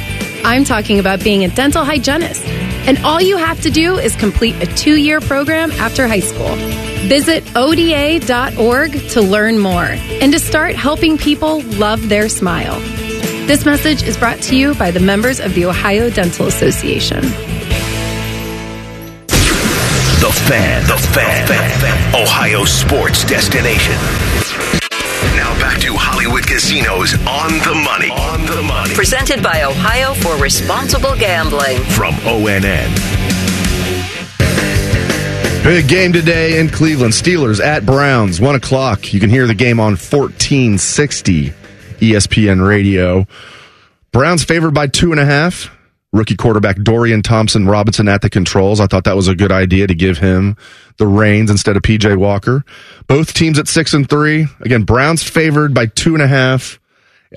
I'm 0.42 0.64
talking 0.64 0.98
about 0.98 1.22
being 1.22 1.44
a 1.44 1.48
dental 1.48 1.84
hygienist. 1.84 2.42
And 2.46 2.96
all 3.00 3.20
you 3.20 3.36
have 3.36 3.60
to 3.60 3.70
do 3.70 3.98
is 3.98 4.16
complete 4.16 4.54
a 4.62 4.74
two 4.74 4.96
year 4.96 5.20
program 5.20 5.70
after 5.72 6.08
high 6.08 6.20
school. 6.20 6.48
Visit 7.08 7.44
ODA.org 7.54 8.92
to 9.10 9.20
learn 9.20 9.58
more 9.58 9.84
and 9.84 10.32
to 10.32 10.38
start 10.38 10.76
helping 10.76 11.18
people 11.18 11.60
love 11.60 12.08
their 12.08 12.30
smile. 12.30 12.80
This 13.46 13.66
message 13.66 14.02
is 14.02 14.16
brought 14.16 14.40
to 14.44 14.56
you 14.56 14.74
by 14.76 14.90
the 14.90 15.00
members 15.00 15.40
of 15.40 15.52
the 15.52 15.66
Ohio 15.66 16.08
Dental 16.08 16.46
Association. 16.46 17.22
The 20.44 20.50
Fan, 20.50 20.82
the 20.86 20.98
Fan, 20.98 21.46
fan. 21.80 22.14
Ohio 22.14 22.66
sports 22.66 23.24
destination. 23.24 23.94
Now 25.34 25.58
back 25.58 25.80
to 25.80 25.94
Hollywood 25.94 26.46
Casinos 26.46 27.14
on 27.26 27.52
the 27.64 27.74
money. 27.74 28.10
On 28.10 28.44
the 28.44 28.60
money. 28.62 28.92
Presented 28.94 29.42
by 29.42 29.62
Ohio 29.62 30.12
for 30.12 30.36
Responsible 30.36 31.16
Gambling. 31.16 31.78
From 31.84 32.12
ONN. 32.26 32.92
Big 35.64 35.88
game 35.88 36.12
today 36.12 36.60
in 36.60 36.68
Cleveland. 36.68 37.14
Steelers 37.14 37.64
at 37.64 37.86
Browns, 37.86 38.38
1 38.38 38.54
o'clock. 38.54 39.14
You 39.14 39.20
can 39.20 39.30
hear 39.30 39.46
the 39.46 39.54
game 39.54 39.80
on 39.80 39.92
1460 39.92 41.54
ESPN 42.00 42.68
radio. 42.68 43.26
Browns 44.12 44.44
favored 44.44 44.74
by 44.74 44.88
two 44.88 45.10
and 45.10 45.20
a 45.20 45.24
half. 45.24 45.70
Rookie 46.14 46.36
quarterback 46.36 46.76
Dorian 46.82 47.22
Thompson 47.22 47.66
Robinson 47.66 48.08
at 48.08 48.22
the 48.22 48.30
controls. 48.30 48.80
I 48.80 48.86
thought 48.86 49.04
that 49.04 49.16
was 49.16 49.28
a 49.28 49.34
good 49.34 49.50
idea 49.52 49.86
to 49.86 49.94
give 49.94 50.18
him 50.18 50.56
the 50.96 51.06
reins 51.06 51.50
instead 51.50 51.76
of 51.76 51.82
PJ 51.82 52.16
Walker. 52.16 52.64
Both 53.08 53.34
teams 53.34 53.58
at 53.58 53.66
six 53.68 53.92
and 53.94 54.08
three. 54.08 54.46
Again, 54.60 54.84
Browns 54.84 55.22
favored 55.22 55.74
by 55.74 55.86
two 55.86 56.14
and 56.14 56.22
a 56.22 56.28
half. 56.28 56.78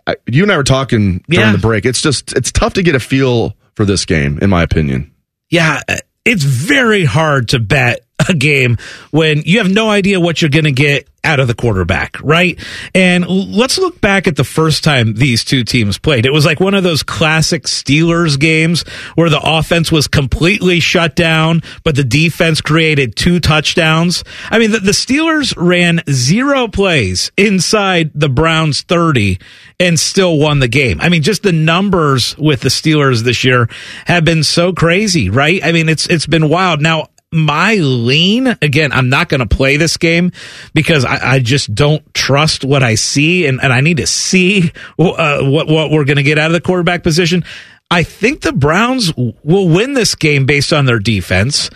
I, 0.05 0.15
you 0.28 0.43
and 0.43 0.51
I 0.51 0.57
were 0.57 0.63
talking 0.63 1.23
during 1.28 1.47
Yeah. 1.47 1.51
the 1.53 1.57
break. 1.57 1.86
It's 1.86 2.01
just, 2.01 2.34
it's 2.34 2.51
tough 2.51 2.75
to 2.75 2.84
get 2.84 2.93
a 2.95 2.99
feel 2.99 3.55
for 3.75 3.84
this 3.84 4.05
game, 4.05 4.38
in 4.41 4.49
my 4.49 4.61
opinion. 4.61 5.11
Yeah, 5.49 5.82
it's 6.23 6.43
very 6.43 7.03
hard 7.05 7.49
to 7.49 7.59
bet 7.59 8.05
a 8.30 8.34
game 8.34 8.78
when 9.11 9.41
you 9.45 9.59
have 9.59 9.72
no 9.72 9.89
idea 9.89 10.20
what 10.20 10.41
you're 10.41 10.49
going 10.49 10.65
to 10.65 10.72
get 10.72 11.07
out 11.24 11.39
of 11.41 11.47
the 11.47 11.53
quarterback, 11.53 12.18
right? 12.24 12.57
And 12.95 13.28
let's 13.28 13.78
look 13.78 13.99
back 13.99 14.28
at 14.28 14.38
the 14.38 14.45
first 14.45 14.84
time 14.84 15.13
these 15.13 15.43
two 15.43 15.63
teams 15.65 15.97
played. 15.97 16.26
It 16.26 16.32
was 16.32 16.45
like 16.45 16.59
one 16.59 16.74
of 16.74 16.84
those 16.84 17.03
classic 17.03 17.63
Steelers 17.63 18.39
games 18.39 18.88
where 19.15 19.30
the 19.30 19.41
offense 19.43 19.91
was 19.91 20.07
completely 20.07 20.80
shut 20.80 21.15
down, 21.15 21.63
but 21.84 21.95
the 21.95 22.03
defense 22.03 22.61
created 22.61 23.15
two 23.15 23.41
touchdowns. 23.41 24.24
I 24.49 24.57
mean, 24.57 24.72
the, 24.72 24.80
the 24.80 24.91
Steelers 24.91 25.53
ran 25.57 26.01
zero 26.09 26.70
plays 26.70 27.32
inside 27.36 28.11
the 28.15 28.30
Browns 28.30 28.82
30 28.82 29.38
and 29.80 29.99
still 29.99 30.38
won 30.38 30.59
the 30.59 30.70
game. 30.70 31.01
I 31.01 31.09
mean, 31.09 31.24
just 31.24 31.43
the 31.43 31.51
numbers 31.51 32.38
with 32.38 32.61
the 32.61 32.70
Steelers 32.70 33.24
this 33.24 33.43
year 33.43 33.68
have 34.05 34.24
been 34.24 34.43
so 34.43 34.72
crazy, 34.72 35.30
right? 35.30 35.63
I 35.63 35.74
mean, 35.74 35.89
it's, 35.89 36.07
it's 36.07 36.26
been 36.26 36.47
wild. 36.47 36.82
Now, 36.82 37.09
my 37.32 37.75
lean 37.75 38.47
again 38.61 38.91
i'm 38.93 39.09
not 39.09 39.28
going 39.28 39.41
to 39.41 39.55
play 39.55 39.75
this 39.75 39.97
game 39.97 40.32
because 40.73 41.03
I, 41.03 41.34
I 41.34 41.39
just 41.39 41.73
don't 41.75 42.01
trust 42.13 42.63
what 42.63 42.84
i 42.84 42.95
see 42.95 43.45
and, 43.45 43.61
and 43.61 43.73
i 43.73 43.82
need 43.82 43.97
to 43.97 44.07
see 44.07 44.71
uh, 44.97 45.43
what, 45.43 45.67
what 45.67 45.91
we're 45.91 46.05
going 46.05 46.17
to 46.17 46.23
get 46.23 46.39
out 46.39 46.47
of 46.47 46.53
the 46.53 46.61
quarterback 46.61 47.03
position 47.03 47.43
i 47.91 48.03
think 48.03 48.41
the 48.41 48.53
browns 48.53 49.13
will 49.15 49.67
win 49.67 49.93
this 49.93 50.15
game 50.15 50.45
based 50.45 50.71
on 50.71 50.86
their 50.86 50.99
defense 50.99 51.69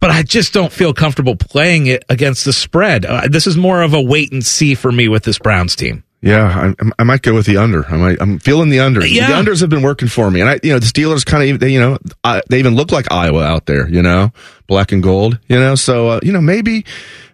but 0.00 0.10
I 0.10 0.22
just 0.22 0.52
don't 0.52 0.70
feel 0.70 0.92
comfortable 0.92 1.34
playing 1.34 1.86
it 1.86 2.04
against 2.10 2.44
the 2.44 2.52
spread. 2.52 3.06
Uh, 3.06 3.26
this 3.26 3.46
is 3.46 3.56
more 3.56 3.80
of 3.80 3.94
a 3.94 4.02
wait 4.02 4.32
and 4.32 4.44
see 4.44 4.74
for 4.74 4.92
me 4.92 5.08
with 5.08 5.24
this 5.24 5.38
Browns 5.38 5.74
team. 5.74 6.04
Yeah, 6.24 6.72
I, 6.80 6.90
I 6.98 7.04
might 7.04 7.20
go 7.20 7.34
with 7.34 7.44
the 7.44 7.58
under. 7.58 7.84
I 7.86 7.98
might, 7.98 8.16
I'm 8.18 8.38
feeling 8.38 8.70
the 8.70 8.80
under. 8.80 9.04
Yeah. 9.04 9.26
The 9.26 9.34
unders 9.34 9.60
have 9.60 9.68
been 9.68 9.82
working 9.82 10.08
for 10.08 10.30
me, 10.30 10.40
and 10.40 10.48
I, 10.48 10.58
you 10.62 10.72
know, 10.72 10.78
the 10.78 10.86
Steelers 10.86 11.22
kind 11.22 11.50
of, 11.50 11.60
they, 11.60 11.68
you 11.68 11.78
know, 11.78 11.98
I, 12.24 12.40
they 12.48 12.58
even 12.58 12.74
look 12.74 12.90
like 12.90 13.12
Iowa 13.12 13.44
out 13.44 13.66
there, 13.66 13.86
you 13.90 14.00
know, 14.00 14.32
black 14.66 14.90
and 14.90 15.02
gold, 15.02 15.38
you 15.48 15.58
know. 15.60 15.74
So, 15.74 16.08
uh, 16.08 16.20
you 16.22 16.32
know, 16.32 16.40
maybe, 16.40 16.86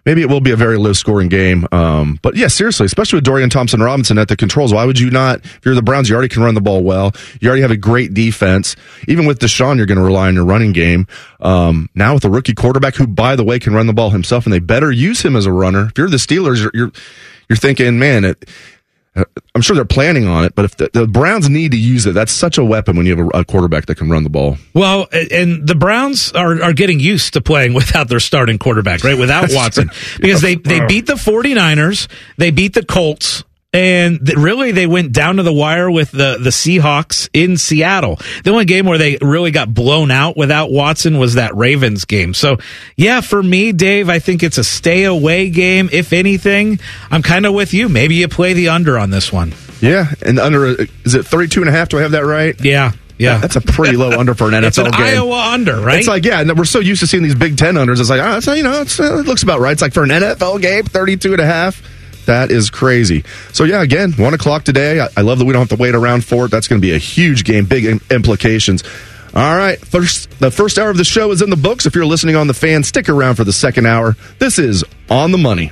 maybe 0.05 0.21
it 0.21 0.29
will 0.29 0.41
be 0.41 0.51
a 0.51 0.57
very 0.57 0.77
low 0.77 0.91
scoring 0.91 1.29
game. 1.29 1.65
Um, 1.71 2.19
but 2.21 2.35
yeah, 2.35 2.47
seriously, 2.47 2.85
especially 2.85 3.15
with 3.15 3.23
Dorian 3.23 3.49
Thompson 3.49 3.79
Robinson 3.79 4.17
at 4.17 4.27
the 4.27 4.35
controls, 4.35 4.73
why 4.73 4.83
would 4.83 4.99
you 4.99 5.09
not? 5.09 5.39
If 5.45 5.61
you're 5.63 5.73
the 5.73 5.81
Browns, 5.81 6.09
you 6.09 6.15
already 6.15 6.27
can 6.27 6.43
run 6.43 6.55
the 6.55 6.59
ball 6.59 6.83
well. 6.83 7.13
You 7.39 7.47
already 7.47 7.61
have 7.61 7.71
a 7.71 7.77
great 7.77 8.13
defense. 8.13 8.75
Even 9.07 9.25
with 9.25 9.39
Deshaun, 9.39 9.77
you're 9.77 9.85
going 9.85 9.99
to 9.99 10.03
rely 10.03 10.27
on 10.27 10.35
your 10.35 10.43
running 10.43 10.73
game. 10.73 11.07
Um, 11.39 11.89
now 11.95 12.15
with 12.15 12.25
a 12.25 12.29
rookie 12.29 12.55
quarterback 12.55 12.95
who, 12.95 13.07
by 13.07 13.37
the 13.37 13.45
way, 13.45 13.57
can 13.57 13.73
run 13.73 13.87
the 13.87 13.93
ball 13.93 14.09
himself, 14.09 14.45
and 14.45 14.51
they 14.51 14.59
better 14.59 14.91
use 14.91 15.21
him 15.21 15.37
as 15.37 15.45
a 15.45 15.53
runner. 15.53 15.85
If 15.85 15.97
you're 15.97 16.09
the 16.09 16.17
Steelers, 16.17 16.61
you're, 16.61 16.71
you're, 16.73 16.91
you're 17.47 17.55
thinking, 17.55 17.97
man, 17.97 18.25
it, 18.25 18.49
Uh, 19.13 19.25
I'm 19.53 19.61
sure 19.61 19.75
they're 19.75 19.83
planning 19.83 20.25
on 20.25 20.45
it, 20.45 20.55
but 20.55 20.63
if 20.63 20.77
the, 20.77 20.89
the 20.93 21.05
Browns 21.05 21.49
need 21.49 21.71
to 21.71 21.77
use 21.77 22.05
it, 22.05 22.13
that's 22.13 22.31
such 22.31 22.57
a 22.57 22.63
weapon 22.63 22.95
when 22.95 23.05
you 23.05 23.17
have 23.17 23.27
a, 23.33 23.39
a 23.39 23.45
quarterback 23.45 23.87
that 23.87 23.95
can 23.95 24.09
run 24.09 24.23
the 24.23 24.29
ball. 24.29 24.57
Well, 24.73 25.07
and 25.11 25.67
the 25.67 25.75
Browns 25.75 26.31
are, 26.31 26.63
are 26.63 26.71
getting 26.71 27.01
used 27.01 27.33
to 27.33 27.41
playing 27.41 27.73
without 27.75 28.07
their 28.07 28.21
starting 28.21 28.57
quarterback, 28.57 29.03
right? 29.03 29.17
Without 29.17 29.49
Watson. 29.51 29.91
Because 30.19 30.41
they, 30.41 30.55
they 30.55 30.85
beat 30.85 31.07
the 31.07 31.15
49ers, 31.15 32.07
they 32.37 32.51
beat 32.51 32.73
the 32.73 32.85
Colts, 32.85 33.43
and 33.73 34.25
th- 34.25 34.37
really 34.37 34.71
they 34.71 34.85
went 34.87 35.13
down 35.13 35.37
to 35.37 35.43
the 35.43 35.53
wire 35.53 35.89
with 35.89 36.11
the, 36.11 36.37
the 36.39 36.49
Seahawks 36.49 37.29
in 37.33 37.55
Seattle. 37.57 38.19
The 38.43 38.51
only 38.51 38.65
game 38.65 38.85
where 38.85 38.97
they 38.97 39.17
really 39.21 39.51
got 39.51 39.73
blown 39.73 40.11
out 40.11 40.35
without 40.35 40.71
Watson 40.71 41.17
was 41.19 41.35
that 41.35 41.55
Ravens 41.55 42.05
game. 42.05 42.33
So, 42.33 42.57
yeah, 42.97 43.21
for 43.21 43.41
me, 43.41 43.71
Dave, 43.71 44.09
I 44.09 44.19
think 44.19 44.43
it's 44.43 44.57
a 44.57 44.63
stay 44.63 45.05
away 45.05 45.49
game. 45.49 45.89
If 45.91 46.11
anything, 46.11 46.79
I'm 47.09 47.21
kind 47.21 47.45
of 47.45 47.53
with 47.53 47.73
you. 47.73 47.87
Maybe 47.87 48.15
you 48.15 48.27
play 48.27 48.53
the 48.53 48.69
under 48.69 48.97
on 48.97 49.09
this 49.09 49.31
one. 49.31 49.53
Yeah, 49.79 50.11
and 50.21 50.37
under 50.37 50.75
is 51.05 51.15
it 51.15 51.25
32 51.25 51.61
and 51.61 51.69
a 51.69 51.71
half? 51.71 51.89
Do 51.89 51.97
I 51.97 52.01
have 52.01 52.11
that 52.11 52.25
right? 52.25 52.59
Yeah. 52.63 52.91
Yeah. 53.17 53.37
That's 53.37 53.55
a 53.55 53.61
pretty 53.61 53.97
low 53.97 54.11
under 54.11 54.33
for 54.33 54.47
an 54.47 54.53
NFL 54.53 54.65
It's 54.67 54.77
an 54.79 54.85
game. 54.85 55.01
Iowa 55.01 55.51
under, 55.53 55.79
right? 55.79 55.99
It's 55.99 56.07
like, 56.07 56.25
yeah, 56.25 56.41
and 56.41 56.57
we're 56.57 56.65
so 56.65 56.79
used 56.79 57.01
to 57.01 57.07
seeing 57.07 57.23
these 57.23 57.35
Big 57.35 57.55
Ten 57.55 57.75
unders. 57.75 57.99
It's 57.99 58.09
like, 58.09 58.19
ah, 58.21 58.37
it's, 58.37 58.47
you 58.47 58.63
know, 58.63 58.81
it's, 58.81 58.99
uh, 58.99 59.19
it 59.19 59.27
looks 59.27 59.43
about 59.43 59.59
right. 59.59 59.71
It's 59.73 59.81
like 59.81 59.93
for 59.93 60.03
an 60.03 60.09
NFL 60.09 60.61
game, 60.61 60.83
32 60.83 61.33
and 61.33 61.41
a 61.41 61.45
half. 61.45 61.81
That 62.25 62.51
is 62.51 62.69
crazy. 62.69 63.23
So, 63.51 63.63
yeah, 63.63 63.81
again, 63.81 64.13
one 64.13 64.33
o'clock 64.33 64.63
today. 64.63 64.99
I, 64.99 65.07
I 65.17 65.21
love 65.21 65.39
that 65.39 65.45
we 65.45 65.53
don't 65.53 65.61
have 65.61 65.77
to 65.77 65.81
wait 65.81 65.95
around 65.95 66.23
for 66.23 66.45
it. 66.45 66.51
That's 66.51 66.67
going 66.67 66.79
to 66.79 66.85
be 66.85 66.93
a 66.93 66.99
huge 66.99 67.43
game, 67.43 67.65
big 67.65 67.85
im- 67.85 68.01
implications. 68.09 68.83
All 69.33 69.55
right, 69.55 69.79
first 69.79 70.29
the 70.39 70.51
first 70.51 70.77
hour 70.77 70.89
of 70.89 70.97
the 70.97 71.05
show 71.05 71.31
is 71.31 71.41
in 71.41 71.49
the 71.49 71.55
books. 71.55 71.85
If 71.85 71.95
you're 71.95 72.05
listening 72.05 72.35
on 72.35 72.47
the 72.47 72.53
fan, 72.53 72.83
stick 72.83 73.07
around 73.07 73.35
for 73.35 73.45
the 73.45 73.53
second 73.53 73.85
hour. 73.85 74.17
This 74.39 74.59
is 74.59 74.83
on 75.09 75.31
the 75.31 75.37
money. 75.37 75.71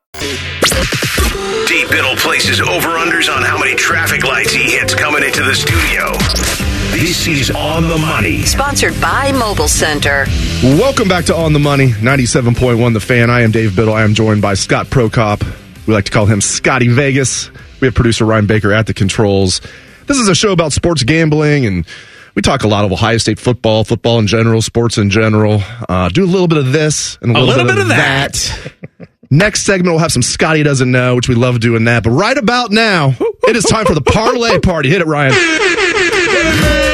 D. 1.71 1.85
Biddle 1.89 2.15
places 2.17 2.59
over-unders 2.59 3.33
on 3.33 3.43
how 3.43 3.57
many 3.57 3.75
traffic 3.75 4.23
lights 4.23 4.51
he 4.51 4.63
hits 4.63 4.93
coming 4.93 5.23
into 5.23 5.41
the 5.41 5.55
studio. 5.55 6.11
This 6.91 7.27
is 7.27 7.49
On 7.49 7.83
the 7.87 7.97
Money. 7.97 8.41
Sponsored 8.43 8.99
by 8.99 9.31
Mobile 9.31 9.67
Center. 9.67 10.25
Welcome 10.63 11.07
back 11.07 11.25
to 11.25 11.35
On 11.35 11.53
the 11.53 11.59
Money, 11.59 11.87
97.1 11.87 12.93
The 12.93 12.99
Fan. 12.99 13.29
I 13.29 13.41
am 13.41 13.51
Dave 13.51 13.75
Biddle. 13.75 13.93
I 13.93 14.03
am 14.03 14.13
joined 14.13 14.41
by 14.41 14.53
Scott 14.55 14.87
Prokop. 14.87 15.43
We 15.87 15.93
like 15.93 16.05
to 16.05 16.11
call 16.11 16.25
him 16.25 16.41
Scotty 16.41 16.89
Vegas. 16.89 17.49
We 17.79 17.87
have 17.87 17.95
producer 17.95 18.25
Ryan 18.25 18.47
Baker 18.47 18.73
at 18.73 18.87
the 18.87 18.93
controls. 18.93 19.61
This 20.07 20.17
is 20.17 20.27
a 20.27 20.35
show 20.35 20.51
about 20.51 20.73
sports 20.73 21.03
gambling, 21.03 21.65
and 21.65 21.85
we 22.35 22.41
talk 22.41 22.63
a 22.63 22.67
lot 22.67 22.85
of 22.85 22.91
Ohio 22.91 23.17
State 23.17 23.39
football, 23.39 23.85
football 23.85 24.19
in 24.19 24.27
general, 24.27 24.61
sports 24.61 24.97
in 24.97 25.09
general. 25.09 25.61
Uh, 25.87 26.09
do 26.09 26.25
a 26.25 26.27
little 26.27 26.47
bit 26.47 26.57
of 26.57 26.71
this 26.73 27.17
and 27.21 27.35
a 27.35 27.39
little, 27.41 27.65
bit, 27.65 27.77
of 27.77 27.87
that. 27.87 28.71
Next 29.33 29.61
segment, 29.61 29.93
we'll 29.93 29.99
have 29.99 30.11
some 30.11 30.21
Scotty 30.21 30.61
Doesn't 30.61 30.91
Know, 30.91 31.15
which 31.15 31.29
we 31.29 31.35
love 31.35 31.61
doing 31.61 31.85
that. 31.85 32.03
But 32.03 32.09
right 32.09 32.37
about 32.37 32.69
now, 32.69 33.15
it 33.47 33.55
is 33.55 33.63
time 33.63 33.85
for 33.85 33.95
the 33.95 34.01
parlay 34.01 34.59
party. 34.59 34.89
Hit 34.89 34.99
it, 34.99 35.07
Ryan. 35.07 36.87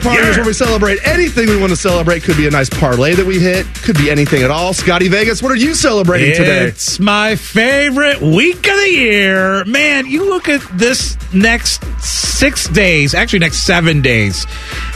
Parlay 0.00 0.22
Yeah. 0.22 0.30
is 0.30 0.36
where 0.36 0.46
we 0.46 0.52
celebrate 0.52 0.98
anything 1.06 1.48
we 1.48 1.56
want 1.56 1.70
to 1.70 1.76
celebrate. 1.76 2.22
Could 2.22 2.36
be 2.36 2.46
a 2.46 2.50
nice 2.50 2.68
parlay 2.68 3.14
that 3.14 3.24
we 3.26 3.38
hit. 3.38 3.66
Could 3.82 3.96
be 3.98 4.10
anything 4.10 4.42
at 4.42 4.50
all. 4.50 4.72
Scotty 4.72 5.08
Vegas, 5.08 5.42
what 5.42 5.52
are 5.52 5.56
you 5.56 5.74
celebrating 5.74 6.34
today? 6.34 6.64
It's 6.66 6.98
my 7.00 7.36
favorite 7.36 8.20
week 8.20 8.66
of 8.68 8.76
the 8.76 8.90
year. 8.90 9.64
Man, 9.64 10.06
you 10.06 10.28
look 10.28 10.48
at 10.48 10.60
this 10.76 11.16
next 11.32 11.82
six 12.02 12.68
days, 12.68 13.14
actually, 13.14 13.38
next 13.40 13.64
seven 13.64 14.02
days, 14.02 14.46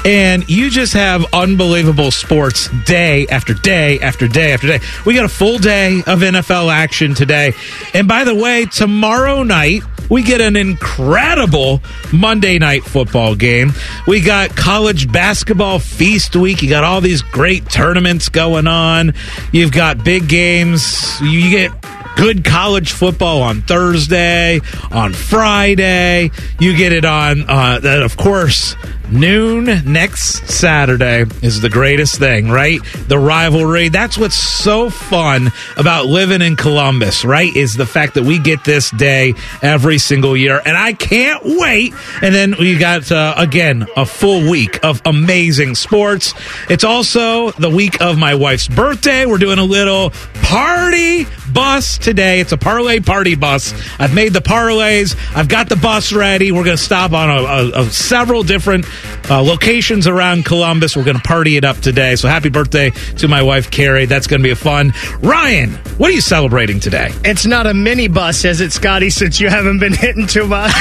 and 0.04 0.48
you 0.48 0.70
just 0.70 0.92
have 0.92 1.24
unbelievable 1.32 2.10
sports 2.10 2.68
day 2.84 3.26
after 3.28 3.54
day 3.54 3.98
after 4.00 4.26
day 4.28 4.52
after 4.52 4.66
day. 4.66 4.80
We 5.06 5.14
got 5.14 5.24
a 5.24 5.28
full 5.28 5.58
day 5.58 6.02
of 6.06 6.20
NFL 6.20 6.72
action 6.72 7.14
today. 7.14 7.52
And 7.94 8.06
by 8.08 8.24
the 8.24 8.34
way, 8.34 8.66
tomorrow 8.66 9.42
night, 9.42 9.82
we 10.10 10.22
get 10.22 10.40
an 10.40 10.56
incredible 10.56 11.82
Monday 12.12 12.58
night 12.58 12.82
football 12.82 13.34
game. 13.34 13.72
We 14.06 14.20
got 14.22 14.56
college 14.56 14.87
basketball 14.96 15.78
feast 15.78 16.34
week. 16.34 16.62
You 16.62 16.70
got 16.70 16.82
all 16.82 17.00
these 17.00 17.22
great 17.22 17.68
tournaments 17.68 18.28
going 18.28 18.66
on. 18.66 19.12
You've 19.52 19.72
got 19.72 20.02
big 20.02 20.28
games. 20.28 21.20
You 21.20 21.50
get 21.50 21.70
good 22.16 22.44
college 22.44 22.92
football 22.92 23.42
on 23.42 23.62
Thursday, 23.62 24.60
on 24.90 25.12
Friday. 25.12 26.30
You 26.58 26.76
get 26.76 26.92
it 26.92 27.04
on, 27.04 27.42
uh, 27.48 27.80
of 27.84 28.16
course, 28.16 28.74
noon 29.10 29.64
next 29.90 30.48
Saturday 30.48 31.24
is 31.42 31.60
the 31.60 31.68
greatest 31.68 32.18
thing, 32.18 32.50
right? 32.50 32.80
The 33.06 33.18
rivalry. 33.18 33.88
That's 33.88 34.18
what's 34.18 34.36
so 34.36 34.90
fun 34.90 35.50
about 35.76 36.06
living 36.06 36.42
in 36.42 36.56
Columbus, 36.56 37.24
right? 37.24 37.54
Is 37.54 37.74
the 37.74 37.86
fact 37.86 38.14
that 38.14 38.24
we 38.24 38.38
get 38.38 38.64
this 38.64 38.90
day 38.90 39.34
every 39.62 39.98
single 39.98 40.36
year. 40.36 40.60
And 40.64 40.76
I 40.76 40.92
can't 40.92 41.42
wait. 41.44 41.94
And 42.22 42.34
then 42.34 42.54
we 42.58 42.76
got, 42.76 43.10
uh, 43.10 43.34
again, 43.36 43.86
a 43.96 44.04
full 44.04 44.50
week 44.50 44.84
of 44.84 45.00
amazing 45.04 45.74
sports. 45.74 46.34
It's 46.68 46.84
also 46.84 47.50
the 47.52 47.70
week 47.70 48.00
of 48.00 48.18
my 48.18 48.34
wife's 48.34 48.68
birthday. 48.68 49.26
We're 49.26 49.38
doing 49.38 49.58
a 49.58 49.64
little 49.64 50.10
party 50.42 51.26
bus 51.52 51.98
today. 51.98 52.40
It's 52.40 52.52
a 52.52 52.56
parlay 52.58 53.00
party 53.00 53.34
bus. 53.34 53.74
I've 53.98 54.14
made 54.14 54.32
the 54.32 54.40
parlays. 54.40 55.16
I've 55.34 55.48
got 55.48 55.68
the 55.68 55.76
bus 55.76 56.12
ready. 56.12 56.52
We're 56.52 56.64
going 56.64 56.76
to 56.76 56.82
stop 56.82 57.12
on 57.12 57.30
a, 57.30 57.42
a, 57.42 57.82
a 57.82 57.90
several 57.90 58.42
different 58.42 58.86
uh, 59.30 59.42
locations 59.42 60.06
around 60.06 60.44
Columbus. 60.44 60.96
We're 60.96 61.04
going 61.04 61.16
to 61.16 61.22
party 61.22 61.56
it 61.56 61.64
up 61.64 61.78
today. 61.78 62.16
So 62.16 62.28
happy 62.28 62.48
birthday 62.48 62.90
to 62.90 63.28
my 63.28 63.42
wife, 63.42 63.70
Carrie. 63.70 64.06
That's 64.06 64.26
going 64.26 64.40
to 64.40 64.44
be 64.44 64.50
a 64.50 64.56
fun. 64.56 64.92
Ryan, 65.20 65.70
what 65.98 66.10
are 66.10 66.14
you 66.14 66.20
celebrating 66.20 66.80
today? 66.80 67.10
It's 67.24 67.46
not 67.46 67.66
a 67.66 67.72
minibus, 67.72 68.44
is 68.44 68.60
it, 68.60 68.72
Scotty, 68.72 69.10
since 69.10 69.40
you 69.40 69.48
haven't 69.48 69.78
been 69.78 69.94
hitting 69.94 70.26
too 70.26 70.46
much? 70.46 70.72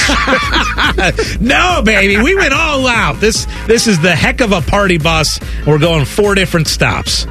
no, 1.39 1.82
baby, 1.84 2.22
we 2.22 2.36
went 2.36 2.53
all 2.53 2.88
out. 2.88 3.20
This 3.20 3.45
this 3.68 3.88
is 3.88 3.99
the 4.01 4.15
heck 4.15 4.41
of 4.41 4.51
a 4.51 4.61
party 4.61 4.97
bus. 4.97 5.39
We're 5.65 5.80
going 5.80 6.05
four 6.05 6.36
different 6.36 6.68
stops. 6.68 7.26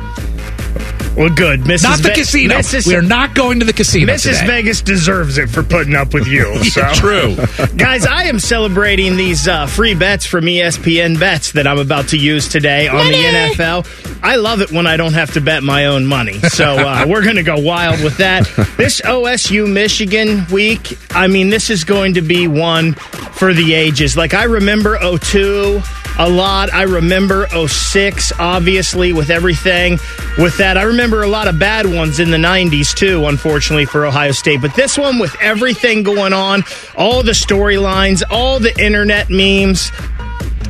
Well, 1.16 1.30
good. 1.30 1.60
Mrs. 1.60 1.82
Not 1.82 1.98
the 2.02 2.08
Ve- 2.10 2.14
casino. 2.14 2.54
Mrs. 2.56 2.86
We 2.86 2.94
are 2.94 3.02
not 3.02 3.34
going 3.34 3.60
to 3.60 3.64
the 3.66 3.72
casino. 3.72 4.12
Mrs. 4.12 4.40
today. 4.40 4.46
Vegas 4.46 4.82
deserves 4.82 5.38
it 5.38 5.48
for 5.48 5.62
putting 5.62 5.94
up 5.94 6.12
with 6.14 6.26
you. 6.26 6.46
Yeah, 6.76 6.92
true. 6.92 7.36
Guys, 7.78 8.04
I 8.04 8.24
am 8.24 8.38
celebrating 8.38 9.16
these 9.16 9.48
uh, 9.48 9.66
free 9.66 9.94
bets 9.94 10.26
from 10.26 10.44
ESPN 10.44 11.18
Bets 11.18 11.52
that 11.52 11.66
I'm 11.66 11.78
about 11.78 12.08
to 12.08 12.18
use 12.18 12.48
today 12.48 12.86
on 12.86 13.06
the 13.06 13.14
NFL. 13.14 14.18
I 14.22 14.36
love 14.36 14.60
it 14.60 14.70
when 14.72 14.86
I 14.86 14.98
don't 14.98 15.14
have 15.14 15.32
to 15.34 15.40
bet 15.40 15.62
my 15.62 15.86
own 15.86 16.04
money. 16.04 16.34
So 16.40 16.76
uh, 16.76 17.04
we're 17.08 17.22
going 17.22 17.36
to 17.36 17.42
go 17.42 17.58
wild 17.58 18.02
with 18.02 18.18
that. 18.18 18.44
This 18.76 19.00
OSU 19.00 19.72
Michigan 19.72 20.44
week, 20.52 20.98
I 21.12 21.28
mean, 21.28 21.48
this 21.48 21.70
is 21.70 21.84
going 21.84 22.14
to 22.14 22.20
be 22.22 22.46
one 22.48 22.92
for 22.92 23.54
the 23.54 23.72
ages. 23.72 24.16
Like, 24.18 24.34
I 24.34 24.44
remember 24.44 24.98
02 25.18 25.80
a 26.18 26.28
lot. 26.28 26.72
I 26.74 26.82
remember 26.82 27.46
06, 27.48 28.32
obviously, 28.38 29.12
with 29.12 29.30
everything 29.30 29.98
with 30.38 30.56
that. 30.58 30.76
I 30.76 30.82
remember 30.82 31.05
a 31.14 31.28
lot 31.28 31.48
of 31.48 31.58
bad 31.58 31.86
ones 31.86 32.20
in 32.20 32.30
the 32.30 32.36
90s, 32.36 32.94
too, 32.94 33.26
unfortunately, 33.26 33.84
for 33.84 34.06
Ohio 34.06 34.32
State. 34.32 34.60
But 34.60 34.74
this 34.74 34.98
one, 34.98 35.18
with 35.18 35.34
everything 35.40 36.02
going 36.02 36.32
on, 36.32 36.64
all 36.96 37.22
the 37.22 37.32
storylines, 37.32 38.22
all 38.30 38.58
the 38.58 38.78
internet 38.80 39.30
memes, 39.30 39.90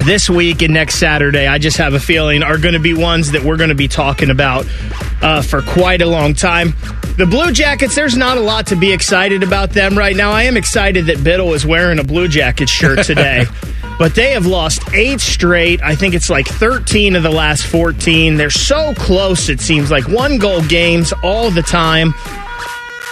this 0.04 0.30
week 0.30 0.62
and 0.62 0.72
next 0.72 0.96
Saturday, 0.96 1.46
I 1.46 1.58
just 1.58 1.78
have 1.78 1.94
a 1.94 2.00
feeling 2.00 2.42
are 2.42 2.58
going 2.58 2.74
to 2.74 2.80
be 2.80 2.94
ones 2.94 3.32
that 3.32 3.42
we're 3.42 3.56
going 3.56 3.70
to 3.70 3.74
be 3.74 3.88
talking 3.88 4.30
about 4.30 4.66
uh, 5.22 5.42
for 5.42 5.62
quite 5.62 6.02
a 6.02 6.06
long 6.06 6.34
time. 6.34 6.74
The 7.16 7.26
Blue 7.26 7.50
Jackets, 7.50 7.94
there's 7.94 8.16
not 8.16 8.36
a 8.36 8.40
lot 8.40 8.68
to 8.68 8.76
be 8.76 8.92
excited 8.92 9.42
about 9.42 9.70
them 9.70 9.96
right 9.96 10.14
now. 10.14 10.30
I 10.30 10.44
am 10.44 10.56
excited 10.56 11.06
that 11.06 11.24
Biddle 11.24 11.54
is 11.54 11.64
wearing 11.66 11.98
a 11.98 12.04
Blue 12.04 12.28
Jacket 12.28 12.68
shirt 12.68 13.04
today. 13.04 13.46
But 13.98 14.14
they 14.14 14.32
have 14.32 14.46
lost 14.46 14.82
eight 14.92 15.20
straight. 15.20 15.82
I 15.82 15.94
think 15.94 16.14
it's 16.14 16.28
like 16.28 16.46
13 16.46 17.16
of 17.16 17.22
the 17.22 17.30
last 17.30 17.66
14. 17.66 18.36
They're 18.36 18.50
so 18.50 18.92
close, 18.94 19.48
it 19.48 19.60
seems 19.60 19.90
like 19.90 20.06
one 20.08 20.38
goal 20.38 20.62
games 20.62 21.12
all 21.22 21.50
the 21.50 21.62
time. 21.62 22.12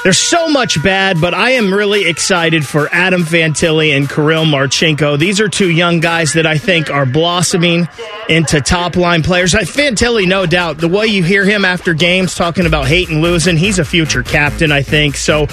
There's 0.05 0.19
so 0.19 0.49
much 0.49 0.83
bad, 0.83 1.19
but 1.19 1.33
I 1.33 1.53
am 1.53 1.73
really 1.73 2.07
excited 2.07 2.67
for 2.67 2.91
Adam 2.93 3.23
Fantilli 3.23 3.97
and 3.97 4.07
Kirill 4.07 4.45
Marchenko. 4.45 5.19
These 5.19 5.41
are 5.41 5.49
two 5.49 5.71
young 5.71 5.99
guys 6.01 6.35
that 6.35 6.45
I 6.45 6.59
think 6.59 6.91
are 6.91 7.07
blossoming 7.07 7.89
into 8.29 8.61
top 8.61 8.97
line 8.97 9.23
players. 9.23 9.55
I 9.55 9.63
Fantilli, 9.63 10.29
no 10.29 10.45
doubt. 10.45 10.77
The 10.77 10.89
way 10.89 11.07
you 11.07 11.23
hear 11.25 11.47
him 11.47 11.65
after 11.65 11.95
games 11.95 12.35
talking 12.35 12.67
about 12.67 12.87
hate 12.87 13.09
and 13.09 13.23
losing, 13.23 13.57
he's 13.57 13.79
a 13.79 13.85
future 13.85 14.23
captain, 14.23 14.71
I 14.71 14.83
think. 14.83 15.17
So 15.17 15.47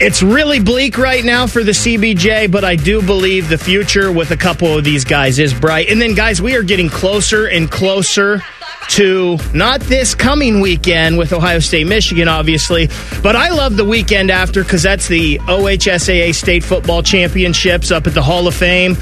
it's 0.00 0.22
really 0.22 0.60
bleak 0.60 0.96
right 0.96 1.22
now 1.22 1.46
for 1.46 1.62
the 1.62 1.72
CBJ, 1.72 2.50
but 2.50 2.64
I 2.64 2.74
do 2.74 3.02
believe 3.02 3.50
the 3.50 3.58
future 3.58 4.10
with 4.10 4.30
a 4.30 4.36
couple 4.36 4.76
of 4.76 4.82
these 4.82 5.04
guys 5.04 5.38
is 5.38 5.52
bright. 5.52 5.90
And 5.90 6.00
then, 6.00 6.14
guys, 6.14 6.40
we 6.40 6.56
are 6.56 6.62
getting 6.62 6.88
closer 6.88 7.46
and 7.46 7.70
closer 7.70 8.42
to 8.90 9.38
not 9.52 9.80
this 9.82 10.14
coming 10.14 10.60
weekend 10.60 11.18
with 11.18 11.34
Ohio 11.34 11.58
State, 11.58 11.86
Michigan, 11.86 12.28
obviously, 12.28 12.88
but 13.22 13.36
I 13.36 13.50
love 13.50 13.76
the 13.76 13.84
weekend 13.84 14.30
after 14.30 14.62
because 14.64 14.82
that's 14.82 15.06
the 15.06 15.38
OHSAA 15.40 16.34
State 16.34 16.64
Football 16.64 17.02
Championships 17.02 17.90
up 17.90 18.06
at 18.06 18.14
the 18.14 18.22
Hall 18.22 18.48
of 18.48 18.54
Fame. 18.54 18.96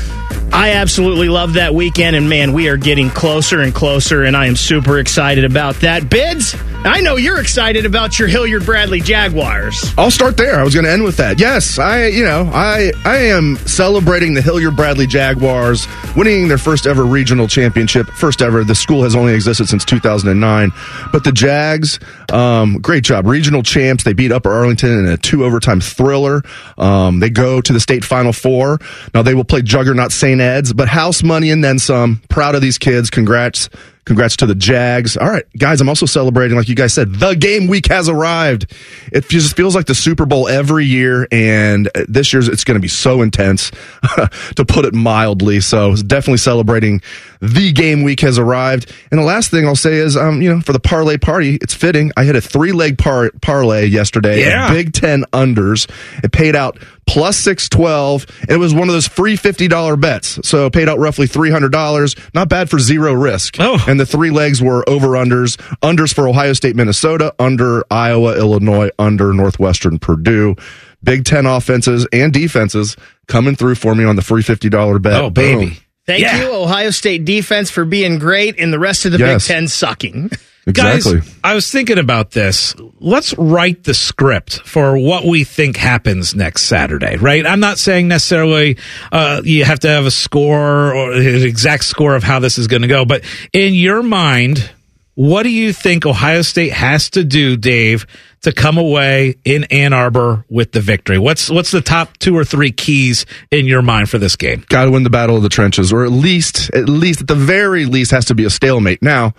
I 0.52 0.72
absolutely 0.72 1.28
love 1.28 1.54
that 1.54 1.74
weekend, 1.74 2.16
and 2.16 2.28
man, 2.28 2.52
we 2.52 2.68
are 2.68 2.76
getting 2.76 3.10
closer 3.10 3.60
and 3.60 3.74
closer, 3.74 4.24
and 4.24 4.36
I 4.36 4.46
am 4.46 4.56
super 4.56 4.98
excited 4.98 5.44
about 5.44 5.76
that. 5.76 6.10
Bids, 6.10 6.56
I 6.84 7.00
know 7.00 7.16
you're 7.16 7.40
excited 7.40 7.84
about 7.84 8.18
your 8.18 8.28
Hilliard 8.28 8.64
Bradley 8.64 9.00
Jaguars. 9.00 9.92
I'll 9.98 10.10
start 10.10 10.36
there. 10.36 10.58
I 10.58 10.62
was 10.62 10.74
going 10.74 10.86
to 10.86 10.90
end 10.90 11.02
with 11.02 11.16
that. 11.18 11.38
Yes, 11.40 11.78
I, 11.78 12.06
you 12.06 12.24
know, 12.24 12.50
I, 12.54 12.92
I 13.04 13.16
am 13.16 13.56
celebrating 13.66 14.32
the 14.32 14.40
Hilliard 14.40 14.76
Bradley 14.76 15.06
Jaguars 15.06 15.86
winning 16.16 16.48
their 16.48 16.56
first 16.56 16.86
ever 16.86 17.04
regional 17.04 17.48
championship. 17.48 18.06
First 18.08 18.42
ever. 18.42 18.62
The 18.62 18.76
school 18.76 19.02
has 19.02 19.16
only 19.16 19.34
existed 19.34 19.68
since 19.68 19.84
2009, 19.84 20.72
but 21.12 21.24
the 21.24 21.32
Jags, 21.32 21.98
um, 22.32 22.78
great 22.80 23.02
job. 23.02 23.26
Regional 23.26 23.62
champs. 23.62 24.04
They 24.04 24.12
beat 24.12 24.30
Upper 24.30 24.50
Arlington 24.50 25.00
in 25.00 25.06
a 25.06 25.16
two 25.16 25.44
overtime 25.44 25.80
thriller. 25.80 26.42
Um, 26.78 27.18
they 27.18 27.28
go 27.30 27.60
to 27.60 27.72
the 27.72 27.80
state 27.80 28.04
final 28.04 28.32
four. 28.32 28.78
Now 29.14 29.22
they 29.22 29.34
will 29.34 29.44
play 29.44 29.62
Juggernaut 29.62 30.12
St. 30.18 30.40
Ed's, 30.40 30.72
but 30.72 30.88
house 30.88 31.22
money 31.22 31.50
and 31.50 31.62
then 31.64 31.78
some. 31.78 32.20
Proud 32.28 32.54
of 32.54 32.60
these 32.62 32.78
kids. 32.78 33.10
Congrats. 33.10 33.68
Congrats 34.04 34.36
to 34.38 34.46
the 34.46 34.54
Jags. 34.54 35.18
All 35.18 35.28
right, 35.28 35.44
guys, 35.58 35.82
I'm 35.82 35.88
also 35.90 36.06
celebrating, 36.06 36.56
like 36.56 36.66
you 36.66 36.74
guys 36.74 36.94
said, 36.94 37.12
the 37.16 37.34
game 37.34 37.66
week 37.66 37.88
has 37.88 38.08
arrived. 38.08 38.72
It 39.12 39.28
just 39.28 39.54
feels 39.54 39.74
like 39.74 39.84
the 39.84 39.94
Super 39.94 40.24
Bowl 40.24 40.48
every 40.48 40.86
year, 40.86 41.28
and 41.30 41.90
this 42.08 42.32
year's 42.32 42.48
it's 42.48 42.64
going 42.64 42.76
to 42.76 42.80
be 42.80 42.88
so 42.88 43.20
intense, 43.20 43.70
to 44.56 44.64
put 44.66 44.86
it 44.86 44.94
mildly. 44.94 45.60
So 45.60 45.94
definitely 45.94 46.38
celebrating 46.38 47.02
the 47.42 47.70
game 47.70 48.02
week 48.02 48.20
has 48.20 48.38
arrived. 48.38 48.90
And 49.10 49.20
the 49.20 49.24
last 49.24 49.50
thing 49.50 49.66
I'll 49.66 49.76
say 49.76 49.96
is, 49.96 50.16
um, 50.16 50.40
you 50.40 50.54
know, 50.54 50.62
for 50.62 50.72
the 50.72 50.80
parlay 50.80 51.18
party, 51.18 51.56
it's 51.60 51.74
fitting. 51.74 52.10
I 52.16 52.24
hit 52.24 52.34
a 52.34 52.40
three 52.40 52.72
leg 52.72 52.96
par- 52.96 53.32
parlay 53.42 53.84
yesterday, 53.88 54.40
Yeah. 54.40 54.72
Big 54.72 54.94
Ten 54.94 55.24
unders. 55.34 55.86
It 56.24 56.32
paid 56.32 56.56
out 56.56 56.78
plus 57.08 57.38
612 57.38 58.26
and 58.42 58.50
it 58.50 58.58
was 58.58 58.74
one 58.74 58.88
of 58.88 58.92
those 58.94 59.08
free 59.08 59.34
$50 59.36 60.00
bets 60.00 60.38
so 60.46 60.68
paid 60.70 60.88
out 60.88 60.98
roughly 60.98 61.26
$300 61.26 62.18
not 62.34 62.48
bad 62.48 62.68
for 62.70 62.78
zero 62.78 63.12
risk 63.14 63.56
Oh. 63.58 63.82
and 63.88 63.98
the 63.98 64.06
three 64.06 64.30
legs 64.30 64.62
were 64.62 64.88
over 64.88 65.08
unders 65.08 65.56
unders 65.80 66.14
for 66.14 66.28
ohio 66.28 66.52
state 66.52 66.76
minnesota 66.76 67.34
under 67.38 67.82
iowa 67.90 68.36
illinois 68.36 68.90
under 68.98 69.32
northwestern 69.32 69.98
purdue 69.98 70.54
big 71.02 71.24
10 71.24 71.46
offenses 71.46 72.06
and 72.12 72.32
defenses 72.32 72.96
coming 73.26 73.54
through 73.56 73.74
for 73.74 73.94
me 73.94 74.04
on 74.04 74.16
the 74.16 74.22
free 74.22 74.42
$50 74.42 75.00
bet 75.02 75.20
Oh, 75.20 75.30
baby. 75.30 75.66
Boom. 75.66 75.76
Thank 76.06 76.22
Yeah. 76.22 76.40
you, 76.42 76.54
Ohio 76.54 76.88
State 76.90 77.26
defense, 77.26 77.70
for 77.70 77.84
being 77.84 78.18
great, 78.18 78.58
and 78.58 78.72
the 78.72 78.78
rest 78.78 79.04
of 79.04 79.12
the 79.12 79.18
Yes. 79.18 79.46
Big 79.46 79.54
Ten 79.54 79.68
sucking. 79.68 80.30
exactly 80.68 81.20
Guys, 81.20 81.38
I 81.42 81.54
was 81.54 81.70
thinking 81.70 81.98
about 81.98 82.30
this. 82.30 82.74
Let's 83.00 83.36
write 83.36 83.84
the 83.84 83.94
script 83.94 84.60
for 84.60 84.96
what 84.98 85.24
we 85.24 85.44
think 85.44 85.76
happens 85.76 86.34
next 86.34 86.64
Saturday, 86.64 87.16
right? 87.16 87.46
I'm 87.46 87.60
not 87.60 87.78
saying 87.78 88.08
necessarily 88.08 88.78
uh, 89.10 89.42
you 89.44 89.64
have 89.64 89.80
to 89.80 89.88
have 89.88 90.06
a 90.06 90.10
score 90.10 90.94
or 90.94 91.12
an 91.12 91.42
exact 91.42 91.84
score 91.84 92.14
of 92.14 92.22
how 92.22 92.38
this 92.38 92.58
is 92.58 92.66
going 92.66 92.82
to 92.82 92.88
go, 92.88 93.04
but 93.04 93.24
in 93.52 93.74
your 93.74 94.02
mind, 94.02 94.70
what 95.14 95.42
do 95.42 95.50
you 95.50 95.72
think 95.72 96.06
Ohio 96.06 96.42
State 96.42 96.72
has 96.72 97.10
to 97.10 97.24
do, 97.24 97.56
Dave, 97.56 98.06
to 98.42 98.52
come 98.52 98.78
away 98.78 99.36
in 99.44 99.64
Ann 99.64 99.92
Arbor 99.92 100.44
with 100.48 100.72
the 100.72 100.80
victory. 100.80 101.18
What's 101.18 101.50
what's 101.50 101.70
the 101.70 101.80
top 101.80 102.16
two 102.18 102.36
or 102.36 102.44
three 102.44 102.70
keys 102.70 103.26
in 103.50 103.66
your 103.66 103.82
mind 103.82 104.08
for 104.08 104.18
this 104.18 104.36
game? 104.36 104.64
Got 104.68 104.84
to 104.84 104.90
win 104.90 105.02
the 105.02 105.10
battle 105.10 105.36
of 105.36 105.42
the 105.42 105.48
trenches, 105.48 105.92
or 105.92 106.04
at 106.04 106.12
least, 106.12 106.70
at 106.74 106.88
least, 106.88 107.22
at 107.22 107.26
the 107.26 107.34
very 107.34 107.84
least, 107.84 108.10
has 108.12 108.26
to 108.26 108.34
be 108.34 108.44
a 108.44 108.50
stalemate. 108.50 109.02
Now, 109.02 109.34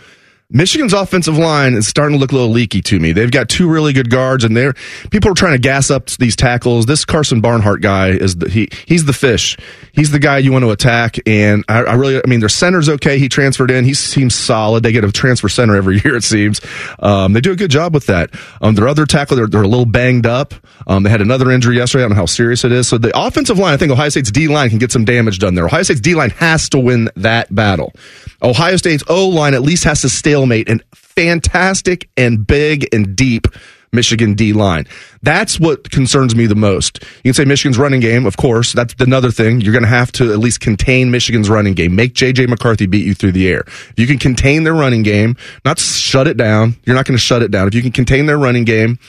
Michigan's 0.52 0.94
offensive 0.94 1.38
line 1.38 1.76
is 1.76 1.86
starting 1.86 2.18
to 2.18 2.20
look 2.20 2.32
a 2.32 2.36
little 2.36 2.50
leaky 2.50 2.82
to 2.82 3.00
me. 3.00 3.12
They've 3.12 3.30
got 3.30 3.50
two 3.50 3.70
really 3.70 3.94
good 3.94 4.10
guards, 4.10 4.44
and 4.44 4.58
they're 4.58 4.74
people 5.12 5.30
are 5.30 5.36
trying 5.36 5.52
to 5.52 5.60
gas 5.60 5.92
up 5.92 6.08
these 6.08 6.36
tackles. 6.36 6.88
This 6.88 7.06
Karsen 7.06 7.40
Barnhart 7.40 7.82
guy 7.84 8.08
is 8.08 8.38
the, 8.38 8.50
he 8.50 8.68
he's 8.88 9.06
the 9.06 9.14
fish. 9.14 9.58
He's 9.92 10.10
the 10.10 10.18
guy 10.18 10.40
you 10.40 10.52
want 10.52 10.64
to 10.64 10.72
attack, 10.72 11.18
and 11.28 11.64
I, 11.70 11.84
I 11.84 11.94
really 11.94 12.18
I 12.18 12.28
mean 12.28 12.40
their 12.40 12.50
center's 12.50 12.90
okay. 12.90 13.20
He 13.20 13.30
transferred 13.30 13.70
in. 13.70 13.86
He 13.86 13.94
seems 13.94 14.34
solid. 14.34 14.82
They 14.82 14.92
get 14.92 15.04
a 15.04 15.12
transfer 15.12 15.50
center 15.50 15.76
every 15.76 16.00
year 16.04 16.16
it 16.16 16.24
seems. 16.24 16.62
Um, 16.98 17.34
they 17.34 17.42
do 17.42 17.52
a 17.52 17.56
good 17.56 17.70
job 17.70 17.94
with 17.94 18.08
that. 18.08 18.32
Um, 18.60 18.74
their 18.74 18.88
other 18.88 19.06
tackle 19.06 19.38
they're, 19.38 19.46
they're 19.46 19.62
a 19.62 19.68
little 19.68 19.86
banged 19.86 20.26
up. 20.26 20.56
Um, 20.88 21.04
they 21.04 21.12
had 21.12 21.22
another 21.22 21.52
injury 21.52 21.76
yesterday. 21.76 22.06
I 22.06 22.08
don't 22.08 22.16
know 22.16 22.22
how 22.22 22.26
serious 22.26 22.64
it 22.64 22.72
is. 22.72 22.88
So 22.88 22.98
the 22.98 23.12
offensive 23.16 23.60
line, 23.60 23.76
I 23.76 23.78
think 23.78 23.92
Ohio 23.92 24.10
State's 24.10 24.32
D 24.32 24.48
line 24.48 24.72
can 24.72 24.80
get 24.80 24.92
some 24.92 25.06
damage 25.06 25.38
done 25.38 25.54
there. 25.54 25.66
Ohio 25.66 25.84
State's 25.84 26.02
D 26.02 26.16
line 26.16 26.32
has 26.32 26.70
to 26.70 26.80
win 26.80 27.08
that 27.18 27.54
battle. 27.54 27.94
Ohio 28.42 28.78
State's 28.78 29.04
O 29.10 29.28
line 29.28 29.54
at 29.54 29.62
least 29.62 29.84
has 29.84 30.02
to 30.02 30.10
stalemate 30.40 30.70
and 30.70 30.82
fantastic 30.94 32.10
and 32.16 32.48
big 32.48 32.88
and 32.94 33.14
deep 33.16 33.46
Michigan 33.92 34.34
D 34.34 34.54
line. 34.54 34.86
That's 35.22 35.60
what 35.60 35.90
concerns 35.92 36.36
me 36.36 36.46
the 36.46 36.56
most. 36.56 37.04
You 37.24 37.30
can 37.30 37.34
say 37.34 37.46
Michigan's 37.46 37.78
running 37.78 38.00
game, 38.00 38.26
of 38.26 38.38
course. 38.38 38.72
That's 38.72 38.96
another 39.00 39.32
thing. 39.32 39.62
You're 39.62 39.74
going 39.74 39.84
to 39.84 39.90
have 39.90 40.12
to 40.14 40.32
at 40.32 40.40
least 40.40 40.60
contain 40.60 41.12
Michigan's 41.12 41.50
running 41.50 41.74
game. 41.74 41.96
Make 41.96 42.14
JJ 42.14 42.48
McCarthy 42.48 42.86
beat 42.86 43.06
you 43.06 43.14
through 43.14 43.34
the 43.34 43.50
air. 43.50 43.64
If 43.68 43.94
you 43.98 44.08
can 44.08 44.18
contain 44.18 44.64
their 44.64 44.74
running 44.74 45.04
game, 45.04 45.36
not 45.66 45.80
shut 45.80 46.28
it 46.28 46.38
down. 46.38 46.76
You're 46.86 46.96
not 46.96 47.06
going 47.06 47.18
to 47.18 47.22
shut 47.22 47.42
it 47.42 47.52
down. 47.52 47.68
If 47.68 47.76
you 47.76 47.82
can 47.82 47.92
contain 47.92 48.28
their 48.28 48.38
running 48.38 48.64
game, 48.64 49.00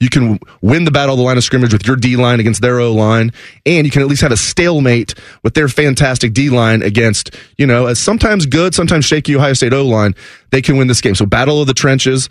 you 0.00 0.08
can 0.08 0.38
win 0.62 0.84
the 0.84 0.90
battle 0.90 1.14
of 1.14 1.18
the 1.18 1.24
line 1.24 1.36
of 1.36 1.44
scrimmage 1.44 1.72
with 1.72 1.86
your 1.86 1.96
D 1.96 2.16
line 2.16 2.40
against 2.40 2.62
their 2.62 2.78
O 2.80 2.92
line, 2.92 3.32
and 3.66 3.86
you 3.86 3.90
can 3.90 4.02
at 4.02 4.08
least 4.08 4.22
have 4.22 4.32
a 4.32 4.36
stalemate 4.36 5.14
with 5.42 5.54
their 5.54 5.68
fantastic 5.68 6.32
D 6.32 6.50
line 6.50 6.82
against, 6.82 7.34
you 7.56 7.66
know, 7.66 7.86
a 7.86 7.94
sometimes 7.94 8.46
good, 8.46 8.74
sometimes 8.74 9.04
shaky 9.04 9.36
Ohio 9.36 9.52
State 9.52 9.72
O 9.72 9.84
line. 9.84 10.14
They 10.50 10.62
can 10.62 10.76
win 10.78 10.88
this 10.88 11.00
game. 11.00 11.14
So 11.14 11.26
battle 11.26 11.60
of 11.60 11.66
the 11.66 11.74
trenches 11.74 12.28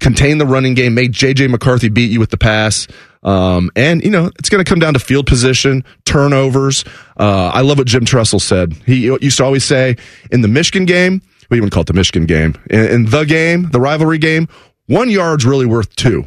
contain 0.00 0.38
the 0.38 0.46
running 0.46 0.74
game, 0.74 0.94
made 0.94 1.12
JJ 1.12 1.50
McCarthy 1.50 1.88
beat 1.88 2.10
you 2.10 2.20
with 2.20 2.30
the 2.30 2.36
pass. 2.36 2.86
Um, 3.22 3.70
and 3.74 4.04
you 4.04 4.10
know, 4.10 4.30
it's 4.38 4.48
going 4.48 4.64
to 4.64 4.68
come 4.68 4.78
down 4.78 4.94
to 4.94 5.00
field 5.00 5.26
position, 5.26 5.84
turnovers. 6.04 6.84
Uh, 7.16 7.50
I 7.52 7.62
love 7.62 7.78
what 7.78 7.86
Jim 7.86 8.04
Tressel 8.04 8.40
said. 8.40 8.72
He 8.86 9.06
used 9.06 9.38
to 9.38 9.44
always 9.44 9.64
say 9.64 9.96
in 10.30 10.42
the 10.42 10.48
Michigan 10.48 10.84
game, 10.84 11.22
we 11.50 11.56
even 11.56 11.70
call 11.70 11.82
it 11.82 11.86
the 11.86 11.92
Michigan 11.92 12.26
game, 12.26 12.54
in, 12.70 12.84
in 12.86 13.04
the 13.06 13.24
game, 13.24 13.70
the 13.70 13.80
rivalry 13.80 14.18
game, 14.18 14.48
one 14.86 15.10
yard's 15.10 15.44
really 15.44 15.66
worth 15.66 15.94
two. 15.96 16.26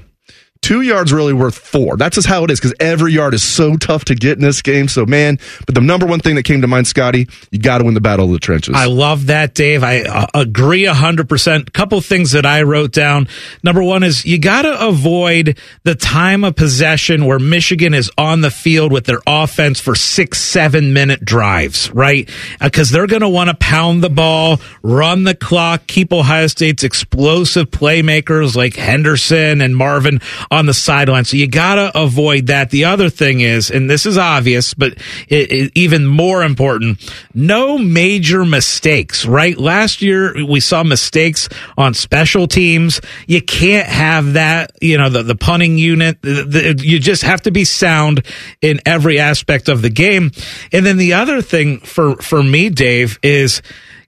Two 0.61 0.81
yards 0.81 1.13
really 1.13 1.31
worth 1.31 1.57
four. 1.57 1.95
That's 1.95 2.15
just 2.15 2.27
how 2.27 2.43
it 2.43 2.51
is 2.51 2.59
because 2.59 2.75
every 2.81 3.13
yard 3.13 3.33
is 3.33 3.41
so 3.41 3.77
tough 3.77 4.05
to 4.05 4.15
get 4.15 4.37
in 4.37 4.43
this 4.43 4.61
game. 4.61 4.89
So, 4.89 5.05
man, 5.05 5.39
but 5.65 5.73
the 5.73 5.81
number 5.81 6.05
one 6.05 6.19
thing 6.19 6.35
that 6.35 6.43
came 6.43 6.61
to 6.61 6.67
mind, 6.67 6.85
Scotty, 6.85 7.29
you 7.49 7.59
got 7.59 7.77
to 7.77 7.85
win 7.85 7.93
the 7.93 8.01
battle 8.01 8.25
of 8.25 8.31
the 8.33 8.39
trenches. 8.39 8.75
I 8.75 8.85
love 8.85 9.27
that, 9.27 9.55
Dave. 9.55 9.83
I 9.83 10.01
uh, 10.01 10.27
agree 10.33 10.83
100%. 10.83 11.71
Couple 11.71 12.01
things 12.01 12.31
that 12.33 12.45
I 12.45 12.63
wrote 12.63 12.91
down. 12.91 13.29
Number 13.63 13.81
one 13.81 14.03
is 14.03 14.25
you 14.25 14.37
got 14.37 14.63
to 14.63 14.87
avoid 14.87 15.57
the 15.85 15.95
time 15.95 16.43
of 16.43 16.57
possession 16.57 17.25
where 17.25 17.39
Michigan 17.39 17.93
is 17.93 18.11
on 18.17 18.41
the 18.41 18.51
field 18.51 18.91
with 18.91 19.05
their 19.05 19.21
offense 19.25 19.79
for 19.79 19.95
six, 19.95 20.39
seven 20.39 20.91
minute 20.91 21.23
drives, 21.23 21.89
right? 21.91 22.29
Because 22.61 22.91
uh, 22.91 22.97
they're 22.97 23.07
going 23.07 23.21
to 23.21 23.29
want 23.29 23.49
to 23.49 23.55
pound 23.55 24.03
the 24.03 24.09
ball, 24.09 24.59
run 24.83 25.23
the 25.23 25.35
clock, 25.35 25.87
keep 25.87 26.11
Ohio 26.11 26.47
State's 26.47 26.83
explosive 26.83 27.71
playmakers 27.71 28.57
like 28.57 28.75
Henderson 28.75 29.61
and 29.61 29.75
Marvin 29.75 30.19
on 30.51 30.65
the 30.65 30.73
sideline. 30.73 31.25
So 31.25 31.37
you 31.37 31.47
got 31.47 31.75
to 31.75 31.97
avoid 31.97 32.47
that. 32.47 32.69
The 32.69 32.85
other 32.85 33.09
thing 33.09 33.41
is, 33.41 33.69
and 33.69 33.89
this 33.89 34.05
is 34.05 34.17
obvious, 34.17 34.73
but 34.73 34.93
it, 35.27 35.51
it, 35.51 35.71
even 35.75 36.05
more 36.05 36.43
important, 36.43 36.99
no 37.33 37.77
major 37.77 38.45
mistakes, 38.45 39.25
right? 39.25 39.57
Last 39.57 40.01
year 40.01 40.45
we 40.45 40.59
saw 40.59 40.83
mistakes 40.83 41.49
on 41.77 41.93
special 41.93 42.47
teams. 42.47 43.01
You 43.27 43.41
can't 43.41 43.87
have 43.87 44.33
that, 44.33 44.71
you 44.81 44.97
know, 44.97 45.09
the, 45.09 45.23
the 45.23 45.35
punting 45.35 45.77
unit. 45.77 46.21
The, 46.21 46.43
the, 46.43 46.83
you 46.83 46.99
just 46.99 47.23
have 47.23 47.41
to 47.43 47.51
be 47.51 47.63
sound 47.63 48.25
in 48.61 48.79
every 48.85 49.19
aspect 49.19 49.69
of 49.69 49.81
the 49.81 49.89
game. 49.89 50.31
And 50.71 50.85
then 50.85 50.97
the 50.97 51.13
other 51.13 51.41
thing 51.41 51.79
for, 51.79 52.15
for 52.17 52.41
me, 52.41 52.69
Dave, 52.69 53.19
is, 53.21 53.61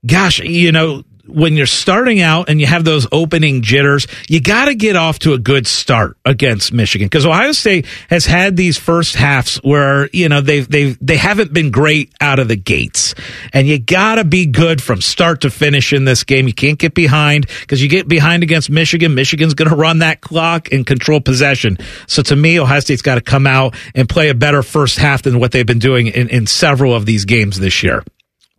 gosh, 0.05 0.39
you 0.39 0.71
know, 0.71 1.03
when 1.33 1.55
you're 1.55 1.65
starting 1.65 2.21
out 2.21 2.49
and 2.49 2.59
you 2.59 2.67
have 2.67 2.83
those 2.83 3.07
opening 3.11 3.61
jitters, 3.61 4.07
you 4.29 4.41
got 4.41 4.65
to 4.65 4.75
get 4.75 4.95
off 4.95 5.19
to 5.19 5.33
a 5.33 5.37
good 5.37 5.67
start 5.67 6.17
against 6.25 6.73
Michigan 6.73 7.05
because 7.07 7.25
Ohio 7.25 7.51
State 7.51 7.85
has 8.09 8.25
had 8.25 8.55
these 8.55 8.77
first 8.77 9.15
halves 9.15 9.57
where 9.57 10.09
you 10.13 10.29
know 10.29 10.41
they've 10.41 10.67
they 10.69 10.91
they 11.01 11.17
haven't 11.17 11.53
been 11.53 11.71
great 11.71 12.13
out 12.21 12.39
of 12.39 12.47
the 12.47 12.55
gates, 12.55 13.15
and 13.53 13.67
you 13.67 13.79
got 13.79 14.15
to 14.15 14.23
be 14.23 14.45
good 14.45 14.81
from 14.81 15.01
start 15.01 15.41
to 15.41 15.49
finish 15.49 15.93
in 15.93 16.05
this 16.05 16.23
game. 16.23 16.47
You 16.47 16.53
can't 16.53 16.77
get 16.77 16.93
behind 16.93 17.47
because 17.61 17.81
you 17.81 17.89
get 17.89 18.07
behind 18.07 18.43
against 18.43 18.69
Michigan. 18.69 19.15
Michigan's 19.15 19.53
going 19.53 19.69
to 19.69 19.75
run 19.75 19.99
that 19.99 20.21
clock 20.21 20.71
and 20.71 20.85
control 20.85 21.21
possession. 21.21 21.77
So 22.07 22.21
to 22.23 22.35
me, 22.35 22.59
Ohio 22.59 22.79
State's 22.79 23.01
got 23.01 23.15
to 23.15 23.21
come 23.21 23.47
out 23.47 23.75
and 23.95 24.07
play 24.07 24.29
a 24.29 24.35
better 24.35 24.63
first 24.63 24.97
half 24.97 25.23
than 25.23 25.39
what 25.39 25.51
they've 25.51 25.65
been 25.65 25.79
doing 25.79 26.07
in, 26.07 26.29
in 26.29 26.47
several 26.47 26.95
of 26.95 27.05
these 27.05 27.25
games 27.25 27.59
this 27.59 27.83
year. 27.83 28.03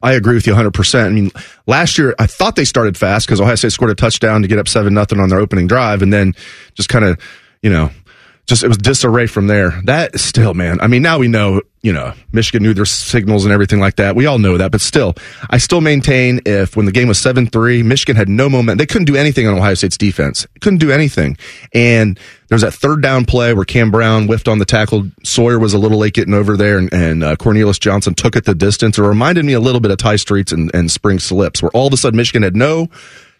I 0.02 0.12
agree 0.12 0.34
with 0.34 0.46
you 0.46 0.54
100%. 0.54 1.06
I 1.06 1.08
mean, 1.10 1.30
last 1.66 1.96
year 1.96 2.14
I 2.18 2.26
thought 2.26 2.56
they 2.56 2.64
started 2.64 2.96
fast 2.96 3.26
because 3.26 3.40
Ohio 3.40 3.54
State 3.54 3.72
scored 3.72 3.90
a 3.90 3.94
touchdown 3.94 4.42
to 4.42 4.48
get 4.48 4.58
up 4.58 4.68
7 4.68 4.92
nothing 4.92 5.20
on 5.20 5.28
their 5.28 5.38
opening 5.38 5.66
drive 5.66 6.02
and 6.02 6.12
then 6.12 6.34
just 6.74 6.88
kind 6.88 7.04
of, 7.04 7.20
you 7.62 7.70
know, 7.70 7.90
just 8.46 8.64
it 8.64 8.68
was 8.68 8.76
disarray 8.76 9.26
from 9.26 9.46
there. 9.46 9.80
That 9.84 10.18
still, 10.18 10.52
man. 10.52 10.80
I 10.80 10.88
mean, 10.88 11.00
now 11.00 11.18
we 11.18 11.28
know, 11.28 11.62
you 11.80 11.92
know, 11.92 12.12
Michigan 12.32 12.62
knew 12.62 12.74
their 12.74 12.84
signals 12.84 13.44
and 13.44 13.52
everything 13.52 13.78
like 13.78 13.96
that. 13.96 14.16
We 14.16 14.26
all 14.26 14.38
know 14.38 14.58
that, 14.58 14.72
but 14.72 14.80
still, 14.80 15.14
I 15.48 15.58
still 15.58 15.80
maintain 15.80 16.40
if 16.44 16.76
when 16.76 16.86
the 16.86 16.92
game 16.92 17.06
was 17.06 17.18
7-3, 17.18 17.84
Michigan 17.84 18.16
had 18.16 18.28
no 18.28 18.48
moment. 18.48 18.78
They 18.78 18.86
couldn't 18.86 19.04
do 19.04 19.14
anything 19.14 19.46
on 19.46 19.54
Ohio 19.54 19.74
State's 19.74 19.96
defense. 19.96 20.46
Couldn't 20.60 20.80
do 20.80 20.90
anything. 20.90 21.36
And 21.72 22.18
there's 22.48 22.62
that 22.62 22.74
third 22.74 23.00
down 23.00 23.26
play 23.26 23.54
where 23.54 23.64
Cam 23.64 23.92
Brown 23.92 24.26
whiffed 24.26 24.48
on 24.48 24.58
the 24.58 24.64
tackle. 24.64 25.08
Sawyer 25.22 25.58
was 25.60 25.72
a 25.72 25.78
little 25.78 25.98
late 25.98 26.14
getting 26.14 26.34
over 26.34 26.56
there 26.56 26.78
and, 26.78 26.92
and 26.92 27.22
uh, 27.22 27.36
Cornelius 27.36 27.78
Johnson 27.78 28.14
took 28.14 28.34
it 28.34 28.44
the 28.44 28.54
distance. 28.56 28.98
It 28.98 29.02
reminded 29.02 29.44
me 29.44 29.52
a 29.52 29.60
little 29.60 29.80
bit 29.80 29.92
of 29.92 29.98
Tai 29.98 30.16
Streets 30.16 30.50
and, 30.50 30.70
and 30.74 30.90
Spring 30.90 31.20
Slips 31.20 31.62
where 31.62 31.70
all 31.70 31.86
of 31.86 31.92
a 31.92 31.96
sudden 31.96 32.16
Michigan 32.16 32.42
had 32.42 32.56
no 32.56 32.88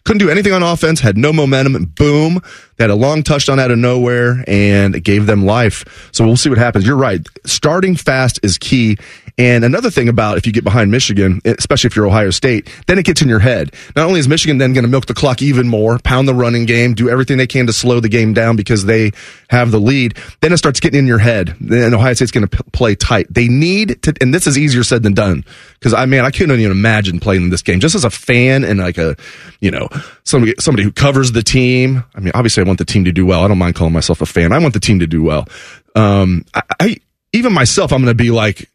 couldn't 0.04 0.18
do 0.18 0.30
anything 0.30 0.52
on 0.52 0.62
offense, 0.62 1.00
had 1.00 1.16
no 1.16 1.32
momentum, 1.32 1.84
boom, 1.96 2.40
they 2.76 2.84
had 2.84 2.90
a 2.90 2.94
long 2.94 3.22
touchdown 3.22 3.60
out 3.60 3.70
of 3.70 3.78
nowhere, 3.78 4.42
and 4.48 4.96
it 4.96 5.00
gave 5.00 5.26
them 5.26 5.44
life. 5.44 6.10
So 6.12 6.24
we'll 6.24 6.36
see 6.36 6.48
what 6.48 6.58
happens. 6.58 6.86
You're 6.86 6.96
right. 6.96 7.24
Starting 7.44 7.94
fast 7.94 8.40
is 8.42 8.58
key. 8.58 8.98
And 9.38 9.64
another 9.64 9.90
thing 9.90 10.08
about 10.08 10.36
if 10.36 10.46
you 10.46 10.52
get 10.52 10.64
behind 10.64 10.90
Michigan, 10.90 11.40
especially 11.44 11.88
if 11.88 11.96
you're 11.96 12.06
Ohio 12.06 12.30
State, 12.30 12.68
then 12.86 12.98
it 12.98 13.04
gets 13.04 13.22
in 13.22 13.28
your 13.28 13.38
head. 13.38 13.74
Not 13.96 14.06
only 14.06 14.20
is 14.20 14.28
Michigan 14.28 14.58
then 14.58 14.72
going 14.72 14.84
to 14.84 14.90
milk 14.90 15.06
the 15.06 15.14
clock 15.14 15.40
even 15.40 15.68
more, 15.68 15.98
pound 15.98 16.28
the 16.28 16.34
running 16.34 16.66
game, 16.66 16.94
do 16.94 17.08
everything 17.08 17.38
they 17.38 17.46
can 17.46 17.66
to 17.66 17.72
slow 17.72 18.00
the 18.00 18.08
game 18.08 18.34
down 18.34 18.56
because 18.56 18.84
they 18.84 19.12
have 19.48 19.70
the 19.70 19.80
lead, 19.80 20.16
then 20.40 20.52
it 20.52 20.58
starts 20.58 20.80
getting 20.80 20.98
in 20.98 21.06
your 21.06 21.18
head. 21.18 21.54
Then 21.60 21.94
Ohio 21.94 22.14
State's 22.14 22.30
going 22.30 22.46
to 22.46 22.56
p- 22.56 22.70
play 22.72 22.94
tight. 22.94 23.32
They 23.32 23.48
need 23.48 24.02
to, 24.02 24.14
and 24.20 24.34
this 24.34 24.46
is 24.46 24.58
easier 24.58 24.82
said 24.82 25.02
than 25.02 25.14
done 25.14 25.44
because 25.74 25.94
I 25.94 26.06
mean 26.06 26.20
I 26.20 26.30
couldn't 26.30 26.58
even 26.58 26.72
imagine 26.72 27.18
playing 27.18 27.50
this 27.50 27.62
game 27.62 27.80
just 27.80 27.94
as 27.94 28.04
a 28.04 28.10
fan 28.10 28.64
and 28.64 28.80
like 28.80 28.98
a 28.98 29.16
you 29.60 29.70
know 29.70 29.88
somebody 30.24 30.54
somebody 30.58 30.82
who 30.82 30.92
covers 30.92 31.32
the 31.32 31.42
team. 31.42 32.04
I 32.14 32.20
mean 32.20 32.32
obviously 32.34 32.62
I 32.62 32.66
want 32.66 32.78
the 32.78 32.84
team 32.84 33.04
to 33.04 33.12
do 33.12 33.26
well. 33.26 33.42
I 33.44 33.48
don't 33.48 33.58
mind 33.58 33.74
calling 33.74 33.92
myself 33.92 34.20
a 34.20 34.26
fan. 34.26 34.52
I 34.52 34.58
want 34.58 34.74
the 34.74 34.80
team 34.80 35.00
to 35.00 35.06
do 35.06 35.22
well. 35.22 35.46
Um, 35.94 36.44
I, 36.54 36.62
I 36.80 36.96
even 37.32 37.52
myself 37.52 37.92
I'm 37.92 38.02
going 38.02 38.16
to 38.16 38.22
be 38.22 38.30
like 38.30 38.70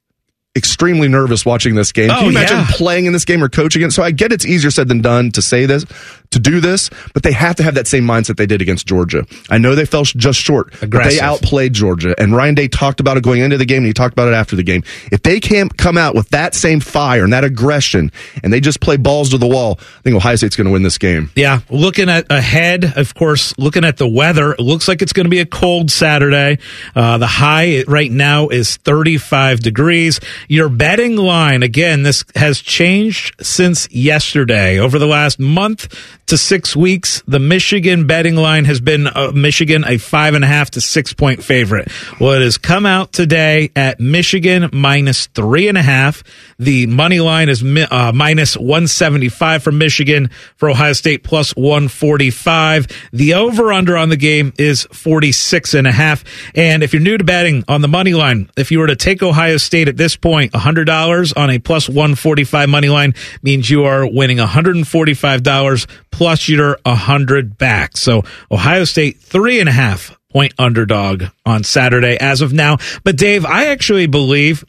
extremely 0.57 1.07
nervous 1.07 1.45
watching 1.45 1.75
this 1.75 1.91
game. 1.91 2.09
Oh, 2.09 2.15
Can 2.15 2.23
you 2.25 2.31
imagine 2.31 2.57
yeah. 2.57 2.67
playing 2.71 3.05
in 3.05 3.13
this 3.13 3.25
game 3.25 3.43
or 3.43 3.49
coaching 3.49 3.81
it? 3.83 3.91
So 3.91 4.03
I 4.03 4.11
get 4.11 4.31
it's 4.31 4.45
easier 4.45 4.71
said 4.71 4.87
than 4.87 5.01
done 5.01 5.31
to 5.31 5.41
say 5.41 5.65
this, 5.65 5.85
to 6.31 6.39
do 6.39 6.59
this, 6.59 6.89
but 7.13 7.23
they 7.23 7.31
have 7.31 7.55
to 7.55 7.63
have 7.63 7.75
that 7.75 7.87
same 7.87 8.05
mindset 8.05 8.37
they 8.37 8.45
did 8.45 8.61
against 8.61 8.85
Georgia. 8.85 9.25
I 9.49 9.57
know 9.57 9.75
they 9.75 9.85
fell 9.85 10.03
just 10.03 10.39
short, 10.39 10.73
but 10.81 11.03
they 11.03 11.19
outplayed 11.19 11.73
Georgia. 11.73 12.15
And 12.17 12.35
Ryan 12.35 12.55
Day 12.55 12.67
talked 12.67 12.99
about 12.99 13.17
it 13.17 13.23
going 13.23 13.41
into 13.41 13.57
the 13.57 13.65
game, 13.65 13.77
and 13.77 13.87
he 13.87 13.93
talked 13.93 14.13
about 14.13 14.27
it 14.27 14.33
after 14.33 14.55
the 14.55 14.63
game. 14.63 14.83
If 15.11 15.23
they 15.23 15.39
can't 15.39 15.75
come 15.77 15.97
out 15.97 16.15
with 16.15 16.29
that 16.29 16.53
same 16.53 16.79
fire 16.79 17.23
and 17.23 17.33
that 17.33 17.43
aggression, 17.43 18.11
and 18.43 18.51
they 18.51 18.59
just 18.59 18.81
play 18.81 18.97
balls 18.97 19.29
to 19.29 19.37
the 19.37 19.47
wall, 19.47 19.79
I 19.79 20.01
think 20.01 20.15
Ohio 20.15 20.35
State's 20.35 20.55
going 20.55 20.65
to 20.65 20.73
win 20.73 20.83
this 20.83 20.97
game. 20.97 21.31
Yeah, 21.35 21.61
looking 21.69 22.09
at 22.09 22.31
ahead, 22.31 22.93
of 22.97 23.13
course, 23.13 23.57
looking 23.57 23.85
at 23.85 23.97
the 23.97 24.07
weather, 24.07 24.53
it 24.53 24.59
looks 24.59 24.87
like 24.87 25.01
it's 25.01 25.13
going 25.13 25.25
to 25.25 25.29
be 25.29 25.39
a 25.39 25.45
cold 25.45 25.91
Saturday. 25.91 26.59
Uh, 26.95 27.17
the 27.17 27.27
high 27.27 27.83
right 27.87 28.11
now 28.11 28.49
is 28.49 28.77
35 28.77 29.61
degrees. 29.61 30.19
Your 30.49 30.69
betting 30.69 31.17
line, 31.17 31.61
again, 31.61 32.03
this 32.03 32.23
has 32.35 32.61
changed 32.61 33.35
since 33.45 33.89
yesterday. 33.91 34.79
Over 34.79 34.97
the 34.97 35.05
last 35.05 35.39
month 35.39 35.93
to 36.27 36.37
six 36.37 36.75
weeks, 36.75 37.21
the 37.27 37.39
Michigan 37.39 38.07
betting 38.07 38.35
line 38.35 38.63
has 38.65 38.79
been 38.79 39.07
uh, 39.07 39.31
Michigan 39.33 39.83
a 39.85 39.97
five 39.97 40.35
and 40.35 40.43
a 40.45 40.47
half 40.47 40.71
to 40.71 40.81
six 40.81 41.11
point 41.11 41.43
favorite. 41.43 41.91
Well, 42.19 42.31
it 42.33 42.41
has 42.41 42.57
come 42.57 42.85
out 42.85 43.11
today 43.11 43.71
at 43.75 43.99
Michigan 43.99 44.69
minus 44.71 45.27
three 45.27 45.67
and 45.67 45.77
a 45.77 45.81
half. 45.81 46.23
The 46.59 46.87
money 46.87 47.19
line 47.19 47.49
is 47.49 47.63
mi- 47.63 47.83
uh, 47.83 48.13
minus 48.13 48.55
175 48.55 49.63
for 49.63 49.71
Michigan, 49.71 50.29
for 50.55 50.69
Ohio 50.69 50.93
State 50.93 51.23
plus 51.23 51.55
145. 51.55 52.87
The 53.11 53.33
over 53.33 53.73
under 53.73 53.97
on 53.97 54.09
the 54.09 54.17
game 54.17 54.53
is 54.57 54.83
46 54.93 55.73
and 55.73 55.87
a 55.87 55.91
half. 55.91 56.23
And 56.55 56.83
if 56.83 56.93
you're 56.93 57.01
new 57.01 57.17
to 57.17 57.23
betting 57.23 57.65
on 57.67 57.81
the 57.81 57.87
money 57.87 58.13
line, 58.13 58.49
if 58.55 58.71
you 58.71 58.79
were 58.79 58.87
to 58.87 58.95
take 58.95 59.21
Ohio 59.21 59.57
State 59.57 59.89
at 59.89 59.97
this 59.97 60.15
point, 60.15 60.26
$100 60.27 61.33
on 61.37 61.49
a 61.49 61.59
plus 61.59 61.87
145 61.87 62.69
money 62.69 62.89
line 62.89 63.13
means 63.41 63.69
you 63.69 63.85
are 63.85 64.05
winning 64.05 64.37
$145 64.37 65.87
plus 66.11 66.49
your 66.49 66.77
100 66.83 67.57
back. 67.57 67.97
So 67.97 68.23
Ohio 68.51 68.83
State 68.83 69.19
three 69.19 69.59
and 69.59 69.69
a 69.69 69.71
half 69.73 70.17
point 70.29 70.53
underdog 70.59 71.23
on 71.45 71.63
Saturday 71.63 72.17
as 72.19 72.41
of 72.41 72.53
now. 72.53 72.77
But 73.03 73.17
Dave, 73.17 73.45
I 73.45 73.67
actually 73.67 74.07
believe 74.07 74.63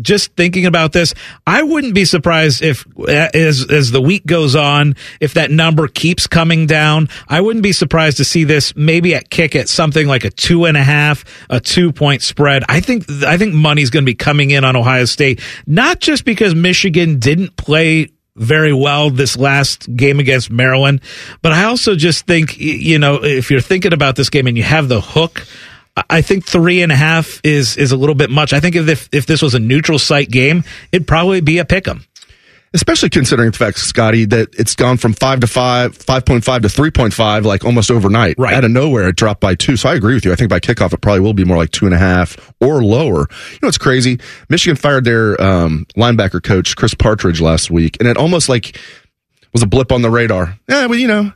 just 0.00 0.34
thinking 0.34 0.66
about 0.66 0.92
this, 0.92 1.14
I 1.46 1.62
wouldn't 1.62 1.94
be 1.94 2.04
surprised 2.04 2.62
if, 2.62 2.86
as 3.08 3.70
as 3.70 3.90
the 3.90 4.00
week 4.00 4.26
goes 4.26 4.56
on, 4.56 4.96
if 5.20 5.34
that 5.34 5.50
number 5.50 5.88
keeps 5.88 6.26
coming 6.26 6.66
down. 6.66 7.08
I 7.28 7.40
wouldn't 7.40 7.62
be 7.62 7.72
surprised 7.72 8.16
to 8.18 8.24
see 8.24 8.44
this 8.44 8.74
maybe 8.76 9.14
at 9.14 9.30
kick 9.30 9.54
at 9.54 9.68
something 9.68 10.06
like 10.06 10.24
a 10.24 10.30
two 10.30 10.64
and 10.64 10.76
a 10.76 10.82
half, 10.82 11.24
a 11.48 11.60
two 11.60 11.92
point 11.92 12.22
spread. 12.22 12.64
I 12.68 12.80
think 12.80 13.10
I 13.24 13.36
think 13.36 13.54
money's 13.54 13.90
going 13.90 14.04
to 14.04 14.10
be 14.10 14.14
coming 14.14 14.50
in 14.50 14.64
on 14.64 14.76
Ohio 14.76 15.04
State, 15.04 15.40
not 15.66 16.00
just 16.00 16.24
because 16.24 16.54
Michigan 16.54 17.18
didn't 17.18 17.56
play 17.56 18.08
very 18.36 18.72
well 18.72 19.10
this 19.10 19.36
last 19.36 19.94
game 19.94 20.18
against 20.18 20.50
Maryland. 20.50 21.00
But 21.40 21.52
I 21.52 21.64
also 21.64 21.94
just 21.94 22.26
think, 22.26 22.58
you 22.58 22.98
know, 22.98 23.22
if 23.22 23.50
you're 23.50 23.60
thinking 23.60 23.92
about 23.92 24.16
this 24.16 24.28
game 24.28 24.46
and 24.46 24.56
you 24.56 24.64
have 24.64 24.88
the 24.88 25.00
hook, 25.00 25.46
I 25.96 26.22
think 26.22 26.44
three 26.44 26.82
and 26.82 26.90
a 26.90 26.96
half 26.96 27.40
is 27.44 27.76
is 27.76 27.92
a 27.92 27.96
little 27.96 28.16
bit 28.16 28.30
much. 28.30 28.52
I 28.52 28.60
think 28.60 28.74
if 28.74 29.08
if 29.12 29.26
this 29.26 29.42
was 29.42 29.54
a 29.54 29.60
neutral 29.60 29.98
site 29.98 30.30
game, 30.30 30.64
it'd 30.90 31.06
probably 31.06 31.40
be 31.40 31.58
a 31.58 31.64
pick 31.64 31.86
'em. 31.86 32.04
Especially 32.72 33.08
considering 33.08 33.52
the 33.52 33.56
fact, 33.56 33.78
Scotty, 33.78 34.24
that 34.24 34.52
it's 34.58 34.74
gone 34.74 34.96
from 34.96 35.12
five 35.12 35.38
to 35.38 35.46
five, 35.46 35.94
five 35.96 36.24
point 36.24 36.42
five 36.44 36.62
to 36.62 36.68
three 36.68 36.90
point 36.90 37.14
five, 37.14 37.46
like 37.46 37.64
almost 37.64 37.88
overnight. 37.88 38.34
Right. 38.36 38.52
Out 38.52 38.64
of 38.64 38.72
nowhere, 38.72 39.10
it 39.10 39.14
dropped 39.16 39.40
by 39.40 39.54
two. 39.54 39.76
So 39.76 39.88
I 39.88 39.94
agree 39.94 40.14
with 40.14 40.24
you. 40.24 40.32
I 40.32 40.34
think 40.34 40.50
by 40.50 40.58
kickoff, 40.58 40.92
it 40.92 41.00
probably 41.00 41.20
will 41.20 41.34
be 41.34 41.44
more 41.44 41.56
like 41.56 41.70
two 41.70 41.86
and 41.86 41.94
a 41.94 41.98
half 41.98 42.36
or 42.60 42.82
lower. 42.82 43.28
You 43.52 43.58
know, 43.62 43.68
it's 43.68 43.78
crazy. 43.78 44.18
Michigan 44.48 44.74
fired 44.74 45.04
their 45.04 45.40
um, 45.40 45.86
linebacker 45.96 46.42
coach 46.42 46.74
Chris 46.74 46.94
Partridge 46.94 47.40
last 47.40 47.70
week, 47.70 47.96
and 48.00 48.08
it 48.08 48.16
almost 48.16 48.48
like 48.48 48.76
was 49.52 49.62
a 49.62 49.68
blip 49.68 49.92
on 49.92 50.02
the 50.02 50.10
radar. 50.10 50.58
Yeah, 50.68 50.86
well, 50.86 50.98
you 50.98 51.06
know, 51.06 51.32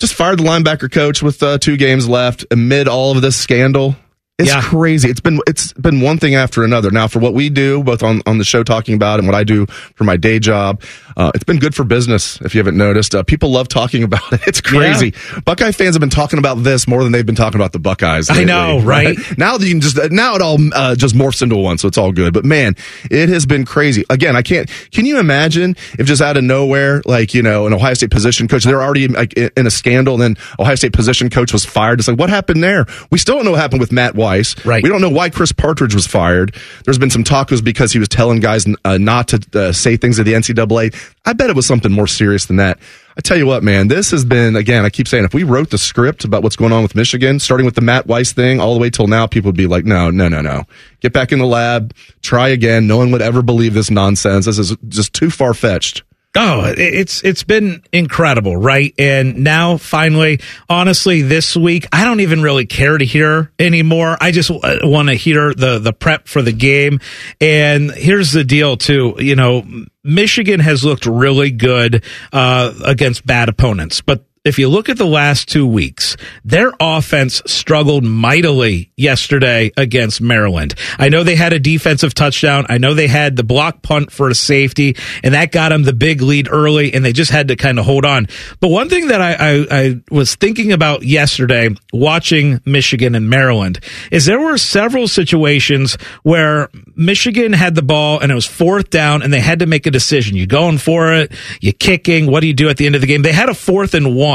just 0.00 0.14
fired 0.14 0.38
the 0.38 0.44
linebacker 0.44 0.90
coach 0.90 1.22
with 1.22 1.42
uh, 1.42 1.58
two 1.58 1.76
games 1.76 2.08
left 2.08 2.46
amid 2.50 2.88
all 2.88 3.14
of 3.14 3.22
this 3.22 3.36
scandal. 3.36 3.94
It's 4.40 4.48
Yeah. 4.48 4.62
crazy. 4.62 5.08
It's 5.10 5.20
been 5.20 5.40
it's 5.46 5.72
been 5.74 6.00
one 6.00 6.18
thing 6.18 6.34
after 6.34 6.64
another. 6.64 6.90
Now, 6.90 7.06
for 7.08 7.18
what 7.18 7.34
we 7.34 7.50
do, 7.50 7.82
both 7.82 8.02
on, 8.02 8.22
on 8.26 8.38
the 8.38 8.44
show 8.44 8.62
talking 8.62 8.94
about 8.94 9.18
and 9.18 9.28
what 9.28 9.34
I 9.34 9.44
do 9.44 9.66
for 9.94 10.04
my 10.04 10.16
day 10.16 10.38
job, 10.38 10.82
uh, 11.16 11.30
it's 11.34 11.44
been 11.44 11.58
good 11.58 11.74
for 11.74 11.84
business. 11.84 12.40
If 12.40 12.54
you 12.54 12.58
haven't 12.58 12.76
noticed, 12.78 13.14
uh, 13.14 13.22
people 13.22 13.50
love 13.50 13.68
talking 13.68 14.02
about 14.10 14.32
it. 14.32 14.40
It's 14.46 14.60
crazy. 14.60 15.12
Buckeye 15.44 15.72
fans 15.72 15.94
have 15.94 16.00
been 16.00 16.08
talking 16.10 16.38
about 16.38 16.62
this 16.62 16.88
more 16.88 17.02
than 17.04 17.12
they've 17.12 17.26
been 17.26 17.34
talking 17.36 17.60
about 17.60 17.72
the 17.72 17.78
Buckeyes. 17.78 18.30
I 18.30 18.44
know, 18.44 18.80
right? 18.80 19.16
Now 19.38 19.56
you 19.58 19.70
can 19.70 19.80
just 19.80 19.98
now 20.10 20.34
it 20.34 20.42
all 20.42 20.58
uh, 20.74 20.94
just 20.96 21.14
morphs 21.14 21.42
into 21.42 21.56
one, 21.56 21.78
so 21.78 21.86
it's 21.88 21.98
all 21.98 22.12
good. 22.12 22.32
But 22.32 22.44
man, 22.44 22.76
it 23.10 23.28
has 23.28 23.46
been 23.46 23.64
crazy. 23.64 24.04
Again, 24.10 24.36
I 24.36 24.42
can't. 24.42 24.68
Can 24.90 25.06
you 25.06 25.18
imagine 25.18 25.76
if 25.98 26.06
just 26.06 26.20
out 26.22 26.36
of 26.36 26.44
nowhere, 26.44 27.02
like 27.04 27.34
you 27.34 27.42
know, 27.42 27.66
an 27.66 27.72
Ohio 27.74 27.94
State 27.94 28.10
position 28.10 28.48
coach, 28.48 28.64
they're 28.64 28.82
already 28.82 29.08
like 29.08 29.32
in 29.34 29.66
a 29.66 29.70
scandal, 29.70 30.14
and 30.14 30.22
then 30.36 30.44
Ohio 30.58 30.74
State 30.74 30.92
position 30.92 31.28
coach 31.30 31.52
was 31.52 31.64
fired. 31.64 31.98
It's 32.00 32.08
like 32.08 32.18
what 32.18 32.30
happened 32.30 32.62
there? 32.62 32.86
We 33.10 33.18
still 33.18 33.36
don't 33.36 33.44
know 33.44 33.50
what 33.52 33.60
happened 33.60 33.80
with 33.80 33.92
Matt 33.92 34.14
Weiss. 34.30 34.64
Right. 34.64 34.82
We 34.82 34.88
don't 34.88 35.00
know 35.00 35.10
why 35.10 35.30
Chris 35.30 35.52
Partridge 35.52 35.94
was 35.94 36.06
fired. 36.06 36.54
There's 36.84 36.98
been 36.98 37.10
some 37.10 37.24
talk 37.24 37.50
it 37.50 37.52
was 37.52 37.62
because 37.62 37.92
he 37.92 37.98
was 37.98 38.08
telling 38.08 38.40
guys 38.40 38.64
uh, 38.84 38.98
not 38.98 39.28
to 39.28 39.58
uh, 39.58 39.72
say 39.72 39.96
things 39.96 40.18
at 40.20 40.26
the 40.26 40.34
NCAA. 40.34 40.94
I 41.24 41.32
bet 41.32 41.50
it 41.50 41.56
was 41.56 41.66
something 41.66 41.90
more 41.90 42.06
serious 42.06 42.46
than 42.46 42.56
that. 42.56 42.78
I 43.16 43.20
tell 43.22 43.36
you 43.36 43.46
what, 43.46 43.64
man, 43.64 43.88
this 43.88 44.12
has 44.12 44.24
been 44.24 44.54
again. 44.54 44.84
I 44.84 44.90
keep 44.90 45.08
saying, 45.08 45.24
if 45.24 45.34
we 45.34 45.42
wrote 45.42 45.70
the 45.70 45.78
script 45.78 46.24
about 46.24 46.42
what's 46.42 46.56
going 46.56 46.72
on 46.72 46.82
with 46.82 46.94
Michigan, 46.94 47.40
starting 47.40 47.66
with 47.66 47.74
the 47.74 47.80
Matt 47.80 48.06
Weiss 48.06 48.32
thing, 48.32 48.60
all 48.60 48.72
the 48.72 48.80
way 48.80 48.88
till 48.88 49.08
now, 49.08 49.26
people 49.26 49.48
would 49.48 49.56
be 49.56 49.66
like, 49.66 49.84
"No, 49.84 50.10
no, 50.10 50.28
no, 50.28 50.40
no, 50.40 50.64
get 51.00 51.12
back 51.12 51.32
in 51.32 51.40
the 51.40 51.46
lab, 51.46 51.92
try 52.22 52.48
again." 52.48 52.86
No 52.86 52.96
one 52.98 53.10
would 53.10 53.20
ever 53.20 53.42
believe 53.42 53.74
this 53.74 53.90
nonsense. 53.90 54.46
This 54.46 54.58
is 54.58 54.76
just 54.88 55.12
too 55.12 55.28
far 55.28 55.54
fetched. 55.54 56.04
Oh, 56.36 56.72
it's 56.76 57.24
it's 57.24 57.42
been 57.42 57.82
incredible, 57.92 58.56
right? 58.56 58.94
And 58.96 59.42
now 59.42 59.78
finally, 59.78 60.38
honestly, 60.68 61.22
this 61.22 61.56
week 61.56 61.88
I 61.92 62.04
don't 62.04 62.20
even 62.20 62.40
really 62.40 62.66
care 62.66 62.96
to 62.96 63.04
hear 63.04 63.50
anymore. 63.58 64.16
I 64.20 64.30
just 64.30 64.48
want 64.48 65.08
to 65.08 65.14
hear 65.14 65.52
the 65.52 65.80
the 65.80 65.92
prep 65.92 66.28
for 66.28 66.40
the 66.40 66.52
game. 66.52 67.00
And 67.40 67.90
here's 67.90 68.30
the 68.30 68.44
deal, 68.44 68.76
too. 68.76 69.16
You 69.18 69.34
know, 69.34 69.66
Michigan 70.04 70.60
has 70.60 70.84
looked 70.84 71.04
really 71.04 71.50
good 71.50 72.04
uh, 72.32 72.74
against 72.84 73.26
bad 73.26 73.48
opponents, 73.48 74.00
but 74.00 74.24
if 74.42 74.58
you 74.58 74.70
look 74.70 74.88
at 74.88 74.96
the 74.96 75.06
last 75.06 75.50
two 75.50 75.66
weeks, 75.66 76.16
their 76.46 76.72
offense 76.80 77.42
struggled 77.46 78.04
mightily 78.04 78.90
yesterday 78.96 79.70
against 79.76 80.22
Maryland. 80.22 80.74
I 80.98 81.10
know 81.10 81.24
they 81.24 81.36
had 81.36 81.52
a 81.52 81.58
defensive 81.58 82.14
touchdown. 82.14 82.64
I 82.70 82.78
know 82.78 82.94
they 82.94 83.06
had 83.06 83.36
the 83.36 83.44
block 83.44 83.82
punt 83.82 84.10
for 84.10 84.30
a 84.30 84.34
safety, 84.34 84.96
and 85.22 85.34
that 85.34 85.52
got 85.52 85.68
them 85.68 85.82
the 85.82 85.92
big 85.92 86.22
lead 86.22 86.48
early, 86.50 86.94
and 86.94 87.04
they 87.04 87.12
just 87.12 87.30
had 87.30 87.48
to 87.48 87.56
kind 87.56 87.78
of 87.78 87.84
hold 87.84 88.06
on. 88.06 88.28
But 88.60 88.68
one 88.68 88.88
thing 88.88 89.08
that 89.08 89.20
I, 89.20 89.34
I, 89.34 89.66
I 89.70 90.00
was 90.10 90.36
thinking 90.36 90.72
about 90.72 91.02
yesterday, 91.02 91.68
watching 91.92 92.62
Michigan 92.64 93.14
and 93.14 93.28
Maryland, 93.28 93.80
is 94.10 94.24
there 94.24 94.40
were 94.40 94.56
several 94.56 95.06
situations 95.06 95.98
where 96.22 96.70
Michigan 96.96 97.52
had 97.52 97.74
the 97.74 97.82
ball 97.82 98.20
and 98.20 98.32
it 98.32 98.34
was 98.34 98.46
fourth 98.46 98.88
down, 98.88 99.20
and 99.20 99.30
they 99.30 99.40
had 99.40 99.58
to 99.58 99.66
make 99.66 99.86
a 99.86 99.90
decision. 99.90 100.34
You 100.34 100.46
going 100.46 100.78
for 100.78 101.12
it? 101.12 101.30
You 101.60 101.74
kicking? 101.74 102.30
What 102.30 102.40
do 102.40 102.46
you 102.46 102.54
do 102.54 102.70
at 102.70 102.78
the 102.78 102.86
end 102.86 102.94
of 102.94 103.02
the 103.02 103.06
game? 103.06 103.20
They 103.20 103.32
had 103.32 103.50
a 103.50 103.54
fourth 103.54 103.92
and 103.92 104.16
one 104.16 104.29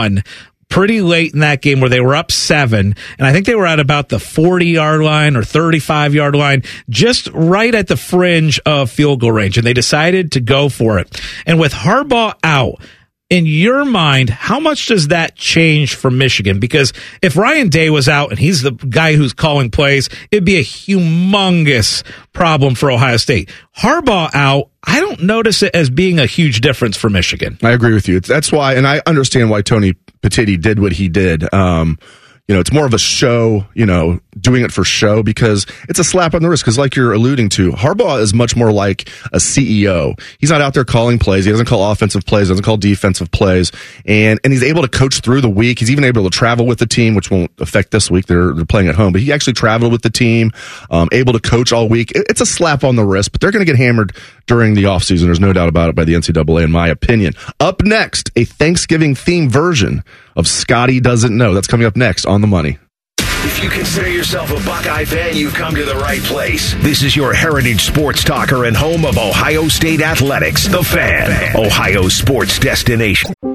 pretty 0.70 1.02
late 1.02 1.34
in 1.34 1.40
that 1.40 1.62
game 1.62 1.80
where 1.80 1.90
they 1.90 2.02
were 2.02 2.16
up 2.16 2.32
seven. 2.32 2.96
And 3.18 3.28
I 3.28 3.32
think 3.32 3.46
they 3.46 3.56
were 3.56 3.68
at 3.68 3.80
about 3.80 4.10
the 4.10 4.20
40 4.20 4.66
yard 4.66 5.02
line 5.02 5.36
or 5.36 5.44
35 5.44 6.14
yard 6.14 6.36
line, 6.36 6.64
just 6.90 7.28
right 7.34 7.74
at 7.74 7.88
the 7.88 7.98
fringe 7.98 8.60
of 8.66 8.92
field 8.92 9.22
goal 9.22 9.32
range. 9.32 9.58
And 9.58 9.66
they 9.66 9.74
decided 9.74 10.34
to 10.34 10.42
go 10.42 10.70
for 10.70 11.00
it. 11.00 11.22
And 11.46 11.60
with 11.60 11.74
Harbaugh 11.74 12.34
out, 12.44 12.82
in 13.30 13.46
your 13.46 13.86
mind, 13.86 14.30
how 14.30 14.60
much 14.60 14.88
does 14.88 15.08
that 15.08 15.36
change 15.36 15.96
for 15.96 16.12
Michigan? 16.12 16.60
Because 16.60 16.94
if 17.22 17.36
Ryan 17.36 17.70
Day 17.70 17.90
was 17.90 18.08
out 18.08 18.30
and 18.30 18.38
he's 18.38 18.62
the 18.62 18.72
guy 18.72 19.16
who's 19.16 19.34
calling 19.34 19.72
plays, 19.72 20.10
it'd 20.32 20.46
be 20.46 20.58
a 20.58 20.64
humongous 20.64 22.04
problem 22.34 22.76
for 22.76 22.92
Ohio 22.92 23.18
State. 23.18 23.50
Harbaugh 23.78 24.30
out, 24.34 24.70
I 24.84 25.00
don't 25.00 25.24
notice 25.24 25.64
it 25.64 25.74
as 25.74 25.90
being 25.90 26.20
a 26.20 26.28
huge 26.28 26.62
difference 26.62 26.98
for 26.98 27.10
Michigan. 27.10 27.58
I 27.64 27.72
agree 27.72 27.94
with 27.94 28.08
you. 28.08 28.20
That's 28.20 28.52
why, 28.52 28.76
and 28.76 28.88
I 28.88 29.02
understand 29.08 29.50
why 29.50 29.64
Tony 29.64 29.94
Petitti 30.22 30.62
did 30.62 30.80
what 30.80 30.92
he 30.92 31.10
did. 31.10 31.52
Um, 31.52 31.98
you 32.48 32.54
know, 32.54 32.62
it's 32.62 32.72
more 32.72 32.86
of 32.86 32.94
a 32.94 33.00
show, 33.00 33.66
you 33.74 33.88
know, 33.88 34.20
doing 34.40 34.64
it 34.64 34.72
for 34.72 34.84
show 34.84 35.24
because 35.24 35.66
it's 35.90 35.98
a 35.98 36.04
slap 36.04 36.36
on 36.36 36.44
the 36.44 36.50
wrist. 36.50 36.64
Because, 36.64 36.78
like 36.78 36.96
you're 36.96 37.12
alluding 37.12 37.50
to, 37.50 37.72
Harbaugh 37.72 38.22
is 38.22 38.36
much 38.36 38.56
more 38.56 38.72
like 38.72 39.10
a 39.34 39.38
CEO. 39.38 40.20
He's 40.40 40.52
not 40.52 40.62
out 40.62 40.76
there 40.76 40.86
calling 40.86 41.18
plays. 41.18 41.46
He 41.46 41.52
doesn't 41.52 41.66
call 41.66 41.92
offensive 41.92 42.24
plays. 42.24 42.48
He 42.48 42.52
doesn't 42.52 42.64
call 42.64 42.78
defensive 42.78 43.32
plays. 43.32 43.72
And 44.06 44.40
and 44.44 44.54
he's 44.54 44.62
able 44.62 44.84
to 44.84 44.88
coach 44.88 45.22
through 45.22 45.42
the 45.42 45.50
week. 45.50 45.80
He's 45.80 45.90
even 45.90 46.04
able 46.04 46.24
to 46.24 46.30
travel 46.30 46.68
with 46.68 46.78
the 46.78 46.86
team, 46.86 47.16
which 47.16 47.32
won't 47.32 47.50
affect 47.60 47.90
this 47.90 48.12
week. 48.12 48.28
They're 48.28 48.54
they're 48.54 48.66
playing 48.66 48.90
at 48.90 48.96
home, 48.96 49.12
but 49.12 49.22
he 49.22 49.34
actually 49.34 49.54
traveled 49.54 49.92
with 49.92 50.04
the 50.04 50.12
team. 50.12 50.52
Um, 50.92 51.10
able 51.12 51.34
to 51.34 51.40
coach 51.40 51.74
all 51.74 51.90
week. 51.90 52.12
It- 52.12 52.28
it's 52.30 52.42
a 52.42 52.46
slap 52.46 52.84
on 52.84 52.96
the 52.96 53.06
wrist, 53.06 53.32
but 53.32 53.42
they're 53.42 53.52
going 53.52 53.66
to 53.66 53.72
get 53.72 53.78
hammered 53.78 54.16
during 54.48 54.74
the 54.74 54.84
offseason. 54.84 55.26
There's 55.26 55.40
no 55.40 55.54
doubt 55.54 55.70
about 55.70 55.90
it 55.90 55.96
by 55.96 56.04
the 56.04 56.14
NCAA, 56.14 56.64
in 56.64 56.72
my 56.72 56.88
opinion. 56.88 57.34
Up 57.60 57.84
next, 57.84 58.32
a 58.36 58.46
Thanksgiving 58.46 59.16
theme 59.16 59.50
version 59.50 60.04
of 60.36 60.48
Scotty 60.48 61.00
Doesn't 61.00 61.36
Know. 61.36 61.54
That's 61.54 61.68
coming 61.68 61.88
up 61.88 61.96
next 61.96 62.26
on 62.26 62.42
the 62.42 62.48
money. 62.48 62.78
If 63.48 63.64
you 63.64 63.70
consider 63.70 64.10
yourself 64.10 64.50
a 64.50 64.66
Buckeye 64.66 65.06
fan, 65.06 65.36
you've 65.36 65.54
come 65.54 65.76
to 65.76 65.86
the 65.86 65.96
right 65.96 66.22
place. 66.22 66.74
This 66.80 67.04
is 67.04 67.16
your 67.16 67.32
heritage 67.32 67.84
sports 67.84 68.24
talker 68.24 68.66
and 68.66 68.76
home 68.76 69.06
of 69.06 69.20
Ohio 69.20 69.68
State 69.68 70.02
Athletics, 70.02 70.68
The 70.68 70.84
Fan, 70.84 71.56
Ohio 71.56 72.08
sports 72.10 72.58
destination. 72.58 73.34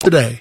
Today. 0.00 0.38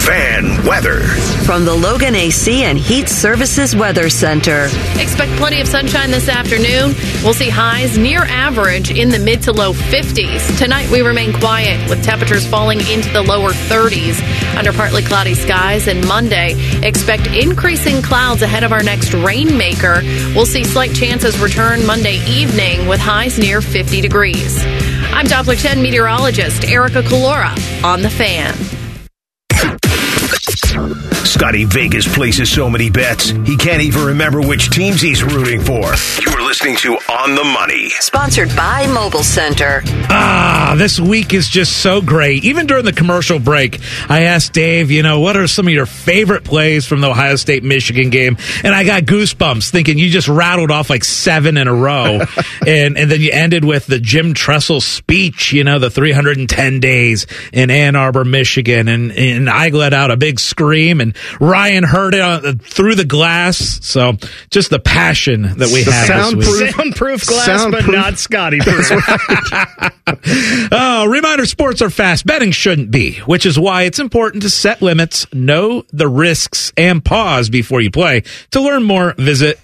Fan 0.00 0.66
weather. 0.66 1.00
From 1.44 1.64
the 1.64 1.72
Logan 1.74 2.16
AC 2.16 2.64
and 2.64 2.76
Heat 2.76 3.08
Services 3.08 3.76
Weather 3.76 4.10
Center. 4.10 4.64
Expect 4.98 5.30
plenty 5.38 5.60
of 5.60 5.68
sunshine 5.68 6.10
this 6.10 6.28
afternoon. 6.28 6.92
We'll 7.22 7.32
see 7.32 7.48
highs 7.48 7.96
near 7.96 8.24
average 8.24 8.90
in 8.90 9.10
the 9.10 9.20
mid 9.20 9.42
to 9.42 9.52
low 9.52 9.72
50s. 9.72 10.58
Tonight 10.58 10.90
we 10.90 11.02
remain 11.02 11.32
quiet 11.32 11.88
with 11.88 12.02
temperatures 12.02 12.44
falling 12.44 12.80
into 12.88 13.08
the 13.12 13.22
lower 13.22 13.52
30s 13.52 14.20
under 14.58 14.72
partly 14.72 15.02
cloudy 15.02 15.34
skies. 15.34 15.86
And 15.86 16.04
Monday, 16.06 16.54
expect 16.82 17.28
increasing 17.28 18.02
clouds 18.02 18.42
ahead 18.42 18.64
of 18.64 18.72
our 18.72 18.82
next 18.82 19.14
rainmaker. 19.14 20.00
We'll 20.34 20.44
see 20.44 20.64
slight 20.64 20.92
chances 20.92 21.38
return 21.38 21.86
Monday 21.86 22.16
evening 22.26 22.88
with 22.88 22.98
highs 22.98 23.38
near 23.38 23.60
50 23.60 24.00
degrees. 24.00 24.64
I'm 25.12 25.26
Doppler 25.26 25.60
10 25.60 25.80
meteorologist 25.82 26.64
Erica 26.64 27.02
Collura 27.02 27.52
on 27.84 28.02
the 28.02 28.10
fan. 28.10 28.54
Scotty 31.24 31.64
Vegas 31.64 32.12
places 32.14 32.50
so 32.50 32.70
many 32.70 32.90
bets, 32.90 33.30
he 33.30 33.56
can't 33.56 33.82
even 33.82 34.04
remember 34.04 34.40
which 34.40 34.70
teams 34.70 35.00
he's 35.00 35.24
rooting 35.24 35.60
for. 35.60 35.92
You're 36.22 36.42
listening 36.44 36.76
to 36.76 36.92
On 37.10 37.34
the 37.34 37.44
Money. 37.44 37.88
Sponsored 38.00 38.54
by 38.54 38.86
Mobile 38.86 39.22
Center. 39.22 39.82
Ah, 40.08 40.74
this 40.76 41.00
week 41.00 41.34
is 41.34 41.48
just 41.48 41.78
so 41.78 42.00
great. 42.00 42.44
Even 42.44 42.66
during 42.66 42.84
the 42.84 42.92
commercial 42.92 43.38
break, 43.38 43.80
I 44.08 44.22
asked 44.24 44.52
Dave, 44.52 44.90
you 44.90 45.02
know, 45.02 45.20
what 45.20 45.36
are 45.36 45.46
some 45.46 45.66
of 45.66 45.72
your 45.72 45.86
favorite 45.86 46.44
plays 46.44 46.86
from 46.86 47.00
the 47.00 47.08
Ohio 47.08 47.36
State 47.36 47.64
Michigan 47.64 48.10
game? 48.10 48.36
And 48.62 48.74
I 48.74 48.84
got 48.84 49.04
goosebumps 49.04 49.70
thinking 49.70 49.98
you 49.98 50.10
just 50.10 50.28
rattled 50.28 50.70
off 50.70 50.90
like 50.90 51.04
seven 51.04 51.56
in 51.56 51.68
a 51.68 51.74
row. 51.74 52.20
and, 52.66 52.96
and 52.96 53.10
then 53.10 53.20
you 53.20 53.30
ended 53.32 53.64
with 53.64 53.86
the 53.86 53.98
Jim 53.98 54.34
Tressel 54.34 54.80
speech, 54.80 55.52
you 55.52 55.64
know, 55.64 55.78
the 55.78 55.90
310 55.90 56.80
days 56.80 57.26
in 57.52 57.70
Ann 57.70 57.96
Arbor, 57.96 58.24
Michigan. 58.24 58.88
And, 58.88 59.12
and 59.12 59.50
I 59.50 59.68
let 59.70 59.92
out 59.92 60.10
a 60.10 60.16
big 60.16 60.38
scream 60.38 60.65
and 61.00 61.14
Ryan 61.40 61.84
heard 61.84 62.14
it 62.14 62.20
on, 62.20 62.58
through 62.58 62.94
the 62.96 63.04
glass. 63.04 63.56
So 63.84 64.14
just 64.50 64.70
the 64.70 64.78
passion 64.78 65.42
that 65.42 65.70
we 65.72 65.82
The 65.84 65.92
have. 65.92 66.06
soundproof- 66.06 66.44
this 66.46 66.60
week. 66.60 66.70
soundproof 66.74 67.26
glass, 67.26 67.66
but 67.70 67.86
not 67.88 68.18
Scotty 68.18 68.58
proof. 68.62 68.90
oh, 70.72 71.06
reminder 71.08 71.46
sports 71.46 71.82
are 71.82 71.90
fast. 71.90 72.26
Betting 72.26 72.50
shouldn't 72.50 72.90
be, 72.90 73.14
which 73.20 73.46
is 73.46 73.58
why 73.58 73.82
it's 73.82 73.98
important 73.98 74.42
to 74.42 74.50
set 74.50 74.82
limits, 74.82 75.26
know 75.32 75.84
the 75.92 76.08
risks, 76.08 76.72
and 76.76 77.04
pause 77.04 77.50
before 77.50 77.80
you 77.80 77.90
play. 77.90 78.22
To 78.52 78.60
learn 78.60 78.82
more, 78.82 79.14
visit 79.18 79.58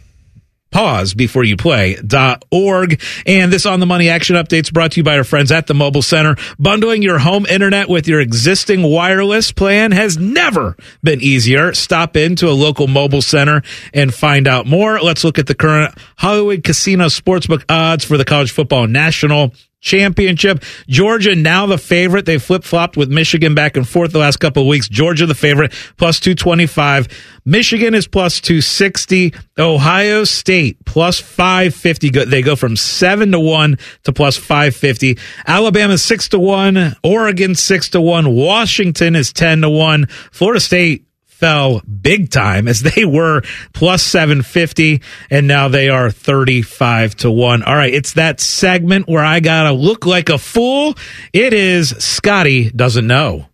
pause 0.72 1.14
before 1.14 1.44
you 1.44 1.56
play.org. 1.56 3.00
And 3.26 3.52
this 3.52 3.66
on 3.66 3.80
the 3.80 3.86
money 3.86 4.08
action 4.08 4.36
updates 4.36 4.72
brought 4.72 4.92
to 4.92 5.00
you 5.00 5.04
by 5.04 5.18
our 5.18 5.24
friends 5.24 5.52
at 5.52 5.66
the 5.66 5.74
mobile 5.74 6.02
center. 6.02 6.36
Bundling 6.58 7.02
your 7.02 7.18
home 7.18 7.46
internet 7.46 7.88
with 7.88 8.08
your 8.08 8.20
existing 8.20 8.82
wireless 8.82 9.52
plan 9.52 9.92
has 9.92 10.18
never 10.18 10.76
been 11.02 11.20
easier. 11.20 11.74
Stop 11.74 12.16
into 12.16 12.48
a 12.48 12.52
local 12.52 12.88
mobile 12.88 13.22
center 13.22 13.62
and 13.94 14.12
find 14.12 14.48
out 14.48 14.66
more. 14.66 15.00
Let's 15.00 15.22
look 15.22 15.38
at 15.38 15.46
the 15.46 15.54
current 15.54 15.94
Hollywood 16.16 16.64
Casino 16.64 17.06
Sportsbook 17.06 17.64
odds 17.68 18.04
for 18.04 18.16
the 18.16 18.24
college 18.24 18.50
football 18.50 18.86
national 18.86 19.52
championship. 19.82 20.62
Georgia 20.88 21.34
now 21.34 21.66
the 21.66 21.76
favorite. 21.76 22.24
They 22.24 22.38
flip 22.38 22.64
flopped 22.64 22.96
with 22.96 23.10
Michigan 23.10 23.54
back 23.54 23.76
and 23.76 23.86
forth 23.86 24.12
the 24.12 24.18
last 24.18 24.38
couple 24.38 24.62
of 24.62 24.68
weeks. 24.68 24.88
Georgia 24.88 25.26
the 25.26 25.34
favorite 25.34 25.72
plus 25.98 26.18
225. 26.20 27.08
Michigan 27.44 27.92
is 27.92 28.06
plus 28.06 28.40
260. 28.40 29.34
Ohio 29.58 30.24
State 30.24 30.82
plus 30.86 31.20
550. 31.20 32.10
Go- 32.10 32.24
They 32.24 32.40
go 32.40 32.56
from 32.56 32.76
seven 32.76 33.32
to 33.32 33.40
one 33.40 33.76
to 34.04 34.12
plus 34.12 34.36
550. 34.38 35.18
Alabama 35.46 35.98
six 35.98 36.28
to 36.30 36.38
one. 36.38 36.96
Oregon 37.02 37.54
six 37.54 37.90
to 37.90 38.00
one. 38.00 38.34
Washington 38.34 39.16
is 39.16 39.32
10 39.32 39.62
to 39.62 39.68
one. 39.68 40.06
Florida 40.30 40.60
State 40.60 41.04
fell 41.42 41.80
big 41.80 42.30
time 42.30 42.68
as 42.68 42.82
they 42.82 43.04
were 43.04 43.42
plus 43.72 44.00
750 44.04 45.02
and 45.28 45.48
now 45.48 45.66
they 45.66 45.88
are 45.88 46.08
35 46.08 47.16
to 47.16 47.32
1. 47.32 47.64
All 47.64 47.74
right, 47.74 47.92
it's 47.92 48.12
that 48.12 48.38
segment 48.38 49.08
where 49.08 49.24
I 49.24 49.40
got 49.40 49.64
to 49.64 49.72
look 49.72 50.06
like 50.06 50.28
a 50.28 50.38
fool. 50.38 50.94
It 51.32 51.52
is 51.52 51.90
Scotty 51.98 52.70
doesn't 52.70 53.08
know. 53.08 53.46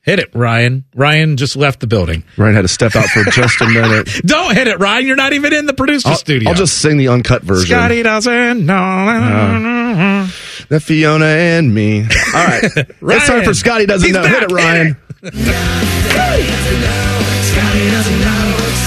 Hit 0.00 0.20
it, 0.20 0.34
Ryan. 0.34 0.86
Ryan 0.94 1.36
just 1.36 1.54
left 1.54 1.80
the 1.80 1.86
building. 1.86 2.24
Ryan 2.38 2.54
had 2.54 2.62
to 2.62 2.68
step 2.68 2.96
out 2.96 3.04
for 3.04 3.24
just 3.24 3.60
a 3.60 3.66
minute. 3.68 4.08
Don't 4.24 4.54
hit 4.54 4.66
it, 4.66 4.78
Ryan. 4.78 5.06
You're 5.06 5.16
not 5.16 5.34
even 5.34 5.52
in 5.52 5.66
the 5.66 5.74
producer 5.74 6.08
I'll, 6.08 6.16
studio. 6.16 6.48
I'll 6.48 6.56
just 6.56 6.80
sing 6.80 6.96
the 6.96 7.08
uncut 7.08 7.42
version. 7.42 7.66
Scotty 7.66 8.02
doesn't 8.02 8.64
know. 8.64 8.74
Uh, 8.74 10.30
that 10.70 10.80
Fiona 10.80 11.26
and 11.26 11.74
me. 11.74 12.04
All 12.04 12.06
right. 12.46 12.64
it's 12.76 13.26
time 13.26 13.44
for 13.44 13.52
Scotty 13.52 13.84
doesn't 13.84 14.06
He's 14.06 14.16
know. 14.16 14.22
Hit 14.22 14.44
it. 14.44 14.50
Ryan. 14.50 14.86
Scotty 14.86 14.94
doesn't 14.94 15.07
know. 15.22 15.30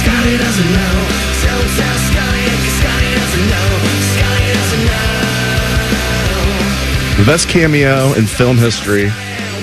Scotty 0.01 0.37
doesn't 0.37 0.71
know. 0.71 0.95
So 1.41 1.49
tell 1.77 1.97
Scotty, 2.09 2.43
'cause 2.47 2.75
Scotty 2.79 3.11
doesn't 3.15 3.47
know. 3.49 3.69
Scotty 4.15 4.49
doesn't 4.53 4.85
know. 4.85 4.99
The 7.17 7.23
best 7.25 7.49
cameo 7.49 8.13
in 8.13 8.25
film 8.25 8.57
history. 8.57 9.11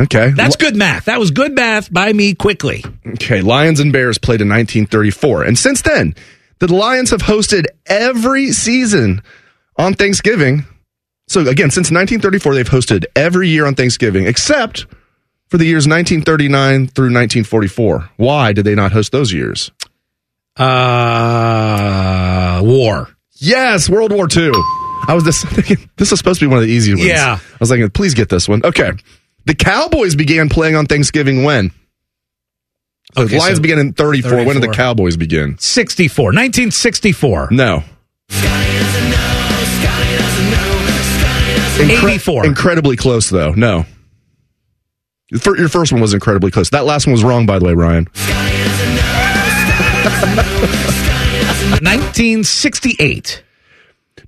Okay. 0.00 0.30
That's 0.30 0.56
good 0.56 0.74
math. 0.74 1.04
That 1.04 1.18
was 1.18 1.30
good 1.32 1.54
math 1.54 1.92
by 1.92 2.14
me 2.14 2.34
quickly. 2.34 2.82
Okay, 3.06 3.42
Lions 3.42 3.78
and 3.80 3.92
Bears 3.92 4.16
played 4.16 4.40
in 4.40 4.48
1934. 4.48 5.42
And 5.42 5.58
since 5.58 5.82
then, 5.82 6.14
the 6.60 6.72
Lions 6.72 7.10
have 7.10 7.22
hosted 7.22 7.66
every 7.84 8.52
season 8.52 9.22
on 9.76 9.92
Thanksgiving. 9.92 10.64
So 11.28 11.40
again, 11.40 11.70
since 11.70 11.90
1934, 11.90 12.54
they've 12.54 12.66
hosted 12.66 13.04
every 13.14 13.48
year 13.48 13.66
on 13.66 13.74
Thanksgiving, 13.74 14.26
except 14.26 14.86
for 15.48 15.58
the 15.58 15.64
years 15.64 15.86
1939 15.86 16.88
through 16.88 17.04
1944. 17.06 18.10
Why 18.16 18.52
did 18.52 18.64
they 18.64 18.74
not 18.74 18.92
host 18.92 19.12
those 19.12 19.32
years? 19.32 19.70
Uh, 20.56 22.60
war. 22.64 23.08
Yes, 23.34 23.88
World 23.88 24.12
War 24.12 24.26
II. 24.34 24.50
I 25.08 25.14
was 25.14 25.24
just 25.24 25.46
thinking, 25.48 25.88
this 25.96 26.10
is 26.12 26.18
supposed 26.18 26.40
to 26.40 26.46
be 26.46 26.50
one 26.50 26.58
of 26.58 26.64
the 26.64 26.70
easy 26.70 26.94
ones. 26.94 27.06
Yeah. 27.06 27.38
I 27.40 27.56
was 27.60 27.70
like, 27.70 27.92
please 27.92 28.14
get 28.14 28.28
this 28.28 28.48
one. 28.48 28.62
Okay. 28.64 28.90
The 29.44 29.54
Cowboys 29.54 30.16
began 30.16 30.48
playing 30.48 30.74
on 30.74 30.86
Thanksgiving 30.86 31.44
when? 31.44 31.70
So 33.14 33.22
Okay, 33.22 33.34
the 33.34 33.38
Lions 33.38 33.56
so 33.58 33.62
began 33.62 33.78
in 33.78 33.92
34. 33.92 34.44
When 34.44 34.60
did 34.60 34.62
the 34.62 34.74
Cowboys 34.74 35.16
begin? 35.16 35.56
64. 35.58 36.24
1964. 36.26 37.48
No. 37.52 37.84
Incre- 41.78 42.10
84. 42.14 42.46
Incredibly 42.46 42.96
close, 42.96 43.28
though. 43.30 43.52
No. 43.52 43.84
Your 45.30 45.68
first 45.68 45.92
one 45.92 46.00
was 46.00 46.14
incredibly 46.14 46.50
close. 46.50 46.70
That 46.70 46.84
last 46.84 47.06
one 47.06 47.12
was 47.12 47.24
wrong, 47.24 47.46
by 47.46 47.58
the 47.58 47.64
way, 47.64 47.74
Ryan. 47.74 48.06
1968. 51.82 53.42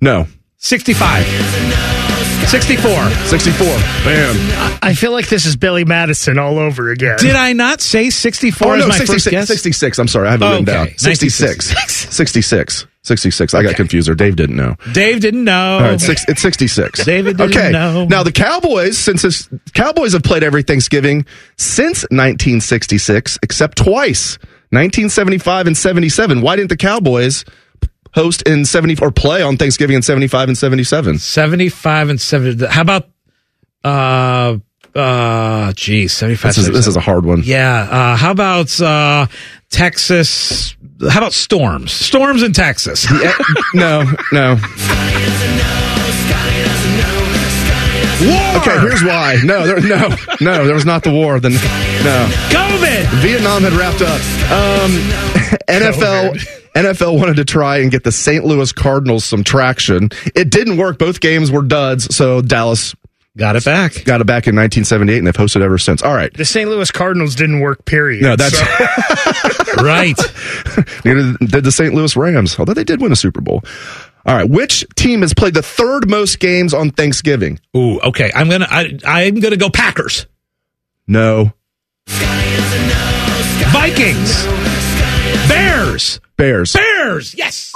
No. 0.01 0.27
65. 0.57 1.98
64. 2.47 3.09
64. 3.27 3.67
Bam. 4.03 4.79
I 4.81 4.93
feel 4.93 5.11
like 5.11 5.27
this 5.29 5.45
is 5.45 5.55
Billy 5.55 5.85
Madison 5.85 6.39
all 6.39 6.57
over 6.57 6.89
again. 6.91 7.17
Did 7.19 7.35
I 7.35 7.53
not 7.53 7.81
say 7.81 8.09
64 8.09 8.67
Oh, 8.67 8.73
as 8.73 8.79
no, 8.79 8.87
my 8.87 8.97
first 8.97 9.11
66, 9.11 9.31
guess? 9.31 9.47
66. 9.47 9.99
I'm 9.99 10.07
sorry. 10.07 10.27
I 10.27 10.31
have 10.31 10.41
it 10.41 10.45
oh, 10.45 10.51
written 10.51 10.69
Okay, 10.69 10.89
down. 10.89 10.97
66. 10.97 11.67
66. 12.13 12.87
66. 13.03 13.53
I 13.53 13.63
got 13.63 13.75
confused 13.75 14.07
there. 14.07 14.15
Dave 14.15 14.35
didn't 14.35 14.55
know. 14.55 14.75
Dave 14.93 15.21
didn't 15.21 15.43
know. 15.43 15.77
All 15.77 15.81
right, 15.81 16.01
six, 16.01 16.25
it's 16.27 16.41
66. 16.41 17.05
David 17.05 17.37
didn't 17.37 17.57
okay. 17.57 17.71
know. 17.71 18.05
Now, 18.05 18.23
the 18.23 18.31
Cowboys, 18.31 18.97
since 18.97 19.21
this, 19.21 19.49
Cowboys 19.73 20.13
have 20.13 20.23
played 20.23 20.43
every 20.43 20.63
Thanksgiving 20.63 21.25
since 21.57 22.03
1966, 22.03 23.39
except 23.41 23.77
twice 23.77 24.37
1975 24.71 25.67
and 25.67 25.77
77. 25.77 26.41
Why 26.41 26.55
didn't 26.55 26.69
the 26.69 26.77
Cowboys 26.77 27.45
host 28.13 28.41
in 28.43 28.65
70 28.65 28.97
or 29.01 29.11
play 29.11 29.41
on 29.41 29.57
Thanksgiving 29.57 29.95
in 29.95 30.01
75 30.01 30.49
and 30.49 30.57
77? 30.57 31.19
75 31.19 32.09
and 32.09 32.21
70. 32.21 32.65
How 32.67 32.81
about, 32.81 33.09
uh, 33.83 34.57
uh, 34.95 35.73
geez, 35.73 36.13
75. 36.13 36.55
This 36.55 36.57
is, 36.57 36.71
this 36.71 36.87
is 36.87 36.95
a 36.95 36.99
hard 37.01 37.25
one. 37.25 37.41
Yeah. 37.43 37.87
Uh, 37.89 38.15
how 38.15 38.31
about, 38.31 38.79
uh, 38.81 39.27
Texas. 39.69 40.75
How 41.09 41.19
about 41.19 41.33
storms? 41.33 41.91
Storms 41.91 42.41
in 42.43 42.53
Texas. 42.53 43.07
no, 43.73 44.03
no. 44.31 44.57
War. 48.19 48.57
Okay, 48.57 48.77
here's 48.81 49.01
why. 49.03 49.37
No, 49.45 49.65
there, 49.65 49.79
no, 49.79 50.09
no. 50.41 50.65
There 50.65 50.73
was 50.75 50.85
not 50.85 51.03
the 51.03 51.11
war. 51.11 51.39
Then 51.39 51.53
no. 51.53 52.27
COVID. 52.49 53.05
Vietnam 53.21 53.63
had 53.63 53.71
wrapped 53.73 54.01
up. 54.01 54.19
Um, 54.51 54.91
NFL. 55.69 56.58
NFL 56.75 57.19
wanted 57.19 57.35
to 57.37 57.45
try 57.45 57.77
and 57.79 57.91
get 57.91 58.03
the 58.03 58.11
St. 58.11 58.45
Louis 58.45 58.71
Cardinals 58.71 59.25
some 59.25 59.43
traction. 59.43 60.09
It 60.35 60.49
didn't 60.49 60.77
work. 60.77 60.97
Both 60.99 61.19
games 61.19 61.51
were 61.51 61.61
duds, 61.63 62.15
so 62.15 62.41
Dallas 62.41 62.95
got 63.37 63.55
it 63.55 63.65
back. 63.65 64.03
Got 64.05 64.21
it 64.21 64.27
back 64.27 64.47
in 64.47 64.55
1978, 64.55 65.17
and 65.17 65.27
they've 65.27 65.33
hosted 65.33 65.61
ever 65.61 65.77
since. 65.77 66.01
All 66.03 66.13
right. 66.13 66.33
The 66.33 66.45
St. 66.45 66.69
Louis 66.69 66.89
Cardinals 66.91 67.35
didn't 67.35 67.59
work, 67.61 67.85
period. 67.85 68.21
No, 68.23 68.35
that's 68.35 68.57
So- 68.57 68.65
right. 69.83 70.17
Neither 71.05 71.33
did 71.45 71.63
the 71.63 71.71
St. 71.71 71.93
Louis 71.93 72.15
Rams, 72.15 72.57
although 72.59 72.73
they 72.73 72.83
did 72.83 73.01
win 73.01 73.11
a 73.11 73.15
Super 73.15 73.41
Bowl. 73.41 73.63
All 74.25 74.35
right. 74.35 74.49
Which 74.49 74.85
team 74.95 75.21
has 75.21 75.33
played 75.33 75.53
the 75.53 75.61
third 75.63 76.09
most 76.09 76.39
games 76.39 76.73
on 76.73 76.91
Thanksgiving? 76.91 77.59
Ooh, 77.75 77.99
okay. 78.01 78.31
I'm 78.35 78.49
gonna 78.49 78.67
I, 78.69 78.97
I'm 79.05 79.39
gonna 79.39 79.57
go 79.57 79.69
Packers. 79.69 80.27
No. 81.07 81.53
Vikings. 83.71 84.45
Bears. 85.49 86.19
Bears. 86.37 86.73
Bears. 86.73 87.35
Yes. 87.35 87.73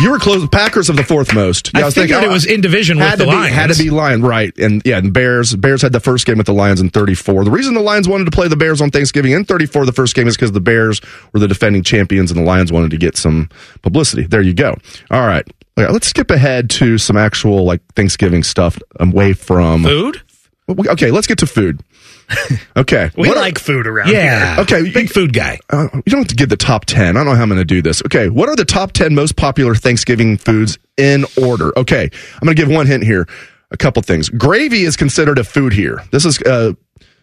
You 0.00 0.10
were 0.10 0.18
close. 0.18 0.48
Packers 0.48 0.88
of 0.88 0.96
the 0.96 1.04
fourth 1.04 1.34
most. 1.34 1.70
Yeah, 1.74 1.86
I 1.86 1.90
figured 1.90 2.24
it 2.24 2.30
was 2.30 2.46
in 2.46 2.60
division 2.60 2.96
with 2.96 3.06
had 3.06 3.18
the 3.18 3.24
to 3.24 3.30
be, 3.30 3.36
Lions. 3.36 3.54
Had 3.54 3.70
to 3.72 3.82
be 3.82 3.90
Lion, 3.90 4.22
right? 4.22 4.56
And 4.58 4.82
yeah, 4.84 4.98
and 4.98 5.12
Bears. 5.12 5.54
Bears 5.54 5.82
had 5.82 5.92
the 5.92 6.00
first 6.00 6.26
game 6.26 6.38
with 6.38 6.46
the 6.46 6.54
Lions 6.54 6.80
in 6.80 6.88
34. 6.88 7.44
The 7.44 7.50
reason 7.50 7.74
the 7.74 7.80
Lions 7.80 8.08
wanted 8.08 8.24
to 8.24 8.30
play 8.30 8.48
the 8.48 8.56
Bears 8.56 8.80
on 8.80 8.90
Thanksgiving 8.90 9.32
in 9.32 9.44
34, 9.44 9.84
the 9.84 9.92
first 9.92 10.14
game, 10.14 10.28
is 10.28 10.36
because 10.36 10.52
the 10.52 10.60
Bears 10.60 11.00
were 11.32 11.40
the 11.40 11.48
defending 11.48 11.82
champions, 11.82 12.30
and 12.30 12.40
the 12.40 12.44
Lions 12.44 12.72
wanted 12.72 12.90
to 12.92 12.96
get 12.96 13.16
some 13.16 13.50
publicity. 13.82 14.22
There 14.22 14.42
you 14.42 14.54
go. 14.54 14.76
All 15.10 15.26
right, 15.26 15.46
Okay, 15.78 15.92
let's 15.92 16.08
skip 16.08 16.30
ahead 16.30 16.70
to 16.70 16.96
some 16.96 17.18
actual 17.18 17.64
like 17.64 17.82
Thanksgiving 17.94 18.42
stuff 18.42 18.78
away 18.98 19.34
from 19.34 19.82
food. 19.82 20.22
Okay, 20.68 21.10
let's 21.10 21.26
get 21.26 21.38
to 21.38 21.46
food. 21.46 21.80
Okay, 22.76 23.10
we 23.16 23.28
What 23.28 23.36
are- 23.38 23.40
like 23.40 23.58
food 23.58 23.86
around 23.86 24.08
Yeah. 24.10 24.54
here. 24.56 24.62
Okay, 24.62 24.90
Big 24.90 25.08
food 25.10 25.32
guy. 25.32 25.58
uh, 25.70 25.88
you 25.94 26.02
don't 26.06 26.20
have 26.20 26.28
to 26.28 26.34
give 26.34 26.48
the 26.50 26.56
top 26.56 26.84
10. 26.84 27.16
I 27.16 27.20
don't 27.20 27.26
know 27.26 27.34
how 27.34 27.42
I'm 27.42 27.48
going 27.48 27.58
to 27.60 27.64
do 27.64 27.80
this. 27.82 28.02
Okay. 28.04 28.28
What 28.28 28.48
are 28.48 28.56
the 28.56 28.64
top 28.66 28.92
10 28.92 29.14
most 29.14 29.36
popular 29.36 29.74
Thanksgiving 29.74 30.36
foods 30.36 30.78
in 30.98 31.24
order? 31.42 31.72
Okay. 31.78 32.04
I'm 32.34 32.40
going 32.44 32.54
to 32.56 32.62
give 32.62 32.68
one 32.70 32.86
hint 32.86 33.02
here. 33.04 33.26
A 33.70 33.76
couple 33.76 34.02
things. 34.02 34.28
Gravy 34.28 34.82
is 34.82 34.96
considered 34.96 35.38
a 35.38 35.44
food 35.44 35.72
here. 35.72 36.02
This 36.12 36.24
is 36.24 36.40
a 36.42 36.76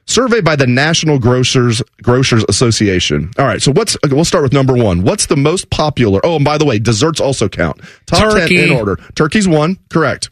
survey 0.07 0.41
by 0.41 0.55
the 0.57 0.67
National 0.67 1.17
Grocers 1.19 1.81
Grocers 2.01 2.43
Association. 2.49 3.31
All 3.38 3.45
right. 3.45 3.61
So 3.61 3.71
what's, 3.71 3.95
okay, 4.03 4.13
we'll 4.15 4.25
start 4.25 4.43
with 4.43 4.53
number 4.53 4.73
one. 4.75 5.03
What's 5.03 5.27
the 5.27 5.38
most 5.38 5.69
popular? 5.69 6.19
Oh, 6.25 6.35
and 6.38 6.43
by 6.45 6.57
the 6.57 6.65
way, 6.65 6.80
desserts 6.80 7.21
also 7.21 7.47
count. 7.47 7.80
Top 8.07 8.31
Turkey. 8.34 8.57
10 8.57 8.71
in 8.71 8.75
order. 8.75 8.97
Turkey's 9.15 9.47
one. 9.47 9.77
Correct. 9.89 10.30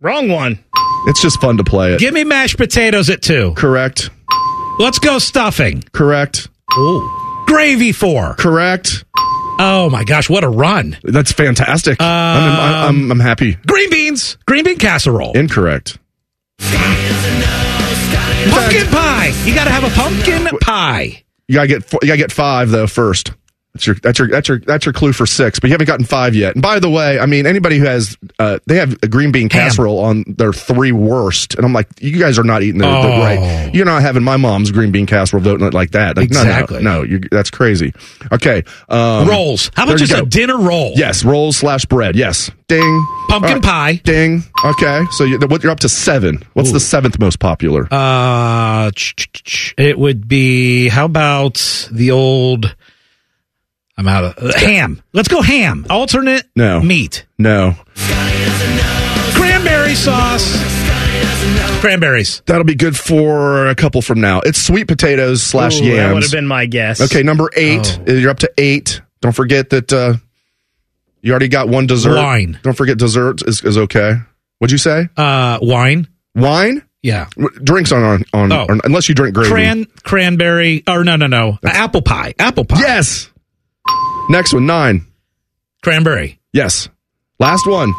Wrong 0.00 0.28
one. 0.28 0.58
It's 1.06 1.20
just 1.22 1.40
fun 1.40 1.56
to 1.58 1.64
play 1.64 1.92
it. 1.94 2.00
Give 2.00 2.14
me 2.14 2.24
mashed 2.24 2.56
potatoes 2.56 3.10
at 3.10 3.20
two. 3.22 3.52
Correct. 3.56 4.10
Let's 4.78 4.98
go 4.98 5.18
stuffing. 5.18 5.82
Correct. 5.92 6.48
Ooh. 6.78 7.44
Gravy 7.46 7.92
four. 7.92 8.34
Correct. 8.34 9.04
Oh 9.58 9.88
my 9.90 10.02
gosh, 10.02 10.28
what 10.28 10.42
a 10.42 10.48
run! 10.48 10.96
That's 11.04 11.30
fantastic. 11.30 12.00
I'm, 12.00 12.06
Um, 12.06 12.58
I'm, 12.58 12.84
I'm, 13.04 13.10
I'm 13.12 13.20
happy. 13.20 13.54
Green 13.66 13.88
beans, 13.90 14.36
green 14.46 14.64
bean 14.64 14.78
casserole, 14.78 15.32
Incorrect. 15.36 15.96
pumpkin 18.50 18.86
pie. 18.88 19.32
You 19.44 19.54
got 19.54 19.64
to 19.64 19.70
have 19.70 19.84
a 19.84 19.90
pumpkin 19.94 20.58
pie. 20.60 21.22
You 21.46 21.54
gotta 21.54 21.68
get 21.68 21.92
you 21.92 21.98
gotta 22.08 22.16
get 22.16 22.32
five 22.32 22.70
though 22.70 22.86
first. 22.86 23.30
That's 23.74 23.86
your 23.88 23.96
that's 23.96 24.18
your 24.20 24.28
that's 24.28 24.48
your 24.48 24.58
that's 24.60 24.86
your 24.86 24.92
clue 24.92 25.12
for 25.12 25.26
six, 25.26 25.58
but 25.58 25.66
you 25.68 25.72
haven't 25.74 25.88
gotten 25.88 26.04
five 26.06 26.36
yet. 26.36 26.54
And 26.54 26.62
by 26.62 26.78
the 26.78 26.88
way, 26.88 27.18
I 27.18 27.26
mean 27.26 27.44
anybody 27.44 27.78
who 27.78 27.86
has 27.86 28.16
uh, 28.38 28.60
they 28.66 28.76
have 28.76 28.92
a 29.02 29.08
green 29.08 29.32
bean 29.32 29.48
casserole 29.48 29.98
on 29.98 30.24
their 30.28 30.52
three 30.52 30.92
worst, 30.92 31.56
and 31.56 31.66
I'm 31.66 31.72
like, 31.72 31.88
you 32.00 32.16
guys 32.20 32.38
are 32.38 32.44
not 32.44 32.62
eating 32.62 32.78
the, 32.78 32.86
the 32.86 32.92
Oh. 32.92 33.18
right. 33.18 33.74
You're 33.74 33.84
not 33.84 34.02
having 34.02 34.22
my 34.22 34.36
mom's 34.36 34.70
green 34.70 34.92
bean 34.92 35.06
casserole 35.06 35.42
voting 35.42 35.66
it 35.66 35.74
like 35.74 35.90
that. 35.90 36.16
Like, 36.16 36.30
no, 36.30 36.44
no, 36.44 36.50
Exactly. 36.50 36.82
No, 36.84 37.02
you 37.02 37.18
that's 37.32 37.50
crazy. 37.50 37.92
Okay, 38.30 38.62
um, 38.88 39.26
Rolls. 39.28 39.72
How 39.74 39.86
there 39.86 39.96
about 39.96 40.00
you 40.02 40.06
just 40.06 40.20
a 40.20 40.22
go. 40.22 40.28
dinner 40.28 40.56
roll? 40.56 40.92
Yes, 40.94 41.24
rolls 41.24 41.56
slash 41.56 41.84
bread. 41.84 42.14
Yes, 42.14 42.52
ding. 42.68 43.06
Pumpkin 43.28 43.54
All 43.54 43.60
pie. 43.60 43.94
Ding. 44.04 44.44
Okay, 44.64 45.02
so 45.10 45.24
you, 45.24 45.36
what- 45.48 45.64
you're 45.64 45.72
up 45.72 45.80
to 45.80 45.88
seven. 45.88 46.44
What's 46.52 46.70
the 46.70 46.78
seventh 46.78 47.18
most 47.18 47.40
popular? 47.40 47.88
Uh, 47.90 48.92
ch- 48.92 49.16
ch- 49.16 49.42
ch- 49.42 49.74
it 49.76 49.98
would 49.98 50.28
be. 50.28 50.88
How 50.90 51.06
about 51.06 51.88
the 51.90 52.12
old? 52.12 52.76
I'm 53.96 54.08
out 54.08 54.24
of 54.24 54.38
uh, 54.38 54.58
ham. 54.58 55.02
Let's 55.12 55.28
go 55.28 55.40
ham. 55.42 55.86
Alternate 55.88 56.44
No. 56.56 56.80
meat. 56.80 57.24
no, 57.38 57.76
Cranberry 59.34 59.94
sauce. 59.94 60.62
Cranberries. 61.80 62.42
that'll 62.46 62.64
be 62.64 62.74
good 62.74 62.96
for 62.96 63.68
a 63.68 63.74
couple 63.74 64.00
from 64.02 64.20
now. 64.20 64.40
It's 64.40 64.60
sweet 64.60 64.88
potatoes 64.88 65.42
slash 65.42 65.80
Ooh, 65.80 65.84
yams. 65.84 65.96
That 65.98 66.14
would 66.14 66.22
have 66.22 66.32
been 66.32 66.46
my 66.46 66.66
guess. 66.66 67.00
Okay, 67.00 67.22
number 67.22 67.50
eight. 67.56 67.98
Oh. 68.08 68.12
You're 68.12 68.30
up 68.30 68.38
to 68.40 68.50
eight. 68.58 69.00
Don't 69.20 69.34
forget 69.34 69.70
that 69.70 69.92
uh, 69.92 70.14
you 71.20 71.30
already 71.32 71.48
got 71.48 71.68
one 71.68 71.86
dessert. 71.86 72.16
Wine. 72.16 72.58
Don't 72.62 72.76
forget 72.76 72.96
dessert 72.98 73.42
is, 73.46 73.62
is 73.62 73.76
okay. 73.76 74.14
What'd 74.58 74.72
you 74.72 74.78
say? 74.78 75.08
Uh, 75.16 75.58
wine. 75.60 76.08
Wine? 76.34 76.82
Yeah. 77.02 77.26
Drinks 77.62 77.92
on 77.92 78.02
on, 78.02 78.24
on 78.32 78.52
Oh. 78.52 78.66
or- 78.68 78.78
unless 78.84 79.08
you 79.10 79.14
drink 79.14 79.34
gravy. 79.34 79.50
Cran 79.50 79.84
cranberry. 80.04 80.82
Or 80.88 81.04
no 81.04 81.16
no 81.16 81.26
no. 81.26 81.58
Apple 81.62 82.00
pie. 82.02 82.34
Apple 82.38 82.64
pie. 82.64 82.80
yes. 82.80 83.30
Next 84.28 84.54
one, 84.54 84.66
nine. 84.66 85.06
Cranberry. 85.82 86.40
Yes. 86.52 86.88
Last 87.38 87.66
one. 87.66 87.92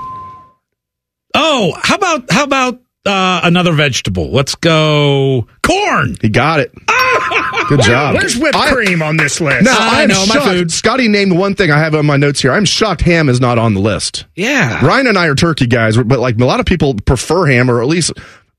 Oh, 1.36 1.74
how 1.84 1.96
about 1.96 2.32
how 2.32 2.44
about 2.46 2.76
uh, 3.06 3.42
another 3.44 3.74
vegetable? 3.74 4.32
Let's 4.32 4.56
go 4.56 5.48
corn. 5.62 6.16
He 6.22 6.30
got 6.30 6.62
it. 6.62 6.72
Good 7.70 7.82
job. 7.82 8.16
Where's 8.16 8.38
whipped 8.38 8.56
I- 8.56 8.72
cream 8.72 9.02
on 9.02 9.18
this 9.18 9.42
list? 9.42 9.66
No, 9.66 9.72
I 9.78 10.04
I'm 10.04 10.10
know, 10.10 10.26
my 10.28 10.36
shocked. 10.36 10.46
food. 10.48 10.72
Scotty 10.72 11.08
named 11.08 11.38
one 11.38 11.56
thing 11.56 11.72
I 11.72 11.78
have 11.80 11.94
on 11.96 12.06
my 12.06 12.16
notes 12.18 12.42
here. 12.42 12.52
I'm 12.54 12.66
shocked 12.66 13.02
ham 13.02 13.28
is 13.30 13.40
not 13.42 13.58
on 13.58 13.74
the 13.74 13.80
list. 13.82 14.26
Yeah. 14.36 14.86
Ryan 14.86 15.08
and 15.08 15.18
I 15.18 15.28
are 15.28 15.36
turkey 15.36 15.68
guys, 15.68 15.98
but 15.98 16.20
like 16.20 16.40
a 16.40 16.46
lot 16.46 16.60
of 16.60 16.66
people 16.66 16.96
prefer 16.96 17.48
ham, 17.48 17.70
or 17.70 17.82
at 17.82 17.88
least 17.88 18.14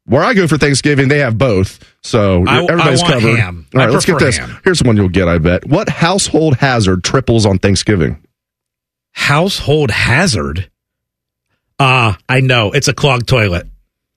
where 0.05 0.23
I 0.23 0.35
go 0.35 0.47
for 0.47 0.59
Thanksgiving, 0.59 1.09
they 1.09 1.19
have 1.21 1.39
both. 1.39 1.81
So 2.07 2.45
I- 2.47 2.63
everybody's 2.63 3.03
I 3.03 3.11
want 3.11 3.15
covered. 3.23 3.37
ham. 3.39 3.67
All 3.75 3.81
right, 3.81 3.89
I 3.89 3.93
let's 3.93 4.05
get 4.05 4.19
this. 4.19 4.37
ham. 4.39 4.59
Here's 4.65 4.83
one 4.83 4.97
you'll 4.97 5.09
get, 5.09 5.27
I 5.29 5.39
bet. 5.39 5.67
What 5.67 5.89
household 5.89 6.57
hazard 6.57 7.03
triples 7.03 7.45
on 7.45 7.59
Thanksgiving? 7.59 8.23
Household 9.13 9.91
hazard. 9.91 10.71
Ah, 11.81 12.17
I 12.29 12.41
know. 12.41 12.71
It's 12.73 12.89
a 12.89 12.95
clogged 12.95 13.29
toilet. 13.29 13.67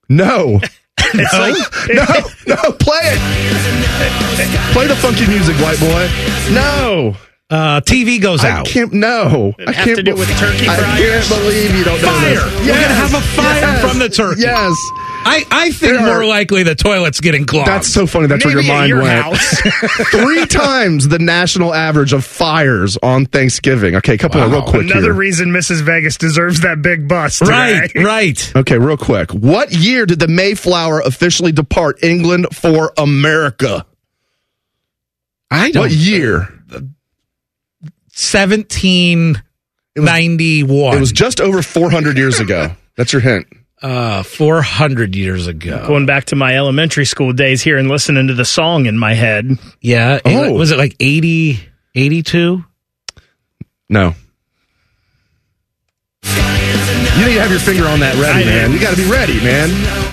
No. 0.07 0.60
It's 1.11 1.34
like- 1.34 1.56
no, 1.95 2.06
no, 2.56 2.72
play 2.74 2.99
it. 3.02 4.74
Play 4.74 4.86
the 4.86 4.95
funky 4.98 5.26
music, 5.28 5.56
white 5.57 5.80
boy. 5.80 6.07
No. 6.53 7.16
Uh, 7.49 7.82
TV 7.82 8.22
goes 8.22 8.44
I 8.45 8.49
out. 8.52 8.68
can't, 8.68 8.94
no. 8.94 9.56
I 9.66 9.72
have 9.72 9.86
can't 9.86 9.98
to 9.98 10.03
do 10.03 10.14
be- 10.14 10.20
with 10.20 10.30
turkey 10.38 10.68
I 10.70 10.76
can't 10.76 11.28
believe 11.30 11.76
you 11.76 11.84
don't 11.84 11.99
know 12.03 12.10
Fire. 12.10 12.30
this. 12.36 12.60
We're 12.60 12.68
gonna 12.68 12.94
have 12.94 13.14
a 13.16 13.22
fire 13.22 13.60
Yes. 13.61 13.82
from 13.90 13.98
the 13.99 14.10
turkey. 14.10 14.41
Yes. 14.41 14.76
I, 15.21 15.45
I 15.51 15.71
think 15.71 15.93
There 15.93 15.99
more 16.05 16.21
are- 16.21 16.25
likely 16.25 16.63
the 16.63 16.75
toilet's 16.75 17.19
getting 17.19 17.45
clogged. 17.45 17.67
That's 17.67 17.87
so 17.87 18.07
funny. 18.07 18.27
That's 18.27 18.43
where 18.45 18.53
your 18.53 18.63
mind 18.63 18.89
your 18.89 19.01
went. 19.01 19.21
house. 19.23 19.61
Three 20.11 20.45
times 20.45 21.07
the 21.07 21.19
national 21.19 21.73
average 21.73 22.13
of 22.13 22.23
fires 22.25 22.97
on 23.03 23.25
Thanksgiving. 23.25 23.95
Okay, 23.97 24.15
a 24.15 24.17
couple 24.17 24.41
of 24.41 24.51
real 24.51 24.63
quick 24.63 24.83
Another 24.83 25.01
here. 25.07 25.13
reason 25.13 25.49
Mrs. 25.49 25.81
Vegas 25.81 26.17
deserves 26.17 26.61
that 26.61 26.81
big 26.81 27.07
bus. 27.07 27.39
Today. 27.39 27.51
right, 27.51 27.95
right. 27.95 28.53
okay, 28.55 28.77
real 28.77 28.97
quick. 28.97 29.31
What 29.31 29.71
year 29.73 30.05
did 30.05 30.19
the 30.19 30.27
Mayflower 30.27 31.01
officially 31.01 31.51
depart 31.51 32.03
England 32.03 32.47
for 32.53 32.93
America? 32.97 33.85
I 35.51 35.71
don't. 35.71 35.81
What 35.83 35.91
year? 35.91 36.47
Seventeen 38.11 39.41
ninety 39.95 40.63
one. 40.63 40.97
It 40.97 40.99
was 40.99 41.11
just 41.11 41.39
over 41.41 41.61
400 41.61 42.17
years 42.17 42.39
ago. 42.39 42.71
That's 42.95 43.13
your 43.13 43.21
hint. 43.21 43.47
Uh 43.81 44.23
four 44.23 44.61
hundred 44.61 45.15
years 45.15 45.47
ago. 45.47 45.85
Going 45.88 46.06
back 46.06 46.26
to 46.26 46.35
my 46.35 46.56
elementary 46.57 47.06
school 47.06 47.31
days 47.34 47.61
here 47.61 47.77
and 47.77 47.88
listening 47.89 48.27
to 48.27 48.34
the 48.34 48.45
song 48.45 48.85
in 48.85 48.97
my 48.97 49.14
head. 49.14 49.49
Yeah. 49.81 50.15
it- 50.15 50.22
Oh. 50.26 50.53
Was 50.53 50.72
it 50.72 50.77
like 50.77 50.95
80, 50.99 51.60
82? 51.95 52.64
No. 53.89 54.14
You 56.23 57.26
need 57.26 57.34
to 57.34 57.41
have 57.41 57.51
your 57.51 57.60
finger 57.60 57.85
on 57.85 57.99
that 57.99 58.15
ready, 58.15 58.39
I 58.39 58.43
do. 58.43 58.49
man. 58.49 58.72
You 58.72 58.80
got 58.80 58.95
to 58.95 59.01
be 59.03 59.10
ready, 59.10 59.39
man. 59.41 59.69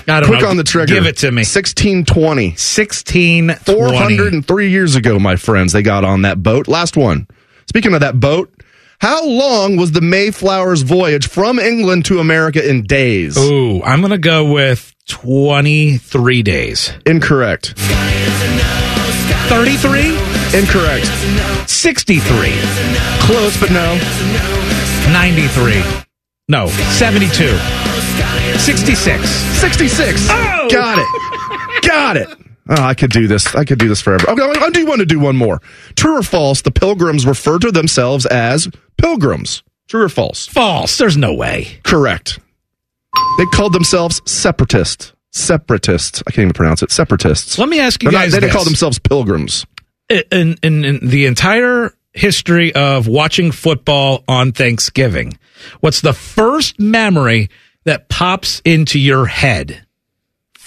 I 0.09 0.19
don't 0.19 0.25
Quick 0.29 0.41
know. 0.41 0.49
on 0.49 0.57
the 0.57 0.63
trigger. 0.63 0.93
Give 0.93 1.05
it 1.05 1.17
to 1.17 1.27
me. 1.31 1.41
1620. 1.41 2.55
Sixteen. 2.55 3.53
403 3.53 4.69
years 4.69 4.95
ago, 4.95 5.17
my 5.19 5.35
friends, 5.37 5.71
they 5.73 5.81
got 5.83 6.03
on 6.03 6.23
that 6.23 6.41
boat. 6.43 6.67
Last 6.67 6.97
one. 6.97 7.27
Speaking 7.69 7.93
of 7.93 8.01
that 8.01 8.19
boat, 8.19 8.51
how 8.99 9.25
long 9.25 9.77
was 9.77 9.91
the 9.91 9.99
Mayflower's 10.01 10.81
voyage 10.81 11.27
from 11.27 11.59
England 11.59 12.05
to 12.05 12.19
America 12.19 12.67
in 12.67 12.83
days? 12.83 13.37
Ooh, 13.37 13.81
I'm 13.83 14.01
gonna 14.01 14.17
go 14.17 14.51
with 14.51 14.93
twenty 15.07 15.97
three 15.97 16.41
days. 16.43 16.91
Incorrect. 17.05 17.73
33? 19.49 20.09
Incorrect. 20.59 21.07
63. 21.69 22.51
Close, 23.21 23.57
but 23.59 23.71
no. 23.71 23.95
93. 25.13 25.81
No, 26.49 26.67
72. 26.67 27.57
66. 28.59 29.29
66. 29.29 30.27
Oh! 30.29 30.67
Got 30.69 30.99
it. 30.99 31.81
Got 31.87 32.17
it. 32.17 32.46
Oh, 32.69 32.81
I 32.83 32.93
could 32.93 33.11
do 33.11 33.27
this. 33.27 33.55
I 33.55 33.63
could 33.65 33.79
do 33.79 33.87
this 33.87 34.01
forever. 34.01 34.29
Okay, 34.29 34.41
I 34.43 34.69
do 34.69 34.85
want 34.85 34.99
to 34.99 35.05
do 35.05 35.19
one 35.19 35.37
more. 35.37 35.61
True 35.95 36.17
or 36.17 36.23
false? 36.23 36.61
The 36.61 36.71
pilgrims 36.71 37.25
refer 37.25 37.59
to 37.59 37.71
themselves 37.71 38.25
as 38.25 38.67
pilgrims. 38.97 39.63
True 39.87 40.03
or 40.03 40.09
false? 40.09 40.45
False. 40.47 40.97
There's 40.97 41.15
no 41.17 41.33
way. 41.33 41.79
Correct. 41.83 42.39
They 43.37 43.45
called 43.53 43.73
themselves 43.73 44.21
separatists. 44.25 45.13
Separatists. 45.31 46.21
I 46.27 46.31
can't 46.31 46.43
even 46.43 46.53
pronounce 46.53 46.83
it. 46.83 46.91
Separatists. 46.91 47.57
Let 47.57 47.69
me 47.69 47.79
ask 47.79 48.03
you 48.03 48.09
They're 48.11 48.19
not- 48.19 48.25
guys 48.25 48.33
they 48.33 48.39
didn't 48.41 48.53
call 48.53 48.65
themselves 48.65 48.99
pilgrims. 48.99 49.65
in, 50.09 50.57
in, 50.63 50.83
in 50.85 51.07
the 51.07 51.25
entire 51.25 51.93
history 52.13 52.73
of 52.75 53.07
watching 53.07 53.51
football 53.51 54.23
on 54.27 54.51
Thanksgiving, 54.51 55.37
what's 55.79 56.01
the 56.01 56.13
first 56.13 56.79
memory 56.79 57.49
that 57.85 58.09
pops 58.09 58.61
into 58.65 58.99
your 58.99 59.25
head? 59.27 59.85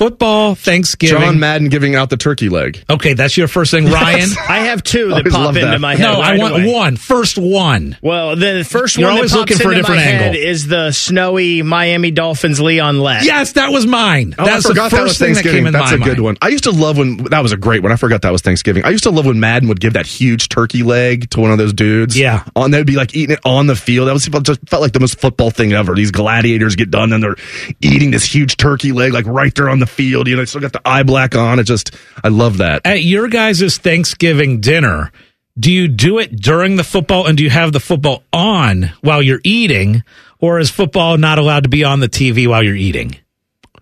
Football, 0.00 0.54
Thanksgiving. 0.54 1.20
John 1.20 1.38
Madden 1.40 1.68
giving 1.68 1.94
out 1.94 2.08
the 2.08 2.16
turkey 2.16 2.48
leg. 2.48 2.82
Okay, 2.88 3.12
that's 3.12 3.36
your 3.36 3.48
first 3.48 3.70
thing, 3.70 3.84
Ryan. 3.84 4.30
I 4.48 4.60
have 4.60 4.82
two 4.82 5.08
that 5.08 5.16
Always 5.18 5.32
pop 5.34 5.44
love 5.44 5.56
into 5.58 5.68
that. 5.72 5.78
my 5.78 5.94
head. 5.94 6.04
no, 6.10 6.22
I 6.22 6.38
want 6.38 6.54
away. 6.54 6.72
one. 6.72 6.96
First 6.96 7.36
one. 7.36 7.98
Well, 8.00 8.34
the 8.34 8.64
first 8.66 8.96
You're 8.96 9.08
one 9.08 9.16
always 9.16 9.32
that 9.32 9.40
pops 9.40 9.50
looking 9.50 9.62
for 9.62 9.68
a 9.68 9.72
into 9.72 9.82
different 9.82 9.98
my 9.98 10.02
head 10.06 10.22
angle. 10.36 10.42
is 10.42 10.66
the 10.68 10.92
snowy 10.92 11.60
Miami 11.60 12.10
Dolphins 12.12 12.62
Leon 12.62 12.98
Lett. 12.98 13.24
Yes, 13.26 13.52
that 13.52 13.72
was 13.72 13.86
mine. 13.86 14.34
Oh, 14.38 14.46
that's 14.46 14.64
I 14.64 14.70
forgot 14.70 14.90
the 14.90 14.96
that 14.96 15.02
was 15.02 15.10
first 15.12 15.18
thing 15.20 15.34
that 15.34 15.42
Thanksgiving. 15.42 15.58
came 15.58 15.66
in 15.66 15.72
mind. 15.74 15.82
That's 15.84 15.90
my 15.90 15.96
a 16.06 16.08
good 16.08 16.16
mind. 16.16 16.24
one. 16.24 16.36
I 16.40 16.48
used 16.48 16.64
to 16.64 16.70
love 16.70 16.96
when 16.96 17.18
that 17.24 17.42
was 17.42 17.52
a 17.52 17.58
great 17.58 17.82
one. 17.82 17.92
I 17.92 17.96
forgot 17.96 18.22
that 18.22 18.32
was 18.32 18.40
Thanksgiving. 18.40 18.86
I 18.86 18.88
used 18.88 19.04
to 19.04 19.10
love 19.10 19.26
when 19.26 19.38
Madden 19.38 19.68
would 19.68 19.80
give 19.80 19.92
that 19.92 20.06
huge 20.06 20.48
turkey 20.48 20.82
leg 20.82 21.28
to 21.32 21.40
one 21.40 21.50
of 21.52 21.58
those 21.58 21.74
dudes. 21.74 22.18
Yeah. 22.18 22.44
on 22.56 22.70
they'd 22.70 22.86
be 22.86 22.96
like 22.96 23.14
eating 23.14 23.34
it 23.34 23.40
on 23.44 23.66
the 23.66 23.76
field. 23.76 24.08
That 24.08 24.14
was 24.14 24.26
just 24.26 24.66
felt 24.66 24.80
like 24.80 24.92
the 24.92 25.00
most 25.00 25.20
football 25.20 25.50
thing 25.50 25.74
ever. 25.74 25.94
These 25.94 26.10
gladiators 26.10 26.74
get 26.74 26.90
done 26.90 27.12
and 27.12 27.22
they're 27.22 27.36
eating 27.82 28.12
this 28.12 28.24
huge 28.24 28.56
turkey 28.56 28.92
leg 28.92 29.12
like 29.12 29.26
right 29.26 29.54
there 29.54 29.68
on 29.68 29.78
the 29.78 29.89
field. 29.90 30.28
You 30.28 30.36
know, 30.36 30.42
they 30.42 30.46
still 30.46 30.60
got 30.60 30.72
the 30.72 30.82
eye 30.84 31.02
black 31.02 31.34
on. 31.36 31.58
It 31.58 31.64
just 31.64 31.94
I 32.22 32.28
love 32.28 32.58
that. 32.58 32.82
At 32.86 33.02
your 33.02 33.28
guys' 33.28 33.78
Thanksgiving 33.78 34.60
dinner, 34.60 35.12
do 35.58 35.72
you 35.72 35.88
do 35.88 36.18
it 36.18 36.36
during 36.36 36.76
the 36.76 36.84
football 36.84 37.26
and 37.26 37.36
do 37.36 37.44
you 37.44 37.50
have 37.50 37.72
the 37.72 37.80
football 37.80 38.22
on 38.32 38.92
while 39.02 39.22
you're 39.22 39.40
eating, 39.44 40.02
or 40.38 40.58
is 40.58 40.70
football 40.70 41.18
not 41.18 41.38
allowed 41.38 41.64
to 41.64 41.68
be 41.68 41.84
on 41.84 42.00
the 42.00 42.08
TV 42.08 42.48
while 42.48 42.62
you're 42.62 42.74
eating? 42.74 43.16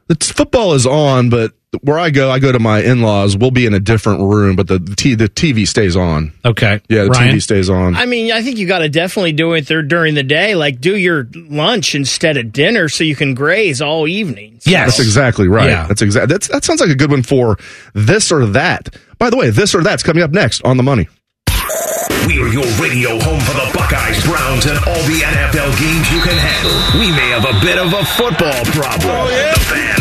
The 0.09 0.17
football 0.17 0.73
is 0.73 0.87
on, 0.87 1.29
but 1.29 1.53
where 1.83 1.99
I 1.99 2.09
go, 2.11 2.31
I 2.31 2.39
go 2.39 2.51
to 2.51 2.59
my 2.59 2.81
in 2.81 3.03
laws. 3.03 3.37
We'll 3.37 3.51
be 3.51 3.67
in 3.67 3.75
a 3.75 3.81
different 3.81 4.21
room, 4.23 4.57
but 4.57 4.69
the 4.69 4.79
the, 4.79 4.97
t- 4.97 5.15
the 5.15 5.29
TV 5.29 5.67
stays 5.69 5.97
on. 5.97 6.33
Okay. 6.45 6.81
Yeah, 6.89 7.05
the 7.05 7.11
Ryan? 7.11 7.37
TV 7.37 7.43
stays 7.43 7.69
on. 7.69 7.95
I 7.95 8.07
mean, 8.07 8.33
I 8.33 8.43
think 8.43 8.57
you 8.59 8.67
got 8.67 8.79
to 8.79 8.89
definitely 8.89 9.33
do 9.33 9.53
it 9.53 9.67
there 9.67 9.83
during 9.83 10.15
the 10.15 10.23
day. 10.23 10.55
Like, 10.55 10.81
do 10.81 10.97
your 10.97 11.29
lunch 11.35 11.95
instead 11.95 12.37
of 12.39 12.53
dinner 12.53 12.89
so 12.89 13.05
you 13.05 13.15
can 13.15 13.35
graze 13.35 13.83
all 13.83 14.09
evening. 14.09 14.61
So- 14.61 14.71
Yes. 14.71 14.97
That's 14.97 15.01
exactly 15.01 15.47
right. 15.49 15.69
Yeah. 15.69 15.87
That's 15.87 16.03
exactly 16.03 16.33
that's 16.35 16.49
that 16.49 16.65
sounds 16.65 16.81
like 16.81 16.91
a 16.91 16.95
good 16.95 17.11
one 17.11 17.23
for 17.23 17.59
this 17.95 18.33
or 18.33 18.47
that. 18.47 18.95
By 19.19 19.29
the 19.31 19.37
way, 19.37 19.51
this 19.51 19.75
or 19.75 19.83
that's 19.83 20.03
coming 20.03 20.23
up 20.23 20.31
next 20.31 20.63
on 20.65 20.77
the 20.79 20.83
money. 20.83 21.09
We 22.27 22.41
are 22.43 22.49
your 22.53 22.67
radio 22.77 23.19
home 23.21 23.41
for 23.41 23.55
the 23.57 23.71
Buckeyes, 23.73 24.23
Browns, 24.25 24.67
and 24.67 24.77
all 24.79 25.03
the 25.09 25.21
NFL 25.25 25.73
games 25.81 26.13
you 26.13 26.21
can 26.21 26.37
handle. 26.37 27.01
We 27.01 27.09
may 27.13 27.29
have 27.33 27.45
a 27.45 27.57
bit 27.65 27.79
of 27.79 27.93
a 27.93 28.05
football 28.05 28.65
problem. 28.77 29.09
Oh, 29.17 29.29
the 29.29 29.61
Fan 29.61 30.01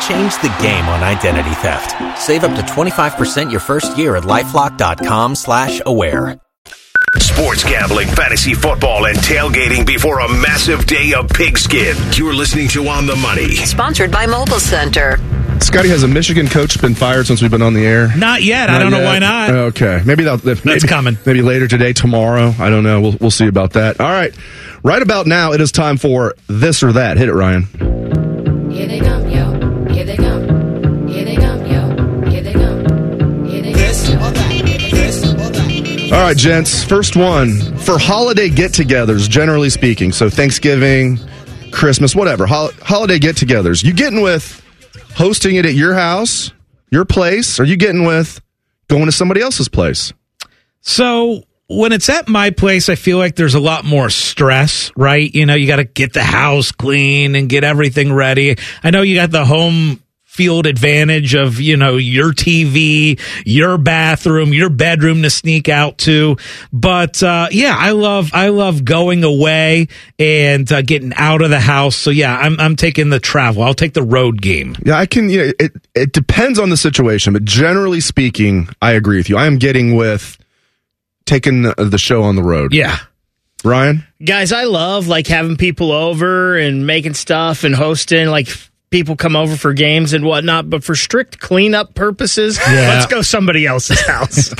Change 0.00 0.34
the 0.42 0.54
game 0.60 0.84
on 0.86 1.02
identity 1.02 1.54
theft. 1.56 2.18
Save 2.20 2.44
up 2.44 2.54
to 2.56 2.62
25% 2.62 3.50
your 3.50 3.60
first 3.60 3.96
year 3.96 4.16
at 4.16 4.24
LifeLock.com 4.24 5.34
slash 5.34 5.80
aware. 5.86 6.38
Sports 7.18 7.62
gambling, 7.64 8.08
fantasy 8.08 8.54
football, 8.54 9.06
and 9.06 9.16
tailgating 9.18 9.86
before 9.86 10.20
a 10.20 10.28
massive 10.28 10.86
day 10.86 11.12
of 11.14 11.28
pigskin. 11.28 11.94
You're 12.14 12.34
listening 12.34 12.68
to 12.68 12.86
On 12.88 13.06
the 13.06 13.16
Money. 13.16 13.54
Sponsored 13.54 14.10
by 14.10 14.26
Mobile 14.26 14.58
Center. 14.60 15.18
Scotty 15.60 15.88
has 15.90 16.02
a 16.02 16.08
Michigan 16.08 16.48
coach 16.48 16.80
been 16.80 16.94
fired 16.94 17.26
since 17.26 17.40
we've 17.40 17.50
been 17.50 17.62
on 17.62 17.74
the 17.74 17.86
air. 17.86 18.14
Not 18.16 18.42
yet. 18.42 18.68
I 18.70 18.78
don't 18.78 18.90
know 18.90 19.04
why 19.04 19.18
not. 19.20 19.50
Okay, 19.50 20.02
maybe 20.04 20.24
that, 20.24 20.42
that- 20.42 20.64
maybe, 20.64 20.80
coming. 20.80 21.16
Maybe 21.24 21.42
later 21.42 21.68
today, 21.68 21.92
tomorrow. 21.92 22.52
I 22.58 22.68
don't 22.70 22.82
know. 22.82 23.00
We'll 23.00 23.16
we'll 23.20 23.30
see 23.30 23.46
about 23.46 23.74
that. 23.74 24.00
All 24.00 24.08
right, 24.10 24.34
right 24.82 25.02
about 25.02 25.26
now, 25.26 25.52
it 25.52 25.60
is 25.60 25.70
time 25.70 25.98
for 25.98 26.34
this 26.48 26.82
or 26.82 26.92
that. 26.94 27.16
Hit 27.18 27.28
it, 27.28 27.34
Ryan. 27.34 28.31
All 36.12 36.18
right, 36.18 36.36
gents. 36.36 36.84
First 36.84 37.16
one 37.16 37.58
for 37.78 37.96
holiday 37.96 38.50
get-togethers. 38.50 39.30
Generally 39.30 39.70
speaking, 39.70 40.12
so 40.12 40.28
Thanksgiving, 40.28 41.18
Christmas, 41.70 42.14
whatever. 42.14 42.46
Hol- 42.46 42.70
holiday 42.82 43.18
get-togethers. 43.18 43.82
You 43.82 43.94
getting 43.94 44.20
with 44.20 44.62
hosting 45.14 45.56
it 45.56 45.64
at 45.64 45.72
your 45.72 45.94
house, 45.94 46.52
your 46.90 47.06
place? 47.06 47.58
Or 47.58 47.64
you 47.64 47.76
getting 47.76 48.04
with 48.04 48.42
going 48.88 49.06
to 49.06 49.12
somebody 49.12 49.40
else's 49.40 49.70
place? 49.70 50.12
So 50.82 51.44
when 51.68 51.92
it's 51.92 52.10
at 52.10 52.28
my 52.28 52.50
place, 52.50 52.90
I 52.90 52.94
feel 52.94 53.16
like 53.16 53.34
there's 53.34 53.54
a 53.54 53.60
lot 53.60 53.86
more 53.86 54.10
stress, 54.10 54.92
right? 54.94 55.34
You 55.34 55.46
know, 55.46 55.54
you 55.54 55.66
got 55.66 55.76
to 55.76 55.84
get 55.84 56.12
the 56.12 56.22
house 56.22 56.72
clean 56.72 57.34
and 57.34 57.48
get 57.48 57.64
everything 57.64 58.12
ready. 58.12 58.58
I 58.84 58.90
know 58.90 59.00
you 59.00 59.14
got 59.14 59.30
the 59.30 59.46
home 59.46 60.01
field 60.32 60.66
advantage 60.66 61.34
of, 61.34 61.60
you 61.60 61.76
know, 61.76 61.98
your 61.98 62.32
TV, 62.32 63.20
your 63.44 63.76
bathroom, 63.76 64.54
your 64.54 64.70
bedroom 64.70 65.20
to 65.20 65.28
sneak 65.28 65.68
out 65.68 65.98
to. 65.98 66.38
But, 66.72 67.22
uh, 67.22 67.48
yeah, 67.50 67.76
I 67.78 67.90
love, 67.90 68.30
I 68.32 68.48
love 68.48 68.82
going 68.82 69.24
away 69.24 69.88
and 70.18 70.72
uh, 70.72 70.80
getting 70.80 71.12
out 71.16 71.42
of 71.42 71.50
the 71.50 71.60
house. 71.60 71.96
So 71.96 72.08
yeah, 72.08 72.34
I'm, 72.34 72.58
I'm 72.58 72.76
taking 72.76 73.10
the 73.10 73.20
travel. 73.20 73.62
I'll 73.62 73.74
take 73.74 73.92
the 73.92 74.02
road 74.02 74.40
game. 74.40 74.74
Yeah, 74.82 74.96
I 74.96 75.04
can. 75.04 75.28
You 75.28 75.38
know, 75.38 75.52
it 75.60 75.72
it 75.94 76.12
depends 76.12 76.58
on 76.58 76.70
the 76.70 76.78
situation, 76.78 77.34
but 77.34 77.44
generally 77.44 78.00
speaking, 78.00 78.70
I 78.80 78.92
agree 78.92 79.18
with 79.18 79.28
you. 79.28 79.36
I 79.36 79.46
am 79.46 79.58
getting 79.58 79.96
with 79.96 80.38
taking 81.26 81.62
the, 81.62 81.74
the 81.76 81.98
show 81.98 82.22
on 82.22 82.36
the 82.36 82.42
road. 82.42 82.72
Yeah. 82.72 82.96
Ryan. 83.64 84.04
Guys, 84.24 84.50
I 84.50 84.64
love 84.64 85.08
like 85.08 85.26
having 85.26 85.56
people 85.58 85.92
over 85.92 86.56
and 86.56 86.86
making 86.86 87.14
stuff 87.14 87.64
and 87.64 87.74
hosting 87.74 88.28
like 88.28 88.48
people 88.92 89.16
come 89.16 89.34
over 89.34 89.56
for 89.56 89.72
games 89.72 90.12
and 90.12 90.24
whatnot, 90.24 90.70
but 90.70 90.84
for 90.84 90.94
strict 90.94 91.40
cleanup 91.40 91.94
purposes, 91.94 92.58
Yeah. 92.66 92.94
let's 92.94 93.06
go 93.06 93.22
somebody 93.22 93.66
else's 93.66 94.00
house. 94.06 94.54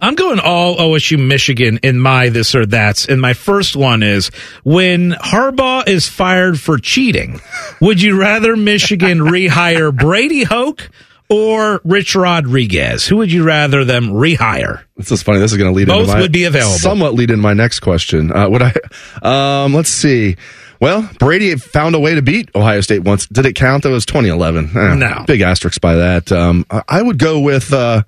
I'm 0.00 0.16
going 0.16 0.38
all 0.38 0.76
OSU 0.76 1.18
Michigan 1.24 1.78
in 1.82 1.98
my 1.98 2.28
this 2.28 2.54
or 2.54 2.66
that's. 2.66 3.06
And 3.06 3.20
my 3.22 3.32
first 3.32 3.74
one 3.76 4.02
is 4.02 4.28
when 4.64 5.12
Harbaugh 5.12 5.88
is 5.88 6.06
fired 6.08 6.60
for 6.60 6.76
cheating, 6.78 7.40
would 7.80 8.02
you 8.02 8.18
rather 8.20 8.56
Michigan 8.56 9.18
rehire 9.20 9.94
Brady 9.96 10.42
Hoke 10.42 10.90
or 11.30 11.80
Rich 11.84 12.16
Rodriguez? 12.16 13.06
Who 13.06 13.16
would 13.18 13.32
you 13.32 13.44
rather 13.44 13.84
them 13.84 14.08
rehire? 14.10 14.82
This 14.96 15.10
is 15.10 15.22
funny. 15.22 15.38
This 15.38 15.52
is 15.52 15.58
going 15.58 15.72
to 15.72 15.76
lead 15.76 15.88
Both 15.88 16.00
into 16.02 16.12
my, 16.14 16.20
would 16.20 16.32
be 16.32 16.44
available. 16.44 16.76
Somewhat 16.76 17.14
lead 17.14 17.30
in 17.30 17.40
my 17.40 17.54
next 17.54 17.80
question. 17.80 18.30
Uh, 18.30 18.48
would 18.50 18.62
I? 18.62 18.74
Um, 19.22 19.72
let's 19.72 19.88
see. 19.90 20.36
Well, 20.84 21.08
Brady 21.18 21.56
found 21.56 21.94
a 21.94 21.98
way 21.98 22.14
to 22.14 22.20
beat 22.20 22.50
Ohio 22.54 22.82
State 22.82 22.98
once. 23.04 23.24
Did 23.24 23.46
it 23.46 23.54
count? 23.54 23.84
That 23.84 23.88
was 23.88 24.04
2011. 24.04 24.76
Eh, 24.76 24.94
No. 24.96 25.24
big 25.26 25.40
asterisk 25.40 25.80
by 25.80 25.94
that. 25.94 26.30
Um, 26.30 26.66
I 26.70 26.82
I 26.86 27.00
would 27.00 27.16
go 27.16 27.40
with 27.40 27.72
uh, 27.72 28.02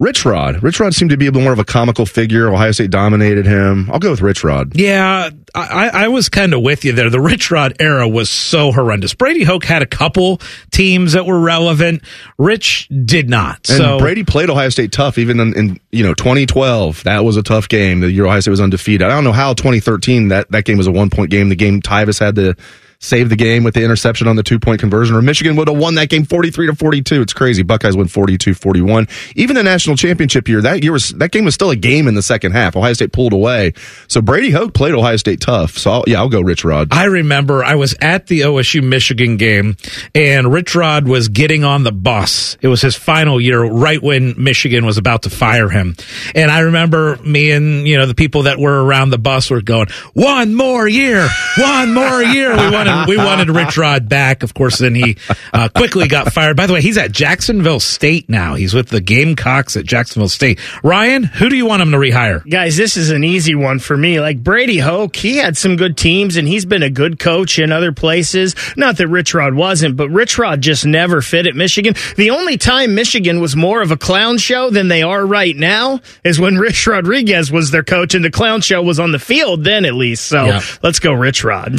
Rich 0.00 0.24
Rod. 0.24 0.60
Rich 0.62 0.80
Rod 0.80 0.92
seemed 0.92 1.12
to 1.12 1.16
be 1.16 1.28
a 1.28 1.32
bit 1.32 1.42
more 1.42 1.52
of 1.52 1.60
a 1.60 1.64
comical 1.64 2.04
figure. 2.04 2.52
Ohio 2.52 2.72
State 2.72 2.90
dominated 2.90 3.46
him. 3.46 3.88
I'll 3.92 4.00
go 4.00 4.10
with 4.10 4.22
Rich 4.22 4.42
Rod. 4.42 4.74
Yeah, 4.74 5.30
I, 5.54 5.88
I 5.88 6.08
was 6.08 6.28
kind 6.28 6.52
of 6.52 6.62
with 6.62 6.84
you 6.84 6.92
there. 6.92 7.10
The 7.10 7.20
Rich 7.20 7.52
Rod 7.52 7.76
era 7.78 8.08
was 8.08 8.28
so 8.28 8.72
horrendous. 8.72 9.14
Brady 9.14 9.44
Hoke 9.44 9.64
had 9.64 9.82
a 9.82 9.86
couple 9.86 10.40
teams 10.72 11.12
that 11.12 11.26
were 11.26 11.38
relevant. 11.38 12.02
Rich 12.38 12.88
did 12.88 13.30
not. 13.30 13.68
And 13.68 13.78
so 13.78 13.98
Brady 14.00 14.24
played 14.24 14.50
Ohio 14.50 14.68
State 14.68 14.90
tough, 14.90 15.16
even 15.16 15.38
in, 15.38 15.56
in 15.56 15.80
you 15.92 16.02
know 16.02 16.12
2012. 16.14 17.04
That 17.04 17.24
was 17.24 17.36
a 17.36 17.42
tough 17.44 17.68
game. 17.68 18.00
The 18.00 18.10
year 18.10 18.26
Ohio 18.26 18.40
State 18.40 18.50
was 18.50 18.60
undefeated. 18.60 19.06
I 19.06 19.10
don't 19.10 19.24
know 19.24 19.32
how 19.32 19.54
2013 19.54 20.28
that 20.28 20.50
that 20.50 20.64
game 20.64 20.76
was 20.76 20.88
a 20.88 20.92
one 20.92 21.08
point 21.08 21.30
game. 21.30 21.50
The 21.50 21.56
game 21.56 21.80
Tyvis 21.80 22.18
had 22.18 22.34
the 22.34 22.56
saved 23.04 23.30
the 23.30 23.36
game 23.36 23.62
with 23.64 23.74
the 23.74 23.82
interception 23.82 24.26
on 24.26 24.36
the 24.36 24.42
two 24.42 24.58
point 24.58 24.80
conversion, 24.80 25.14
or 25.14 25.22
Michigan 25.22 25.56
would 25.56 25.68
have 25.68 25.76
won 25.76 25.94
that 25.96 26.08
game 26.08 26.24
43 26.24 26.68
to 26.68 26.74
42. 26.74 27.22
It's 27.22 27.32
crazy. 27.32 27.62
Buckeyes 27.62 27.96
win 27.96 28.08
42 28.08 28.54
41. 28.54 29.06
Even 29.36 29.54
the 29.56 29.62
national 29.62 29.96
championship 29.96 30.48
year, 30.48 30.62
that 30.62 30.82
year 30.82 30.92
was, 30.92 31.10
that 31.10 31.30
game 31.30 31.44
was 31.44 31.54
still 31.54 31.70
a 31.70 31.76
game 31.76 32.08
in 32.08 32.14
the 32.14 32.22
second 32.22 32.52
half. 32.52 32.76
Ohio 32.76 32.92
State 32.94 33.12
pulled 33.12 33.32
away. 33.32 33.74
So 34.08 34.20
Brady 34.20 34.50
Hoke 34.50 34.74
played 34.74 34.94
Ohio 34.94 35.16
State 35.16 35.40
tough. 35.40 35.76
So 35.78 35.90
I'll, 35.90 36.04
yeah, 36.06 36.18
I'll 36.18 36.28
go 36.28 36.40
Rich 36.40 36.64
Rod. 36.64 36.88
I 36.90 37.04
remember 37.04 37.62
I 37.62 37.74
was 37.74 37.94
at 38.00 38.26
the 38.26 38.40
OSU 38.40 38.82
Michigan 38.82 39.36
game 39.36 39.76
and 40.14 40.52
Rich 40.52 40.74
Rod 40.74 41.06
was 41.06 41.28
getting 41.28 41.64
on 41.64 41.84
the 41.84 41.92
bus. 41.92 42.56
It 42.62 42.68
was 42.68 42.80
his 42.80 42.96
final 42.96 43.40
year 43.40 43.62
right 43.62 44.02
when 44.02 44.42
Michigan 44.42 44.86
was 44.86 44.98
about 44.98 45.22
to 45.22 45.30
fire 45.30 45.68
him. 45.68 45.96
And 46.34 46.50
I 46.50 46.60
remember 46.60 47.16
me 47.18 47.50
and, 47.50 47.86
you 47.86 47.98
know, 47.98 48.06
the 48.06 48.14
people 48.14 48.44
that 48.44 48.58
were 48.58 48.84
around 48.84 49.10
the 49.10 49.18
bus 49.18 49.50
were 49.50 49.62
going, 49.62 49.88
one 50.14 50.54
more 50.54 50.88
year, 50.88 51.28
one 51.58 51.92
more 51.92 52.22
year. 52.22 52.50
We 52.50 52.70
wanted, 52.70 52.93
we 53.08 53.16
wanted 53.16 53.50
Rich 53.50 53.76
Rod 53.78 54.08
back. 54.08 54.42
Of 54.42 54.54
course, 54.54 54.78
then 54.78 54.94
he 54.94 55.16
uh, 55.52 55.68
quickly 55.74 56.08
got 56.08 56.32
fired. 56.32 56.56
By 56.56 56.66
the 56.66 56.72
way, 56.74 56.80
he's 56.80 56.98
at 56.98 57.12
Jacksonville 57.12 57.80
State 57.80 58.28
now. 58.28 58.54
He's 58.54 58.74
with 58.74 58.88
the 58.88 59.00
Gamecocks 59.00 59.76
at 59.76 59.84
Jacksonville 59.84 60.28
State. 60.28 60.58
Ryan, 60.82 61.24
who 61.24 61.48
do 61.48 61.56
you 61.56 61.66
want 61.66 61.82
him 61.82 61.90
to 61.92 61.96
rehire? 61.98 62.48
Guys, 62.48 62.76
this 62.76 62.96
is 62.96 63.10
an 63.10 63.24
easy 63.24 63.54
one 63.54 63.78
for 63.78 63.96
me. 63.96 64.20
Like 64.20 64.42
Brady 64.42 64.78
Hoke, 64.78 65.16
he 65.16 65.36
had 65.36 65.56
some 65.56 65.76
good 65.76 65.96
teams 65.96 66.36
and 66.36 66.46
he's 66.48 66.64
been 66.64 66.82
a 66.82 66.90
good 66.90 67.18
coach 67.18 67.58
in 67.58 67.72
other 67.72 67.92
places. 67.92 68.54
Not 68.76 68.96
that 68.98 69.08
Rich 69.08 69.34
Rod 69.34 69.54
wasn't, 69.54 69.96
but 69.96 70.08
Rich 70.10 70.38
Rod 70.38 70.60
just 70.60 70.86
never 70.86 71.20
fit 71.22 71.46
at 71.46 71.54
Michigan. 71.56 71.94
The 72.16 72.30
only 72.30 72.56
time 72.58 72.94
Michigan 72.94 73.40
was 73.40 73.56
more 73.56 73.82
of 73.82 73.90
a 73.90 73.96
clown 73.96 74.38
show 74.38 74.70
than 74.70 74.88
they 74.88 75.02
are 75.02 75.24
right 75.24 75.56
now 75.56 76.00
is 76.24 76.38
when 76.40 76.56
Rich 76.58 76.86
Rodriguez 76.86 77.50
was 77.50 77.70
their 77.70 77.84
coach 77.84 78.14
and 78.14 78.24
the 78.24 78.30
clown 78.30 78.60
show 78.60 78.82
was 78.82 78.98
on 79.00 79.12
the 79.12 79.18
field 79.18 79.64
then 79.64 79.84
at 79.84 79.94
least. 79.94 80.24
So 80.26 80.44
Yeah. 80.46 80.60
let's 80.82 80.98
go 80.98 81.12
Rich 81.12 81.44
Rod. 81.44 81.74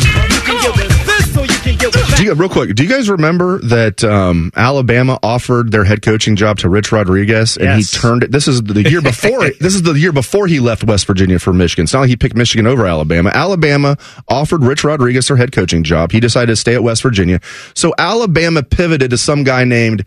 Do 1.78 2.24
you, 2.24 2.34
real 2.34 2.50
quick, 2.50 2.74
do 2.76 2.84
you 2.84 2.90
guys 2.90 3.10
remember 3.10 3.60
that 3.60 4.04
um, 4.04 4.52
Alabama 4.56 5.20
offered 5.22 5.72
their 5.72 5.84
head 5.84 6.02
coaching 6.02 6.36
job 6.36 6.58
to 6.60 6.70
Rich 6.70 6.92
Rodriguez, 6.92 7.58
and 7.58 7.66
Yes. 7.66 7.92
he 7.92 8.00
turned 8.00 8.24
it? 8.24 8.32
This 8.32 8.48
is 8.48 8.62
the 8.64 8.90
year 8.90 9.02
before. 9.04 9.50
this 9.60 9.76
is 9.76 9.82
the 9.84 9.94
year 9.94 10.12
before 10.12 10.48
he 10.48 10.60
left 10.60 10.84
West 10.84 11.06
Virginia 11.08 11.40
for 11.40 11.54
Michigan. 11.54 11.84
It's 11.84 11.94
not 11.94 12.02
like 12.02 12.10
he 12.10 12.16
picked 12.16 12.36
Michigan 12.36 12.66
over 12.68 12.86
Alabama. 12.86 13.32
Alabama 13.34 13.98
offered 14.28 14.64
Rich 14.64 14.84
Rodriguez 14.84 15.28
their 15.28 15.38
head 15.38 15.52
coaching 15.52 15.84
job. 15.84 16.12
He 16.12 16.20
decided 16.20 16.48
to 16.48 16.56
stay 16.56 16.74
at 16.76 16.84
West 16.84 17.02
Virginia, 17.04 17.40
so 17.74 17.94
Alabama 17.98 18.64
pivoted 18.64 19.12
to 19.12 19.18
some 19.18 19.44
guy 19.44 19.64
named. 19.64 20.06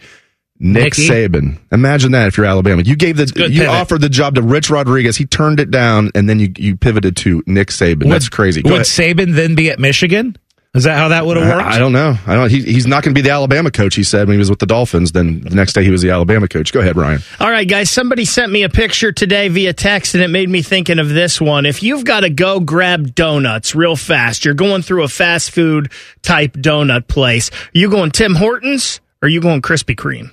Nick 0.60 0.98
Nicky? 0.98 1.08
Saban. 1.08 1.56
Imagine 1.70 2.10
that 2.12 2.26
if 2.26 2.36
you're 2.36 2.44
Alabama. 2.44 2.82
You 2.82 2.96
gave 2.96 3.16
the 3.16 3.26
you 3.48 3.60
pivot. 3.60 3.68
offered 3.68 4.00
the 4.00 4.08
job 4.08 4.34
to 4.34 4.42
Rich 4.42 4.70
Rodriguez. 4.70 5.16
He 5.16 5.24
turned 5.24 5.60
it 5.60 5.70
down, 5.70 6.10
and 6.16 6.28
then 6.28 6.40
you 6.40 6.52
you 6.56 6.76
pivoted 6.76 7.16
to 7.18 7.44
Nick 7.46 7.68
Saban. 7.68 8.10
That's 8.10 8.28
crazy. 8.28 8.62
Go 8.62 8.70
Would 8.70 8.80
ahead. 8.80 8.86
Saban 8.86 9.34
then 9.36 9.54
be 9.54 9.70
at 9.70 9.78
Michigan? 9.78 10.36
Is 10.74 10.84
that 10.84 10.98
how 10.98 11.08
that 11.08 11.24
would 11.24 11.38
have 11.38 11.46
uh, 11.46 11.56
worked? 11.56 11.66
I, 11.66 11.76
I 11.76 11.78
don't 11.78 11.92
know. 11.92 12.14
I 12.26 12.34
don't. 12.34 12.50
He, 12.50 12.62
he's 12.62 12.86
not 12.86 13.02
going 13.02 13.14
to 13.14 13.18
be 13.18 13.26
the 13.26 13.32
Alabama 13.32 13.70
coach. 13.70 13.94
He 13.94 14.04
said 14.04 14.28
when 14.28 14.34
he 14.34 14.38
was 14.38 14.50
with 14.50 14.58
the 14.58 14.66
Dolphins. 14.66 15.12
Then 15.12 15.40
the 15.40 15.54
next 15.54 15.72
day 15.72 15.82
he 15.82 15.90
was 15.90 16.02
the 16.02 16.10
Alabama 16.10 16.46
coach. 16.46 16.72
Go 16.72 16.80
ahead, 16.80 16.96
Ryan. 16.96 17.20
All 17.40 17.50
right, 17.50 17.66
guys, 17.66 17.90
somebody 17.90 18.26
sent 18.26 18.52
me 18.52 18.62
a 18.64 18.68
picture 18.68 19.10
today 19.10 19.48
via 19.48 19.72
text 19.72 20.14
and 20.14 20.22
it 20.22 20.28
made 20.28 20.50
me 20.50 20.60
thinking 20.60 20.98
of 20.98 21.08
this 21.08 21.40
one. 21.40 21.64
If 21.64 21.82
you've 21.82 22.04
got 22.04 22.20
to 22.20 22.30
go 22.30 22.60
grab 22.60 23.14
donuts 23.14 23.74
real 23.74 23.96
fast, 23.96 24.44
you're 24.44 24.54
going 24.54 24.82
through 24.82 25.04
a 25.04 25.08
fast 25.08 25.52
food 25.52 25.90
type 26.22 26.52
donut 26.52 27.08
place, 27.08 27.50
Are 27.50 27.78
you 27.78 27.90
going 27.90 28.10
Tim 28.10 28.34
Hortons 28.34 29.00
or 29.22 29.26
are 29.26 29.30
you 29.30 29.40
going 29.40 29.62
Krispy 29.62 29.96
Kreme? 29.96 30.30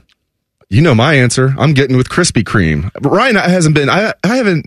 You 0.70 0.82
know 0.82 0.96
my 0.96 1.14
answer. 1.14 1.56
I'm 1.58 1.74
getting 1.74 1.96
with 1.96 2.10
Krispy 2.10 2.44
Kreme. 2.44 2.92
Ryan 3.02 3.36
hasn't 3.36 3.76
been. 3.76 3.90
I, 3.90 4.14
I 4.24 4.36
haven't. 4.36 4.66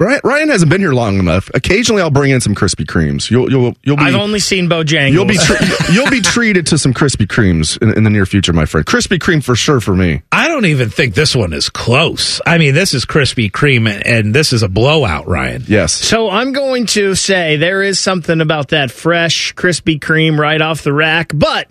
Ryan, 0.00 0.20
Ryan 0.24 0.48
hasn't 0.48 0.70
been 0.70 0.80
here 0.80 0.94
long 0.94 1.18
enough. 1.18 1.50
Occasionally, 1.52 2.00
I'll 2.00 2.10
bring 2.10 2.30
in 2.30 2.40
some 2.40 2.54
Krispy 2.54 2.86
Kremes. 2.86 3.30
You'll 3.30 3.50
you'll 3.50 3.74
you'll 3.82 3.98
be. 3.98 4.04
I've 4.04 4.14
only 4.14 4.38
seen 4.38 4.66
Bojangles. 4.66 5.12
You'll 5.12 5.26
be 5.26 5.36
tre- 5.38 5.58
you'll 5.92 6.10
be 6.10 6.22
treated 6.22 6.66
to 6.68 6.78
some 6.78 6.94
Krispy 6.94 7.26
Kremes 7.26 7.80
in, 7.82 7.94
in 7.94 8.04
the 8.04 8.10
near 8.10 8.24
future, 8.24 8.54
my 8.54 8.64
friend. 8.64 8.86
Krispy 8.86 9.18
Kreme 9.18 9.44
for 9.44 9.54
sure 9.54 9.78
for 9.78 9.94
me. 9.94 10.22
I 10.32 10.48
don't 10.48 10.64
even 10.64 10.88
think 10.88 11.14
this 11.14 11.36
one 11.36 11.52
is 11.52 11.68
close. 11.68 12.40
I 12.46 12.56
mean, 12.56 12.72
this 12.72 12.94
is 12.94 13.04
Krispy 13.04 13.50
Kreme, 13.50 14.00
and 14.06 14.34
this 14.34 14.54
is 14.54 14.62
a 14.62 14.68
blowout, 14.68 15.28
Ryan. 15.28 15.64
Yes. 15.68 15.92
So 15.92 16.30
I'm 16.30 16.52
going 16.52 16.86
to 16.86 17.14
say 17.14 17.56
there 17.56 17.82
is 17.82 17.98
something 17.98 18.40
about 18.40 18.68
that 18.68 18.90
fresh 18.90 19.54
Krispy 19.54 20.00
Kreme 20.00 20.38
right 20.38 20.62
off 20.62 20.82
the 20.82 20.94
rack, 20.94 21.30
but 21.34 21.70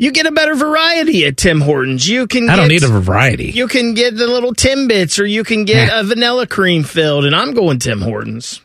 you 0.00 0.12
get 0.12 0.24
a 0.24 0.32
better 0.32 0.54
variety 0.54 1.26
at 1.26 1.36
Tim 1.36 1.60
Hortons. 1.60 2.08
You 2.08 2.26
can. 2.26 2.48
I 2.48 2.56
don't 2.56 2.68
get- 2.68 2.80
need 2.80 2.88
a 2.90 3.00
variety. 3.00 3.50
You 3.50 3.68
can 3.68 3.92
get 3.92 4.16
the 4.16 4.26
little 4.26 4.54
Timbits, 4.54 5.20
or 5.20 5.26
you 5.26 5.44
can 5.44 5.66
get 5.66 5.90
a 5.92 6.02
vanilla 6.02 6.46
cream 6.46 6.84
filled, 6.84 7.26
and 7.26 7.36
I'm 7.36 7.52
going 7.52 7.78
Tim 7.78 8.00
Hortons. 8.00 8.60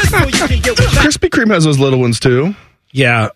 Krispy 0.00 1.28
Kreme 1.28 1.52
has 1.52 1.64
those 1.64 1.78
little 1.78 2.00
ones 2.00 2.18
too. 2.20 2.54
Yeah. 2.92 3.28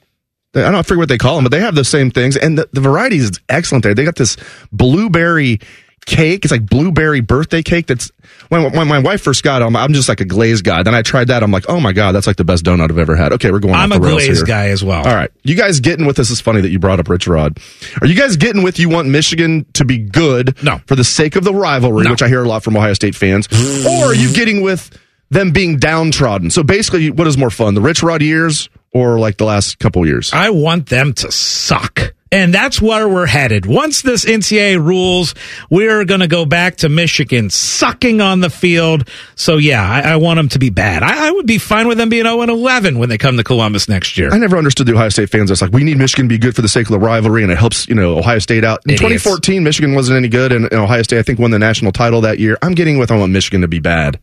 I 0.54 0.70
don't 0.72 0.84
forget 0.84 0.98
what 0.98 1.08
they 1.08 1.18
call 1.18 1.36
them, 1.36 1.44
but 1.44 1.52
they 1.52 1.60
have 1.60 1.74
the 1.76 1.84
same 1.84 2.10
things, 2.10 2.36
and 2.36 2.58
the, 2.58 2.68
the 2.72 2.80
variety 2.80 3.18
is 3.18 3.30
excellent 3.48 3.84
there. 3.84 3.94
They 3.94 4.04
got 4.04 4.16
this 4.16 4.36
blueberry 4.72 5.60
cake. 6.06 6.44
It's 6.44 6.52
like 6.52 6.66
blueberry 6.66 7.20
birthday 7.20 7.62
cake. 7.62 7.86
That's 7.86 8.10
when, 8.48 8.72
when 8.72 8.88
my 8.88 8.98
wife 8.98 9.22
first 9.22 9.42
got 9.42 9.60
them. 9.60 9.76
I'm 9.76 9.92
just 9.92 10.08
like 10.08 10.20
a 10.20 10.24
glazed 10.24 10.64
guy. 10.64 10.82
Then 10.82 10.94
I 10.94 11.02
tried 11.02 11.28
that. 11.28 11.42
I'm 11.42 11.50
like, 11.50 11.66
oh 11.68 11.80
my 11.80 11.92
god, 11.92 12.12
that's 12.12 12.26
like 12.26 12.36
the 12.36 12.44
best 12.44 12.64
donut 12.64 12.90
I've 12.90 12.98
ever 12.98 13.16
had. 13.16 13.32
Okay, 13.34 13.50
we're 13.50 13.60
going. 13.60 13.74
I'm 13.74 13.92
a 13.92 13.98
glazed 13.98 14.46
guy 14.46 14.68
as 14.68 14.82
well. 14.82 15.06
All 15.06 15.14
right, 15.14 15.30
you 15.42 15.54
guys 15.56 15.80
getting 15.80 16.06
with 16.06 16.16
this 16.16 16.30
is 16.30 16.40
funny 16.40 16.60
that 16.60 16.70
you 16.70 16.78
brought 16.78 17.00
up 17.00 17.08
Rich 17.08 17.28
Rod. 17.28 17.58
Are 18.00 18.06
you 18.06 18.16
guys 18.16 18.36
getting 18.36 18.62
with 18.62 18.78
you 18.78 18.88
want 18.88 19.08
Michigan 19.08 19.66
to 19.74 19.84
be 19.84 19.98
good? 19.98 20.62
No. 20.62 20.80
for 20.86 20.96
the 20.96 21.04
sake 21.04 21.36
of 21.36 21.44
the 21.44 21.54
rivalry, 21.54 22.08
which 22.10 22.22
I 22.22 22.28
hear 22.28 22.42
a 22.42 22.48
lot 22.48 22.62
from 22.64 22.76
Ohio 22.76 22.94
State 22.94 23.14
fans, 23.14 23.48
or 23.86 24.06
are 24.06 24.14
you 24.14 24.32
getting 24.32 24.62
with 24.62 24.90
them 25.30 25.52
being 25.52 25.78
downtrodden? 25.78 26.50
So 26.50 26.62
basically, 26.62 27.10
what 27.10 27.26
is 27.26 27.38
more 27.38 27.50
fun, 27.50 27.74
the 27.74 27.80
Rich 27.80 28.02
Rod 28.02 28.22
years 28.22 28.68
or 28.92 29.18
like 29.18 29.36
the 29.36 29.44
last 29.44 29.78
couple 29.78 30.04
years? 30.06 30.32
I 30.32 30.50
want 30.50 30.88
them 30.88 31.12
to 31.14 31.30
suck. 31.30 32.14
And 32.32 32.54
that's 32.54 32.80
where 32.80 33.08
we're 33.08 33.26
headed. 33.26 33.66
Once 33.66 34.02
this 34.02 34.24
NCAA 34.24 34.78
rules, 34.78 35.34
we're 35.68 36.04
going 36.04 36.20
to 36.20 36.28
go 36.28 36.44
back 36.44 36.76
to 36.76 36.88
Michigan 36.88 37.50
sucking 37.50 38.20
on 38.20 38.40
the 38.40 38.50
field. 38.50 39.08
So, 39.34 39.56
yeah, 39.56 39.82
I, 39.82 40.12
I 40.12 40.16
want 40.16 40.36
them 40.36 40.48
to 40.50 40.60
be 40.60 40.70
bad. 40.70 41.02
I, 41.02 41.26
I 41.26 41.30
would 41.32 41.46
be 41.46 41.58
fine 41.58 41.88
with 41.88 41.98
them 41.98 42.08
being 42.08 42.26
0 42.26 42.40
and 42.42 42.50
11 42.50 43.00
when 43.00 43.08
they 43.08 43.18
come 43.18 43.36
to 43.36 43.42
Columbus 43.42 43.88
next 43.88 44.16
year. 44.16 44.30
I 44.32 44.38
never 44.38 44.56
understood 44.56 44.86
the 44.86 44.94
Ohio 44.94 45.08
State 45.08 45.30
fans. 45.30 45.48
That's 45.48 45.60
like, 45.60 45.72
we 45.72 45.82
need 45.82 45.98
Michigan 45.98 46.26
to 46.26 46.28
be 46.28 46.38
good 46.38 46.54
for 46.54 46.62
the 46.62 46.68
sake 46.68 46.86
of 46.86 46.92
the 46.92 47.00
rivalry, 47.00 47.42
and 47.42 47.50
it 47.50 47.58
helps, 47.58 47.88
you 47.88 47.96
know, 47.96 48.16
Ohio 48.18 48.38
State 48.38 48.62
out. 48.62 48.80
In 48.84 48.92
Idiots. 48.92 49.24
2014, 49.24 49.64
Michigan 49.64 49.94
wasn't 49.96 50.16
any 50.16 50.28
good, 50.28 50.52
and, 50.52 50.66
and 50.66 50.80
Ohio 50.80 51.02
State, 51.02 51.18
I 51.18 51.22
think, 51.22 51.40
won 51.40 51.50
the 51.50 51.58
national 51.58 51.90
title 51.90 52.20
that 52.20 52.38
year. 52.38 52.56
I'm 52.62 52.74
getting 52.74 52.98
with 52.98 53.10
I 53.10 53.18
want 53.18 53.32
Michigan 53.32 53.62
to 53.62 53.68
be 53.68 53.80
bad. 53.80 54.20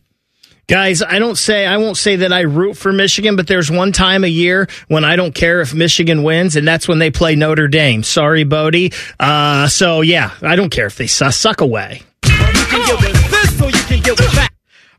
Guys, 0.68 1.02
I 1.02 1.18
don't 1.18 1.38
say 1.38 1.64
I 1.64 1.78
won't 1.78 1.96
say 1.96 2.16
that 2.16 2.30
I 2.30 2.40
root 2.42 2.76
for 2.76 2.92
Michigan, 2.92 3.36
but 3.36 3.46
there's 3.46 3.70
one 3.70 3.90
time 3.90 4.22
a 4.22 4.28
year 4.28 4.68
when 4.88 5.02
I 5.02 5.16
don't 5.16 5.34
care 5.34 5.62
if 5.62 5.72
Michigan 5.72 6.22
wins, 6.22 6.56
and 6.56 6.68
that's 6.68 6.86
when 6.86 6.98
they 6.98 7.10
play 7.10 7.36
Notre 7.36 7.68
Dame. 7.68 8.02
Sorry, 8.02 8.44
Bodie. 8.44 8.92
Uh, 9.18 9.68
so 9.68 10.02
yeah, 10.02 10.32
I 10.42 10.56
don't 10.56 10.68
care 10.68 10.84
if 10.84 10.96
they 10.96 11.06
su- 11.06 11.30
suck 11.30 11.62
away. 11.62 12.02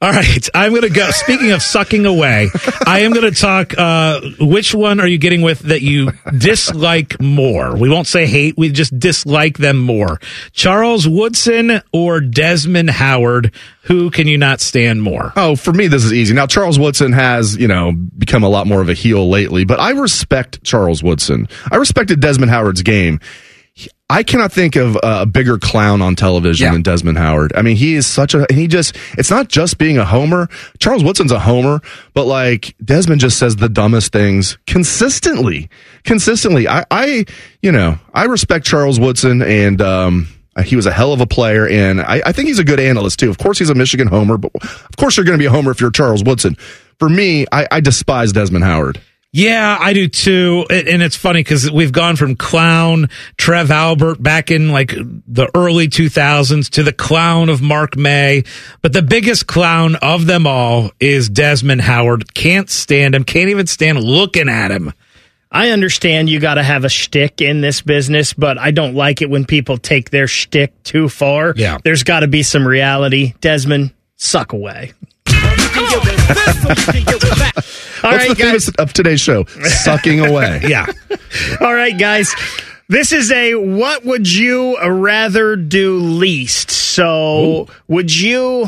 All 0.02 0.12
right, 0.12 0.50
I'm 0.54 0.70
going 0.72 0.84
to 0.84 0.90
go. 0.90 1.12
Speaking 1.12 1.52
of 1.52 1.62
sucking 1.62 2.06
away, 2.06 2.50
I 2.86 3.00
am 3.00 3.12
going 3.12 3.30
to 3.30 3.38
talk. 3.38 3.78
Uh, 3.78 4.22
which 4.40 4.74
one 4.74 5.02
are 5.02 5.08
you 5.08 5.18
getting 5.18 5.42
with 5.42 5.60
that 5.60 5.82
you 5.82 6.12
dislike 6.38 7.20
more? 7.22 7.76
We 7.76 7.90
won't 7.90 8.08
say 8.08 8.26
hate. 8.26 8.58
We 8.58 8.70
just 8.72 8.98
dislike 8.98 9.58
them 9.58 9.78
more. 9.78 10.22
Charles 10.54 11.06
Woodson 11.06 11.82
or 11.92 12.22
Desmond 12.22 12.92
Howard? 12.92 13.54
Who 13.84 14.10
can 14.10 14.26
you 14.28 14.38
not 14.38 14.62
stand 14.62 15.02
more? 15.02 15.34
Oh, 15.36 15.58
for 15.58 15.74
me, 15.74 15.88
this 15.88 16.06
is 16.06 16.14
easy. 16.14 16.34
Now, 16.34 16.48
Charles 16.48 16.80
Woodson 16.80 17.12
has, 17.12 17.58
you 17.58 17.68
know, 17.68 17.92
become 17.92 18.44
a 18.44 18.50
lot 18.50 18.68
more 18.68 18.82
of 18.82 18.88
a 18.88 18.94
heel 18.94 19.28
lately, 19.30 19.66
but 19.66 19.82
I 19.82 19.92
respect 19.92 20.64
Charles 20.64 21.04
Woodson. 21.04 21.50
I 21.72 21.76
respected 21.76 22.22
Desmond 22.22 22.52
Howard's 22.52 22.84
game. 22.84 23.20
I 24.12 24.24
cannot 24.24 24.52
think 24.52 24.76
of 24.76 24.98
a 25.04 25.26
bigger 25.28 25.60
clown 25.60 26.02
on 26.02 26.16
television 26.16 26.66
than 26.74 26.82
Desmond 26.82 27.18
Howard. 27.20 27.54
I 27.56 27.62
mean, 27.62 27.76
he 27.76 27.94
is 27.94 28.08
such 28.08 28.34
a, 28.34 28.48
he 28.50 28.68
just, 28.68 28.98
it's 29.20 29.30
not 29.30 29.50
just 29.50 29.78
being 29.78 30.00
a 30.00 30.06
homer. 30.06 30.50
Charles 30.80 31.04
Woodson's 31.04 31.32
a 31.32 31.40
homer, 31.40 31.80
but 32.16 32.26
like 32.26 32.76
Desmond 32.84 33.22
just 33.22 33.38
says 33.38 33.58
the 33.58 33.70
dumbest 33.70 34.12
things 34.12 34.58
consistently, 34.66 35.70
consistently. 36.06 36.68
I, 36.68 36.86
I, 36.90 37.26
you 37.62 37.72
know, 37.72 38.00
I 38.12 38.26
respect 38.26 38.66
Charles 38.66 39.00
Woodson 39.00 39.44
and, 39.44 39.80
um, 39.82 40.28
he 40.66 40.76
was 40.76 40.88
a 40.88 40.92
hell 40.92 41.14
of 41.14 41.22
a 41.22 41.28
player, 41.28 41.66
and 41.70 42.02
I, 42.02 42.22
I 42.26 42.32
think 42.34 42.50
he's 42.50 42.60
a 42.60 42.66
good 42.66 42.82
analyst 42.82 43.20
too. 43.20 43.30
Of 43.30 43.38
course, 43.38 43.60
he's 43.60 43.70
a 43.70 43.76
Michigan 43.76 44.08
homer, 44.08 44.38
but 44.38 44.52
of 44.56 44.98
course, 44.98 45.16
you're 45.16 45.26
going 45.26 45.38
to 45.38 45.42
be 45.42 45.46
a 45.46 45.52
homer 45.52 45.72
if 45.72 45.80
you're 45.80 45.92
Charles 45.92 46.22
Woodson. 46.22 46.56
For 46.98 47.08
me, 47.08 47.46
I, 47.50 47.66
I 47.72 47.80
despise 47.80 48.34
Desmond 48.34 48.66
Howard. 48.66 49.00
Yeah, 49.32 49.78
I 49.80 49.94
do 49.94 50.08
too. 50.08 50.66
And 50.70 50.88
and 50.88 51.04
it's 51.04 51.16
funny 51.16 51.42
because 51.42 51.70
we've 51.70 51.92
gone 51.92 52.16
from 52.16 52.36
clown 52.36 53.10
Trev 53.38 53.70
Albert 53.70 54.22
back 54.22 54.50
in 54.50 54.70
like 54.70 54.92
the 54.96 55.50
early 55.54 55.88
2000s 55.88 56.70
to 56.72 56.84
the 56.84 56.94
clown 56.94 57.50
of 57.50 57.62
Mark 57.62 57.96
May. 57.96 58.44
But 58.82 58.94
the 58.94 59.04
biggest 59.04 59.46
clown 59.46 59.96
of 59.98 60.26
them 60.26 60.48
all 60.48 60.92
is 61.00 61.30
Desmond 61.30 61.82
Howard. 61.82 62.34
Can't 62.34 62.70
stand 62.70 63.14
him. 63.14 63.24
Can't 63.24 63.50
even 63.50 63.68
stand 63.68 64.04
looking 64.04 64.50
at 64.50 64.72
him. 64.72 64.94
I 65.52 65.72
understand 65.72 66.30
you 66.30 66.40
got 66.40 66.56
to 66.56 66.64
have 66.64 66.84
a 66.84 66.90
shtick 66.90 67.42
in 67.42 67.62
this 67.62 67.82
business, 67.82 68.34
but 68.34 68.60
I 68.60 68.70
don't 68.72 68.94
like 68.94 69.22
it 69.24 69.30
when 69.30 69.46
people 69.46 69.78
take 69.78 70.12
their 70.12 70.28
shtick 70.28 70.84
too 70.84 71.10
far. 71.10 71.54
Yeah. 71.56 71.80
There's 71.84 72.04
got 72.04 72.20
to 72.20 72.28
be 72.28 72.44
some 72.44 72.68
reality. 72.68 73.34
Desmond, 73.42 73.92
suck 74.16 74.54
away. 74.54 74.94
All 76.30 76.36
What's 78.12 78.28
right, 78.28 78.30
the 78.30 78.36
theme 78.36 78.52
guys. 78.52 78.70
of 78.70 78.94
today's 78.94 79.22
show? 79.22 79.46
Sucking 79.46 80.20
away. 80.26 80.62
yeah. 80.68 80.86
All 81.60 81.74
right, 81.74 81.98
guys. 81.98 82.34
This 82.88 83.12
is 83.12 83.32
a 83.32 83.56
what 83.56 84.04
would 84.06 84.32
you 84.32 84.80
rather 84.82 85.56
do 85.56 85.98
least? 85.98 86.72
So, 86.72 87.68
would 87.88 88.16
you 88.16 88.68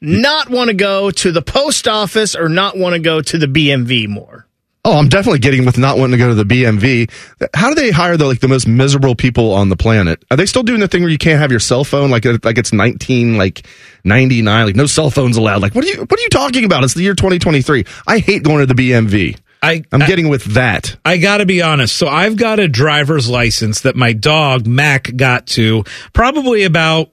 not 0.00 0.48
want 0.48 0.68
to 0.68 0.74
go 0.74 1.10
to 1.10 1.32
the 1.32 1.42
post 1.42 1.86
office 1.88 2.34
or 2.34 2.48
not 2.48 2.78
want 2.78 2.94
to 2.94 2.98
go 3.00 3.20
to 3.20 3.38
the 3.38 3.46
BMV 3.46 4.08
more? 4.08 4.46
Oh, 4.84 4.96
I'm 4.96 5.08
definitely 5.08 5.40
getting 5.40 5.66
with 5.66 5.76
not 5.76 5.98
wanting 5.98 6.12
to 6.12 6.18
go 6.18 6.28
to 6.28 6.34
the 6.34 6.44
BMV. 6.44 7.10
How 7.54 7.68
do 7.68 7.74
they 7.74 7.90
hire 7.90 8.16
the 8.16 8.26
like 8.26 8.40
the 8.40 8.48
most 8.48 8.66
miserable 8.66 9.14
people 9.14 9.52
on 9.52 9.68
the 9.68 9.76
planet? 9.76 10.24
Are 10.30 10.36
they 10.36 10.46
still 10.46 10.62
doing 10.62 10.80
the 10.80 10.88
thing 10.88 11.02
where 11.02 11.10
you 11.10 11.18
can't 11.18 11.40
have 11.40 11.50
your 11.50 11.60
cell 11.60 11.84
phone 11.84 12.10
like 12.10 12.24
like 12.24 12.58
it's 12.58 12.72
19 12.72 13.36
like 13.36 13.66
99 14.04 14.66
like 14.66 14.76
no 14.76 14.86
cell 14.86 15.10
phones 15.10 15.36
allowed? 15.36 15.62
Like 15.62 15.74
what 15.74 15.84
are 15.84 15.88
you 15.88 16.00
what 16.00 16.18
are 16.18 16.22
you 16.22 16.28
talking 16.28 16.64
about? 16.64 16.84
It's 16.84 16.94
the 16.94 17.02
year 17.02 17.14
2023. 17.14 17.84
I 18.06 18.18
hate 18.18 18.42
going 18.42 18.66
to 18.66 18.72
the 18.72 18.74
BMV. 18.74 19.38
I, 19.62 19.82
I'm 19.90 20.00
getting 20.00 20.28
with 20.28 20.44
that. 20.54 20.96
I 21.04 21.18
got 21.18 21.38
to 21.38 21.46
be 21.46 21.62
honest. 21.62 21.96
So 21.96 22.06
I've 22.06 22.36
got 22.36 22.60
a 22.60 22.68
driver's 22.68 23.28
license 23.28 23.80
that 23.80 23.96
my 23.96 24.12
dog 24.12 24.66
Mac 24.66 25.14
got 25.16 25.48
to 25.48 25.84
probably 26.12 26.62
about 26.62 27.10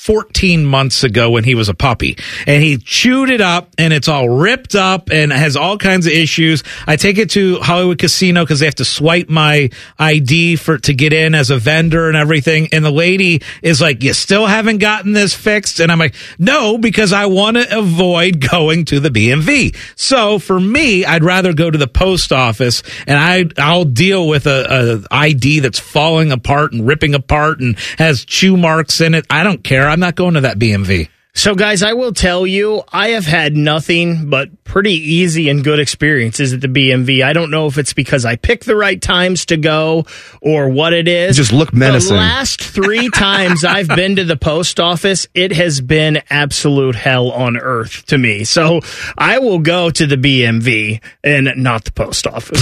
14 0.00 0.64
months 0.64 1.04
ago 1.04 1.30
when 1.30 1.44
he 1.44 1.54
was 1.54 1.68
a 1.68 1.74
puppy 1.74 2.16
and 2.46 2.62
he 2.62 2.78
chewed 2.78 3.28
it 3.28 3.42
up 3.42 3.68
and 3.76 3.92
it's 3.92 4.08
all 4.08 4.30
ripped 4.30 4.74
up 4.74 5.10
and 5.10 5.30
has 5.30 5.56
all 5.56 5.76
kinds 5.76 6.06
of 6.06 6.12
issues. 6.14 6.64
I 6.86 6.96
take 6.96 7.18
it 7.18 7.28
to 7.32 7.56
Hollywood 7.56 7.98
Casino 7.98 8.42
because 8.42 8.60
they 8.60 8.66
have 8.66 8.76
to 8.76 8.84
swipe 8.86 9.28
my 9.28 9.68
ID 9.98 10.56
for 10.56 10.78
to 10.78 10.94
get 10.94 11.12
in 11.12 11.34
as 11.34 11.50
a 11.50 11.58
vendor 11.58 12.08
and 12.08 12.16
everything. 12.16 12.68
And 12.72 12.82
the 12.82 12.90
lady 12.90 13.42
is 13.60 13.82
like, 13.82 14.02
"You 14.02 14.14
still 14.14 14.46
haven't 14.46 14.78
gotten 14.78 15.12
this 15.12 15.34
fixed?" 15.34 15.80
And 15.80 15.92
I'm 15.92 15.98
like, 15.98 16.14
"No, 16.38 16.78
because 16.78 17.12
I 17.12 17.26
want 17.26 17.58
to 17.58 17.78
avoid 17.78 18.40
going 18.50 18.86
to 18.86 19.00
the 19.00 19.10
BMV." 19.10 19.76
So 19.96 20.38
for 20.38 20.58
me, 20.58 21.04
I'd 21.04 21.24
rather 21.24 21.52
go 21.52 21.70
to 21.70 21.76
the 21.76 21.86
post 21.86 22.32
office 22.32 22.82
and 23.06 23.18
I 23.18 23.44
I'll 23.62 23.84
deal 23.84 24.26
with 24.26 24.46
a, 24.46 25.04
a 25.10 25.14
ID 25.14 25.60
that's 25.60 25.78
falling 25.78 26.32
apart 26.32 26.72
and 26.72 26.86
ripping 26.86 27.14
apart 27.14 27.60
and 27.60 27.78
has 27.98 28.24
chew 28.24 28.56
marks 28.56 29.02
in 29.02 29.12
it. 29.12 29.26
I 29.28 29.42
don't 29.42 29.62
care. 29.62 29.89
I'm 29.90 30.00
not 30.00 30.14
going 30.14 30.34
to 30.34 30.42
that 30.42 30.58
BMV. 30.58 31.08
So, 31.32 31.54
guys, 31.54 31.84
I 31.84 31.92
will 31.92 32.12
tell 32.12 32.44
you, 32.44 32.82
I 32.92 33.10
have 33.10 33.24
had 33.24 33.56
nothing 33.56 34.28
but 34.28 34.64
pretty 34.64 34.94
easy 34.94 35.48
and 35.48 35.62
good 35.62 35.78
experiences 35.78 36.52
at 36.52 36.60
the 36.60 36.66
BMV. 36.66 37.22
I 37.24 37.32
don't 37.32 37.52
know 37.52 37.66
if 37.66 37.78
it's 37.78 37.92
because 37.92 38.24
I 38.24 38.34
pick 38.34 38.64
the 38.64 38.74
right 38.74 39.00
times 39.00 39.46
to 39.46 39.56
go 39.56 40.06
or 40.42 40.68
what 40.68 40.92
it 40.92 41.06
is. 41.06 41.38
You 41.38 41.44
just 41.44 41.52
look 41.52 41.72
menacing. 41.72 42.16
The 42.16 42.20
last 42.20 42.60
three 42.60 43.08
times 43.14 43.64
I've 43.64 43.86
been 43.86 44.16
to 44.16 44.24
the 44.24 44.36
post 44.36 44.80
office, 44.80 45.28
it 45.32 45.52
has 45.52 45.80
been 45.80 46.20
absolute 46.30 46.96
hell 46.96 47.30
on 47.30 47.56
earth 47.56 48.06
to 48.06 48.18
me. 48.18 48.42
So, 48.42 48.80
I 49.16 49.38
will 49.38 49.60
go 49.60 49.88
to 49.88 50.06
the 50.06 50.16
BMV 50.16 51.00
and 51.22 51.52
not 51.56 51.84
the 51.84 51.92
post 51.92 52.26
office. 52.26 52.60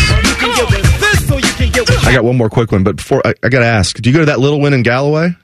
I 2.06 2.12
got 2.12 2.22
one 2.22 2.36
more 2.36 2.50
quick 2.50 2.70
one, 2.70 2.84
but 2.84 2.96
before 2.96 3.26
I, 3.26 3.32
I 3.42 3.48
got 3.48 3.60
to 3.60 3.66
ask, 3.66 3.96
do 3.96 4.10
you 4.10 4.14
go 4.14 4.20
to 4.20 4.26
that 4.26 4.40
little 4.40 4.60
win 4.60 4.74
in 4.74 4.82
Galloway? 4.82 5.34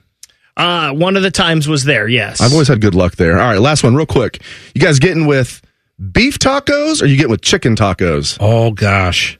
Uh, 0.56 0.92
one 0.92 1.16
of 1.16 1.22
the 1.22 1.30
times 1.30 1.66
was 1.66 1.84
there, 1.84 2.06
yes. 2.06 2.40
I've 2.40 2.52
always 2.52 2.68
had 2.68 2.80
good 2.80 2.94
luck 2.94 3.16
there. 3.16 3.40
All 3.40 3.46
right, 3.46 3.60
last 3.60 3.82
one, 3.82 3.94
real 3.94 4.06
quick. 4.06 4.42
You 4.74 4.80
guys 4.80 4.98
getting 4.98 5.26
with 5.26 5.60
beef 6.12 6.38
tacos 6.38 7.02
or 7.02 7.06
you 7.06 7.16
getting 7.16 7.30
with 7.30 7.42
chicken 7.42 7.74
tacos? 7.74 8.36
Oh 8.40 8.70
gosh. 8.70 9.38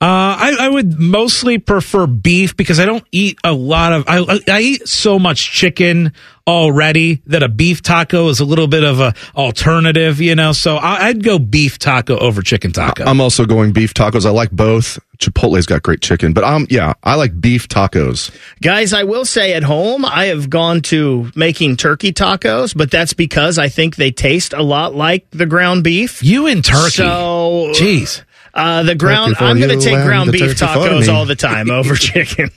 Uh, 0.00 0.36
I, 0.38 0.56
I 0.60 0.68
would 0.68 0.98
mostly 0.98 1.56
prefer 1.56 2.06
beef 2.06 2.56
because 2.56 2.78
I 2.78 2.84
don't 2.84 3.04
eat 3.10 3.38
a 3.42 3.52
lot 3.54 3.94
of. 3.94 4.04
I, 4.06 4.40
I 4.48 4.60
eat 4.60 4.86
so 4.86 5.18
much 5.18 5.50
chicken 5.50 6.12
already 6.46 7.22
that 7.26 7.42
a 7.42 7.48
beef 7.48 7.80
taco 7.80 8.28
is 8.28 8.40
a 8.40 8.44
little 8.44 8.66
bit 8.66 8.84
of 8.84 9.00
a 9.00 9.14
alternative, 9.34 10.20
you 10.20 10.34
know. 10.34 10.52
So 10.52 10.76
I, 10.76 11.06
I'd 11.06 11.22
go 11.22 11.38
beef 11.38 11.78
taco 11.78 12.18
over 12.18 12.42
chicken 12.42 12.72
taco. 12.72 13.04
I'm 13.04 13.20
also 13.20 13.46
going 13.46 13.72
beef 13.72 13.94
tacos. 13.94 14.26
I 14.26 14.30
like 14.30 14.50
both. 14.50 14.98
Chipotle's 15.18 15.66
got 15.66 15.82
great 15.82 16.00
chicken, 16.00 16.32
but 16.32 16.44
um, 16.44 16.66
yeah, 16.70 16.94
I 17.02 17.14
like 17.14 17.40
beef 17.40 17.68
tacos. 17.68 18.34
Guys, 18.60 18.92
I 18.92 19.04
will 19.04 19.24
say 19.24 19.54
at 19.54 19.62
home, 19.62 20.04
I 20.04 20.26
have 20.26 20.50
gone 20.50 20.82
to 20.82 21.30
making 21.34 21.76
turkey 21.76 22.12
tacos, 22.12 22.76
but 22.76 22.90
that's 22.90 23.14
because 23.14 23.58
I 23.58 23.68
think 23.68 23.96
they 23.96 24.10
taste 24.10 24.52
a 24.52 24.62
lot 24.62 24.94
like 24.94 25.28
the 25.30 25.46
ground 25.46 25.84
beef. 25.84 26.22
You 26.22 26.46
and 26.46 26.64
turkey. 26.64 26.90
So, 26.90 27.72
jeez. 27.74 28.22
Uh, 28.52 28.84
the 28.84 28.94
ground, 28.94 29.34
Turkey 29.34 29.44
I'm 29.46 29.58
going 29.58 29.78
to 29.78 29.84
take 29.84 30.04
ground 30.04 30.30
beef 30.30 30.56
tacos 30.56 31.12
all 31.12 31.24
the 31.24 31.34
time 31.34 31.70
over 31.70 31.94
chicken. 31.96 32.50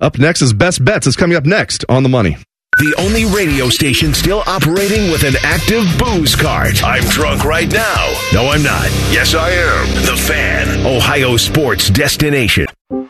Up 0.00 0.18
next 0.18 0.42
is 0.42 0.52
best 0.52 0.84
bets. 0.84 1.06
It's 1.06 1.16
coming 1.16 1.36
up 1.36 1.44
next 1.46 1.84
on 1.88 2.02
the 2.02 2.10
money. 2.10 2.36
The 2.76 2.94
only 2.98 3.24
radio 3.24 3.68
station 3.68 4.12
still 4.12 4.42
operating 4.46 5.10
with 5.12 5.22
an 5.22 5.34
active 5.42 5.84
booze 5.96 6.34
cart. 6.34 6.82
I'm 6.82 7.04
drunk 7.04 7.44
right 7.44 7.70
now. 7.70 8.12
No, 8.32 8.48
I'm 8.48 8.64
not. 8.64 8.90
Yes, 9.12 9.32
I 9.34 9.50
am. 9.50 9.86
The 10.04 10.16
Fan, 10.16 10.84
Ohio 10.84 11.36
sports 11.36 11.88
destination. 11.88 12.66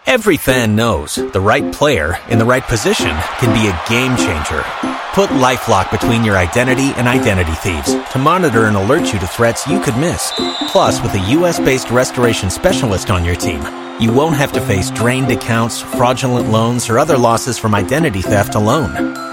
Every 0.06 0.36
fan 0.36 0.76
knows 0.76 1.16
the 1.16 1.40
right 1.40 1.72
player 1.72 2.18
in 2.28 2.38
the 2.38 2.44
right 2.44 2.62
position 2.62 3.16
can 3.38 3.54
be 3.54 3.68
a 3.68 3.80
game 3.88 4.16
changer. 4.16 4.62
Put 5.14 5.30
LifeLock 5.30 5.90
between 5.90 6.24
your 6.24 6.36
identity 6.36 6.92
and 6.96 7.08
identity 7.08 7.52
thieves 7.52 7.94
to 8.12 8.18
monitor 8.18 8.66
and 8.66 8.76
alert 8.76 9.12
you 9.12 9.18
to 9.18 9.26
threats 9.26 9.66
you 9.66 9.80
could 9.80 9.96
miss. 9.96 10.30
Plus, 10.68 11.02
with 11.02 11.14
a 11.14 11.30
U.S.-based 11.30 11.90
restoration 11.90 12.50
specialist 12.50 13.10
on 13.10 13.24
your 13.24 13.34
team, 13.34 13.62
you 13.98 14.12
won't 14.12 14.36
have 14.36 14.52
to 14.52 14.60
face 14.60 14.90
drained 14.90 15.30
accounts, 15.32 15.80
fraudulent 15.80 16.50
loans, 16.50 16.90
or 16.90 16.98
other 16.98 17.16
losses 17.16 17.58
from 17.58 17.74
identity 17.74 18.20
theft 18.20 18.54
alone. 18.54 19.32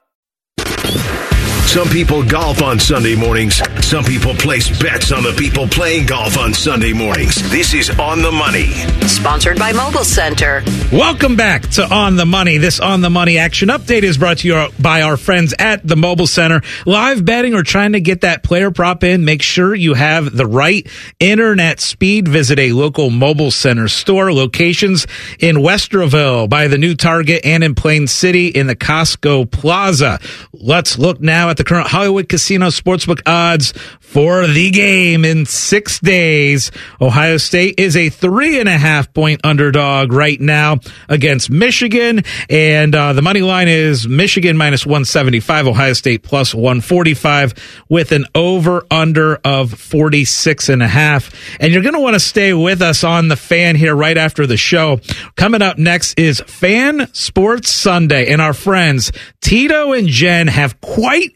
Some 1.71 1.87
people 1.87 2.21
golf 2.21 2.61
on 2.61 2.79
Sunday 2.79 3.15
mornings. 3.15 3.61
Some 3.79 4.03
people 4.03 4.33
place 4.33 4.77
bets 4.81 5.13
on 5.13 5.23
the 5.23 5.31
people 5.31 5.69
playing 5.69 6.05
golf 6.05 6.37
on 6.37 6.53
Sunday 6.53 6.91
mornings. 6.91 7.49
This 7.49 7.73
is 7.73 7.89
On 7.91 8.21
the 8.21 8.29
Money. 8.29 8.65
Sponsored 9.07 9.57
by 9.57 9.71
Mobile 9.71 10.03
Center. 10.03 10.63
Welcome 10.91 11.37
back 11.37 11.61
to 11.69 11.89
On 11.89 12.17
the 12.17 12.25
Money. 12.25 12.57
This 12.57 12.81
On 12.81 12.99
the 12.99 13.09
Money 13.09 13.37
action 13.37 13.69
update 13.69 14.03
is 14.03 14.17
brought 14.17 14.39
to 14.39 14.49
you 14.49 14.67
by 14.81 15.01
our 15.01 15.15
friends 15.15 15.53
at 15.59 15.87
the 15.87 15.95
Mobile 15.95 16.27
Center. 16.27 16.59
Live 16.85 17.23
betting 17.23 17.53
or 17.53 17.63
trying 17.63 17.93
to 17.93 18.01
get 18.01 18.19
that 18.19 18.43
player 18.43 18.71
prop 18.71 19.05
in, 19.05 19.23
make 19.23 19.41
sure 19.41 19.73
you 19.73 19.93
have 19.93 20.35
the 20.35 20.45
right 20.45 20.85
internet 21.21 21.79
speed. 21.79 22.27
Visit 22.27 22.59
a 22.59 22.73
local 22.73 23.09
Mobile 23.09 23.51
Center 23.51 23.87
store 23.87 24.33
locations 24.33 25.07
in 25.39 25.55
Westerville 25.55 26.49
by 26.49 26.67
the 26.67 26.77
new 26.77 26.95
Target 26.95 27.45
and 27.45 27.63
in 27.63 27.75
Plain 27.75 28.07
City 28.07 28.47
in 28.47 28.67
the 28.67 28.75
Costco 28.75 29.49
Plaza. 29.49 30.19
Let's 30.51 30.99
look 30.99 31.21
now 31.21 31.49
at 31.49 31.55
the 31.55 31.60
current 31.63 31.87
Hollywood 31.87 32.29
Casino 32.29 32.67
Sportsbook 32.67 33.21
odds 33.25 33.73
for 33.99 34.45
the 34.45 34.69
game 34.71 35.23
in 35.23 35.45
six 35.45 35.99
days. 35.99 36.69
Ohio 36.99 37.37
State 37.37 37.75
is 37.77 37.95
a 37.95 38.09
three 38.09 38.59
and 38.59 38.67
a 38.67 38.77
half 38.77 39.13
point 39.13 39.41
underdog 39.45 40.11
right 40.11 40.39
now 40.39 40.79
against 41.07 41.49
Michigan. 41.49 42.23
And 42.49 42.93
uh, 42.93 43.13
the 43.13 43.21
money 43.21 43.41
line 43.41 43.69
is 43.69 44.07
Michigan 44.07 44.57
minus 44.57 44.85
175, 44.85 45.67
Ohio 45.67 45.93
State 45.93 46.23
plus 46.23 46.53
145 46.53 47.53
with 47.87 48.11
an 48.11 48.25
over 48.35 48.85
under 48.91 49.35
of 49.45 49.71
46 49.71 50.69
and 50.69 50.83
a 50.83 50.87
half. 50.87 51.33
And 51.61 51.71
you're 51.71 51.83
going 51.83 51.95
to 51.95 52.01
want 52.01 52.15
to 52.15 52.19
stay 52.19 52.53
with 52.53 52.81
us 52.81 53.05
on 53.05 53.29
the 53.29 53.37
fan 53.37 53.77
here 53.77 53.95
right 53.95 54.17
after 54.17 54.45
the 54.45 54.57
show. 54.57 54.99
Coming 55.37 55.61
up 55.61 55.77
next 55.77 56.19
is 56.19 56.41
Fan 56.41 57.07
Sports 57.13 57.71
Sunday. 57.71 58.31
And 58.31 58.41
our 58.41 58.53
friends 58.53 59.11
Tito 59.41 59.93
and 59.93 60.07
Jen 60.07 60.47
have 60.47 60.81
quite 60.81 61.35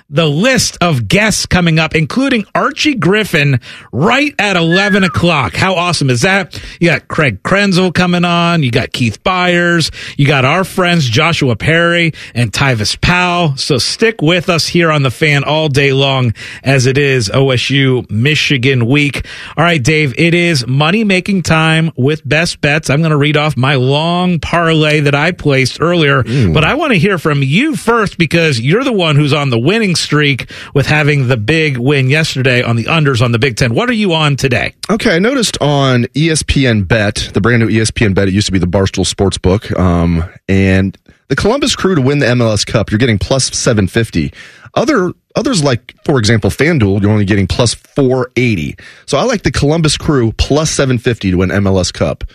the 0.11 0.27
list 0.27 0.77
of 0.81 1.07
guests 1.07 1.45
coming 1.45 1.79
up, 1.79 1.95
including 1.95 2.45
Archie 2.53 2.95
Griffin 2.95 3.61
right 3.93 4.35
at 4.37 4.57
11 4.57 5.05
o'clock. 5.05 5.55
How 5.55 5.75
awesome 5.75 6.09
is 6.09 6.21
that? 6.21 6.61
You 6.81 6.89
got 6.89 7.07
Craig 7.07 7.41
Krenzel 7.43 7.93
coming 7.93 8.25
on. 8.25 8.61
You 8.61 8.71
got 8.71 8.91
Keith 8.91 9.23
Byars. 9.23 9.89
You 10.17 10.27
got 10.27 10.43
our 10.43 10.65
friends 10.65 11.07
Joshua 11.07 11.55
Perry 11.55 12.11
and 12.35 12.51
Tyvis 12.51 12.99
Powell. 12.99 13.55
So 13.55 13.77
stick 13.77 14.21
with 14.21 14.49
us 14.49 14.67
here 14.67 14.91
on 14.91 15.03
the 15.03 15.11
fan 15.11 15.45
all 15.45 15.69
day 15.69 15.93
long 15.93 16.33
as 16.61 16.87
it 16.87 16.97
is 16.97 17.29
OSU 17.29 18.09
Michigan 18.11 18.87
week. 18.87 19.25
All 19.55 19.63
right, 19.63 19.81
Dave, 19.81 20.13
it 20.17 20.33
is 20.33 20.67
money 20.67 21.05
making 21.05 21.43
time 21.43 21.91
with 21.95 22.27
best 22.27 22.59
bets. 22.59 22.89
I'm 22.89 22.99
going 22.99 23.11
to 23.11 23.17
read 23.17 23.37
off 23.37 23.55
my 23.55 23.75
long 23.75 24.39
parlay 24.39 24.99
that 25.01 25.15
I 25.15 25.31
placed 25.31 25.79
earlier, 25.81 26.23
but 26.53 26.65
I 26.65 26.73
want 26.73 26.91
to 26.91 26.99
hear 26.99 27.17
from 27.17 27.41
you 27.43 27.77
first 27.77 28.17
because 28.17 28.59
you're 28.59 28.83
the 28.83 28.91
one 28.91 29.15
who's 29.15 29.31
on 29.33 29.49
the 29.49 29.59
winning 29.59 29.95
streak 30.01 30.49
with 30.73 30.87
having 30.87 31.27
the 31.27 31.37
big 31.37 31.77
win 31.77 32.09
yesterday 32.09 32.61
on 32.63 32.75
the 32.75 32.85
unders 32.85 33.21
on 33.23 33.31
the 33.31 33.39
Big 33.39 33.55
Ten. 33.55 33.73
What 33.73 33.89
are 33.89 33.93
you 33.93 34.13
on 34.13 34.35
today? 34.35 34.73
Okay, 34.89 35.15
I 35.15 35.19
noticed 35.19 35.57
on 35.61 36.03
ESPN 36.15 36.87
Bet, 36.87 37.29
the 37.33 37.41
brand 37.41 37.61
new 37.61 37.69
ESPN 37.69 38.13
Bet, 38.13 38.27
it 38.27 38.33
used 38.33 38.47
to 38.47 38.51
be 38.51 38.59
the 38.59 38.65
Barstool 38.67 39.05
Sportsbook, 39.09 39.77
um, 39.79 40.23
and 40.49 40.97
the 41.29 41.35
Columbus 41.35 41.75
Crew 41.75 41.95
to 41.95 42.01
win 42.01 42.19
the 42.19 42.25
MLS 42.25 42.65
Cup, 42.65 42.91
you're 42.91 42.97
getting 42.99 43.17
plus 43.19 43.45
750. 43.55 44.33
Other 44.73 45.11
others 45.35 45.63
like, 45.63 45.95
for 46.05 46.17
example, 46.19 46.49
FanDuel, 46.49 47.01
you're 47.01 47.11
only 47.11 47.23
getting 47.25 47.47
plus 47.47 47.73
480. 47.73 48.75
So 49.05 49.17
I 49.17 49.23
like 49.23 49.43
the 49.43 49.51
Columbus 49.51 49.95
Crew 49.97 50.33
plus 50.33 50.69
750 50.71 51.31
to 51.31 51.37
win 51.37 51.49
MLS 51.49 51.93
Cup. 51.93 52.25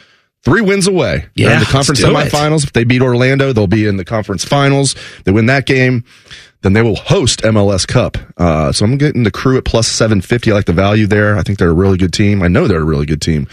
Three 0.44 0.60
wins 0.60 0.86
away. 0.86 1.26
They're 1.34 1.48
Yeah, 1.48 1.54
in 1.54 1.60
the 1.60 1.66
conference 1.66 2.00
do 2.00 2.06
it. 2.08 2.12
semifinals. 2.32 2.62
If 2.64 2.72
they 2.72 2.84
beat 2.84 3.02
Orlando, 3.02 3.52
they'll 3.52 3.66
be 3.66 3.84
in 3.86 3.96
the 3.96 4.04
conference 4.04 4.44
finals. 4.44 4.94
They 5.24 5.32
win 5.32 5.46
that 5.46 5.66
game, 5.66 6.04
then 6.62 6.72
they 6.72 6.82
will 6.82 6.96
host 6.96 7.42
MLS 7.42 7.86
Cup. 7.86 8.18
Uh, 8.36 8.72
so 8.72 8.84
I'm 8.84 8.98
getting 8.98 9.22
the 9.22 9.30
crew 9.30 9.56
at 9.58 9.64
plus 9.64 9.86
750. 9.88 10.50
I 10.50 10.54
like 10.54 10.64
the 10.66 10.72
value 10.72 11.06
there. 11.06 11.36
I 11.36 11.42
think 11.42 11.58
they're 11.58 11.70
a 11.70 11.74
really 11.74 11.98
good 11.98 12.12
team. 12.12 12.42
I 12.42 12.48
know 12.48 12.66
they're 12.66 12.80
a 12.80 12.84
really 12.84 13.06
good 13.06 13.22
team. 13.22 13.46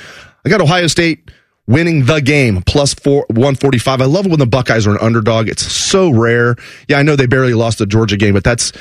I 0.45 0.49
got 0.49 0.61
Ohio 0.61 0.87
State 0.87 1.29
winning 1.67 2.05
the 2.05 2.19
game 2.19 2.61
plus 2.63 2.93
four, 2.93 3.25
145. 3.29 4.01
I 4.01 4.05
love 4.05 4.25
it 4.25 4.29
when 4.29 4.39
the 4.39 4.45
Buckeyes 4.45 4.87
are 4.87 4.91
an 4.91 4.97
underdog. 5.01 5.47
It's 5.47 5.63
so 5.63 6.09
rare. 6.09 6.55
Yeah, 6.87 6.97
I 6.97 7.03
know 7.03 7.15
they 7.15 7.27
barely 7.27 7.53
lost 7.53 7.77
the 7.77 7.85
Georgia 7.85 8.17
game, 8.17 8.33
but 8.33 8.43
that's 8.43 8.71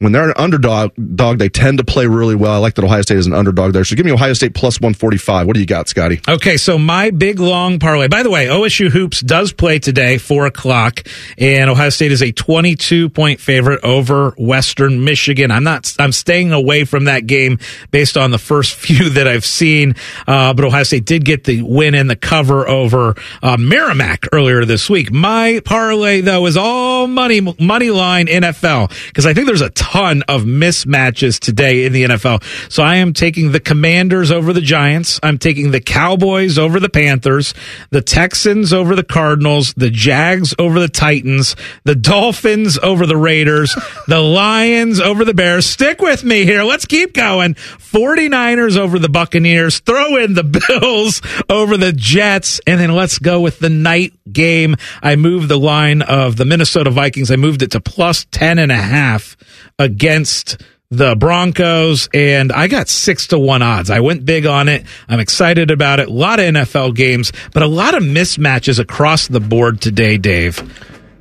when 0.00 0.12
they're 0.12 0.28
an 0.28 0.34
underdog, 0.36 0.92
dog, 1.14 1.38
they 1.38 1.50
tend 1.50 1.76
to 1.76 1.84
play 1.84 2.06
really 2.06 2.34
well. 2.34 2.52
I 2.52 2.56
like 2.56 2.74
that 2.76 2.84
Ohio 2.84 3.02
State 3.02 3.18
is 3.18 3.26
an 3.26 3.34
underdog 3.34 3.74
there. 3.74 3.84
So 3.84 3.96
give 3.96 4.06
me 4.06 4.12
Ohio 4.12 4.32
State 4.32 4.54
plus 4.54 4.80
145. 4.80 5.46
What 5.46 5.52
do 5.52 5.60
you 5.60 5.66
got, 5.66 5.88
Scotty? 5.88 6.20
Okay, 6.26 6.56
so 6.56 6.78
my 6.78 7.10
big 7.10 7.38
long 7.38 7.78
parlay. 7.78 8.08
By 8.08 8.22
the 8.22 8.30
way, 8.30 8.46
OSU 8.46 8.88
Hoops 8.90 9.20
does 9.20 9.52
play 9.52 9.78
today, 9.78 10.16
four 10.16 10.46
o'clock, 10.46 11.06
and 11.36 11.68
Ohio 11.68 11.90
State 11.90 12.12
is 12.12 12.22
a 12.22 12.32
22 12.32 13.10
point 13.10 13.40
favorite 13.40 13.84
over 13.84 14.30
Western 14.38 15.04
Michigan. 15.04 15.50
I'm 15.50 15.64
not, 15.64 15.94
I'm 15.98 16.12
staying 16.12 16.52
away 16.52 16.84
from 16.84 17.04
that 17.04 17.26
game 17.26 17.58
based 17.90 18.16
on 18.16 18.30
the 18.30 18.38
first 18.38 18.74
few 18.76 19.10
that 19.10 19.28
I've 19.28 19.44
seen. 19.44 19.96
Uh, 20.26 20.54
but 20.54 20.64
Ohio 20.64 20.84
State 20.84 21.04
did 21.04 21.26
get 21.26 21.44
the 21.44 21.60
win 21.60 21.94
and 21.94 22.08
the 22.08 22.16
cover 22.16 22.66
over 22.66 23.16
uh, 23.42 23.58
Merrimack 23.58 24.28
earlier 24.32 24.64
this 24.64 24.88
week. 24.88 25.12
My 25.12 25.60
parlay 25.62 26.22
though 26.22 26.46
is 26.46 26.56
all 26.56 27.06
money, 27.06 27.42
money 27.42 27.90
line 27.90 28.28
NFL 28.28 28.90
because 29.08 29.26
I 29.26 29.34
think 29.34 29.46
there's 29.46 29.60
a 29.60 29.68
ton 29.68 29.89
of 29.94 30.44
mismatches 30.44 31.38
today 31.38 31.84
in 31.84 31.92
the 31.92 32.04
NFL. 32.04 32.42
So 32.70 32.82
I 32.82 32.96
am 32.96 33.12
taking 33.12 33.52
the 33.52 33.60
Commanders 33.60 34.30
over 34.30 34.52
the 34.52 34.60
Giants. 34.60 35.18
I'm 35.22 35.36
taking 35.36 35.72
the 35.72 35.80
Cowboys 35.80 36.58
over 36.58 36.78
the 36.78 36.88
Panthers, 36.88 37.54
the 37.90 38.00
Texans 38.00 38.72
over 38.72 38.94
the 38.94 39.02
Cardinals, 39.02 39.74
the 39.74 39.90
Jags 39.90 40.54
over 40.58 40.78
the 40.78 40.88
Titans, 40.88 41.56
the 41.84 41.96
Dolphins 41.96 42.78
over 42.78 43.04
the 43.04 43.16
Raiders, 43.16 43.76
the 44.06 44.20
Lions 44.20 45.00
over 45.00 45.24
the 45.24 45.34
Bears. 45.34 45.66
Stick 45.66 46.00
with 46.00 46.22
me 46.24 46.44
here. 46.44 46.62
Let's 46.62 46.86
keep 46.86 47.12
going. 47.12 47.54
49ers 47.54 48.76
over 48.76 48.98
the 48.98 49.08
Buccaneers. 49.08 49.80
Throw 49.80 50.16
in 50.16 50.34
the 50.34 50.44
Bills 50.68 51.20
over 51.48 51.76
the 51.76 51.92
Jets. 51.92 52.60
And 52.66 52.80
then 52.80 52.92
let's 52.92 53.18
go 53.18 53.40
with 53.40 53.58
the 53.58 53.70
night 53.70 54.12
game. 54.32 54.76
I 55.02 55.16
moved 55.16 55.48
the 55.48 55.58
line 55.58 56.02
of 56.02 56.36
the 56.36 56.44
Minnesota 56.44 56.90
Vikings. 56.90 57.30
I 57.30 57.36
moved 57.36 57.62
it 57.62 57.72
to 57.72 57.80
plus 57.80 58.26
10 58.30 58.58
and 58.58 58.70
a 58.70 58.76
half 58.76 59.36
against 59.80 60.62
the 60.90 61.14
Broncos 61.14 62.08
and 62.12 62.52
I 62.52 62.66
got 62.66 62.88
six 62.88 63.28
to 63.28 63.38
one 63.38 63.62
odds. 63.62 63.90
I 63.90 64.00
went 64.00 64.24
big 64.24 64.44
on 64.44 64.68
it. 64.68 64.84
I'm 65.08 65.20
excited 65.20 65.70
about 65.70 66.00
it. 66.00 66.08
A 66.08 66.12
lot 66.12 66.40
of 66.40 66.46
NFL 66.46 66.94
games, 66.94 67.32
but 67.52 67.62
a 67.62 67.66
lot 67.66 67.94
of 67.96 68.02
mismatches 68.02 68.78
across 68.78 69.28
the 69.28 69.40
board 69.40 69.80
today, 69.80 70.18
Dave. 70.18 70.58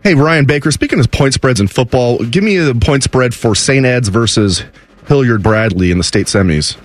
Hey, 0.03 0.15
Ryan 0.15 0.45
Baker, 0.45 0.71
speaking 0.71 0.99
of 0.99 1.11
point 1.11 1.33
spreads 1.33 1.59
in 1.59 1.67
football, 1.67 2.17
give 2.17 2.43
me 2.43 2.57
the 2.57 2.75
point 2.75 3.03
spread 3.03 3.33
for 3.33 3.53
St. 3.53 3.85
Ed's 3.85 4.09
versus 4.09 4.63
Hilliard 5.07 5.43
Bradley 5.43 5.91
in 5.91 5.97
the 5.97 6.03
state 6.03 6.27
semis. 6.27 6.77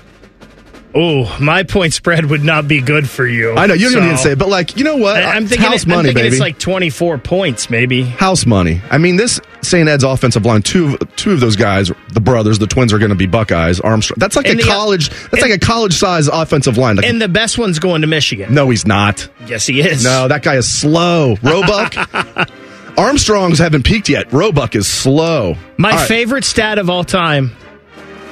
Oh, 0.96 1.36
my 1.40 1.64
point 1.64 1.92
spread 1.92 2.26
would 2.26 2.44
not 2.44 2.68
be 2.68 2.80
good 2.80 3.08
for 3.10 3.26
you. 3.26 3.54
I 3.56 3.66
know, 3.66 3.74
you 3.74 3.90
don't 3.90 3.94
So- 3.94 4.00
need 4.00 4.10
to 4.12 4.18
say 4.18 4.32
it, 4.32 4.38
but 4.38 4.48
like, 4.48 4.76
you 4.76 4.84
know 4.84 4.94
what? 4.96 5.16
I- 5.22 5.32
I'm 5.34 5.46
thinking, 5.48 5.66
house 5.66 5.82
it- 5.82 5.88
money, 5.88 5.98
I'm 5.98 6.04
thinking 6.14 6.22
baby. 6.22 6.36
it's 6.36 6.40
like 6.40 6.58
24 6.60 7.18
points, 7.18 7.68
maybe. 7.68 8.02
house 8.04 8.46
money. 8.46 8.80
I 8.92 8.98
mean, 8.98 9.16
this 9.16 9.40
St. 9.62 9.88
Ed's 9.88 10.04
offensive 10.04 10.46
line, 10.46 10.62
two 10.62 10.96
of, 11.00 11.16
two 11.16 11.32
of 11.32 11.40
those 11.40 11.56
guys, 11.56 11.90
the 12.12 12.20
brothers, 12.20 12.60
the 12.60 12.68
twins 12.68 12.92
are 12.92 12.98
going 12.98 13.08
to 13.08 13.16
be 13.16 13.26
Buckeyes. 13.26 13.80
Armstrong. 13.80 14.18
That's 14.20 14.36
like 14.36 14.46
And 14.46 14.60
a 14.60 14.62
the- 14.62 14.70
uh, 14.70 14.72
college. 14.72 15.10
That's 15.30 15.42
like 15.42 15.50
a 15.50 15.58
college 15.58 15.94
size 15.94 16.28
offensive 16.28 16.78
line. 16.78 16.94
Like, 16.96 17.06
And 17.06 17.20
the 17.20 17.28
best 17.28 17.58
one's 17.58 17.80
going 17.80 18.02
to 18.02 18.06
Michigan. 18.06 18.54
no, 18.54 18.70
he's 18.70 18.86
not. 18.86 19.26
Yes, 19.48 19.66
he 19.66 19.80
is. 19.80 20.04
No, 20.04 20.28
that 20.28 20.42
guy 20.44 20.54
is 20.56 20.70
slow. 20.70 21.36
Roebuck. 21.42 21.96
Armstrong's 22.96 23.58
haven't 23.58 23.82
peaked 23.84 24.08
yet. 24.08 24.32
Roebuck 24.32 24.76
is 24.76 24.86
slow. 24.86 25.56
My 25.76 25.90
right. 25.90 26.06
favorite 26.08 26.44
stat 26.44 26.78
of 26.78 26.88
all 26.88 27.02
time. 27.02 27.50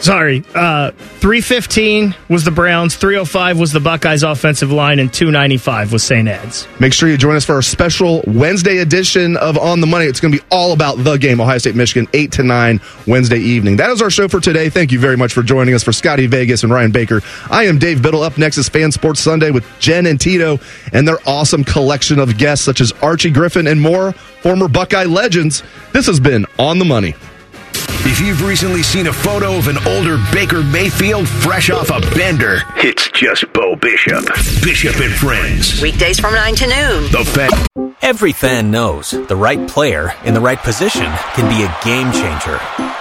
Sorry, 0.02 0.42
uh, 0.56 0.90
315 0.90 2.16
was 2.28 2.42
the 2.42 2.50
Browns, 2.50 2.96
305 2.96 3.56
was 3.56 3.70
the 3.70 3.78
Buckeyes 3.78 4.24
offensive 4.24 4.72
line, 4.72 4.98
and 4.98 5.14
295 5.14 5.92
was 5.92 6.02
St. 6.02 6.26
Ed's. 6.26 6.66
Make 6.80 6.92
sure 6.92 7.08
you 7.08 7.16
join 7.16 7.36
us 7.36 7.44
for 7.44 7.54
our 7.54 7.62
special 7.62 8.24
Wednesday 8.26 8.78
edition 8.78 9.36
of 9.36 9.56
On 9.56 9.80
the 9.80 9.86
Money. 9.86 10.06
It's 10.06 10.18
going 10.18 10.32
to 10.32 10.40
be 10.40 10.44
all 10.50 10.72
about 10.72 10.96
the 11.04 11.18
game, 11.18 11.40
Ohio 11.40 11.58
State, 11.58 11.76
Michigan, 11.76 12.08
8 12.12 12.32
to 12.32 12.42
9 12.42 12.80
Wednesday 13.06 13.38
evening. 13.38 13.76
That 13.76 13.90
is 13.90 14.02
our 14.02 14.10
show 14.10 14.26
for 14.26 14.40
today. 14.40 14.68
Thank 14.70 14.90
you 14.90 14.98
very 14.98 15.16
much 15.16 15.32
for 15.32 15.44
joining 15.44 15.72
us 15.72 15.84
for 15.84 15.92
Scotty 15.92 16.26
Vegas 16.26 16.64
and 16.64 16.72
Ryan 16.72 16.90
Baker. 16.90 17.20
I 17.48 17.66
am 17.66 17.78
Dave 17.78 18.02
Biddle. 18.02 18.24
Up 18.24 18.36
next 18.36 18.58
is 18.58 18.68
Fan 18.68 18.90
Sports 18.90 19.20
Sunday 19.20 19.52
with 19.52 19.64
Jen 19.78 20.06
and 20.06 20.20
Tito 20.20 20.58
and 20.92 21.06
their 21.06 21.18
awesome 21.26 21.62
collection 21.62 22.18
of 22.18 22.36
guests 22.36 22.64
such 22.64 22.80
as 22.80 22.90
Archie 23.02 23.30
Griffin 23.30 23.68
and 23.68 23.80
more 23.80 24.10
former 24.42 24.66
Buckeye 24.66 25.04
legends. 25.04 25.62
This 25.92 26.06
has 26.06 26.18
been 26.18 26.44
On 26.58 26.80
the 26.80 26.84
Money. 26.84 27.14
If 28.04 28.20
you've 28.20 28.42
recently 28.42 28.82
seen 28.82 29.06
a 29.06 29.12
photo 29.12 29.56
of 29.56 29.68
an 29.68 29.78
older 29.86 30.18
Baker 30.32 30.62
Mayfield 30.62 31.28
fresh 31.28 31.70
off 31.70 31.90
a 31.90 32.00
bender, 32.14 32.58
it's 32.76 33.08
just 33.12 33.50
Bo 33.52 33.76
Bishop. 33.76 34.24
Bishop 34.62 34.96
and 34.96 35.12
Friends. 35.14 35.80
Weekdays 35.80 36.18
from 36.18 36.34
9 36.34 36.54
to 36.56 36.66
noon. 36.66 37.12
The 37.12 37.24
fan. 37.24 37.94
Every 38.02 38.32
fan 38.32 38.70
knows 38.72 39.12
the 39.12 39.36
right 39.36 39.68
player 39.68 40.12
in 40.24 40.34
the 40.34 40.40
right 40.40 40.58
position 40.58 41.06
can 41.34 41.48
be 41.48 41.62
a 41.62 41.84
game 41.84 42.10
changer. 42.12 42.58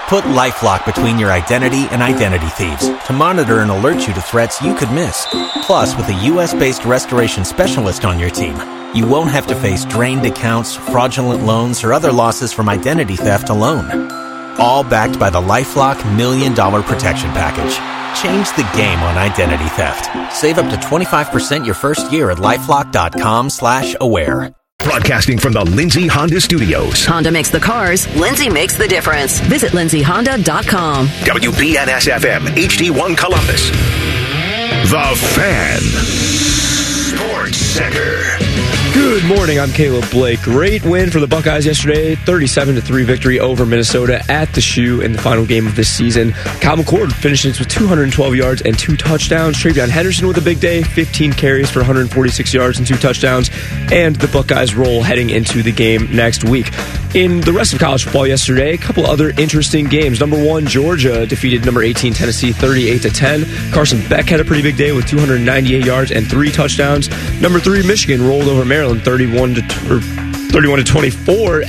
Put 0.08 0.24
LifeLock 0.26 0.86
between 0.86 1.18
your 1.18 1.32
identity 1.32 1.88
and 1.90 2.04
identity 2.04 2.48
thieves 2.50 2.88
to 3.08 3.14
monitor 3.14 3.60
and 3.60 3.72
alert 3.72 4.08
you 4.08 4.14
to 4.14 4.22
threats 4.22 4.62
you 4.62 4.76
could 4.76 4.92
miss. 4.92 5.26
Plus, 5.64 5.96
with 5.98 6.08
a 6.10 6.26
U.S.-based 6.26 6.86
restoration 6.86 7.44
specialist 7.44 8.06
on 8.06 8.20
your 8.20 8.30
team, 8.30 8.56
you 8.94 9.08
won't 9.08 9.32
have 9.32 9.48
to 9.48 9.56
face 9.56 9.84
drained 9.86 10.26
accounts, 10.26 10.76
fraudulent 10.76 11.44
loans, 11.44 11.84
or 11.84 11.92
other 11.94 12.12
losses 12.12 12.54
from 12.54 12.70
identity 12.70 13.16
theft 13.16 13.50
alone. 13.50 14.21
All 14.60 14.84
backed 14.84 15.20
by 15.20 15.30
the 15.30 15.42
LifeLock 15.42 16.16
Million 16.16 16.54
Dollar 16.54 16.82
Protection 16.82 17.30
Package. 17.32 17.76
Change 18.22 18.50
the 18.56 18.70
game 18.76 19.00
on 19.00 19.18
identity 19.18 19.70
theft. 19.70 20.10
Save 20.36 20.58
up 20.58 20.70
to 20.70 20.76
25% 20.88 21.66
your 21.66 21.76
first 21.76 22.12
year 22.12 22.30
at 22.32 22.38
LifeLock.com 22.38 23.50
slash 23.50 23.96
aware. 24.02 24.54
Broadcasting 24.80 25.38
from 25.38 25.54
the 25.54 25.64
Lindsay 25.64 26.08
Honda 26.08 26.42
Studios. 26.42 27.06
Honda 27.06 27.32
makes 27.32 27.50
the 27.52 27.60
cars, 27.60 28.08
Lindsay 28.16 28.50
makes 28.50 28.76
the 28.78 28.88
difference. 28.88 29.40
Visit 29.42 29.72
lindsayhonda.com. 29.74 31.08
WBNS 31.08 32.10
FM, 32.12 32.48
HD1 32.48 33.16
Columbus. 33.18 33.70
The 34.90 35.16
Fan. 35.36 35.80
Sports 37.16 37.58
Center. 37.58 38.51
Good 39.02 39.26
morning. 39.26 39.60
I'm 39.60 39.72
Caleb 39.72 40.10
Blake. 40.12 40.44
Great 40.44 40.86
win 40.86 41.10
for 41.10 41.20
the 41.20 41.26
Buckeyes 41.28 41.66
yesterday. 41.66 42.14
37 42.14 42.76
to 42.76 42.82
3 42.82 43.04
victory 43.04 43.40
over 43.40 43.66
Minnesota 43.66 44.24
at 44.30 44.54
the 44.54 44.62
shoe 44.62 45.02
in 45.02 45.12
the 45.12 45.18
final 45.18 45.44
game 45.44 45.66
of 45.66 45.76
this 45.76 45.90
season. 45.90 46.34
Kyle 46.62 46.78
McCord 46.78 47.12
finishes 47.12 47.58
with 47.58 47.68
212 47.68 48.36
yards 48.36 48.62
and 48.62 48.78
two 48.78 48.96
touchdowns. 48.96 49.58
TreVeyon 49.58 49.90
Henderson 49.90 50.28
with 50.28 50.38
a 50.38 50.42
big 50.42 50.60
day, 50.60 50.84
15 50.84 51.34
carries 51.34 51.70
for 51.70 51.80
146 51.80 52.54
yards 52.54 52.78
and 52.78 52.86
two 52.86 52.96
touchdowns. 52.96 53.50
And 53.92 54.16
the 54.18 54.28
Buckeyes 54.28 54.76
roll 54.76 55.02
heading 55.02 55.32
into 55.32 55.64
the 55.64 55.72
game 55.72 56.08
next 56.16 56.44
week. 56.44 56.72
In 57.16 57.42
the 57.42 57.52
rest 57.52 57.74
of 57.74 57.80
college 57.80 58.04
football 58.06 58.28
yesterday, 58.28 58.76
a 58.76 58.78
couple 58.78 59.06
other 59.06 59.32
interesting 59.32 59.88
games. 59.88 60.20
Number 60.20 60.42
one, 60.42 60.66
Georgia 60.66 61.26
defeated 61.26 61.66
number 61.66 61.82
18 61.82 62.14
Tennessee 62.14 62.54
38 62.54 63.02
to 63.02 63.10
10. 63.10 63.72
Carson 63.74 64.08
Beck 64.08 64.30
had 64.30 64.40
a 64.40 64.46
pretty 64.46 64.62
big 64.62 64.78
day 64.78 64.92
with 64.94 65.08
298 65.08 65.84
yards 65.84 66.12
and 66.12 66.30
three 66.30 66.52
touchdowns. 66.52 67.10
Number 67.42 67.60
three, 67.60 67.86
Michigan 67.86 68.26
rolled 68.26 68.48
over 68.48 68.64
Maryland 68.64 68.91
31 69.00 69.56
to 69.56 69.62
31 70.52 70.80
to 70.80 70.84
24 70.84 71.64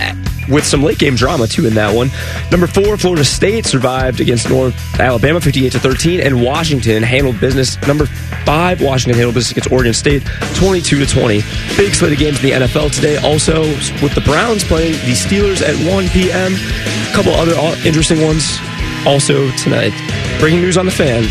with 0.48 0.66
some 0.66 0.82
late 0.82 0.98
game 0.98 1.14
drama 1.14 1.46
too 1.46 1.66
in 1.66 1.74
that 1.74 1.94
one. 1.94 2.10
Number 2.50 2.66
four, 2.66 2.96
Florida 2.96 3.24
State 3.24 3.66
survived 3.66 4.20
against 4.20 4.48
North 4.48 4.74
Alabama 4.98 5.40
58 5.40 5.72
to 5.72 5.78
13, 5.78 6.20
and 6.20 6.42
Washington 6.42 7.02
handled 7.02 7.40
business. 7.40 7.80
Number 7.86 8.06
five, 8.44 8.82
Washington 8.82 9.14
handled 9.14 9.34
business 9.34 9.52
against 9.52 9.72
Oregon 9.72 9.94
State 9.94 10.24
22 10.54 11.04
to 11.04 11.06
20. 11.06 11.42
Big 11.76 11.94
slate 11.94 12.12
of 12.12 12.18
games 12.18 12.42
in 12.42 12.50
the 12.50 12.66
NFL 12.66 12.92
today. 12.94 13.16
Also, 13.18 13.62
with 14.02 14.14
the 14.14 14.22
Browns 14.22 14.64
playing 14.64 14.92
the 14.92 15.12
Steelers 15.12 15.62
at 15.62 15.74
1 15.90 16.08
p.m. 16.08 16.52
A 16.54 17.14
couple 17.14 17.32
other 17.32 17.54
uh, 17.54 17.76
interesting 17.84 18.20
ones 18.20 18.58
also 19.06 19.50
tonight. 19.52 19.92
Breaking 20.40 20.60
news 20.60 20.76
on 20.76 20.86
the 20.86 20.92
fan. 20.92 21.30